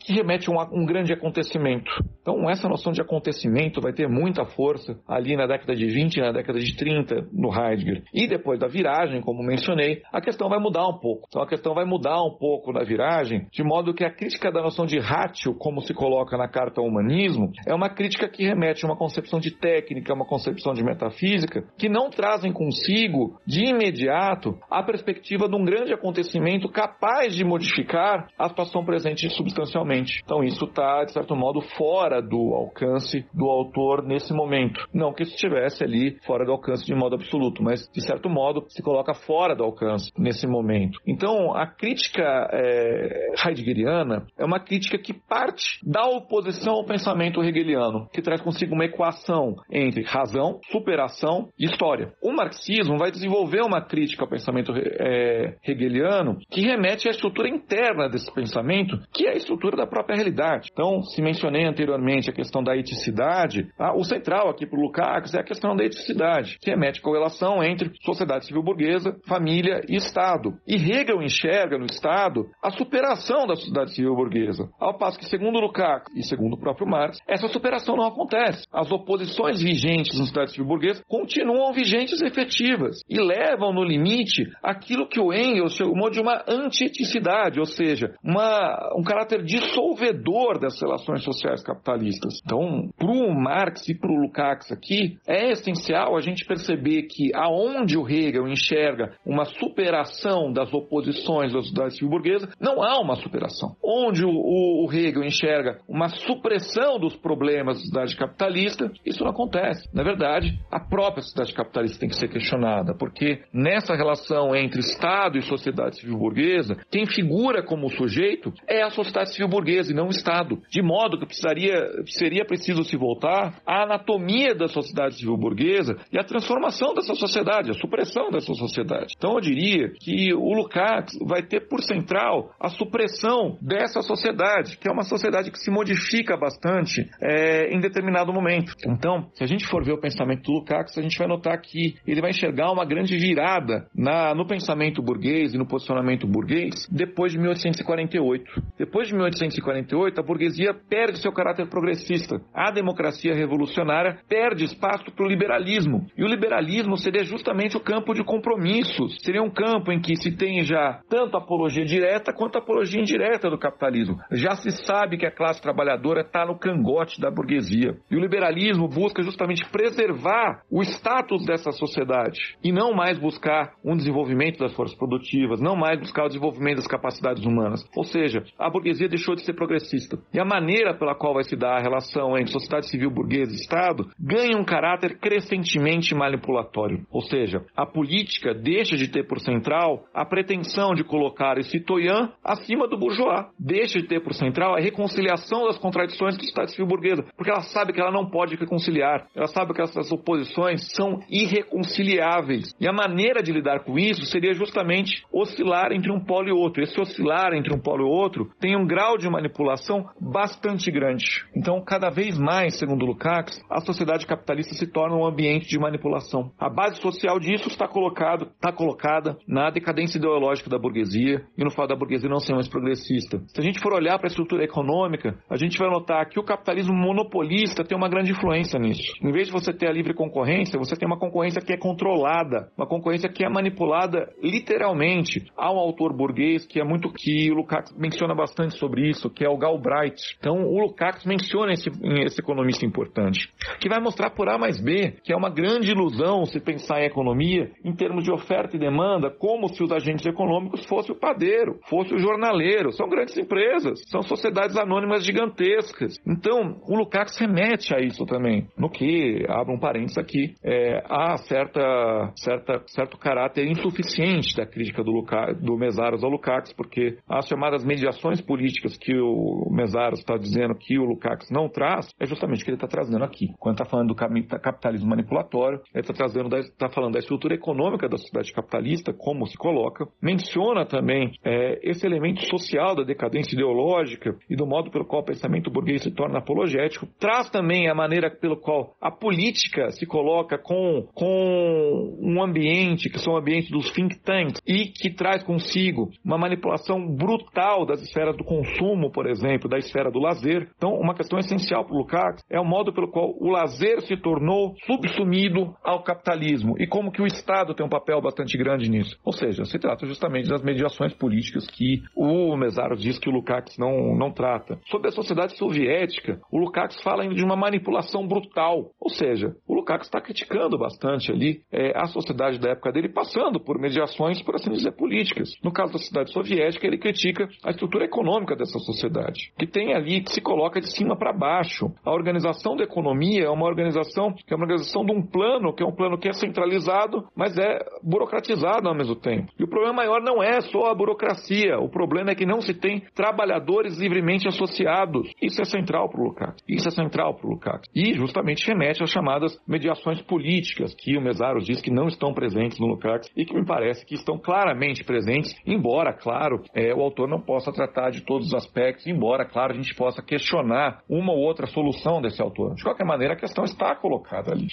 que 0.00 0.12
remete 0.12 0.50
a 0.50 0.52
um, 0.52 0.82
um 0.82 0.86
grande 0.86 1.12
acontecimento. 1.12 1.90
Então, 2.20 2.48
essa 2.48 2.68
noção 2.68 2.92
de 2.92 3.02
acontecimento 3.02 3.80
vai 3.80 3.92
ter 3.92 4.08
muita 4.08 4.44
força 4.46 4.98
ali 5.06 5.36
na 5.36 5.46
década 5.46 5.74
de 5.76 5.86
20 5.86 6.16
e 6.16 6.20
na 6.20 6.32
década 6.32 6.58
de 6.58 6.74
30 6.74 7.28
no 7.32 7.50
Heidegger. 7.52 8.02
E 8.14 8.26
depois 8.26 8.58
da 8.58 8.66
viragem, 8.66 9.20
como 9.20 9.42
mencionei, 9.42 10.00
a 10.10 10.20
questão 10.20 10.48
vai 10.48 10.58
mudar 10.58 10.88
um 10.88 10.98
pouco. 10.98 11.26
Então, 11.28 11.42
a 11.42 11.46
questão 11.46 11.74
vai 11.74 11.84
mudar 11.84 12.22
um 12.22 12.36
pouco 12.38 12.72
na 12.72 12.82
viragem, 12.82 13.46
de 13.52 13.62
modo 13.62 13.92
que 13.92 14.04
a 14.04 14.10
crítica 14.10 14.50
da 14.50 14.62
noção 14.62 14.86
de 14.86 14.98
ratio, 14.98 15.54
como 15.54 15.82
se 15.82 15.92
coloca 15.92 16.36
na 16.38 16.48
carta 16.48 16.80
ao 16.80 16.86
humanismo, 16.86 17.52
é 17.66 17.74
uma 17.74 17.90
crítica 17.90 18.28
que 18.28 18.44
remete 18.44 18.84
a 18.84 18.88
uma 18.88 18.96
concepção 18.96 19.38
de 19.38 19.50
técnica, 19.50 20.14
uma 20.14 20.26
concepção 20.26 20.72
de 20.72 20.82
metafísica, 20.82 21.64
que 21.76 21.88
não 21.88 22.08
trazem 22.08 22.52
consigo, 22.52 23.38
de 23.46 23.68
imediato, 23.68 24.58
a 24.70 24.82
perspectiva 24.82 25.48
de 25.48 25.56
um 25.56 25.64
grande 25.64 25.92
acontecimento 25.92 26.68
capaz 26.68 27.34
de 27.34 27.44
modificar 27.44 28.28
a 28.38 28.48
situação 28.48 28.84
presente 28.84 29.23
substancialmente. 29.30 30.20
Então, 30.24 30.42
isso 30.42 30.64
está, 30.64 31.04
de 31.04 31.12
certo 31.12 31.34
modo, 31.34 31.60
fora 31.60 32.20
do 32.20 32.54
alcance 32.54 33.26
do 33.32 33.46
autor 33.46 34.02
nesse 34.02 34.32
momento. 34.32 34.86
Não 34.92 35.12
que 35.12 35.22
estivesse 35.22 35.82
ali 35.84 36.18
fora 36.26 36.44
do 36.44 36.52
alcance 36.52 36.84
de 36.84 36.94
modo 36.94 37.14
absoluto, 37.14 37.62
mas 37.62 37.88
de 37.92 38.00
certo 38.00 38.28
modo 38.28 38.64
se 38.68 38.82
coloca 38.82 39.14
fora 39.14 39.54
do 39.54 39.64
alcance 39.64 40.10
nesse 40.18 40.46
momento. 40.46 41.00
Então 41.06 41.54
a 41.54 41.66
crítica 41.66 42.48
é, 42.52 43.32
heideggeriana 43.46 44.26
é 44.38 44.44
uma 44.44 44.60
crítica 44.60 44.98
que 44.98 45.12
parte 45.12 45.78
da 45.82 46.04
oposição 46.06 46.74
ao 46.74 46.84
pensamento 46.84 47.42
hegeliano, 47.42 48.08
que 48.12 48.22
traz 48.22 48.40
consigo 48.40 48.74
uma 48.74 48.84
equação 48.84 49.56
entre 49.70 50.02
razão, 50.02 50.60
superação 50.70 51.48
e 51.58 51.66
história. 51.66 52.12
O 52.22 52.32
marxismo 52.32 52.98
vai 52.98 53.10
desenvolver 53.10 53.62
uma 53.62 53.80
crítica 53.80 54.24
ao 54.24 54.30
pensamento 54.30 54.72
é, 54.76 55.56
hegeliano 55.66 56.38
que 56.50 56.60
remete 56.60 57.08
à 57.08 57.10
estrutura 57.10 57.48
interna 57.48 58.08
desse 58.08 58.32
pensamento, 58.32 58.98
que 59.14 59.26
é 59.26 59.32
a 59.32 59.36
estrutura 59.36 59.76
da 59.76 59.86
própria 59.86 60.16
realidade. 60.16 60.70
Então, 60.72 61.02
se 61.02 61.22
mencionei 61.22 61.64
anteriormente 61.64 62.28
a 62.28 62.32
questão 62.32 62.62
da 62.62 62.76
eticidade, 62.76 63.68
ah, 63.78 63.94
o 63.96 64.02
central 64.02 64.48
aqui 64.50 64.66
para 64.66 64.78
o 64.78 64.82
Lukács 64.82 65.34
é 65.34 65.40
a 65.40 65.44
questão 65.44 65.76
da 65.76 65.84
eticidade, 65.84 66.58
que 66.60 66.70
remete 66.70 67.00
correlação 67.00 67.62
entre 67.62 67.92
sociedade 68.02 68.46
civil 68.46 68.62
burguesa, 68.62 69.16
família 69.26 69.80
e 69.88 69.94
Estado. 69.96 70.54
E 70.66 70.74
Hegel 70.74 71.22
enxerga 71.22 71.78
no 71.78 71.86
Estado 71.86 72.46
a 72.62 72.70
superação 72.70 73.46
da 73.46 73.54
sociedade 73.54 73.94
civil 73.94 74.14
burguesa, 74.16 74.68
ao 74.80 74.98
passo 74.98 75.18
que, 75.18 75.26
segundo 75.26 75.60
Lukács 75.60 76.14
e 76.16 76.22
segundo 76.22 76.54
o 76.54 76.58
próprio 76.58 76.86
Marx, 76.86 77.18
essa 77.28 77.46
superação 77.48 77.96
não 77.96 78.06
acontece. 78.06 78.66
As 78.72 78.90
oposições 78.90 79.62
vigentes 79.62 80.18
na 80.18 80.24
sociedade 80.24 80.50
civil 80.50 80.66
burguesa 80.66 81.02
continuam 81.06 81.72
vigentes 81.72 82.20
e 82.20 82.26
efetivas 82.26 83.00
e 83.08 83.20
levam 83.20 83.72
no 83.72 83.84
limite 83.84 84.50
aquilo 84.62 85.08
que 85.08 85.20
o 85.20 85.32
Engels 85.32 85.74
chamou 85.74 86.10
de 86.10 86.20
uma 86.20 86.42
antieticidade, 86.48 87.60
ou 87.60 87.66
seja, 87.66 88.14
uma, 88.22 88.90
um 88.96 89.03
caráter 89.04 89.42
dissolvedor 89.42 90.58
das 90.58 90.80
relações 90.80 91.22
sociais 91.22 91.62
capitalistas. 91.62 92.40
Então, 92.44 92.88
para 92.96 93.10
o 93.10 93.32
Marx 93.34 93.88
e 93.88 93.94
para 93.94 94.10
o 94.10 94.20
Lukács 94.20 94.72
aqui, 94.72 95.18
é 95.26 95.50
essencial 95.50 96.16
a 96.16 96.20
gente 96.20 96.44
perceber 96.44 97.02
que 97.02 97.34
aonde 97.34 97.96
o 97.96 98.08
Hegel 98.08 98.48
enxerga 98.48 99.14
uma 99.24 99.44
superação 99.44 100.52
das 100.52 100.72
oposições 100.72 101.52
da 101.52 101.60
sociedade 101.60 101.94
civil 101.94 102.10
burguesa, 102.10 102.48
não 102.60 102.82
há 102.82 103.00
uma 103.00 103.16
superação. 103.16 103.76
Onde 103.82 104.24
o, 104.24 104.30
o, 104.30 104.86
o 104.86 104.92
Hegel 104.92 105.24
enxerga 105.24 105.78
uma 105.88 106.08
supressão 106.08 106.98
dos 106.98 107.16
problemas 107.16 107.76
da 107.90 108.06
sociedade 108.06 108.16
capitalista, 108.16 108.90
isso 109.04 109.22
não 109.22 109.30
acontece. 109.30 109.88
Na 109.94 110.02
verdade, 110.02 110.58
a 110.70 110.80
própria 110.80 111.22
sociedade 111.22 111.54
capitalista 111.54 111.98
tem 111.98 112.08
que 112.08 112.16
ser 112.16 112.28
questionada, 112.28 112.94
porque 112.94 113.42
nessa 113.52 113.94
relação 113.94 114.54
entre 114.54 114.80
Estado 114.80 115.38
e 115.38 115.42
sociedade 115.42 116.00
civil 116.00 116.18
burguesa, 116.18 116.76
quem 116.90 117.06
figura 117.06 117.62
como 117.62 117.90
sujeito 117.90 118.52
é 118.68 118.82
a 118.82 118.90
sociedade 118.94 119.32
civil 119.32 119.48
burguesa 119.48 119.92
e 119.92 119.94
não 119.94 120.06
o 120.06 120.10
Estado, 120.10 120.60
de 120.70 120.82
modo 120.82 121.18
que 121.18 121.26
precisaria 121.26 121.74
seria 122.06 122.44
preciso 122.44 122.84
se 122.84 122.96
voltar 122.96 123.60
à 123.66 123.82
anatomia 123.82 124.54
da 124.54 124.68
sociedade 124.68 125.16
civil 125.16 125.36
burguesa 125.36 125.96
e 126.12 126.18
à 126.18 126.24
transformação 126.24 126.94
dessa 126.94 127.14
sociedade, 127.14 127.70
a 127.70 127.74
supressão 127.74 128.30
dessa 128.30 128.52
sociedade. 128.54 129.14
Então 129.16 129.34
eu 129.34 129.40
diria 129.40 129.90
que 130.00 130.32
o 130.32 130.54
Lukács 130.54 131.18
vai 131.26 131.42
ter 131.42 131.68
por 131.68 131.82
central 131.82 132.50
a 132.60 132.68
supressão 132.68 133.58
dessa 133.60 134.02
sociedade, 134.02 134.78
que 134.78 134.88
é 134.88 134.92
uma 134.92 135.02
sociedade 135.02 135.50
que 135.50 135.58
se 135.58 135.70
modifica 135.70 136.36
bastante 136.36 137.08
é, 137.20 137.74
em 137.74 137.80
determinado 137.80 138.32
momento. 138.32 138.72
Então, 138.86 139.28
se 139.34 139.42
a 139.42 139.46
gente 139.46 139.66
for 139.66 139.84
ver 139.84 139.92
o 139.92 140.00
pensamento 140.00 140.42
do 140.42 140.52
Lukács, 140.52 140.96
a 140.98 141.02
gente 141.02 141.18
vai 141.18 141.26
notar 141.26 141.60
que 141.60 141.96
ele 142.06 142.20
vai 142.20 142.30
enxergar 142.30 142.70
uma 142.70 142.84
grande 142.84 143.16
virada 143.16 143.86
na, 143.94 144.34
no 144.34 144.46
pensamento 144.46 145.02
burguês 145.02 145.54
e 145.54 145.58
no 145.58 145.66
posicionamento 145.66 146.26
burguês 146.26 146.86
depois 146.90 147.32
de 147.32 147.38
1848. 147.38 148.62
Depois 148.84 149.08
de 149.08 149.14
1848, 149.14 150.20
a 150.20 150.22
burguesia 150.22 150.74
perde 150.74 151.18
seu 151.18 151.32
caráter 151.32 151.66
progressista. 151.70 152.38
A 152.52 152.70
democracia 152.70 153.34
revolucionária 153.34 154.18
perde 154.28 154.64
espaço 154.64 155.10
para 155.10 155.24
o 155.24 155.28
liberalismo. 155.28 156.06
E 156.18 156.22
o 156.22 156.26
liberalismo 156.26 156.98
seria 156.98 157.24
justamente 157.24 157.78
o 157.78 157.80
campo 157.80 158.12
de 158.12 158.22
compromissos. 158.22 159.16
Seria 159.22 159.42
um 159.42 159.48
campo 159.48 159.90
em 159.90 159.98
que 159.98 160.16
se 160.16 160.36
tem 160.36 160.62
já 160.64 161.00
tanto 161.08 161.34
apologia 161.34 161.82
direta 161.82 162.30
quanto 162.30 162.58
apologia 162.58 163.00
indireta 163.00 163.48
do 163.48 163.56
capitalismo. 163.56 164.18
Já 164.30 164.54
se 164.56 164.70
sabe 164.84 165.16
que 165.16 165.24
a 165.24 165.34
classe 165.34 165.62
trabalhadora 165.62 166.20
está 166.20 166.44
no 166.44 166.58
cangote 166.58 167.18
da 167.18 167.30
burguesia. 167.30 167.96
E 168.10 168.16
o 168.16 168.20
liberalismo 168.20 168.86
busca 168.86 169.22
justamente 169.22 169.64
preservar 169.70 170.60
o 170.70 170.82
status 170.82 171.46
dessa 171.46 171.72
sociedade 171.72 172.38
e 172.62 172.70
não 172.70 172.92
mais 172.92 173.18
buscar 173.18 173.72
um 173.82 173.96
desenvolvimento 173.96 174.58
das 174.58 174.74
forças 174.74 174.96
produtivas, 174.98 175.58
não 175.58 175.74
mais 175.74 175.98
buscar 175.98 176.24
o 176.24 176.28
desenvolvimento 176.28 176.76
das 176.76 176.86
capacidades 176.86 177.46
humanas. 177.46 177.82
Ou 177.96 178.04
seja, 178.04 178.44
a 178.58 178.73
burguesia 178.74 179.08
deixou 179.08 179.36
de 179.36 179.44
ser 179.44 179.54
progressista. 179.54 180.18
E 180.32 180.40
a 180.40 180.44
maneira 180.44 180.94
pela 180.94 181.14
qual 181.14 181.34
vai 181.34 181.44
se 181.44 181.54
dar 181.54 181.78
a 181.78 181.82
relação 181.82 182.36
entre 182.36 182.52
sociedade 182.52 182.88
civil 182.88 183.10
burguesa 183.10 183.52
e 183.52 183.56
Estado 183.56 184.10
ganha 184.18 184.58
um 184.58 184.64
caráter 184.64 185.18
crescentemente 185.18 186.14
manipulatório. 186.14 187.06
Ou 187.10 187.22
seja, 187.22 187.64
a 187.76 187.86
política 187.86 188.52
deixa 188.52 188.96
de 188.96 189.08
ter 189.08 189.26
por 189.26 189.38
central 189.40 190.04
a 190.12 190.24
pretensão 190.24 190.94
de 190.94 191.04
colocar 191.04 191.56
esse 191.58 191.70
citoyen 191.70 192.30
acima 192.42 192.88
do 192.88 192.98
bourgeois. 192.98 193.46
Deixa 193.58 194.00
de 194.00 194.08
ter 194.08 194.20
por 194.20 194.34
central 194.34 194.74
a 194.74 194.80
reconciliação 194.80 195.66
das 195.66 195.78
contradições 195.78 196.36
da 196.36 196.40
sociedade 196.40 196.72
civil 196.72 196.86
burguesa, 196.86 197.24
porque 197.36 197.50
ela 197.50 197.62
sabe 197.62 197.92
que 197.92 198.00
ela 198.00 198.10
não 198.10 198.28
pode 198.28 198.56
reconciliar. 198.56 199.26
Ela 199.34 199.46
sabe 199.46 199.72
que 199.72 199.82
essas 199.82 200.10
oposições 200.10 200.90
são 200.94 201.20
irreconciliáveis. 201.28 202.74
E 202.80 202.88
a 202.88 202.92
maneira 202.92 203.42
de 203.42 203.52
lidar 203.52 203.84
com 203.84 203.98
isso 203.98 204.24
seria 204.26 204.52
justamente 204.54 205.24
oscilar 205.32 205.92
entre 205.92 206.10
um 206.10 206.20
polo 206.20 206.48
e 206.48 206.52
outro. 206.52 206.82
Esse 206.82 207.00
oscilar 207.00 207.54
entre 207.54 207.74
um 207.74 207.78
polo 207.78 208.02
e 208.02 208.10
outro 208.10 208.50
tem 208.64 208.74
um 208.76 208.86
grau 208.86 209.18
de 209.18 209.28
manipulação 209.28 210.06
bastante 210.18 210.90
grande. 210.90 211.44
Então, 211.54 211.84
cada 211.84 212.08
vez 212.08 212.38
mais, 212.38 212.78
segundo 212.78 213.04
Lukács, 213.04 213.62
a 213.68 213.78
sociedade 213.82 214.26
capitalista 214.26 214.74
se 214.74 214.86
torna 214.86 215.14
um 215.14 215.26
ambiente 215.26 215.68
de 215.68 215.78
manipulação. 215.78 216.50
A 216.58 216.70
base 216.70 216.98
social 216.98 217.38
disso 217.38 217.68
está, 217.68 217.86
colocado, 217.86 218.46
está 218.54 218.72
colocada 218.72 219.36
na 219.46 219.68
decadência 219.68 220.16
ideológica 220.16 220.70
da 220.70 220.78
burguesia 220.78 221.44
e 221.58 221.62
no 221.62 221.70
fato 221.70 221.90
da 221.90 221.94
burguesia 221.94 222.26
não 222.26 222.38
ser 222.38 222.54
mais 222.54 222.66
progressista. 222.66 223.38
Se 223.48 223.60
a 223.60 223.62
gente 223.62 223.80
for 223.80 223.92
olhar 223.92 224.16
para 224.16 224.28
a 224.28 224.32
estrutura 224.32 224.64
econômica, 224.64 225.38
a 225.50 225.58
gente 225.58 225.76
vai 225.76 225.90
notar 225.90 226.26
que 226.30 226.40
o 226.40 226.42
capitalismo 226.42 226.94
monopolista 226.94 227.84
tem 227.84 227.98
uma 227.98 228.08
grande 228.08 228.30
influência 228.30 228.78
nisso. 228.78 229.12
Em 229.22 229.30
vez 229.30 229.48
de 229.48 229.52
você 229.52 229.74
ter 229.74 229.90
a 229.90 229.92
livre 229.92 230.14
concorrência, 230.14 230.78
você 230.78 230.96
tem 230.96 231.06
uma 231.06 231.18
concorrência 231.18 231.60
que 231.60 231.74
é 231.74 231.76
controlada, 231.76 232.70
uma 232.78 232.86
concorrência 232.86 233.28
que 233.28 233.44
é 233.44 233.48
manipulada 233.50 234.32
literalmente. 234.42 235.44
Há 235.54 235.70
um 235.70 235.78
autor 235.78 236.16
burguês 236.16 236.66
que 236.66 236.80
é 236.80 236.84
muito 236.84 237.12
que 237.12 237.52
o 237.52 237.56
Lukács 237.56 237.94
menciona 237.98 238.34
bastante 238.34 238.43
sobre 238.70 239.08
isso, 239.08 239.30
que 239.30 239.44
é 239.44 239.48
o 239.48 239.56
Galbraith. 239.56 240.20
Então, 240.38 240.64
o 240.64 240.80
Lukács 240.80 241.24
menciona 241.24 241.72
esse, 241.72 241.90
esse 242.24 242.40
economista 242.40 242.84
importante, 242.84 243.48
que 243.80 243.88
vai 243.88 244.00
mostrar 244.00 244.30
por 244.30 244.48
A 244.48 244.58
mais 244.58 244.80
B 244.80 245.14
que 245.22 245.32
é 245.32 245.36
uma 245.36 245.50
grande 245.50 245.90
ilusão 245.90 246.44
se 246.46 246.60
pensar 246.60 247.00
em 247.00 247.06
economia 247.06 247.70
em 247.84 247.94
termos 247.94 248.24
de 248.24 248.32
oferta 248.32 248.76
e 248.76 248.78
demanda, 248.78 249.30
como 249.30 249.68
se 249.68 249.82
os 249.82 249.92
agentes 249.92 250.26
econômicos 250.26 250.84
fossem 250.86 251.14
o 251.14 251.18
padeiro, 251.18 251.78
fosse 251.88 252.14
o 252.14 252.18
jornaleiro. 252.18 252.92
São 252.92 253.08
grandes 253.08 253.36
empresas, 253.36 254.02
são 254.10 254.22
sociedades 254.22 254.76
anônimas 254.76 255.24
gigantescas. 255.24 256.16
Então, 256.26 256.80
o 256.86 256.96
Lukács 256.96 257.38
remete 257.38 257.94
a 257.94 258.00
isso 258.00 258.24
também, 258.26 258.66
no 258.76 258.88
que, 258.88 259.44
abro 259.48 259.74
um 259.74 259.78
parênteses 259.78 260.18
aqui, 260.18 260.54
é, 260.62 261.02
há 261.08 261.36
certa, 261.38 262.32
certa, 262.36 262.82
certo 262.86 263.18
caráter 263.18 263.66
insuficiente 263.66 264.56
da 264.56 264.66
crítica 264.66 265.02
do, 265.02 265.10
Luca, 265.10 265.52
do 265.54 265.76
Mesaros 265.76 266.22
ao 266.24 266.30
Lukács, 266.30 266.72
porque 266.72 267.18
as 267.28 267.46
chamadas 267.46 267.84
mediações 267.84 268.33
políticas 268.40 268.96
que 268.96 269.14
o 269.16 269.68
Mesaros 269.70 270.20
está 270.20 270.36
dizendo 270.36 270.74
que 270.74 270.98
o 270.98 271.04
Lukács 271.04 271.50
não 271.50 271.68
traz 271.68 272.08
é 272.18 272.26
justamente 272.26 272.62
o 272.62 272.64
que 272.64 272.70
ele 272.70 272.76
está 272.76 272.88
trazendo 272.88 273.24
aqui. 273.24 273.48
Quando 273.58 273.74
está 273.74 273.84
falando 273.84 274.08
do 274.08 274.14
capitalismo 274.14 275.08
manipulatório, 275.08 275.80
ele 275.92 276.02
está 276.02 276.14
trazendo, 276.14 276.56
está 276.56 276.88
falando 276.88 277.14
da 277.14 277.18
estrutura 277.18 277.54
econômica 277.54 278.08
da 278.08 278.16
sociedade 278.16 278.52
capitalista, 278.52 279.12
como 279.12 279.46
se 279.46 279.56
coloca, 279.56 280.06
menciona 280.22 280.86
também 280.86 281.32
é, 281.44 281.78
esse 281.82 282.06
elemento 282.06 282.44
social 282.46 282.94
da 282.94 283.02
decadência 283.02 283.54
ideológica 283.54 284.36
e 284.48 284.56
do 284.56 284.66
modo 284.66 284.90
pelo 284.90 285.04
qual 285.04 285.22
o 285.22 285.24
pensamento 285.24 285.70
burguês 285.70 286.02
se 286.02 286.10
torna 286.10 286.38
apologético, 286.38 287.06
traz 287.18 287.50
também 287.50 287.88
a 287.88 287.94
maneira 287.94 288.30
pelo 288.30 288.56
qual 288.56 288.94
a 289.00 289.10
política 289.10 289.90
se 289.90 290.06
coloca 290.06 290.58
com, 290.58 291.06
com 291.14 292.16
um 292.20 292.42
ambiente, 292.42 293.10
que 293.10 293.18
são 293.18 293.36
ambientes 293.36 293.70
dos 293.70 293.90
think 293.90 294.18
tanks, 294.20 294.60
e 294.66 294.86
que 294.86 295.10
traz 295.10 295.42
consigo 295.42 296.10
uma 296.24 296.38
manipulação 296.38 297.06
brutal 297.06 297.84
das 297.84 298.02
esferas 298.02 298.23
do 298.32 298.44
consumo, 298.44 299.10
por 299.10 299.26
exemplo, 299.26 299.68
da 299.68 299.78
esfera 299.78 300.10
do 300.10 300.18
lazer. 300.18 300.68
Então, 300.76 300.94
uma 300.94 301.14
questão 301.14 301.38
essencial 301.38 301.84
para 301.84 301.94
o 301.94 301.98
Lukács 301.98 302.44
é 302.50 302.60
o 302.60 302.64
modo 302.64 302.92
pelo 302.92 303.10
qual 303.10 303.34
o 303.38 303.50
lazer 303.50 304.00
se 304.02 304.16
tornou 304.16 304.74
subsumido 304.86 305.74
ao 305.82 306.02
capitalismo 306.02 306.76
e 306.78 306.86
como 306.86 307.10
que 307.10 307.22
o 307.22 307.26
Estado 307.26 307.74
tem 307.74 307.84
um 307.84 307.88
papel 307.88 308.20
bastante 308.20 308.56
grande 308.56 308.88
nisso. 308.90 309.18
Ou 309.24 309.32
seja, 309.32 309.64
se 309.64 309.78
trata 309.78 310.06
justamente 310.06 310.48
das 310.48 310.62
mediações 310.62 311.12
políticas 311.14 311.66
que 311.66 312.02
o 312.16 312.56
Mesaros 312.56 313.00
diz 313.00 313.18
que 313.18 313.28
o 313.28 313.32
Lukács 313.32 313.76
não, 313.78 314.14
não 314.16 314.32
trata. 314.32 314.78
Sobre 314.86 315.08
a 315.08 315.12
sociedade 315.12 315.56
soviética, 315.56 316.40
o 316.50 316.58
Lukács 316.58 317.00
fala 317.02 317.22
ainda 317.22 317.34
de 317.34 317.44
uma 317.44 317.56
manipulação 317.56 318.26
brutal. 318.26 318.90
Ou 319.00 319.10
seja, 319.10 319.54
o 319.66 319.74
Lukács 319.74 320.06
está 320.06 320.20
criticando 320.20 320.78
bastante 320.78 321.30
ali 321.30 321.60
é, 321.72 321.92
a 321.96 322.06
sociedade 322.06 322.58
da 322.58 322.70
época 322.70 322.92
dele, 322.92 323.08
passando 323.08 323.60
por 323.60 323.78
mediações, 323.78 324.42
por 324.42 324.54
assim 324.54 324.70
dizer, 324.70 324.92
políticas. 324.92 325.50
No 325.62 325.72
caso 325.72 325.92
da 325.92 325.98
sociedade 325.98 326.32
soviética, 326.32 326.86
ele 326.86 326.98
critica 326.98 327.48
a 327.64 327.70
estrutura 327.70 328.04
econômica 328.04 328.13
dessa 328.56 328.78
sociedade, 328.78 329.52
que 329.58 329.66
tem 329.66 329.94
ali, 329.94 330.20
que 330.20 330.32
se 330.32 330.40
coloca 330.40 330.80
de 330.80 330.90
cima 330.94 331.16
para 331.16 331.32
baixo. 331.32 331.90
A 332.04 332.12
organização 332.12 332.76
da 332.76 332.84
economia 332.84 333.44
é 333.44 333.50
uma 333.50 333.66
organização 333.66 334.32
que 334.32 334.52
é 334.52 334.56
uma 334.56 334.64
organização 334.64 335.04
de 335.04 335.12
um 335.12 335.22
plano, 335.22 335.72
que 335.74 335.82
é 335.82 335.86
um 335.86 335.94
plano 335.94 336.18
que 336.18 336.28
é 336.28 336.32
centralizado, 336.32 337.24
mas 337.36 337.56
é 337.58 337.78
burocratizado 338.02 338.88
ao 338.88 338.94
mesmo 338.94 339.16
tempo. 339.16 339.52
E 339.58 339.64
o 339.64 339.68
problema 339.68 339.94
maior 339.94 340.20
não 340.20 340.42
é 340.42 340.60
só 340.60 340.86
a 340.86 340.94
burocracia, 340.94 341.78
o 341.78 341.88
problema 341.88 342.30
é 342.30 342.34
que 342.34 342.46
não 342.46 342.60
se 342.60 342.74
tem 342.74 343.02
trabalhadores 343.14 343.98
livremente 343.98 344.46
associados. 344.48 345.30
Isso 345.40 345.60
é 345.60 345.64
central 345.64 346.08
para 346.08 346.20
o 346.20 346.24
Lukács. 346.24 346.62
Isso 346.68 346.88
é 346.88 346.90
central 346.90 347.34
para 347.34 347.46
o 347.46 347.50
Lukács. 347.50 347.90
E 347.94 348.14
justamente 348.14 348.66
remete 348.66 349.02
às 349.02 349.10
chamadas 349.10 349.58
mediações 349.66 350.20
políticas, 350.22 350.94
que 350.94 351.16
o 351.16 351.20
Mesaros 351.20 351.64
diz 351.64 351.80
que 351.80 351.90
não 351.90 352.06
estão 352.06 352.32
presentes 352.32 352.78
no 352.78 352.86
Lukács 352.86 353.30
e 353.36 353.44
que 353.44 353.54
me 353.54 353.64
parece 353.64 354.04
que 354.04 354.14
estão 354.14 354.38
claramente 354.38 355.04
presentes, 355.04 355.54
embora, 355.66 356.12
claro, 356.12 356.62
é, 356.74 356.94
o 356.94 357.00
autor 357.00 357.28
não 357.28 357.40
possa 357.40 357.72
tratar 357.72 358.03
de 358.10 358.22
todos 358.22 358.48
os 358.48 358.54
aspectos, 358.54 359.06
embora, 359.06 359.44
claro, 359.44 359.72
a 359.72 359.76
gente 359.76 359.94
possa 359.94 360.22
questionar 360.22 361.00
uma 361.08 361.32
ou 361.32 361.38
outra 361.38 361.66
solução 361.66 362.20
desse 362.20 362.40
autor. 362.40 362.74
De 362.74 362.82
qualquer 362.82 363.04
maneira, 363.04 363.34
a 363.34 363.36
questão 363.36 363.64
está 363.64 363.94
colocada 363.94 364.52
ali. 364.52 364.66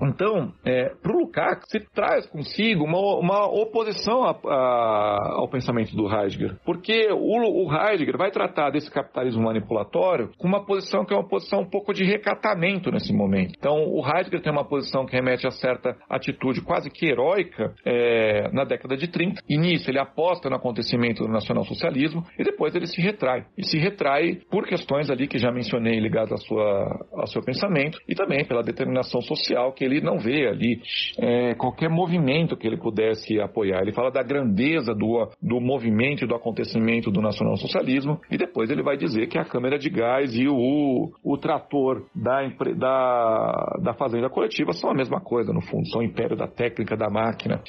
Então, 0.00 0.52
é, 0.64 0.90
para 1.02 1.12
o 1.12 1.18
Lukács, 1.18 1.66
se 1.70 1.80
traz 1.92 2.26
consigo 2.26 2.84
uma, 2.84 2.98
uma 3.18 3.46
oposição 3.46 4.24
a, 4.24 4.30
a, 4.30 5.34
ao 5.36 5.48
pensamento 5.48 5.94
do 5.96 6.06
Heidegger, 6.06 6.56
porque 6.64 7.08
o, 7.10 7.66
o 7.66 7.72
Heidegger 7.72 8.16
vai 8.16 8.30
tratar 8.30 8.70
desse 8.70 8.90
capitalismo 8.90 9.42
manipulatório 9.42 10.30
com 10.38 10.46
uma 10.46 10.64
posição 10.64 11.04
que 11.04 11.12
é 11.12 11.16
uma 11.16 11.28
posição 11.28 11.60
um 11.60 11.68
pouco 11.68 11.92
de 11.92 12.04
recatamento 12.04 12.90
nesse 12.90 13.12
momento. 13.12 13.54
Então, 13.58 13.74
o 13.74 14.02
Heidegger 14.06 14.40
tem 14.42 14.52
uma 14.52 14.64
posição 14.64 15.06
que 15.06 15.14
remete 15.14 15.46
a 15.46 15.50
certa 15.50 15.96
atitude 16.08 16.60
quase 16.62 16.90
que 16.90 17.06
heróica 17.06 17.74
é, 17.84 18.50
na 18.52 18.64
década 18.64 18.96
de 18.96 19.08
30. 19.08 19.42
E 19.48 19.56
nisso 19.56 19.90
ele 19.90 19.98
aposta 19.98 20.48
no 20.48 20.56
acontecimento 20.56 21.24
do 21.24 21.28
nacionalsocialismo 21.28 22.24
e 22.38 22.44
depois 22.44 22.74
ele 22.78 22.86
se 22.86 23.00
retrai. 23.00 23.44
E 23.56 23.64
se 23.64 23.78
retrai 23.78 24.38
por 24.50 24.66
questões 24.66 25.10
ali 25.10 25.26
que 25.26 25.38
já 25.38 25.50
mencionei 25.50 25.98
ligadas 25.98 26.32
à 26.32 26.36
sua, 26.38 27.06
ao 27.12 27.26
seu 27.26 27.42
pensamento 27.42 27.98
e 28.08 28.14
também 28.14 28.44
pela 28.44 28.62
determinação 28.62 29.20
social 29.20 29.72
que 29.72 29.84
ele 29.84 30.00
não 30.00 30.18
vê 30.18 30.46
ali 30.48 30.80
é, 31.18 31.54
qualquer 31.54 31.88
movimento 31.88 32.56
que 32.56 32.66
ele 32.66 32.76
pudesse 32.76 33.40
apoiar. 33.40 33.82
Ele 33.82 33.92
fala 33.92 34.10
da 34.10 34.22
grandeza 34.22 34.94
do, 34.94 35.28
do 35.42 35.60
movimento 35.60 36.26
do 36.26 36.34
acontecimento 36.34 37.10
do 37.10 37.20
nacionalsocialismo 37.20 38.20
e 38.30 38.36
depois 38.36 38.70
ele 38.70 38.82
vai 38.82 38.96
dizer 38.96 39.26
que 39.26 39.38
a 39.38 39.44
câmera 39.44 39.78
de 39.78 39.90
gás 39.90 40.34
e 40.34 40.46
o, 40.48 41.10
o 41.22 41.36
trator 41.38 42.06
da, 42.14 42.46
da, 42.76 43.78
da 43.82 43.94
fazenda 43.94 44.28
coletiva 44.28 44.72
são 44.72 44.90
a 44.90 44.94
mesma 44.94 45.20
coisa, 45.20 45.52
no 45.52 45.60
fundo, 45.60 45.86
são 45.88 46.00
o 46.00 46.04
império 46.04 46.36
da 46.36 46.46
técnica, 46.46 46.96
da 46.96 47.10
máquina. 47.10 47.60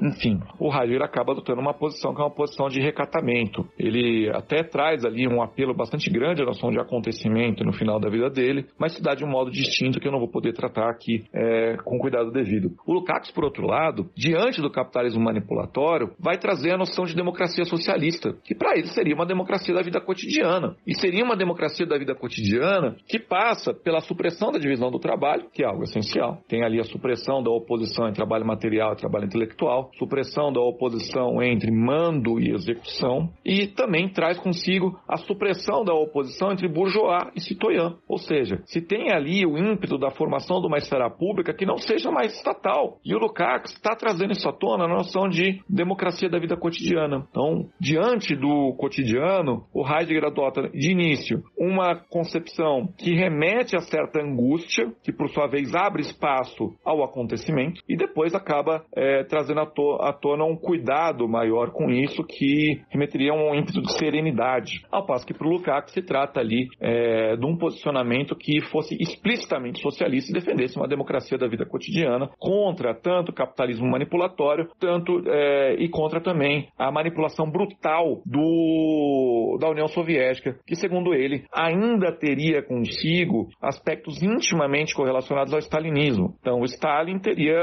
Enfim, 0.00 0.40
o 0.58 0.72
Heidegger 0.72 1.02
acaba 1.02 1.32
adotando 1.32 1.60
uma 1.60 1.74
posição 1.74 2.14
que 2.14 2.20
é 2.20 2.24
uma 2.24 2.34
posição 2.34 2.68
de 2.68 2.80
recatamento. 2.80 3.66
Ele 3.78 4.30
até 4.30 4.55
traz 4.64 5.04
ali 5.04 5.26
um 5.26 5.42
apelo 5.42 5.74
bastante 5.74 6.10
grande 6.10 6.42
à 6.42 6.44
noção 6.44 6.70
de 6.70 6.78
acontecimento 6.78 7.64
no 7.64 7.72
final 7.72 7.98
da 7.98 8.08
vida 8.08 8.30
dele, 8.30 8.66
mas 8.78 8.94
se 8.94 9.02
dá 9.02 9.14
de 9.14 9.24
um 9.24 9.28
modo 9.28 9.50
distinto 9.50 10.00
que 10.00 10.06
eu 10.06 10.12
não 10.12 10.18
vou 10.18 10.28
poder 10.28 10.52
tratar 10.52 10.90
aqui 10.90 11.24
é, 11.32 11.76
com 11.84 11.98
cuidado 11.98 12.30
devido. 12.30 12.72
O 12.86 12.92
Lukács, 12.92 13.30
por 13.30 13.44
outro 13.44 13.66
lado, 13.66 14.10
diante 14.16 14.60
do 14.60 14.70
capitalismo 14.70 15.22
manipulatório, 15.22 16.12
vai 16.18 16.38
trazer 16.38 16.72
a 16.72 16.78
noção 16.78 17.04
de 17.04 17.14
democracia 17.14 17.64
socialista, 17.64 18.34
que 18.44 18.54
para 18.54 18.76
ele 18.76 18.88
seria 18.88 19.14
uma 19.14 19.26
democracia 19.26 19.74
da 19.74 19.82
vida 19.82 20.00
cotidiana. 20.00 20.76
E 20.86 20.94
seria 20.94 21.24
uma 21.24 21.36
democracia 21.36 21.86
da 21.86 21.98
vida 21.98 22.14
cotidiana 22.14 22.96
que 23.08 23.18
passa 23.18 23.72
pela 23.72 24.00
supressão 24.00 24.50
da 24.52 24.58
divisão 24.58 24.90
do 24.90 24.98
trabalho, 24.98 25.48
que 25.52 25.62
é 25.62 25.66
algo 25.66 25.82
essencial. 25.82 26.40
Tem 26.48 26.64
ali 26.64 26.80
a 26.80 26.84
supressão 26.84 27.42
da 27.42 27.50
oposição 27.50 28.06
entre 28.06 28.16
trabalho 28.16 28.46
material 28.46 28.92
e 28.92 28.96
trabalho 28.96 29.26
intelectual, 29.26 29.90
supressão 29.98 30.52
da 30.52 30.60
oposição 30.60 31.42
entre 31.42 31.70
mando 31.70 32.40
e 32.40 32.52
execução, 32.52 33.30
e 33.44 33.66
também 33.66 34.08
traz 34.08 34.38
consigo 34.46 34.96
a 35.08 35.16
supressão 35.16 35.84
da 35.84 35.92
oposição 35.92 36.52
entre 36.52 36.68
bourgeois 36.68 37.32
e 37.34 37.40
citoyen. 37.40 37.96
Ou 38.08 38.16
seja, 38.16 38.60
se 38.64 38.80
tem 38.80 39.12
ali 39.12 39.44
o 39.44 39.58
ímpeto 39.58 39.98
da 39.98 40.10
formação 40.10 40.60
de 40.60 40.68
uma 40.68 40.78
esfera 40.78 41.10
pública 41.10 41.52
que 41.52 41.66
não 41.66 41.78
seja 41.78 42.12
mais 42.12 42.32
estatal. 42.32 42.98
E 43.04 43.12
o 43.12 43.18
Lukács 43.18 43.72
está 43.72 43.96
trazendo 43.96 44.32
isso 44.32 44.48
à 44.48 44.52
tona 44.52 44.86
na 44.86 44.94
noção 44.94 45.28
de 45.28 45.60
democracia 45.68 46.28
da 46.28 46.38
vida 46.38 46.56
cotidiana. 46.56 47.26
Então, 47.28 47.68
diante 47.80 48.36
do 48.36 48.72
cotidiano, 48.78 49.64
o 49.74 49.84
Heidegger 49.84 50.26
adota 50.26 50.68
de 50.68 50.92
início 50.92 51.42
uma 51.58 51.96
concepção 51.96 52.88
que 52.96 53.14
remete 53.14 53.76
a 53.76 53.80
certa 53.80 54.20
angústia, 54.20 54.92
que 55.02 55.12
por 55.12 55.28
sua 55.30 55.48
vez 55.48 55.74
abre 55.74 56.02
espaço 56.02 56.74
ao 56.84 57.02
acontecimento, 57.02 57.80
e 57.88 57.96
depois 57.96 58.34
acaba 58.34 58.84
é, 58.94 59.24
trazendo 59.24 59.60
à, 59.60 59.66
to 59.66 59.98
à 60.00 60.12
tona 60.12 60.44
um 60.44 60.56
cuidado 60.56 61.28
maior 61.28 61.70
com 61.72 61.90
isso, 61.90 62.22
que 62.22 62.80
remeteria 62.90 63.32
a 63.32 63.34
um 63.34 63.54
ímpeto 63.54 63.80
de 63.82 63.92
serenidade. 63.92 64.25
Ao 64.90 65.04
passo 65.04 65.26
que 65.26 65.34
para 65.34 65.48
o 65.48 65.60
se 65.88 66.02
trata 66.02 66.40
ali 66.40 66.68
é, 66.80 67.36
de 67.36 67.46
um 67.46 67.56
posicionamento 67.56 68.36
que 68.36 68.60
fosse 68.70 68.96
explicitamente 69.00 69.80
socialista 69.80 70.30
e 70.30 70.34
defendesse 70.34 70.76
uma 70.76 70.88
democracia 70.88 71.38
da 71.38 71.46
vida 71.46 71.66
cotidiana 71.66 72.30
contra 72.38 72.94
tanto 72.94 73.30
o 73.30 73.34
capitalismo 73.34 73.88
manipulatório, 73.88 74.68
tanto 74.78 75.22
é, 75.26 75.76
e 75.78 75.88
contra 75.88 76.20
também 76.20 76.68
a 76.78 76.90
manipulação 76.90 77.50
brutal 77.50 78.22
do, 78.24 79.58
da 79.60 79.68
União 79.68 79.88
Soviética, 79.88 80.56
que 80.66 80.74
segundo 80.74 81.14
ele 81.14 81.44
ainda 81.52 82.12
teria 82.12 82.62
consigo 82.62 83.48
aspectos 83.60 84.22
intimamente 84.22 84.94
correlacionados 84.94 85.52
ao 85.52 85.58
stalinismo. 85.58 86.34
Então 86.40 86.60
o 86.60 86.64
Stalin 86.64 87.18
teria 87.18 87.56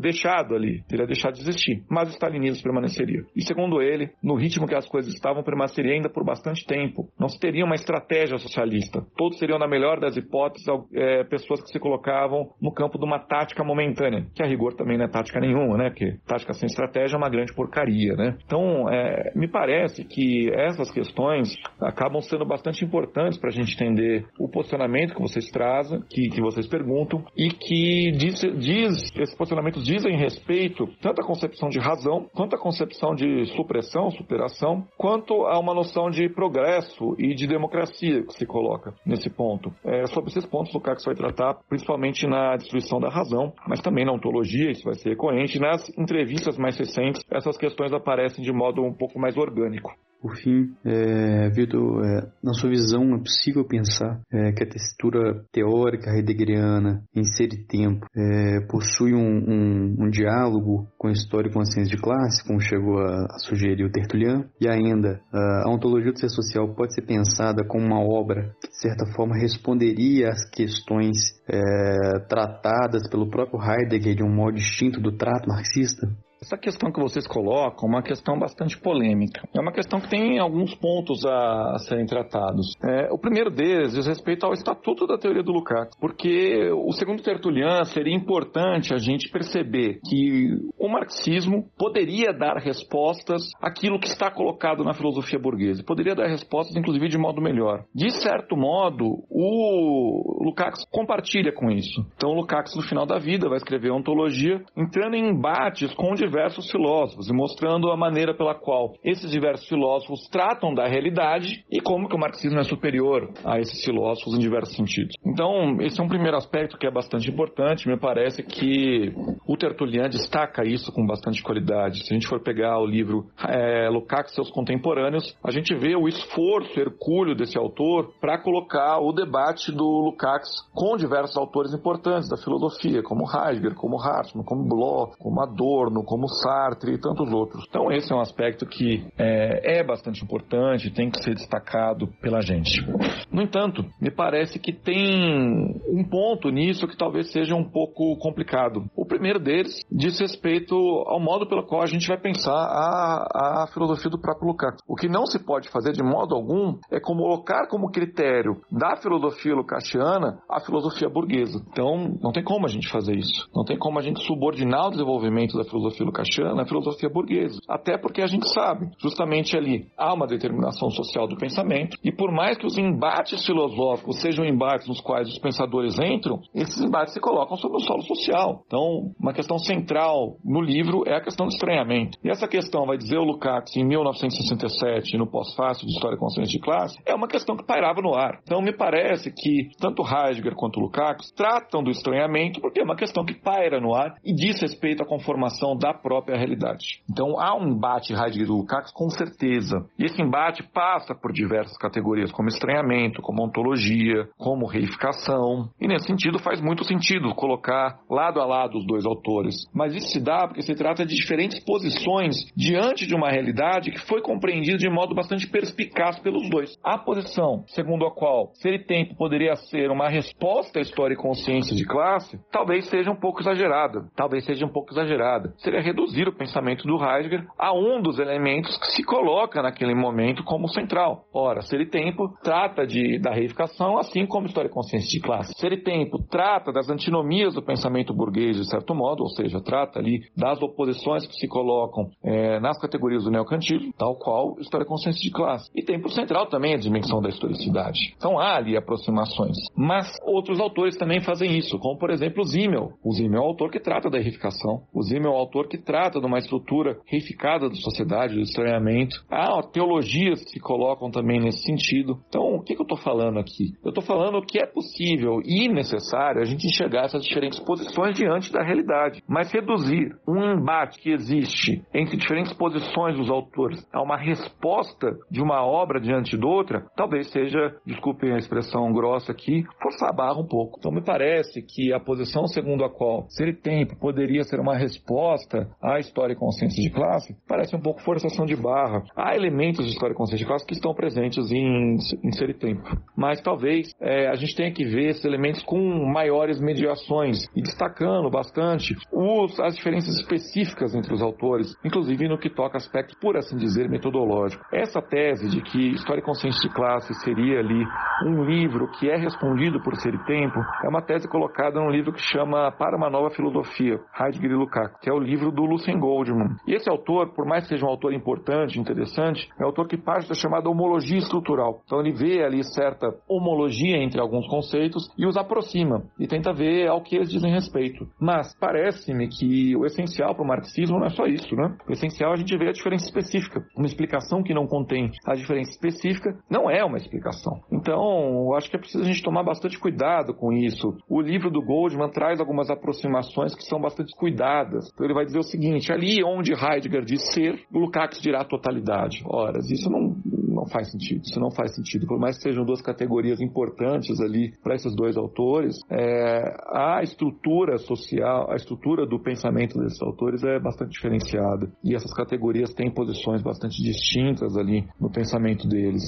deixado 0.00 0.54
ali, 0.54 0.82
teria 0.88 1.06
deixado 1.06 1.34
de 1.34 1.40
existir, 1.40 1.82
mas 1.88 2.08
o 2.08 2.12
stalinismo 2.12 2.62
permaneceria. 2.62 3.24
E 3.34 3.42
segundo 3.42 3.80
ele, 3.80 4.10
no 4.22 4.34
ritmo 4.34 4.66
que 4.66 4.74
as 4.74 4.88
coisas 4.88 5.12
estavam, 5.12 5.42
permaneceria 5.42 5.71
ainda 5.80 6.08
por 6.08 6.24
bastante 6.24 6.64
tempo. 6.66 7.08
Não 7.18 7.28
se 7.28 7.38
teria 7.38 7.64
uma 7.64 7.74
estratégia 7.74 8.38
socialista. 8.38 9.04
Todos 9.16 9.38
seriam, 9.38 9.58
na 9.58 9.68
melhor 9.68 10.00
das 10.00 10.16
hipóteses, 10.16 10.66
é, 10.94 11.24
pessoas 11.24 11.62
que 11.62 11.68
se 11.68 11.78
colocavam 11.78 12.50
no 12.60 12.72
campo 12.72 12.98
de 12.98 13.04
uma 13.04 13.18
tática 13.18 13.64
momentânea, 13.64 14.26
que 14.34 14.42
a 14.42 14.46
rigor 14.46 14.74
também 14.74 14.98
não 14.98 15.04
é 15.04 15.08
tática 15.08 15.40
nenhuma, 15.40 15.76
né? 15.76 15.90
Porque 15.90 16.16
tática 16.26 16.52
sem 16.54 16.66
estratégia 16.66 17.16
é 17.16 17.18
uma 17.18 17.28
grande 17.28 17.54
porcaria, 17.54 18.14
né? 18.14 18.36
Então, 18.44 18.88
é, 18.88 19.32
me 19.34 19.48
parece 19.48 20.04
que 20.04 20.50
essas 20.52 20.90
questões 20.90 21.54
acabam 21.80 22.20
sendo 22.20 22.44
bastante 22.44 22.84
importantes 22.84 23.38
para 23.38 23.50
a 23.50 23.52
gente 23.52 23.74
entender 23.74 24.26
o 24.38 24.48
posicionamento 24.48 25.14
que 25.14 25.20
vocês 25.20 25.46
trazem, 25.50 26.00
que, 26.08 26.28
que 26.28 26.40
vocês 26.40 26.66
perguntam, 26.66 27.24
e 27.36 27.48
que 27.48 28.12
diz, 28.12 28.40
diz, 28.58 29.12
esses 29.16 29.34
posicionamentos 29.36 29.84
dizem 29.84 30.16
respeito 30.16 30.86
tanto 31.00 31.20
à 31.20 31.24
concepção 31.24 31.68
de 31.68 31.78
razão, 31.78 32.26
quanto 32.34 32.56
à 32.56 32.58
concepção 32.58 33.14
de 33.14 33.46
supressão, 33.56 34.10
superação, 34.10 34.86
quanto 34.96 35.44
a 35.46 35.58
uma 35.62 35.74
noção 35.74 36.10
de 36.10 36.28
progresso 36.28 37.14
e 37.18 37.34
de 37.34 37.46
democracia 37.46 38.22
que 38.24 38.34
se 38.34 38.44
coloca 38.44 38.92
nesse 39.06 39.30
ponto. 39.30 39.72
É, 39.84 40.06
sobre 40.06 40.30
esses 40.30 40.44
pontos, 40.44 40.74
o 40.74 40.80
Cax 40.80 41.04
vai 41.04 41.14
tratar 41.14 41.54
principalmente 41.68 42.26
na 42.26 42.56
destruição 42.56 43.00
da 43.00 43.08
razão, 43.08 43.52
mas 43.66 43.80
também 43.80 44.04
na 44.04 44.12
ontologia, 44.12 44.70
isso 44.70 44.84
vai 44.84 44.94
ser 44.94 45.10
recorrente. 45.10 45.58
Nas 45.58 45.88
entrevistas 45.96 46.58
mais 46.58 46.76
recentes, 46.76 47.22
essas 47.30 47.56
questões 47.56 47.92
aparecem 47.92 48.44
de 48.44 48.52
modo 48.52 48.82
um 48.82 48.92
pouco 48.92 49.18
mais 49.18 49.36
orgânico. 49.36 49.92
Por 50.22 50.36
fim, 50.36 50.72
é, 50.84 51.50
Vitor, 51.50 52.00
é, 52.04 52.30
na 52.40 52.54
sua 52.54 52.70
visão, 52.70 53.12
é 53.16 53.18
possível 53.18 53.64
pensar 53.64 54.20
é, 54.32 54.52
que 54.52 54.62
a 54.62 54.68
textura 54.68 55.44
teórica 55.50 56.12
heideggeriana 56.12 57.02
em 57.12 57.24
ser 57.24 57.52
e 57.52 57.66
tempo 57.66 58.06
é, 58.16 58.60
possui 58.70 59.14
um, 59.14 59.18
um, 59.18 59.96
um, 59.98 60.08
diálogo 60.08 60.86
com 60.96 61.08
a 61.08 61.12
história 61.12 61.48
e 61.48 61.52
com 61.52 61.58
a 61.58 61.64
ciência 61.64 61.96
de 61.96 62.00
classe, 62.00 62.46
como 62.46 62.60
chegou 62.60 63.00
a, 63.00 63.24
a 63.24 63.38
sugerir 63.40 63.84
o 63.84 63.90
Tertuliano, 63.90 64.48
e 64.60 64.68
ainda 64.68 65.20
a 65.32 65.51
ontologia 65.68 66.12
do 66.12 66.18
ser 66.18 66.28
social 66.28 66.74
pode 66.74 66.94
ser 66.94 67.02
pensada 67.02 67.64
como 67.64 67.84
uma 67.84 68.00
obra 68.00 68.54
que, 68.60 68.68
de 68.68 68.80
certa 68.80 69.06
forma, 69.06 69.36
responderia 69.36 70.30
às 70.30 70.48
questões 70.48 71.16
é, 71.48 72.18
tratadas 72.28 73.08
pelo 73.08 73.28
próprio 73.28 73.60
Heidegger 73.60 74.14
de 74.14 74.22
um 74.22 74.32
modo 74.32 74.54
distinto 74.54 75.00
do 75.00 75.12
trato 75.16 75.48
marxista? 75.48 76.08
Essa 76.42 76.58
questão 76.58 76.90
que 76.90 77.00
vocês 77.00 77.24
colocam 77.24 77.88
é 77.88 77.92
uma 77.92 78.02
questão 78.02 78.36
bastante 78.36 78.76
polêmica. 78.76 79.48
É 79.54 79.60
uma 79.60 79.70
questão 79.70 80.00
que 80.00 80.10
tem 80.10 80.40
alguns 80.40 80.74
pontos 80.74 81.24
a, 81.24 81.74
a 81.74 81.78
serem 81.78 82.04
tratados. 82.04 82.74
É, 82.84 83.08
o 83.12 83.16
primeiro 83.16 83.48
deles 83.48 83.92
diz 83.92 84.08
respeito 84.08 84.44
ao 84.44 84.52
estatuto 84.52 85.06
da 85.06 85.16
teoria 85.16 85.44
do 85.44 85.52
Lukács, 85.52 85.96
porque 86.00 86.68
o 86.72 86.90
segundo 86.94 87.22
Tertulian 87.22 87.84
seria 87.84 88.12
importante 88.12 88.92
a 88.92 88.98
gente 88.98 89.30
perceber 89.30 90.00
que 90.04 90.48
o 90.76 90.88
marxismo 90.88 91.64
poderia 91.78 92.32
dar 92.32 92.56
respostas 92.56 93.42
àquilo 93.62 94.00
que 94.00 94.08
está 94.08 94.28
colocado 94.28 94.82
na 94.82 94.94
filosofia 94.94 95.38
burguesa, 95.38 95.84
poderia 95.84 96.16
dar 96.16 96.26
respostas, 96.26 96.74
inclusive, 96.74 97.06
de 97.06 97.18
modo 97.18 97.40
melhor. 97.40 97.84
De 97.94 98.10
certo 98.20 98.56
modo, 98.56 99.22
o 99.30 100.44
Lukács 100.44 100.84
compartilha 100.90 101.52
com 101.52 101.70
isso. 101.70 102.04
Então, 102.16 102.30
o 102.30 102.34
Lukács, 102.34 102.74
no 102.74 102.82
final 102.82 103.06
da 103.06 103.20
vida, 103.20 103.48
vai 103.48 103.58
escrever 103.58 103.92
Ontologia, 103.92 104.60
entrando 104.76 105.14
em 105.14 105.28
embates 105.28 105.94
com 105.94 106.14
diversos 106.14 106.31
filósofos 106.70 107.28
e 107.28 107.32
mostrando 107.32 107.90
a 107.90 107.96
maneira 107.96 108.34
pela 108.34 108.54
qual 108.54 108.94
esses 109.04 109.30
diversos 109.30 109.68
filósofos 109.68 110.28
tratam 110.28 110.74
da 110.74 110.86
realidade 110.86 111.64
e 111.70 111.80
como 111.80 112.08
que 112.08 112.14
o 112.14 112.18
marxismo 112.18 112.58
é 112.58 112.64
superior 112.64 113.30
a 113.44 113.58
esses 113.58 113.84
filósofos 113.84 114.34
em 114.34 114.38
diversos 114.38 114.74
sentidos. 114.74 115.14
Então, 115.24 115.80
esse 115.80 116.00
é 116.00 116.02
um 116.02 116.08
primeiro 116.08 116.36
aspecto 116.36 116.78
que 116.78 116.86
é 116.86 116.90
bastante 116.90 117.30
importante. 117.30 117.88
Me 117.88 117.98
parece 117.98 118.42
que 118.42 119.12
o 119.46 119.56
Tertulian 119.56 120.08
destaca 120.08 120.64
isso 120.64 120.92
com 120.92 121.06
bastante 121.06 121.42
qualidade. 121.42 122.04
Se 122.04 122.12
a 122.12 122.14
gente 122.14 122.28
for 122.28 122.40
pegar 122.40 122.78
o 122.78 122.86
livro 122.86 123.26
é, 123.48 123.88
Lukács 123.88 124.32
e 124.32 124.34
seus 124.34 124.50
contemporâneos, 124.50 125.36
a 125.44 125.50
gente 125.50 125.74
vê 125.74 125.94
o 125.94 126.08
esforço 126.08 126.78
hercúleo 126.78 127.34
desse 127.34 127.58
autor 127.58 128.12
para 128.20 128.38
colocar 128.38 128.98
o 128.98 129.12
debate 129.12 129.72
do 129.72 129.84
Lukács 129.84 130.50
com 130.74 130.96
diversos 130.96 131.36
autores 131.36 131.72
importantes 131.72 132.28
da 132.28 132.36
filosofia, 132.36 133.02
como 133.02 133.24
Heidegger, 133.24 133.74
como 133.74 134.00
Hartmann, 134.00 134.44
como 134.44 134.64
Bloch, 134.64 135.16
como 135.18 135.40
Adorno, 135.40 136.04
como 136.04 136.21
Sartre 136.28 136.94
e 136.94 136.98
tantos 136.98 137.32
outros. 137.32 137.64
Então 137.68 137.90
esse 137.90 138.12
é 138.12 138.16
um 138.16 138.20
aspecto 138.20 138.66
que 138.66 139.04
é, 139.18 139.80
é 139.80 139.84
bastante 139.84 140.22
importante, 140.22 140.90
tem 140.90 141.10
que 141.10 141.22
ser 141.22 141.34
destacado 141.34 142.08
pela 142.20 142.40
gente. 142.40 142.84
No 143.30 143.42
entanto, 143.42 143.84
me 144.00 144.10
parece 144.10 144.58
que 144.58 144.72
tem 144.72 145.80
um 145.88 146.04
ponto 146.04 146.50
nisso 146.50 146.86
que 146.86 146.96
talvez 146.96 147.30
seja 147.30 147.54
um 147.54 147.64
pouco 147.64 148.16
complicado. 148.18 148.84
O 148.96 149.06
primeiro 149.06 149.38
deles 149.38 149.84
diz 149.90 150.18
respeito 150.20 150.74
ao 151.06 151.20
modo 151.20 151.46
pelo 151.46 151.64
qual 151.66 151.82
a 151.82 151.86
gente 151.86 152.06
vai 152.06 152.18
pensar 152.18 152.52
a, 152.52 153.62
a 153.62 153.66
filosofia 153.72 154.10
do 154.10 154.20
próprio 154.20 154.48
Lukács. 154.48 154.82
O 154.86 154.94
que 154.94 155.08
não 155.08 155.26
se 155.26 155.38
pode 155.38 155.68
fazer 155.70 155.92
de 155.92 156.02
modo 156.02 156.34
algum 156.34 156.78
é 156.90 157.00
colocar 157.00 157.66
como 157.68 157.90
critério 157.90 158.60
da 158.70 158.96
filosofia 158.96 159.54
lucasiana 159.54 160.38
a 160.48 160.60
filosofia 160.60 161.08
burguesa. 161.08 161.62
Então, 161.70 162.16
não 162.20 162.32
tem 162.32 162.42
como 162.42 162.66
a 162.66 162.68
gente 162.68 162.88
fazer 162.88 163.16
isso. 163.16 163.48
Não 163.54 163.64
tem 163.64 163.78
como 163.78 163.98
a 163.98 164.02
gente 164.02 164.24
subordinar 164.26 164.88
o 164.88 164.90
desenvolvimento 164.90 165.56
da 165.56 165.64
filosofia 165.64 166.04
lucasiana 166.12 166.62
à 166.62 166.66
filosofia 166.66 167.08
burguesa. 167.08 167.58
Até 167.68 167.96
porque 167.96 168.22
a 168.22 168.26
gente 168.26 168.48
sabe, 168.52 168.90
justamente 168.98 169.56
ali 169.56 169.88
há 169.96 170.12
uma 170.12 170.26
determinação 170.26 170.90
social 170.90 171.26
do 171.26 171.36
pensamento, 171.36 171.96
e 172.04 172.12
por 172.12 172.30
mais 172.30 172.58
que 172.58 172.66
os 172.66 172.76
embates 172.76 173.44
filosóficos 173.44 174.20
sejam 174.20 174.44
embates 174.44 174.86
nos 174.86 175.00
quais 175.00 175.28
os 175.28 175.38
pensadores 175.38 175.98
entram, 175.98 176.40
esses 176.54 176.80
embates 176.80 177.14
se 177.14 177.20
colocam 177.20 177.56
sobre 177.56 177.78
o 177.78 177.80
solo 177.80 178.02
social. 178.02 178.62
Então, 178.66 179.12
uma 179.18 179.32
questão 179.32 179.58
central 179.58 180.36
no 180.44 180.60
livro 180.60 181.02
é 181.06 181.16
a 181.16 181.20
questão 181.20 181.46
do 181.46 181.52
estranhamento. 181.52 182.18
E 182.22 182.30
essa 182.30 182.46
questão, 182.46 182.86
vai 182.86 182.98
dizer 182.98 183.18
o 183.18 183.24
Lukács 183.24 183.76
em 183.76 183.84
1967, 183.84 185.16
no 185.16 185.26
pós-fácil 185.26 185.86
de 185.86 185.92
História 185.92 186.16
e 186.16 186.18
Consciência 186.18 186.52
de 186.52 186.62
Classe, 186.62 186.98
é 187.06 187.14
uma 187.14 187.28
questão 187.28 187.56
que 187.56 187.64
pairava 187.64 188.02
no 188.02 188.14
ar. 188.14 188.40
Então, 188.42 188.60
me 188.60 188.72
parece 188.72 189.32
que 189.32 189.70
tanto 189.80 190.02
Heidegger 190.02 190.54
quanto 190.54 190.80
Lukács 190.80 191.30
tratam 191.32 191.82
do 191.82 191.90
estranhamento 191.90 192.60
porque 192.60 192.80
é 192.80 192.84
uma 192.84 192.96
questão 192.96 193.24
que 193.24 193.34
paira 193.34 193.80
no 193.80 193.94
ar 193.94 194.14
e 194.24 194.34
diz 194.34 194.60
respeito 194.60 195.02
à 195.02 195.06
conformação 195.06 195.76
da 195.76 195.91
própria 195.94 196.36
realidade. 196.36 197.02
Então, 197.10 197.38
há 197.38 197.56
um 197.56 197.68
embate 197.68 198.12
Heidegger 198.12 198.46
e 198.46 198.50
Lukács 198.50 198.92
com 198.92 199.08
certeza. 199.10 199.84
E 199.98 200.04
esse 200.04 200.20
embate 200.20 200.62
passa 200.62 201.14
por 201.14 201.32
diversas 201.32 201.76
categorias, 201.76 202.32
como 202.32 202.48
estranhamento, 202.48 203.22
como 203.22 203.44
ontologia, 203.44 204.28
como 204.38 204.66
reificação. 204.66 205.70
E 205.80 205.86
nesse 205.86 206.06
sentido, 206.06 206.38
faz 206.38 206.60
muito 206.60 206.84
sentido 206.84 207.34
colocar 207.34 207.98
lado 208.10 208.40
a 208.40 208.46
lado 208.46 208.78
os 208.78 208.86
dois 208.86 209.04
autores. 209.04 209.54
Mas 209.74 209.94
isso 209.94 210.08
se 210.08 210.20
dá 210.20 210.46
porque 210.46 210.62
se 210.62 210.74
trata 210.74 211.04
de 211.04 211.14
diferentes 211.14 211.58
posições 211.60 212.36
diante 212.56 213.06
de 213.06 213.14
uma 213.14 213.30
realidade 213.30 213.90
que 213.90 214.00
foi 214.06 214.20
compreendida 214.20 214.78
de 214.78 214.88
modo 214.88 215.14
bastante 215.14 215.46
perspicaz 215.48 216.18
pelos 216.18 216.48
dois. 216.48 216.78
A 216.82 216.98
posição 216.98 217.64
segundo 217.68 218.06
a 218.06 218.10
qual 218.10 218.50
ser 218.54 218.74
e 218.74 218.78
tempo 218.84 219.16
poderia 219.16 219.54
ser 219.56 219.90
uma 219.90 220.08
resposta 220.08 220.78
à 220.78 220.82
história 220.82 221.14
e 221.14 221.16
consciência 221.16 221.74
de 221.76 221.84
classe, 221.84 222.38
talvez 222.50 222.88
seja 222.88 223.10
um 223.10 223.16
pouco 223.16 223.40
exagerada. 223.40 224.08
Talvez 224.14 224.44
seja 224.44 224.64
um 224.64 224.68
pouco 224.68 224.92
exagerada. 224.92 225.52
Seria 225.58 225.81
reduzir 225.82 226.28
o 226.28 226.32
pensamento 226.32 226.86
do 226.86 226.96
Heidegger 227.02 227.46
a 227.58 227.72
um 227.72 228.00
dos 228.00 228.18
elementos 228.18 228.76
que 228.78 228.86
se 228.92 229.02
coloca 229.02 229.62
naquele 229.62 229.94
momento 229.94 230.44
como 230.44 230.68
central. 230.68 231.24
Ora, 231.32 231.62
ser 231.62 231.80
e 231.80 231.86
tempo 231.86 232.32
trata 232.42 232.86
de, 232.86 233.18
da 233.18 233.32
reificação, 233.32 233.98
assim 233.98 234.26
como 234.26 234.46
história 234.46 234.68
e 234.68 234.72
consciência 234.72 235.08
de 235.08 235.20
classe. 235.20 235.52
Ser 235.58 235.72
e 235.72 235.82
tempo 235.82 236.18
trata 236.30 236.72
das 236.72 236.88
antinomias 236.88 237.54
do 237.54 237.62
pensamento 237.62 238.14
burguês, 238.14 238.56
de 238.56 238.68
certo 238.68 238.94
modo, 238.94 239.22
ou 239.22 239.28
seja, 239.28 239.60
trata 239.60 239.98
ali 239.98 240.22
das 240.36 240.62
oposições 240.62 241.26
que 241.26 241.34
se 241.34 241.48
colocam 241.48 242.10
é, 242.22 242.60
nas 242.60 242.78
categorias 242.78 243.24
do 243.24 243.30
neocantismo, 243.30 243.92
tal 243.98 244.16
qual 244.16 244.56
história 244.60 244.84
e 244.84 244.88
consciência 244.88 245.20
de 245.20 245.30
classe. 245.30 245.70
E 245.74 245.82
tempo 245.82 246.08
central 246.08 246.46
também 246.46 246.72
é 246.72 246.76
a 246.76 246.80
dimensão 246.80 247.20
da 247.20 247.28
historicidade. 247.28 248.14
Então 248.16 248.38
há 248.38 248.56
ali 248.56 248.76
aproximações. 248.76 249.56
Mas 249.76 250.06
outros 250.24 250.60
autores 250.60 250.96
também 250.96 251.20
fazem 251.20 251.56
isso, 251.56 251.78
como 251.78 251.98
por 251.98 252.10
exemplo 252.10 252.44
Zimmel. 252.44 252.92
O 253.04 253.12
Zimmel 253.12 253.42
é 253.42 253.44
o 253.44 253.48
autor 253.48 253.70
que 253.70 253.80
trata 253.80 254.10
da 254.10 254.18
reificação. 254.18 254.82
O 254.92 255.02
Zimmel 255.02 255.32
é 255.32 255.34
o 255.34 255.38
autor 255.38 255.68
que 255.72 255.78
trata 255.78 256.20
de 256.20 256.26
uma 256.26 256.38
estrutura 256.38 256.98
reificada 257.06 257.66
da 257.66 257.74
sociedade, 257.76 258.34
do 258.34 258.42
estranhamento. 258.42 259.16
Há 259.30 259.62
teologias 259.62 260.44
que 260.44 260.50
se 260.50 260.60
colocam 260.60 261.10
também 261.10 261.40
nesse 261.40 261.62
sentido. 261.62 262.20
Então, 262.28 262.56
o 262.56 262.62
que, 262.62 262.74
que 262.74 262.82
eu 262.82 262.84
estou 262.84 262.98
falando 262.98 263.38
aqui? 263.38 263.72
Eu 263.82 263.88
estou 263.88 264.04
falando 264.04 264.44
que 264.44 264.58
é 264.58 264.66
possível 264.66 265.40
e 265.42 265.68
necessário 265.68 266.42
a 266.42 266.44
gente 266.44 266.66
enxergar 266.66 267.04
essas 267.04 267.24
diferentes 267.24 267.58
posições 267.60 268.14
diante 268.14 268.52
da 268.52 268.62
realidade, 268.62 269.22
mas 269.26 269.50
reduzir 269.50 270.14
um 270.28 270.52
embate 270.52 271.00
que 271.00 271.10
existe 271.10 271.82
entre 271.94 272.18
diferentes 272.18 272.52
posições 272.52 273.16
dos 273.16 273.30
autores 273.30 273.82
a 273.90 274.02
uma 274.02 274.18
resposta 274.18 275.16
de 275.30 275.40
uma 275.40 275.64
obra 275.64 275.98
diante 275.98 276.36
de 276.36 276.44
outra, 276.44 276.84
talvez 276.94 277.30
seja, 277.30 277.76
desculpem 277.86 278.34
a 278.34 278.38
expressão 278.38 278.92
grossa 278.92 279.32
aqui, 279.32 279.64
forçar 279.82 280.10
a 280.10 280.12
barra 280.12 280.38
um 280.38 280.46
pouco. 280.46 280.76
Então, 280.78 280.92
me 280.92 281.02
parece 281.02 281.62
que 281.62 281.94
a 281.94 282.00
posição 282.00 282.46
segundo 282.46 282.84
a 282.84 282.90
qual 282.90 283.24
ser 283.30 283.58
tempo 283.62 283.96
poderia 283.96 284.44
ser 284.44 284.60
uma 284.60 284.76
resposta 284.76 285.61
à 285.82 285.98
história 285.98 286.32
e 286.32 286.36
consciência 286.36 286.82
de 286.82 286.90
classe 286.90 287.34
parece 287.48 287.74
um 287.74 287.80
pouco 287.80 288.02
forçação 288.02 288.46
de 288.46 288.56
barra. 288.56 289.02
Há 289.16 289.34
elementos 289.34 289.84
de 289.84 289.92
história 289.92 290.12
e 290.12 290.16
consciência 290.16 290.44
de 290.44 290.48
classe 290.48 290.66
que 290.66 290.74
estão 290.74 290.94
presentes 290.94 291.50
em, 291.50 291.96
em 292.22 292.32
ser 292.32 292.56
tempo, 292.58 292.82
mas 293.16 293.40
talvez 293.40 293.90
é, 294.00 294.28
a 294.28 294.34
gente 294.34 294.54
tenha 294.54 294.72
que 294.72 294.84
ver 294.84 295.10
esses 295.10 295.24
elementos 295.24 295.62
com 295.62 295.78
maiores 296.06 296.60
mediações 296.60 297.44
e 297.56 297.62
destacando 297.62 298.30
bastante 298.30 298.94
os, 299.12 299.58
as 299.60 299.76
diferenças 299.76 300.14
específicas 300.16 300.94
entre 300.94 301.12
os 301.12 301.22
autores, 301.22 301.74
inclusive 301.84 302.28
no 302.28 302.38
que 302.38 302.50
toca 302.50 302.76
aspecto, 302.76 303.16
por 303.20 303.36
assim 303.36 303.56
dizer, 303.56 303.88
metodológico. 303.88 304.64
Essa 304.72 305.00
tese 305.00 305.48
de 305.48 305.60
que 305.62 305.92
História 305.92 306.20
e 306.20 306.24
Consciência 306.24 306.60
de 306.68 306.74
Classe 306.74 307.12
seria 307.22 307.58
ali 307.58 307.84
um 308.26 308.44
livro 308.44 308.88
que 308.98 309.10
é 309.10 309.16
respondido 309.16 309.82
por 309.82 309.96
ser 309.96 310.14
e 310.14 310.24
tempo, 310.24 310.58
é 310.84 310.88
uma 310.88 311.02
tese 311.02 311.28
colocada 311.28 311.80
num 311.80 311.90
livro 311.90 312.12
que 312.12 312.20
chama 312.20 312.70
Para 312.72 312.96
uma 312.96 313.10
Nova 313.10 313.30
Filosofia, 313.30 313.98
Heidegger 314.18 314.50
e 314.50 314.54
Lukács, 314.54 314.98
que 315.00 315.10
é 315.10 315.12
o 315.12 315.18
livro 315.18 315.50
do 315.52 315.64
Lucien 315.64 315.98
Goldman. 315.98 316.56
E 316.66 316.74
esse 316.74 316.88
autor, 316.88 317.32
por 317.34 317.46
mais 317.46 317.64
que 317.64 317.70
seja 317.70 317.86
um 317.86 317.88
autor 317.88 318.12
importante, 318.12 318.80
interessante, 318.80 319.48
é 319.58 319.62
um 319.62 319.66
autor 319.66 319.86
que 319.86 319.96
parte 319.96 320.28
da 320.28 320.34
chamada 320.34 320.68
homologia 320.68 321.18
estrutural. 321.18 321.80
Então 321.84 322.00
ele 322.00 322.12
vê 322.12 322.44
ali 322.44 322.62
certa 322.64 323.14
homologia 323.28 323.96
entre 323.96 324.20
alguns 324.20 324.46
conceitos 324.48 325.08
e 325.16 325.26
os 325.26 325.36
aproxima 325.36 326.02
e 326.18 326.26
tenta 326.26 326.52
ver 326.52 326.88
ao 326.88 327.02
que 327.02 327.16
eles 327.16 327.30
dizem 327.30 327.52
respeito. 327.52 328.06
Mas 328.20 328.56
parece-me 328.58 329.28
que 329.28 329.76
o 329.76 329.84
essencial 329.84 330.34
para 330.34 330.44
o 330.44 330.46
marxismo 330.46 330.98
não 330.98 331.06
é 331.06 331.10
só 331.10 331.26
isso, 331.26 331.54
né? 331.54 331.76
O 331.88 331.92
essencial 331.92 332.30
é 332.30 332.34
a 332.34 332.36
gente 332.36 332.56
ver 332.56 332.68
a 332.68 332.72
diferença 332.72 333.04
específica. 333.04 333.64
Uma 333.76 333.86
explicação 333.86 334.42
que 334.42 334.54
não 334.54 334.66
contém 334.66 335.10
a 335.26 335.34
diferença 335.34 335.70
específica 335.70 336.36
não 336.48 336.70
é 336.70 336.84
uma 336.84 336.96
explicação. 336.96 337.60
Então, 337.70 338.46
eu 338.46 338.54
acho 338.54 338.70
que 338.70 338.76
é 338.76 338.78
preciso 338.78 339.04
a 339.04 339.06
gente 339.06 339.22
tomar 339.22 339.42
bastante 339.42 339.78
cuidado 339.78 340.34
com 340.34 340.52
isso. 340.52 340.96
O 341.08 341.20
livro 341.20 341.50
do 341.50 341.62
Goldman 341.62 342.10
traz 342.10 342.40
algumas 342.40 342.70
aproximações 342.70 343.54
que 343.54 343.64
são 343.64 343.80
bastante 343.80 344.14
cuidadas. 344.16 344.90
Então 344.92 345.06
ele 345.06 345.14
vai 345.14 345.24
dizer 345.24 345.38
o 345.42 345.44
seguinte, 345.44 345.92
ali 345.92 346.22
onde 346.24 346.52
Heidegger 346.52 347.04
diz 347.04 347.22
ser, 347.32 347.60
Lukács 347.72 348.20
dirá 348.20 348.44
totalidade. 348.44 349.22
Ora, 349.26 349.58
isso 349.58 349.90
não, 349.90 350.16
não 350.62 350.66
faz 350.66 350.90
sentido. 350.90 351.22
Isso 351.24 351.40
não 351.40 351.50
faz 351.50 351.74
sentido. 351.74 352.06
Por 352.06 352.18
mais 352.18 352.36
que 352.36 352.44
sejam 352.44 352.64
duas 352.64 352.80
categorias 352.80 353.40
importantes 353.40 354.20
ali 354.20 354.52
para 354.62 354.74
esses 354.74 354.94
dois 354.94 355.16
autores, 355.16 355.76
é, 355.90 356.54
a 356.68 357.02
estrutura 357.02 357.78
social, 357.78 358.50
a 358.50 358.56
estrutura 358.56 359.06
do 359.06 359.18
pensamento 359.18 359.78
desses 359.78 360.00
autores 360.00 360.42
é 360.44 360.58
bastante 360.60 360.92
diferenciada. 360.92 361.70
E 361.82 361.94
essas 361.94 362.12
categorias 362.14 362.72
têm 362.72 362.90
posições 362.90 363.42
bastante 363.42 363.82
distintas 363.82 364.56
ali 364.56 364.86
no 365.00 365.10
pensamento 365.10 365.66
deles. 365.66 366.02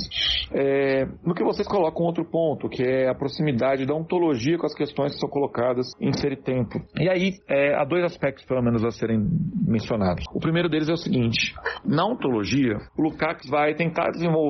É, 0.52 1.06
no 1.24 1.34
que 1.34 1.42
vocês 1.42 1.66
colocam 1.66 2.04
outro 2.04 2.24
ponto, 2.24 2.68
que 2.68 2.82
é 2.82 3.08
a 3.08 3.14
proximidade 3.14 3.86
da 3.86 3.94
ontologia 3.94 4.58
com 4.58 4.66
as 4.66 4.74
questões 4.74 5.14
que 5.14 5.18
são 5.18 5.28
colocadas 5.28 5.86
em 6.00 6.12
ser 6.12 6.32
e 6.32 6.36
tempo. 6.36 6.80
E 6.98 7.08
aí 7.08 7.32
é, 7.48 7.74
há 7.74 7.84
dois 7.84 8.04
aspectos, 8.04 8.44
pelo 8.44 8.62
menos, 8.62 8.84
a 8.84 8.90
serem 8.90 9.18
mencionados. 9.66 10.24
O 10.32 10.40
primeiro 10.40 10.68
deles 10.68 10.88
é 10.88 10.92
o 10.92 10.96
seguinte: 10.96 11.54
na 11.84 12.06
ontologia, 12.06 12.76
o 12.96 13.02
Lukács 13.02 13.48
vai 13.48 13.74
tentar 13.74 14.10
desenvolver 14.10 14.43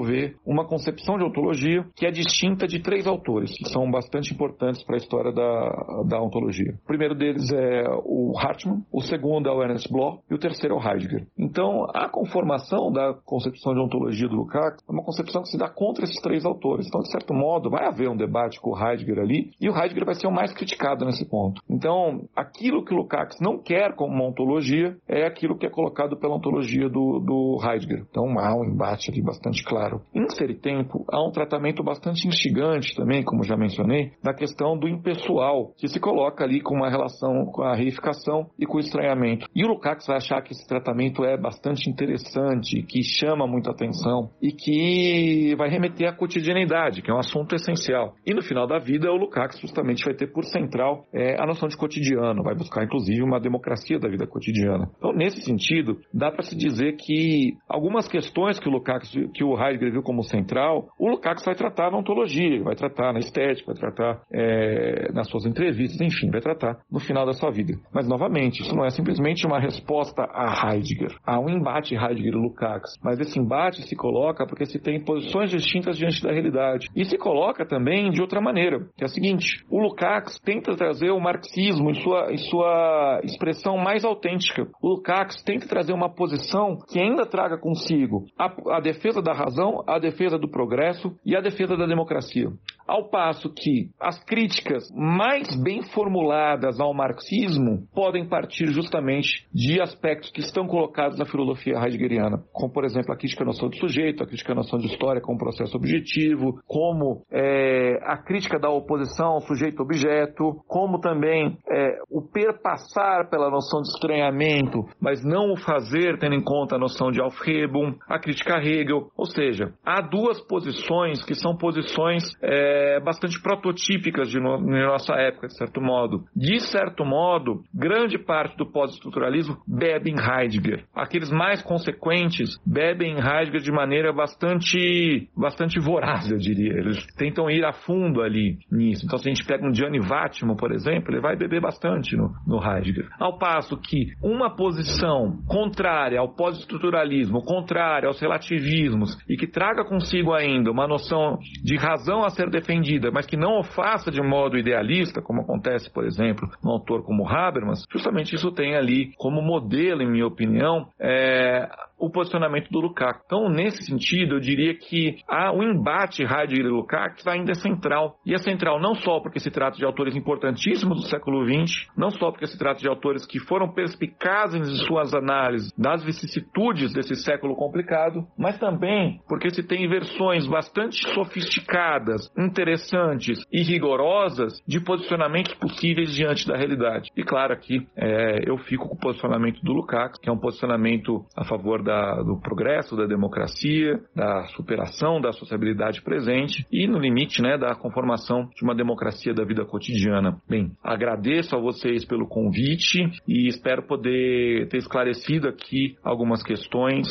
uma 0.46 0.66
concepção 0.66 1.16
de 1.18 1.24
ontologia 1.24 1.84
que 1.94 2.06
é 2.06 2.10
distinta 2.10 2.66
de 2.66 2.80
três 2.80 3.06
autores, 3.06 3.52
que 3.56 3.68
são 3.68 3.90
bastante 3.90 4.32
importantes 4.32 4.82
para 4.82 4.96
a 4.96 4.98
história 4.98 5.32
da, 5.32 6.02
da 6.06 6.22
ontologia. 6.22 6.74
O 6.84 6.86
primeiro 6.86 7.14
deles 7.14 7.50
é 7.52 7.84
o 8.04 8.32
Hartmann, 8.38 8.82
o 8.92 9.00
segundo 9.00 9.48
é 9.48 9.52
o 9.52 9.62
Ernest 9.62 9.90
Bloch 9.90 10.20
e 10.30 10.34
o 10.34 10.38
terceiro 10.38 10.76
é 10.76 10.78
o 10.78 10.82
Heidegger. 10.82 11.26
Então, 11.38 11.86
a 11.94 12.08
conformação 12.08 12.90
da 12.92 13.14
concepção 13.24 13.74
de 13.74 13.80
ontologia 13.80 14.28
do 14.28 14.36
Lukács 14.36 14.82
é 14.88 14.92
uma 14.92 15.02
concepção 15.02 15.42
que 15.42 15.48
se 15.48 15.58
dá 15.58 15.68
contra 15.68 16.04
esses 16.04 16.20
três 16.20 16.44
autores. 16.44 16.86
Então, 16.86 17.00
de 17.00 17.10
certo 17.10 17.34
modo, 17.34 17.70
vai 17.70 17.86
haver 17.86 18.08
um 18.08 18.16
debate 18.16 18.60
com 18.60 18.70
o 18.70 18.78
Heidegger 18.78 19.18
ali 19.18 19.50
e 19.60 19.68
o 19.68 19.76
Heidegger 19.76 20.04
vai 20.04 20.14
ser 20.14 20.26
o 20.26 20.32
mais 20.32 20.52
criticado 20.52 21.04
nesse 21.04 21.28
ponto. 21.28 21.62
Então, 21.68 22.28
aquilo 22.34 22.84
que 22.84 22.92
o 22.92 22.96
Lukács 22.96 23.40
não 23.40 23.58
quer 23.58 23.94
como 23.94 24.14
uma 24.14 24.28
ontologia 24.28 24.96
é 25.08 25.26
aquilo 25.26 25.56
que 25.56 25.66
é 25.66 25.70
colocado 25.70 26.16
pela 26.16 26.36
ontologia 26.36 26.88
do, 26.88 27.20
do 27.20 27.58
Heidegger. 27.62 28.04
Então, 28.10 28.38
há 28.38 28.54
um 28.54 28.64
embate 28.64 29.10
ali 29.10 29.22
bastante 29.22 29.64
claro. 29.64 29.83
Em 30.14 30.28
Ser 30.30 30.50
e 30.50 30.54
Tempo, 30.54 31.04
há 31.10 31.22
um 31.26 31.30
tratamento 31.30 31.82
bastante 31.82 32.26
instigante 32.26 32.94
também, 32.94 33.22
como 33.22 33.44
já 33.44 33.56
mencionei, 33.56 34.12
da 34.22 34.32
questão 34.32 34.78
do 34.78 34.88
impessoal, 34.88 35.72
que 35.76 35.88
se 35.88 36.00
coloca 36.00 36.44
ali 36.44 36.60
com 36.60 36.74
uma 36.74 36.90
relação 36.90 37.46
com 37.46 37.62
a 37.62 37.74
reificação 37.74 38.48
e 38.58 38.66
com 38.66 38.76
o 38.76 38.80
estranhamento. 38.80 39.46
E 39.54 39.64
o 39.64 39.68
Lukács 39.68 40.06
vai 40.06 40.16
achar 40.16 40.42
que 40.42 40.52
esse 40.52 40.66
tratamento 40.66 41.24
é 41.24 41.36
bastante 41.36 41.88
interessante, 41.88 42.82
que 42.82 43.02
chama 43.02 43.46
muita 43.46 43.70
atenção 43.70 44.30
e 44.40 44.52
que 44.52 45.54
vai 45.56 45.68
remeter 45.68 46.08
à 46.08 46.12
cotidianidade, 46.12 47.02
que 47.02 47.10
é 47.10 47.14
um 47.14 47.18
assunto 47.18 47.54
essencial. 47.54 48.14
E 48.26 48.32
no 48.32 48.42
final 48.42 48.66
da 48.66 48.78
vida, 48.78 49.10
o 49.10 49.16
Lukács 49.16 49.60
justamente 49.60 50.04
vai 50.04 50.14
ter 50.14 50.28
por 50.28 50.44
central 50.44 51.04
é, 51.12 51.40
a 51.40 51.46
noção 51.46 51.68
de 51.68 51.76
cotidiano, 51.76 52.42
vai 52.42 52.54
buscar 52.54 52.84
inclusive 52.84 53.22
uma 53.22 53.40
democracia 53.40 53.98
da 53.98 54.08
vida 54.08 54.26
cotidiana. 54.26 54.90
Então, 54.96 55.12
nesse 55.12 55.42
sentido, 55.42 55.98
dá 56.12 56.30
para 56.30 56.42
se 56.42 56.56
dizer 56.56 56.96
que 56.96 57.56
algumas 57.68 58.08
questões 58.08 58.58
que 58.58 58.68
o 58.68 58.72
Lukács, 58.72 59.10
que 59.34 59.44
o 59.44 59.54
Heidegger 59.74 59.92
viu 59.92 60.02
como 60.02 60.22
central, 60.22 60.88
o 60.98 61.08
Lukács 61.08 61.44
vai 61.44 61.54
tratar 61.54 61.90
na 61.90 61.98
ontologia, 61.98 62.62
vai 62.62 62.74
tratar 62.74 63.12
na 63.12 63.18
estética, 63.18 63.72
vai 63.72 63.76
tratar 63.76 64.22
é, 64.32 65.12
nas 65.12 65.28
suas 65.28 65.44
entrevistas, 65.44 66.00
enfim, 66.00 66.30
vai 66.30 66.40
tratar 66.40 66.78
no 66.90 67.00
final 67.00 67.26
da 67.26 67.32
sua 67.32 67.50
vida. 67.50 67.74
Mas, 67.92 68.08
novamente, 68.08 68.62
isso 68.62 68.74
não 68.74 68.84
é 68.84 68.90
simplesmente 68.90 69.46
uma 69.46 69.58
resposta 69.58 70.26
a 70.32 70.72
Heidegger. 70.74 71.16
Há 71.26 71.38
um 71.38 71.48
embate 71.48 71.94
Heidegger 71.94 72.34
e 72.34 72.36
Lukács, 72.36 72.98
mas 73.02 73.18
esse 73.20 73.38
embate 73.38 73.82
se 73.82 73.96
coloca 73.96 74.46
porque 74.46 74.66
se 74.66 74.78
tem 74.78 75.02
posições 75.02 75.50
distintas 75.50 75.96
diante 75.96 76.22
da 76.22 76.32
realidade. 76.32 76.88
E 76.94 77.04
se 77.04 77.18
coloca 77.18 77.66
também 77.66 78.10
de 78.10 78.20
outra 78.20 78.40
maneira, 78.40 78.80
que 78.96 79.04
é 79.04 79.06
a 79.06 79.08
seguinte, 79.08 79.64
o 79.70 79.80
Lukács 79.80 80.38
tenta 80.40 80.76
trazer 80.76 81.10
o 81.10 81.20
marxismo 81.20 81.90
em 81.90 81.94
sua, 81.94 82.32
em 82.32 82.38
sua 82.38 83.20
expressão 83.24 83.76
mais 83.76 84.04
autêntica. 84.04 84.66
O 84.82 84.88
Lukács 84.88 85.42
tenta 85.42 85.66
trazer 85.66 85.92
uma 85.92 86.08
posição 86.08 86.78
que 86.88 87.00
ainda 87.00 87.26
traga 87.26 87.58
consigo 87.58 88.24
a, 88.38 88.76
a 88.76 88.80
defesa 88.80 89.22
da 89.22 89.32
razão, 89.32 89.63
a 89.86 89.98
defesa 89.98 90.38
do 90.38 90.48
progresso 90.48 91.16
e 91.24 91.36
a 91.36 91.40
defesa 91.40 91.76
da 91.76 91.86
democracia. 91.86 92.50
Ao 92.86 93.08
passo 93.08 93.48
que 93.48 93.88
as 93.98 94.22
críticas 94.24 94.84
mais 94.94 95.48
bem 95.62 95.82
formuladas 95.82 96.78
ao 96.78 96.92
marxismo 96.92 97.88
podem 97.94 98.28
partir 98.28 98.66
justamente 98.66 99.46
de 99.52 99.80
aspectos 99.80 100.30
que 100.30 100.40
estão 100.40 100.66
colocados 100.66 101.18
na 101.18 101.24
filosofia 101.24 101.78
heideggeriana, 101.78 102.42
como, 102.52 102.72
por 102.72 102.84
exemplo, 102.84 103.12
a 103.12 103.16
crítica 103.16 103.42
à 103.42 103.46
noção 103.46 103.70
de 103.70 103.78
sujeito, 103.78 104.22
a 104.22 104.26
crítica 104.26 104.52
à 104.52 104.54
noção 104.54 104.78
de 104.78 104.86
história 104.86 105.20
como 105.20 105.38
processo 105.38 105.76
objetivo, 105.76 106.60
como 106.66 107.22
é, 107.30 107.98
a 108.02 108.18
crítica 108.18 108.58
da 108.58 108.68
oposição 108.68 109.28
ao 109.28 109.40
sujeito-objeto, 109.40 110.62
como 110.68 111.00
também 111.00 111.56
é, 111.70 111.98
o 112.10 112.20
perpassar 112.20 113.30
pela 113.30 113.50
noção 113.50 113.80
de 113.80 113.88
estranhamento, 113.88 114.84
mas 115.00 115.24
não 115.24 115.52
o 115.52 115.56
fazer 115.56 116.18
tendo 116.18 116.34
em 116.34 116.44
conta 116.44 116.76
a 116.76 116.78
noção 116.78 117.10
de 117.10 117.22
Aufhebung, 117.22 117.96
a 118.06 118.18
crítica 118.18 118.56
a 118.56 118.62
Hegel, 118.62 119.08
ou 119.16 119.26
seja, 119.26 119.72
há 119.84 120.02
duas 120.02 120.40
posições 120.42 121.24
que 121.24 121.34
são 121.34 121.56
posições 121.56 122.24
é, 122.42 122.73
bastante 123.00 123.40
prototípicas 123.40 124.30
de, 124.30 124.40
no, 124.40 124.58
de 124.58 124.84
nossa 124.84 125.14
época, 125.14 125.48
de 125.48 125.56
certo 125.56 125.80
modo. 125.80 126.24
De 126.34 126.60
certo 126.60 127.04
modo, 127.04 127.62
grande 127.72 128.18
parte 128.18 128.56
do 128.56 128.66
pós-estruturalismo 128.66 129.56
bebe 129.66 130.10
em 130.10 130.16
Heidegger. 130.16 130.84
Aqueles 130.94 131.30
mais 131.30 131.62
consequentes 131.62 132.56
bebem 132.66 133.14
em 133.14 133.18
Heidegger 133.18 133.60
de 133.60 133.72
maneira 133.72 134.12
bastante, 134.12 135.28
bastante 135.36 135.80
voraz, 135.80 136.30
eu 136.30 136.38
diria. 136.38 136.72
Eles 136.72 137.04
tentam 137.16 137.50
ir 137.50 137.64
a 137.64 137.72
fundo 137.72 138.22
ali 138.22 138.58
nisso. 138.70 139.04
Então, 139.04 139.18
se 139.18 139.28
a 139.28 139.32
gente 139.34 139.46
pega 139.46 139.66
um 139.66 139.74
Gianni 139.74 140.00
Vattimo, 140.00 140.56
por 140.56 140.72
exemplo, 140.72 141.12
ele 141.12 141.20
vai 141.20 141.36
beber 141.36 141.60
bastante 141.60 142.16
no, 142.16 142.32
no 142.46 142.62
Heidegger. 142.62 143.08
Ao 143.18 143.38
passo 143.38 143.76
que 143.76 144.12
uma 144.22 144.54
posição 144.54 145.38
contrária 145.46 146.18
ao 146.18 146.34
pós-estruturalismo, 146.34 147.42
contrária 147.42 148.08
aos 148.08 148.20
relativismos 148.20 149.16
e 149.28 149.36
que 149.36 149.46
traga 149.46 149.84
consigo 149.84 150.32
ainda 150.32 150.70
uma 150.70 150.86
noção 150.86 151.38
de 151.62 151.76
razão 151.76 152.24
a 152.24 152.30
ser 152.30 152.50
defendida, 152.50 152.63
mas 153.12 153.26
que 153.26 153.36
não 153.36 153.60
o 153.60 153.62
faça 153.62 154.10
de 154.10 154.20
modo 154.22 154.58
idealista, 154.58 155.20
como 155.22 155.42
acontece, 155.42 155.90
por 155.92 156.04
exemplo, 156.04 156.48
num 156.62 156.70
autor 156.70 157.04
como 157.04 157.28
Habermas, 157.28 157.84
justamente 157.90 158.34
isso 158.34 158.50
tem 158.52 158.76
ali 158.76 159.12
como 159.16 159.42
modelo, 159.42 160.02
em 160.02 160.10
minha 160.10 160.26
opinião, 160.26 160.88
é, 160.98 161.68
o 161.98 162.10
posicionamento 162.10 162.70
do 162.70 162.80
Lukács. 162.80 163.22
Então, 163.24 163.48
nesse 163.48 163.84
sentido, 163.84 164.36
eu 164.36 164.40
diria 164.40 164.74
que 164.74 165.16
há 165.28 165.52
um 165.52 165.62
embate 165.62 166.22
Heidegger 166.22 166.66
e 166.66 166.68
Lukács 166.68 167.26
ainda 167.26 167.52
é 167.52 167.54
central. 167.54 168.16
E 168.24 168.34
é 168.34 168.38
central 168.38 168.80
não 168.80 168.94
só 168.94 169.20
porque 169.20 169.40
se 169.40 169.50
trata 169.50 169.76
de 169.76 169.84
autores 169.84 170.16
importantíssimos 170.16 171.00
do 171.00 171.08
século 171.08 171.44
XX, 171.44 171.88
não 171.96 172.10
só 172.10 172.30
porque 172.30 172.46
se 172.46 172.58
trata 172.58 172.80
de 172.80 172.88
autores 172.88 173.26
que 173.26 173.38
foram 173.38 173.72
perspicazes 173.72 174.68
em 174.68 174.86
suas 174.86 175.14
análises 175.14 175.72
das 175.78 176.04
vicissitudes 176.04 176.92
desse 176.92 177.14
século 177.16 177.54
complicado, 177.54 178.26
mas 178.36 178.58
também 178.58 179.20
porque 179.28 179.50
se 179.50 179.62
tem 179.62 179.88
versões 179.88 180.46
bastante 180.46 180.96
sofisticadas, 181.12 182.30
interessantes 182.36 183.44
e 183.52 183.62
rigorosas 183.62 184.62
de 184.66 184.80
posicionamentos 184.80 185.54
possíveis 185.54 186.14
diante 186.14 186.46
da 186.46 186.56
realidade. 186.56 187.10
E 187.16 187.22
claro, 187.22 187.52
aqui 187.52 187.86
é, 187.96 188.48
eu 188.48 188.58
fico 188.58 188.88
com 188.88 188.94
o 188.94 188.98
posicionamento 188.98 189.60
do 189.62 189.72
Lukács, 189.72 190.18
que 190.20 190.28
é 190.28 190.32
um 190.32 190.38
posicionamento 190.38 191.24
a 191.36 191.44
favor 191.44 191.82
da, 191.82 191.93
do 192.24 192.38
progresso, 192.40 192.96
da 192.96 193.06
democracia, 193.06 194.00
da 194.14 194.44
superação 194.48 195.20
da 195.20 195.32
sociabilidade 195.32 196.02
presente 196.02 196.66
e, 196.70 196.86
no 196.86 196.98
limite, 196.98 197.42
né, 197.42 197.56
da 197.56 197.74
conformação 197.74 198.48
de 198.54 198.62
uma 198.62 198.74
democracia 198.74 199.34
da 199.34 199.44
vida 199.44 199.64
cotidiana. 199.64 200.36
Bem, 200.48 200.72
agradeço 200.82 201.56
a 201.56 201.60
vocês 201.60 202.04
pelo 202.04 202.26
convite 202.26 203.10
e 203.26 203.48
espero 203.48 203.82
poder 203.86 204.68
ter 204.68 204.78
esclarecido 204.78 205.48
aqui 205.48 205.96
algumas 206.02 206.42
questões 206.42 207.08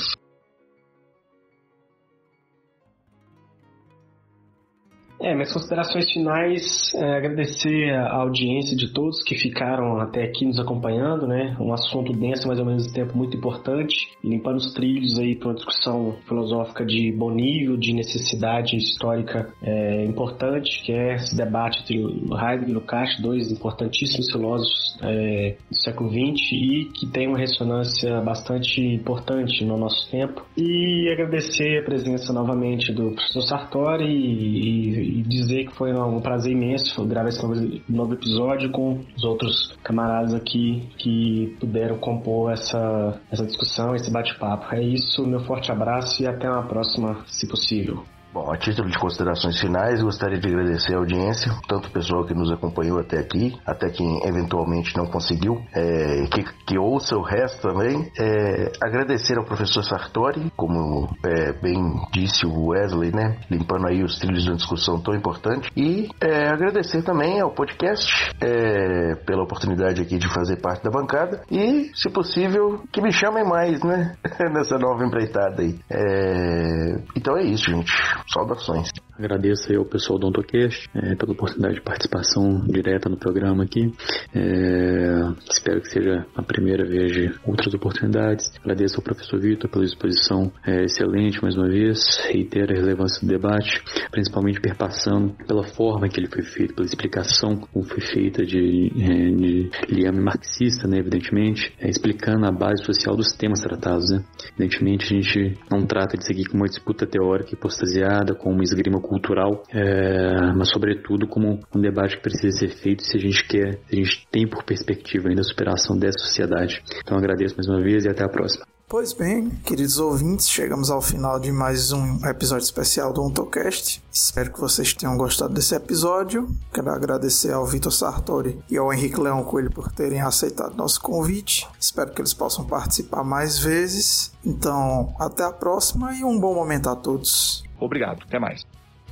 É, 5.24 5.34
minhas 5.34 5.54
considerações 5.54 6.12
finais 6.12 6.94
é 6.96 7.16
agradecer 7.16 7.92
a 7.94 8.18
audiência 8.18 8.76
de 8.76 8.92
todos 8.92 9.24
que 9.24 9.36
ficaram 9.36 9.98
até 10.02 10.22
aqui 10.22 10.46
nos 10.46 10.60
acompanhando, 10.60 11.26
né? 11.26 11.56
Um 11.62 11.72
assunto 11.72 12.12
denso, 12.12 12.46
mas 12.46 12.60
ao 12.60 12.66
mesmo 12.66 12.92
tempo 12.92 13.18
muito 13.18 13.38
importante, 13.38 13.96
limpando 14.22 14.58
os 14.58 14.74
trilhos 14.74 15.18
aí 15.18 15.34
para 15.34 15.48
uma 15.48 15.56
discussão 15.56 16.18
filosófica 16.28 16.86
de 16.86 17.10
bom 17.14 17.32
nível, 17.32 17.78
de 17.78 17.94
necessidade 17.94 18.76
histórica 18.76 19.48
é, 19.62 20.04
importante, 20.04 20.84
que 20.84 20.92
é 20.92 21.16
esse 21.16 21.38
debate 21.38 21.80
entre 21.84 22.00
Heidegger 22.00 22.70
e 22.70 22.74
Lukács, 22.74 23.22
dois 23.22 23.50
importantíssimos 23.50 24.30
filósofos 24.30 24.98
é, 25.04 25.56
do 25.72 25.78
século 25.78 26.10
XX 26.10 26.52
e 26.52 26.90
que 26.94 27.08
tem 27.08 27.30
uma 27.30 27.38
ressonância 27.38 28.20
bastante 28.20 28.82
importante 28.82 29.64
no 29.64 29.78
nosso 29.78 30.12
tempo. 30.12 30.46
E 30.58 31.10
agradecer 31.14 31.80
a 31.80 31.86
presença 31.86 32.34
novamente 32.34 32.92
do 32.92 33.12
professor 33.12 33.42
Sartori 33.44 34.04
e, 34.04 35.13
e 35.13 35.13
e 35.14 35.22
dizer 35.22 35.68
que 35.68 35.76
foi 35.76 35.94
um 35.94 36.20
prazer 36.20 36.52
imenso 36.52 37.06
gravar 37.06 37.30
esse 37.30 37.42
novo, 37.42 37.82
novo 37.88 38.14
episódio 38.14 38.72
com 38.72 39.04
os 39.16 39.24
outros 39.24 39.78
camaradas 39.84 40.34
aqui 40.34 40.90
que 40.98 41.56
puderam 41.60 41.98
compor 42.00 42.52
essa, 42.52 43.22
essa 43.32 43.46
discussão, 43.46 43.96
esse 43.96 44.12
bate-papo. 44.12 44.74
É 44.74 44.82
isso, 44.82 45.26
meu 45.26 45.42
forte 45.42 45.72
abraço 45.72 46.24
e 46.24 46.28
até 46.28 46.50
uma 46.50 46.64
próxima, 46.64 47.24
se 47.28 47.48
possível. 47.48 48.04
Bom, 48.34 48.52
a 48.52 48.58
título 48.58 48.90
de 48.90 48.98
considerações 48.98 49.60
finais, 49.60 50.02
gostaria 50.02 50.40
de 50.40 50.48
agradecer 50.48 50.96
a 50.96 50.98
audiência, 50.98 51.52
tanto 51.68 51.88
o 51.88 51.92
pessoal 51.92 52.26
que 52.26 52.34
nos 52.34 52.52
acompanhou 52.52 53.00
até 53.00 53.20
aqui, 53.20 53.56
até 53.64 53.92
quem 53.92 54.28
eventualmente 54.28 54.98
não 54.98 55.06
conseguiu, 55.06 55.62
é, 55.72 56.26
que, 56.32 56.44
que, 56.66 56.80
ouça 56.80 57.16
o 57.16 57.22
resto 57.22 57.62
também. 57.62 58.12
É, 58.20 58.72
agradecer 58.84 59.38
ao 59.38 59.46
professor 59.46 59.84
Sartori, 59.84 60.52
como 60.58 61.08
é, 61.24 61.54
bem 61.62 61.80
disse 62.12 62.44
o 62.48 62.70
Wesley, 62.70 63.12
né? 63.12 63.38
Limpando 63.52 63.88
aí 63.88 64.04
os 64.04 64.18
trilhos 64.18 64.42
de 64.42 64.50
uma 64.50 64.58
discussão 64.58 65.00
tão 65.00 65.14
importante. 65.14 65.70
E 65.78 66.10
é, 66.20 66.50
agradecer 66.50 67.04
também 67.04 67.40
ao 67.40 67.52
podcast 67.52 68.32
é, 68.42 69.14
pela 69.28 69.44
oportunidade 69.44 70.02
aqui 70.02 70.18
de 70.18 70.28
fazer 70.34 70.60
parte 70.60 70.84
da 70.84 70.90
bancada. 70.90 71.44
E, 71.52 71.92
se 71.94 72.10
possível, 72.10 72.82
que 72.92 73.00
me 73.00 73.12
chamem 73.12 73.48
mais, 73.48 73.84
né? 73.84 74.16
Nessa 74.52 74.80
nova 74.80 75.06
empreitada 75.06 75.62
aí. 75.62 75.78
É, 75.88 76.96
então 77.16 77.38
é 77.38 77.44
isso, 77.44 77.70
gente. 77.70 77.94
Saudações. 78.32 78.90
Agradeço 79.18 79.70
aí 79.70 79.78
ao 79.78 79.86
pessoal 79.86 80.18
do 80.18 80.28
OntoCast 80.28 80.90
é, 80.96 81.16
pela 81.16 81.34
oportunidade 81.34 81.76
de 81.76 81.82
participação 81.82 82.62
direta 82.66 83.08
no 83.08 83.16
programa 83.16 83.64
aqui. 83.64 83.94
É, 84.34 85.22
espero 85.48 85.82
que 85.82 85.90
seja 85.90 86.26
a 86.36 86.42
primeira 86.42 86.84
vez 86.84 87.12
de 87.12 87.32
outras 87.46 87.72
oportunidades. 87.76 88.52
Agradeço 88.60 88.96
ao 88.98 89.04
professor 89.04 89.40
Vitor 89.40 89.70
pela 89.70 89.86
exposição 89.86 90.52
é, 90.66 90.86
excelente 90.86 91.40
mais 91.44 91.56
uma 91.56 91.68
vez. 91.68 92.00
Reitero 92.28 92.74
a 92.74 92.76
relevância 92.76 93.22
do 93.22 93.28
debate, 93.28 93.84
principalmente 94.10 94.60
perpassando 94.60 95.36
pela 95.48 95.64
forma 95.64 96.10
que 96.10 96.20
ele 96.20 96.28
foi 96.28 96.42
feito, 96.42 96.74
pela 96.74 96.88
explicação 96.88 97.56
como 97.58 97.86
foi 97.86 98.02
feita 98.02 98.44
de, 98.44 98.90
de 98.90 99.70
liame 99.90 100.22
marxista, 100.22 100.88
né, 100.88 100.98
evidentemente, 100.98 101.72
explicando 101.80 102.48
a 102.48 102.52
base 102.52 102.84
social 102.84 103.16
dos 103.16 103.32
temas 103.34 103.62
tratados. 103.62 104.10
Né. 104.10 104.24
Evidentemente, 104.58 105.06
a 105.06 105.22
gente 105.22 105.60
não 105.70 105.86
trata 105.86 106.18
de 106.18 106.26
seguir 106.26 106.46
com 106.46 106.58
uma 106.58 106.68
disputa 106.68 107.06
teórica 107.06 107.54
hipostasiada, 107.54 108.34
com 108.34 108.52
uma 108.52 108.64
esgrima 108.64 109.03
cultural, 109.04 109.64
é, 109.70 110.52
mas 110.56 110.70
sobretudo 110.70 111.28
como 111.28 111.60
um 111.76 111.82
debate 111.82 112.18
que 112.18 112.24
precisa 112.24 112.58
ser 112.58 112.70
feito 112.70 113.04
se 113.04 113.18
a 113.18 113.20
gente 113.20 113.48
quer, 113.48 113.80
se 113.88 113.94
a 113.94 113.96
gente 113.96 114.28
tem 114.32 114.48
por 114.48 114.64
perspectiva 114.64 115.30
ainda 115.30 115.42
a 115.42 115.44
superação 115.46 115.98
dessa 115.98 116.20
sociedade. 116.20 116.82
Então 117.02 117.18
agradeço 117.18 117.56
mais 117.56 117.68
uma 117.68 117.82
vez 117.82 118.06
e 118.06 118.10
até 118.10 118.24
a 118.24 118.30
próxima. 118.30 118.66
Pois 118.94 119.12
bem, 119.12 119.50
queridos 119.66 119.98
ouvintes, 119.98 120.48
chegamos 120.48 120.92
ao 120.92 121.02
final 121.02 121.40
de 121.40 121.52
mais 121.52 121.92
um 121.92 122.24
episódio 122.28 122.66
especial 122.66 123.12
do 123.12 123.24
OntoCast. 123.24 124.04
Espero 124.12 124.54
que 124.54 124.60
vocês 124.60 124.94
tenham 124.94 125.18
gostado 125.18 125.52
desse 125.52 125.74
episódio. 125.74 126.48
Quero 126.72 126.92
agradecer 126.92 127.52
ao 127.52 127.66
Vitor 127.66 127.92
Sartori 127.92 128.60
e 128.70 128.78
ao 128.78 128.94
Henrique 128.94 129.20
Leão 129.20 129.44
Coelho 129.44 129.72
por 129.72 129.92
terem 129.92 130.22
aceitado 130.22 130.76
nosso 130.76 131.02
convite. 131.02 131.68
Espero 131.80 132.12
que 132.12 132.22
eles 132.22 132.36
possam 132.36 132.66
participar 132.66 133.24
mais 133.24 133.58
vezes. 133.58 134.32
Então, 134.46 135.16
até 135.20 135.44
a 135.44 135.52
próxima 135.52 136.14
e 136.14 136.24
um 136.24 136.40
bom 136.40 136.54
momento 136.54 136.88
a 136.88 136.96
todos. 136.96 137.64
Obrigado, 137.80 138.22
até 138.28 138.38
mais. 138.38 138.64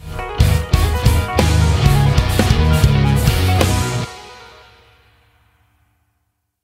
Bye. 0.09 0.60